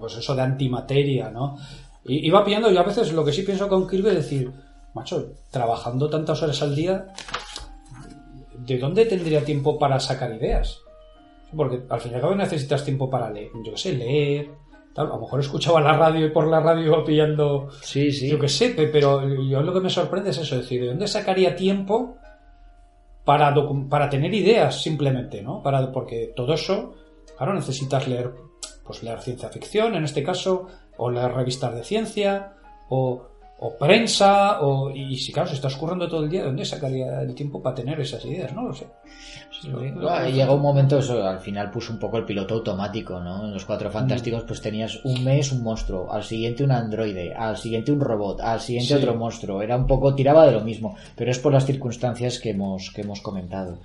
pues 0.00 0.16
eso 0.16 0.34
de 0.34 0.42
antimateria, 0.42 1.30
¿no? 1.30 1.56
Y 2.04 2.26
iba 2.26 2.44
pillando, 2.44 2.70
yo 2.70 2.80
a 2.80 2.84
veces 2.84 3.12
lo 3.12 3.24
que 3.24 3.32
sí 3.32 3.42
pienso 3.42 3.68
con 3.68 3.88
Kirby 3.88 4.08
es 4.10 4.14
decir, 4.16 4.52
macho, 4.94 5.32
trabajando 5.50 6.08
tantas 6.08 6.42
horas 6.42 6.62
al 6.62 6.74
día, 6.74 7.06
¿de 8.66 8.78
dónde 8.78 9.06
tendría 9.06 9.44
tiempo 9.44 9.78
para 9.78 10.00
sacar 10.00 10.34
ideas? 10.34 10.82
Porque 11.54 11.82
al 11.88 12.00
fin 12.00 12.12
y 12.12 12.14
al 12.16 12.20
cabo 12.20 12.34
necesitas 12.34 12.84
tiempo 12.84 13.08
para 13.08 13.30
leer, 13.30 13.50
yo 13.64 13.72
qué 13.72 13.78
sé, 13.78 13.92
leer, 13.94 14.50
tal. 14.92 15.06
A 15.06 15.10
lo 15.10 15.20
mejor 15.20 15.40
escuchaba 15.40 15.80
la 15.80 15.96
radio 15.96 16.26
y 16.26 16.30
por 16.30 16.48
la 16.48 16.60
radio 16.60 16.86
iba 16.86 17.04
pillando, 17.06 17.68
sí, 17.82 18.10
sí. 18.12 18.28
yo 18.28 18.38
qué 18.38 18.48
sé, 18.48 18.70
pero 18.70 19.22
yo 19.44 19.62
lo 19.62 19.72
que 19.72 19.80
me 19.80 19.90
sorprende 19.90 20.30
es 20.30 20.38
eso, 20.38 20.56
es 20.56 20.62
decir, 20.62 20.80
¿de 20.80 20.88
dónde 20.88 21.06
sacaría 21.06 21.54
tiempo 21.54 22.16
para, 23.24 23.54
para 23.88 24.08
tener 24.08 24.34
ideas 24.34 24.82
simplemente, 24.82 25.42
¿no? 25.42 25.62
Para, 25.62 25.92
porque 25.92 26.32
todo 26.34 26.54
eso, 26.54 26.94
claro, 27.36 27.54
necesitas 27.54 28.08
leer, 28.08 28.32
pues 28.84 29.02
leer 29.02 29.20
ciencia 29.20 29.48
ficción 29.48 29.94
en 29.94 30.04
este 30.04 30.22
caso, 30.22 30.66
o 30.96 31.10
leer 31.10 31.32
revistas 31.32 31.74
de 31.74 31.84
ciencia, 31.84 32.54
o 32.88 33.28
o 33.58 33.76
prensa, 33.76 34.60
o, 34.60 34.90
y 34.90 35.16
si 35.16 35.32
claro, 35.32 35.48
se 35.48 35.54
está 35.54 35.68
escurriendo 35.68 36.06
todo 36.08 36.22
el 36.22 36.28
día, 36.28 36.44
¿dónde 36.44 36.64
sacaría 36.64 37.22
el 37.22 37.34
tiempo 37.34 37.62
para 37.62 37.74
tener 37.74 37.98
esas 37.98 38.22
ideas? 38.26 38.52
No 38.52 38.64
lo 38.64 38.74
sé. 38.74 38.86
llega 40.30 40.52
un 40.52 40.60
momento, 40.60 40.98
eso, 40.98 41.26
al 41.26 41.40
final 41.40 41.70
puso 41.70 41.92
un 41.92 41.98
poco 41.98 42.18
el 42.18 42.26
piloto 42.26 42.54
automático, 42.54 43.18
¿no? 43.18 43.46
En 43.46 43.54
los 43.54 43.64
Cuatro 43.64 43.90
Fantásticos, 43.90 44.44
pues 44.44 44.60
tenías 44.60 45.02
un 45.04 45.24
mes 45.24 45.52
un 45.52 45.62
monstruo, 45.62 46.12
al 46.12 46.22
siguiente 46.22 46.64
un 46.64 46.72
androide, 46.72 47.34
al 47.34 47.56
siguiente 47.56 47.92
un 47.92 48.00
robot, 48.00 48.40
al 48.40 48.60
siguiente 48.60 48.94
otro 48.94 49.14
monstruo. 49.14 49.62
Era 49.62 49.76
un 49.76 49.86
poco, 49.86 50.14
tiraba 50.14 50.44
de 50.44 50.52
lo 50.52 50.60
mismo, 50.60 50.94
pero 51.16 51.30
es 51.30 51.38
por 51.38 51.52
las 51.52 51.64
circunstancias 51.64 52.38
que 52.38 52.50
hemos, 52.50 52.90
que 52.90 53.00
hemos 53.00 53.22
comentado. 53.22 53.78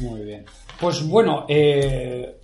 Muy 0.00 0.22
bien. 0.22 0.44
Pues 0.80 1.06
bueno, 1.06 1.44
eh, 1.48 2.40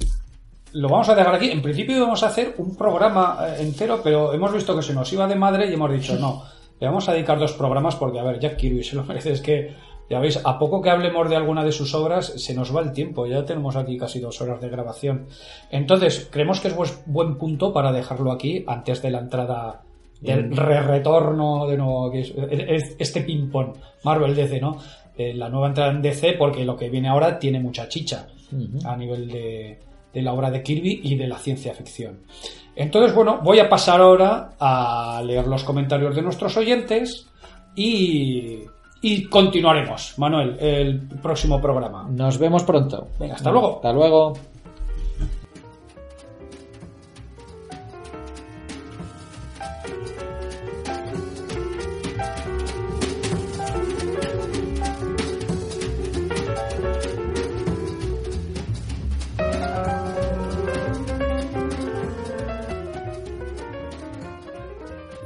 lo 0.73 0.89
vamos 0.89 1.09
a 1.09 1.15
dejar 1.15 1.35
aquí. 1.35 1.51
En 1.51 1.63
principio 1.63 1.97
íbamos 1.97 2.23
a 2.23 2.27
hacer 2.27 2.55
un 2.59 2.77
programa 2.77 3.39
eh, 3.49 3.63
entero, 3.63 4.01
pero 4.03 4.35
hemos 4.35 4.53
visto 4.53 4.77
que 4.77 4.83
se 4.83 4.93
nos 4.93 5.11
iba 5.13 5.27
de 5.27 5.37
madre 5.37 5.71
y 5.71 5.75
hemos 5.75 5.91
dicho 5.91 6.17
no. 6.21 6.43
Le 6.85 6.89
vamos 6.91 7.09
a 7.09 7.15
dedicar 7.15 7.39
dos 7.39 7.55
programas 7.55 7.97
porque, 7.97 8.19
a 8.19 8.23
ver, 8.23 8.39
Jack 8.39 8.57
Kirby 8.57 8.85
se 8.85 8.95
lo 8.95 9.05
merece. 9.09 9.33
Es 9.33 9.41
que, 9.41 9.73
ya 10.11 10.21
veis, 10.21 10.39
a 10.45 10.59
poco 10.59 10.83
que 10.83 10.91
hablemos 10.91 11.31
de 11.31 11.37
alguna 11.37 11.65
de 11.65 11.73
sus 11.73 11.95
obras, 11.95 12.27
se 12.37 12.53
nos 12.53 12.77
va 12.77 12.83
el 12.83 12.93
tiempo. 12.93 13.27
Ya 13.27 13.43
tenemos 13.43 13.75
aquí 13.75 13.97
casi 13.97 14.21
dos 14.21 14.39
horas 14.43 14.61
de 14.61 14.69
grabación. 14.69 15.27
Entonces, 15.71 16.29
creemos 16.31 16.61
que 16.61 16.69
es 16.69 17.03
buen 17.07 17.39
punto 17.39 17.73
para 17.73 17.91
dejarlo 17.91 18.33
aquí 18.33 18.65
antes 18.67 19.01
de 19.01 19.11
la 19.11 19.21
entrada 19.21 19.81
del 20.21 20.55
re 20.55 20.83
retorno 20.83 21.67
de 21.67 21.79
nuevo, 21.79 22.11
que 22.11 22.21
es, 22.21 22.97
este 22.99 23.23
ping-pong 23.23 23.79
Marvel 24.05 24.37
DC, 24.37 24.61
¿no? 24.61 24.77
Eh, 25.17 25.33
la 25.33 25.49
nueva 25.49 25.69
entrada 25.69 25.91
en 25.91 26.03
DC, 26.03 26.35
porque 26.35 26.67
lo 26.67 26.77
que 26.77 26.91
viene 26.91 27.09
ahora 27.09 27.39
tiene 27.39 27.61
mucha 27.61 27.89
chicha 27.89 28.27
a 28.85 28.95
nivel 28.95 29.29
de, 29.29 29.79
de 30.13 30.23
la 30.23 30.35
obra 30.35 30.51
de 30.51 30.63
Kirby 30.63 31.01
y 31.03 31.17
de 31.17 31.29
la 31.29 31.39
ciencia 31.39 31.73
ficción. 31.73 32.21
Entonces, 32.77 33.15
bueno, 33.15 33.41
voy 33.43 33.61
a 33.61 33.69
pasar 33.69 34.01
ahora 34.01 34.51
a 34.59 35.23
leer 35.25 35.47
los 35.47 35.65
comentarios 35.65 36.15
de 36.15 36.23
nuestros 36.23 36.57
oyentes 36.57 37.29
y, 37.77 38.63
y 39.01 39.25
continuaremos, 39.25 40.19
Manuel, 40.19 40.57
el 40.59 41.01
próximo 41.23 41.61
programa. 41.61 42.07
Nos 42.11 42.39
vemos 42.39 42.65
pronto. 42.65 43.09
Venga, 43.19 43.35
hasta 43.35 43.51
luego. 43.51 43.77
Hasta 43.77 43.93
luego. 43.93 44.33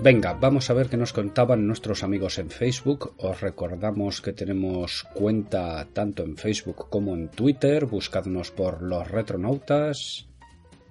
Venga, 0.00 0.32
vamos 0.34 0.70
a 0.70 0.74
ver 0.74 0.88
qué 0.88 0.96
nos 0.96 1.12
contaban 1.12 1.66
nuestros 1.66 2.04
amigos 2.04 2.38
en 2.38 2.50
Facebook. 2.50 3.14
Os 3.18 3.40
recordamos 3.40 4.20
que 4.20 4.32
tenemos 4.32 5.04
cuenta 5.12 5.88
tanto 5.92 6.22
en 6.22 6.36
Facebook 6.36 6.88
como 6.88 7.14
en 7.14 7.28
Twitter. 7.28 7.84
Buscadnos 7.86 8.52
por 8.52 8.80
los 8.80 9.10
retronautas. 9.10 10.28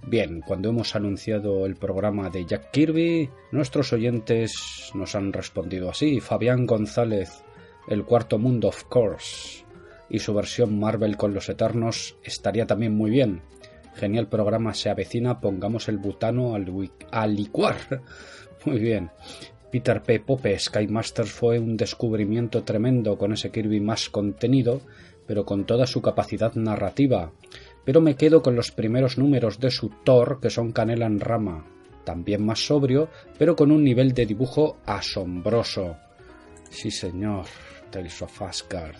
Bien, 0.05 0.41
cuando 0.41 0.69
hemos 0.69 0.93
anunciado 0.93 1.65
el 1.65 1.77
programa 1.77 2.29
de 2.29 2.45
Jack 2.45 2.71
Kirby, 2.71 3.29
nuestros 3.53 3.93
oyentes 3.93 4.91
nos 4.93 5.15
han 5.15 5.31
respondido 5.31 5.89
así. 5.89 6.19
Fabián 6.19 6.65
González, 6.65 7.43
El 7.88 8.03
Cuarto 8.03 8.38
Mundo, 8.38 8.67
of 8.67 8.84
course, 8.89 9.63
y 10.09 10.19
su 10.19 10.34
versión 10.34 10.77
Marvel 10.77 11.15
con 11.15 11.34
los 11.34 11.47
Eternos 11.47 12.17
estaría 12.23 12.67
también 12.67 12.93
muy 12.93 13.09
bien. 13.09 13.41
Genial 13.95 14.27
programa 14.27 14.73
se 14.73 14.89
avecina, 14.89 15.39
pongamos 15.39 15.88
el 15.88 15.97
butano 15.97 16.55
al, 16.55 16.91
al 17.11 17.35
licuar. 17.35 18.03
Muy 18.68 18.80
bien. 18.80 19.11
Peter 19.72 20.03
P. 20.03 20.19
Pope 20.19 20.60
Sky 20.60 20.89
Masters 20.89 21.31
fue 21.31 21.57
un 21.57 21.77
descubrimiento 21.77 22.65
tremendo 22.65 23.18
con 23.18 23.31
ese 23.31 23.49
Kirby 23.49 23.80
más 23.80 24.10
contenido, 24.10 24.81
pero 25.26 25.45
con 25.45 25.65
toda 25.65 25.88
su 25.88 26.02
capacidad 26.02 26.53
narrativa. 26.56 27.31
Pero 27.85 28.02
me 28.02 28.15
quedo 28.18 28.41
con 28.41 28.57
los 28.57 28.72
primeros 28.72 29.18
números 29.18 29.61
de 29.61 29.72
su 29.72 29.89
Thor, 30.03 30.41
que 30.41 30.49
son 30.49 30.73
canela 30.73 31.06
en 31.06 31.22
rama, 31.22 31.65
también 32.03 32.45
más 32.45 32.60
sobrio, 32.60 33.07
pero 33.39 33.56
con 33.56 33.72
un 33.72 33.85
nivel 33.85 34.11
de 34.11 34.26
dibujo 34.26 34.80
asombroso. 34.85 35.95
Sí, 36.69 36.91
señor, 36.91 37.45
Tales 37.89 38.22
of 38.22 38.41
Asgard. 38.41 38.98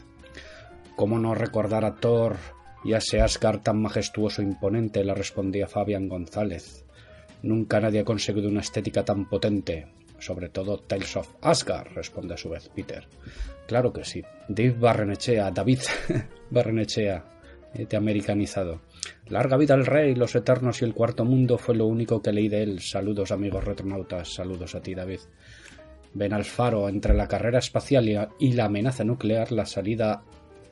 ¿Cómo 0.95 1.19
no 1.19 1.35
recordar 1.35 1.84
a 1.84 1.95
Thor 1.95 2.38
y 2.85 2.94
a 2.94 2.99
ese 2.99 3.19
Asgard 3.19 3.64
tan 3.64 3.81
majestuoso 3.81 4.41
e 4.41 4.45
imponente? 4.45 5.03
le 5.03 5.14
respondía 5.14 5.68
Fabián 5.68 6.07
González. 6.07 6.86
Nunca 7.43 7.80
nadie 7.80 7.99
ha 7.99 8.05
conseguido 8.05 8.49
una 8.49 8.61
estética 8.61 9.03
tan 9.05 9.30
potente. 9.30 9.88
Sobre 10.19 10.49
todo 10.49 10.80
Tales 10.80 11.15
of 11.15 11.35
Asgard, 11.41 11.93
responde 11.93 12.34
a 12.34 12.38
su 12.38 12.49
vez 12.49 12.69
Peter. 12.73 13.07
Claro 13.68 13.93
que 13.93 14.03
sí. 14.03 14.23
Dave 14.47 14.76
Barrenechea, 14.80 15.51
David 15.51 15.80
Barrenechea, 16.49 17.23
te 17.73 17.84
este 17.84 17.97
americanizado. 17.97 18.81
Larga 19.27 19.57
vida 19.57 19.76
al 19.76 19.85
rey, 19.85 20.15
los 20.15 20.35
eternos 20.35 20.81
y 20.81 20.85
el 20.85 20.93
cuarto 20.93 21.26
mundo 21.26 21.57
fue 21.57 21.76
lo 21.76 21.85
único 21.85 22.22
que 22.22 22.31
leí 22.31 22.47
de 22.49 22.64
él. 22.64 22.80
Saludos 22.81 23.31
amigos 23.31 23.64
retronautas, 23.64 24.34
saludos 24.34 24.73
a 24.73 24.81
ti 24.81 24.95
David. 24.95 25.19
Ven 26.14 26.34
al 26.34 26.45
faro 26.45 26.89
entre 26.89 27.14
la 27.14 27.27
carrera 27.27 27.59
espacial 27.59 28.30
y 28.39 28.53
la 28.53 28.65
amenaza 28.65 29.03
nuclear, 29.03 29.51
la 29.51 29.65
salida 29.65 30.23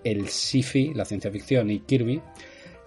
el 0.03 0.27
sci-fi, 0.27 0.93
la 0.93 1.05
ciencia 1.05 1.31
ficción 1.31 1.69
y 1.69 1.79
Kirby, 1.79 2.21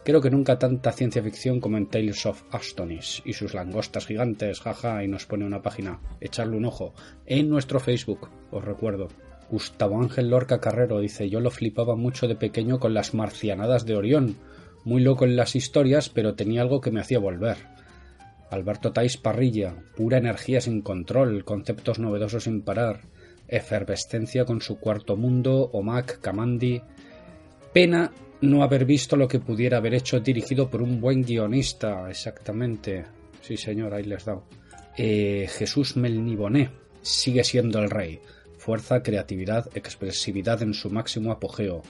creo 0.09 0.23
que 0.23 0.31
nunca 0.31 0.59
tanta 0.59 0.91
ciencia 0.91 1.23
ficción 1.23 1.61
como 1.61 1.77
en 1.77 1.87
Tales 1.87 2.25
of 2.25 2.43
Astonis 2.51 3.21
y 3.27 3.35
sus 3.35 3.53
langostas 3.53 4.07
gigantes, 4.07 4.59
jaja, 4.59 5.05
y 5.05 5.07
nos 5.07 5.27
pone 5.27 5.45
una 5.45 5.61
página, 5.61 6.01
echarle 6.19 6.57
un 6.57 6.65
ojo, 6.65 6.95
en 7.27 7.51
nuestro 7.51 7.79
Facebook, 7.79 8.31
os 8.51 8.65
recuerdo. 8.65 9.09
Gustavo 9.51 10.01
Ángel 10.01 10.31
Lorca 10.31 10.63
Carrero 10.63 11.01
dice, 11.01 11.29
yo 11.29 11.41
lo 11.41 11.51
flipaba 11.51 11.95
mucho 11.95 12.27
de 12.27 12.37
pequeño 12.37 12.81
con 12.81 12.95
las 12.95 13.13
marcianadas 13.13 13.85
de 13.85 13.97
Orión, 13.97 14.39
muy 14.83 15.03
loco 15.03 15.27
en 15.27 15.37
las 15.37 15.55
historias, 15.55 16.09
pero 16.09 16.35
tenía 16.35 16.63
algo 16.63 16.81
que 16.81 16.91
me 16.91 17.01
hacía 17.01 17.19
volver. 17.19 17.59
Alberto 18.51 18.95
Tais 18.95 19.19
Parrilla, 19.19 19.75
pura 19.95 20.17
energía 20.17 20.63
sin 20.63 20.81
control, 20.81 21.45
conceptos 21.45 21.99
novedosos 21.99 22.45
sin 22.45 22.63
parar, 22.63 23.03
efervescencia 23.47 24.47
con 24.47 24.63
su 24.63 24.79
cuarto 24.79 25.17
mundo, 25.17 25.69
Omak, 25.75 26.19
Kamandi, 26.23 26.81
Pena 27.75 28.11
no 28.41 28.63
haber 28.63 28.85
visto 28.85 29.17
lo 29.17 29.29
que 29.29 29.41
pudiera 29.41 29.79
haber 29.79 29.95
hecho 29.95 30.21
dirigido 30.21 30.71
por 30.71 30.83
un 30.83 31.01
buen 31.01 31.23
guionista, 31.23 32.09
exactamente. 32.09 33.05
Sí, 33.41 33.57
señor, 33.57 33.95
ahí 33.95 34.05
les 34.05 34.25
dado. 34.25 34.45
Eh, 34.97 35.49
Jesús 35.51 35.97
Melniboné 35.97 36.71
sigue 37.03 37.45
siendo 37.45 37.79
el 37.81 37.91
rey. 37.91 38.21
Fuerza, 38.59 39.03
creatividad, 39.03 39.71
expresividad 39.75 40.63
en 40.63 40.75
su 40.75 40.91
máximo 40.91 41.33
apogeo. 41.33 41.83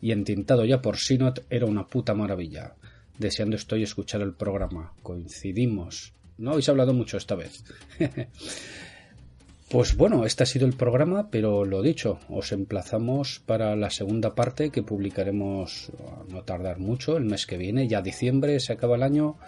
Y 0.00 0.12
entintado 0.12 0.64
ya 0.64 0.82
por 0.82 0.98
Sinot 0.98 1.44
era 1.48 1.66
una 1.66 1.86
puta 1.86 2.14
maravilla. 2.14 2.74
Deseando 3.18 3.56
estoy 3.56 3.82
escuchar 3.82 4.20
el 4.20 4.34
programa. 4.34 4.92
Coincidimos. 5.02 6.12
No 6.38 6.50
habéis 6.50 6.68
hablado 6.68 6.92
mucho 6.92 7.16
esta 7.16 7.34
vez. 7.34 7.64
Pues 9.68 9.96
bueno, 9.96 10.24
este 10.24 10.44
ha 10.44 10.46
sido 10.46 10.64
el 10.66 10.74
programa, 10.74 11.28
pero 11.28 11.64
lo 11.64 11.82
dicho, 11.82 12.20
os 12.28 12.52
emplazamos 12.52 13.42
para 13.44 13.74
la 13.74 13.90
segunda 13.90 14.36
parte 14.36 14.70
que 14.70 14.84
publicaremos 14.84 15.90
no 16.28 16.42
tardar 16.44 16.78
mucho, 16.78 17.16
el 17.16 17.24
mes 17.24 17.46
que 17.46 17.56
viene, 17.56 17.88
ya 17.88 18.00
diciembre, 18.00 18.60
se 18.60 18.72
acaba 18.72 18.94
el 18.94 19.02
año, 19.02 19.38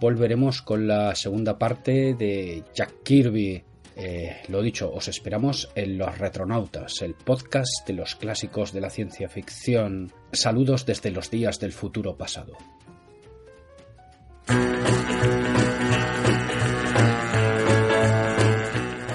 volveremos 0.00 0.62
con 0.62 0.88
la 0.88 1.14
segunda 1.14 1.56
parte 1.56 2.14
de 2.14 2.64
Jack 2.74 3.04
Kirby. 3.04 3.62
Eh, 3.94 4.38
lo 4.48 4.60
dicho, 4.60 4.90
os 4.92 5.06
esperamos 5.06 5.70
en 5.76 5.98
Los 5.98 6.18
Retronautas, 6.18 7.02
el 7.02 7.14
podcast 7.14 7.86
de 7.86 7.92
los 7.92 8.16
clásicos 8.16 8.72
de 8.72 8.80
la 8.80 8.90
ciencia 8.90 9.28
ficción. 9.28 10.10
Saludos 10.32 10.84
desde 10.84 11.12
los 11.12 11.30
días 11.30 11.60
del 11.60 11.72
futuro 11.72 12.16
pasado. 12.16 12.56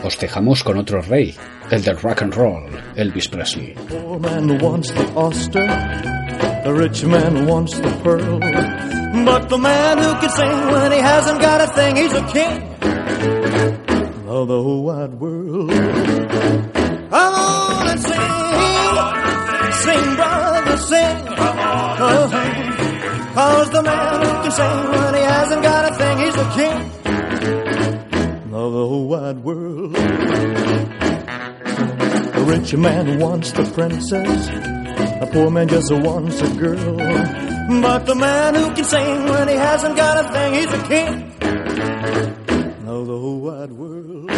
Os 0.05 0.19
dejamos 0.19 0.63
con 0.63 0.77
otro 0.77 1.01
rey, 1.01 1.35
el 1.71 1.81
del 1.81 1.97
rock 1.97 2.21
and 2.21 2.35
roll, 2.35 2.69
Elvis 2.95 3.27
Presley. 3.27 3.73
the 6.63 6.71
rich 6.71 7.03
man 7.05 7.47
wants 7.47 7.79
the 7.79 7.89
pearl. 8.03 8.39
But 9.25 9.49
the 9.49 9.57
man 9.57 9.97
who 9.97 10.13
can 10.19 10.29
sing 10.29 10.67
when 10.71 10.91
he 10.91 10.99
hasn't 10.99 11.41
got 11.41 11.61
a 11.61 11.67
thing, 11.73 11.95
he's 11.95 12.13
a 12.13 12.23
king 12.27 12.61
of 14.27 14.47
the 14.47 14.61
whole 14.61 14.83
wide 14.83 15.15
world. 15.15 15.71
Come 15.71 17.33
on 17.33 17.87
and 17.89 17.99
sing. 17.99 18.21
Uh-huh. 21.97 22.29
Cause 23.33 23.69
the 23.71 23.81
man 23.81 24.21
who 24.21 24.31
can 24.43 24.51
sing 24.51 24.91
when 24.91 25.15
he 25.15 25.21
hasn't 25.21 25.63
got 25.63 25.91
a 25.91 25.95
thing, 25.95 26.17
he's 26.19 26.35
the 26.35 26.45
king 26.53 27.24
of 28.65 28.73
the 28.73 28.87
whole 28.87 29.07
wide 29.07 29.43
world. 29.43 29.93
The 32.33 32.43
rich 32.47 32.73
man 32.75 33.19
wants 33.19 33.51
the 33.51 33.63
princess, 33.65 34.47
a 35.21 35.27
poor 35.31 35.51
man 35.51 35.67
just 35.67 35.91
wants 35.93 36.41
a 36.41 36.49
girl. 36.55 36.97
But 37.81 38.05
the 38.07 38.15
man 38.15 38.55
who 38.55 38.73
can 38.73 38.83
sing 38.83 39.25
when 39.25 39.47
he 39.47 39.55
hasn't 39.55 39.95
got 39.95 40.25
a 40.25 40.29
thing, 40.31 40.53
he's 40.55 40.73
a 40.73 40.83
king 40.87 41.31
of 42.87 43.05
the 43.07 43.17
whole 43.23 43.39
wide 43.41 43.71
world. 43.71 44.29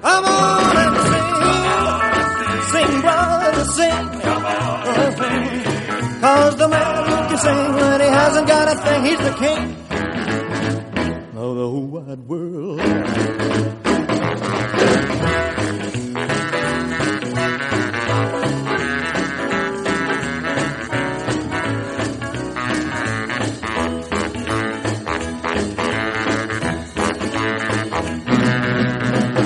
Come 0.00 0.24
on 0.24 0.76
and 0.84 0.96
sing, 1.12 1.30
sing, 2.72 3.00
brother, 3.02 3.64
sing. 3.76 4.04
Cause 6.20 6.56
the 6.56 6.68
man 6.68 7.04
who 7.10 7.16
can 7.28 7.38
sing 7.38 7.74
when 7.74 8.00
he 8.00 8.06
hasn't 8.06 8.48
got 8.48 8.68
a 8.74 8.76
thing, 8.80 9.04
he's 9.04 9.18
the 9.18 9.34
king 9.34 9.85
wide 11.96 12.28
world. 12.28 12.80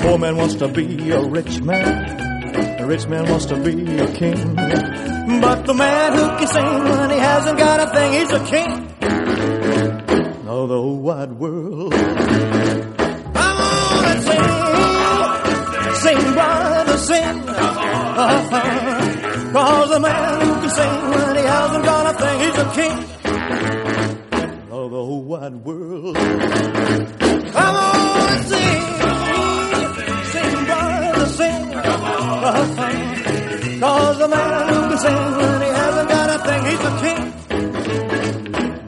Poor 0.01 0.17
man 0.17 0.35
wants 0.35 0.55
to 0.55 0.67
be 0.67 1.09
a 1.11 1.21
rich 1.21 1.61
man. 1.61 2.17
The 2.77 2.85
rich 2.85 3.07
man 3.07 3.29
wants 3.29 3.45
to 3.45 3.55
be 3.55 3.97
a 3.97 4.11
king. 4.13 4.55
But 4.55 5.65
the 5.65 5.73
man 5.73 6.13
who 6.13 6.27
can 6.37 6.47
sing 6.47 6.63
when 6.65 7.09
he 7.11 7.17
hasn't 7.17 7.57
got 7.57 7.79
a 7.79 7.93
thing, 7.93 8.13
he's 8.13 8.31
a 8.31 8.45
king 8.45 8.91
of 10.51 10.67
the 10.69 10.81
wide 10.81 11.31
world. 11.31 12.10
Sing, 16.11 16.33
brother, 16.33 16.97
sing. 16.97 17.49
Uh-huh. 17.49 18.51
Cause 19.53 19.89
the 19.89 19.99
man 19.99 20.41
who 20.41 20.53
can 20.61 20.69
sing 20.69 21.09
when 21.09 21.35
he 21.35 21.43
hasn't 21.43 21.85
got 21.85 22.05
a 22.11 22.13
thing, 22.17 22.39
he's 22.39 22.57
a 22.57 22.65
king 22.79 22.97
of 24.71 24.91
the 24.91 25.03
whole 25.07 25.23
wide 25.23 25.55
world. 25.55 26.15
Come 27.55 27.75
on 27.75 28.43
sing, 28.51 28.83
sing, 30.33 30.65
brother, 30.65 31.25
sing. 31.27 31.73
Uh-huh. 31.75 32.65
Cause 33.79 34.17
the 34.17 34.27
man 34.27 34.73
who 34.73 34.79
can 34.89 34.97
sing 34.97 35.37
when 35.37 35.61
he 35.61 35.67
hasn't 35.67 36.09
got 36.09 36.29
a 36.29 36.39
thing, 36.47 36.65
he's 36.65 36.83
a 36.91 36.93
king 37.03 37.21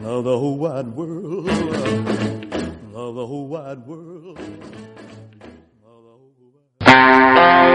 of 0.05 0.23
the 0.23 0.37
whole 0.37 0.57
wide 0.57 0.87
world. 0.87 1.49
Of 2.95 3.15
the 3.15 3.25
whole 3.27 3.47
wide 3.47 3.85
world. 3.87 4.39
Música 6.93 7.72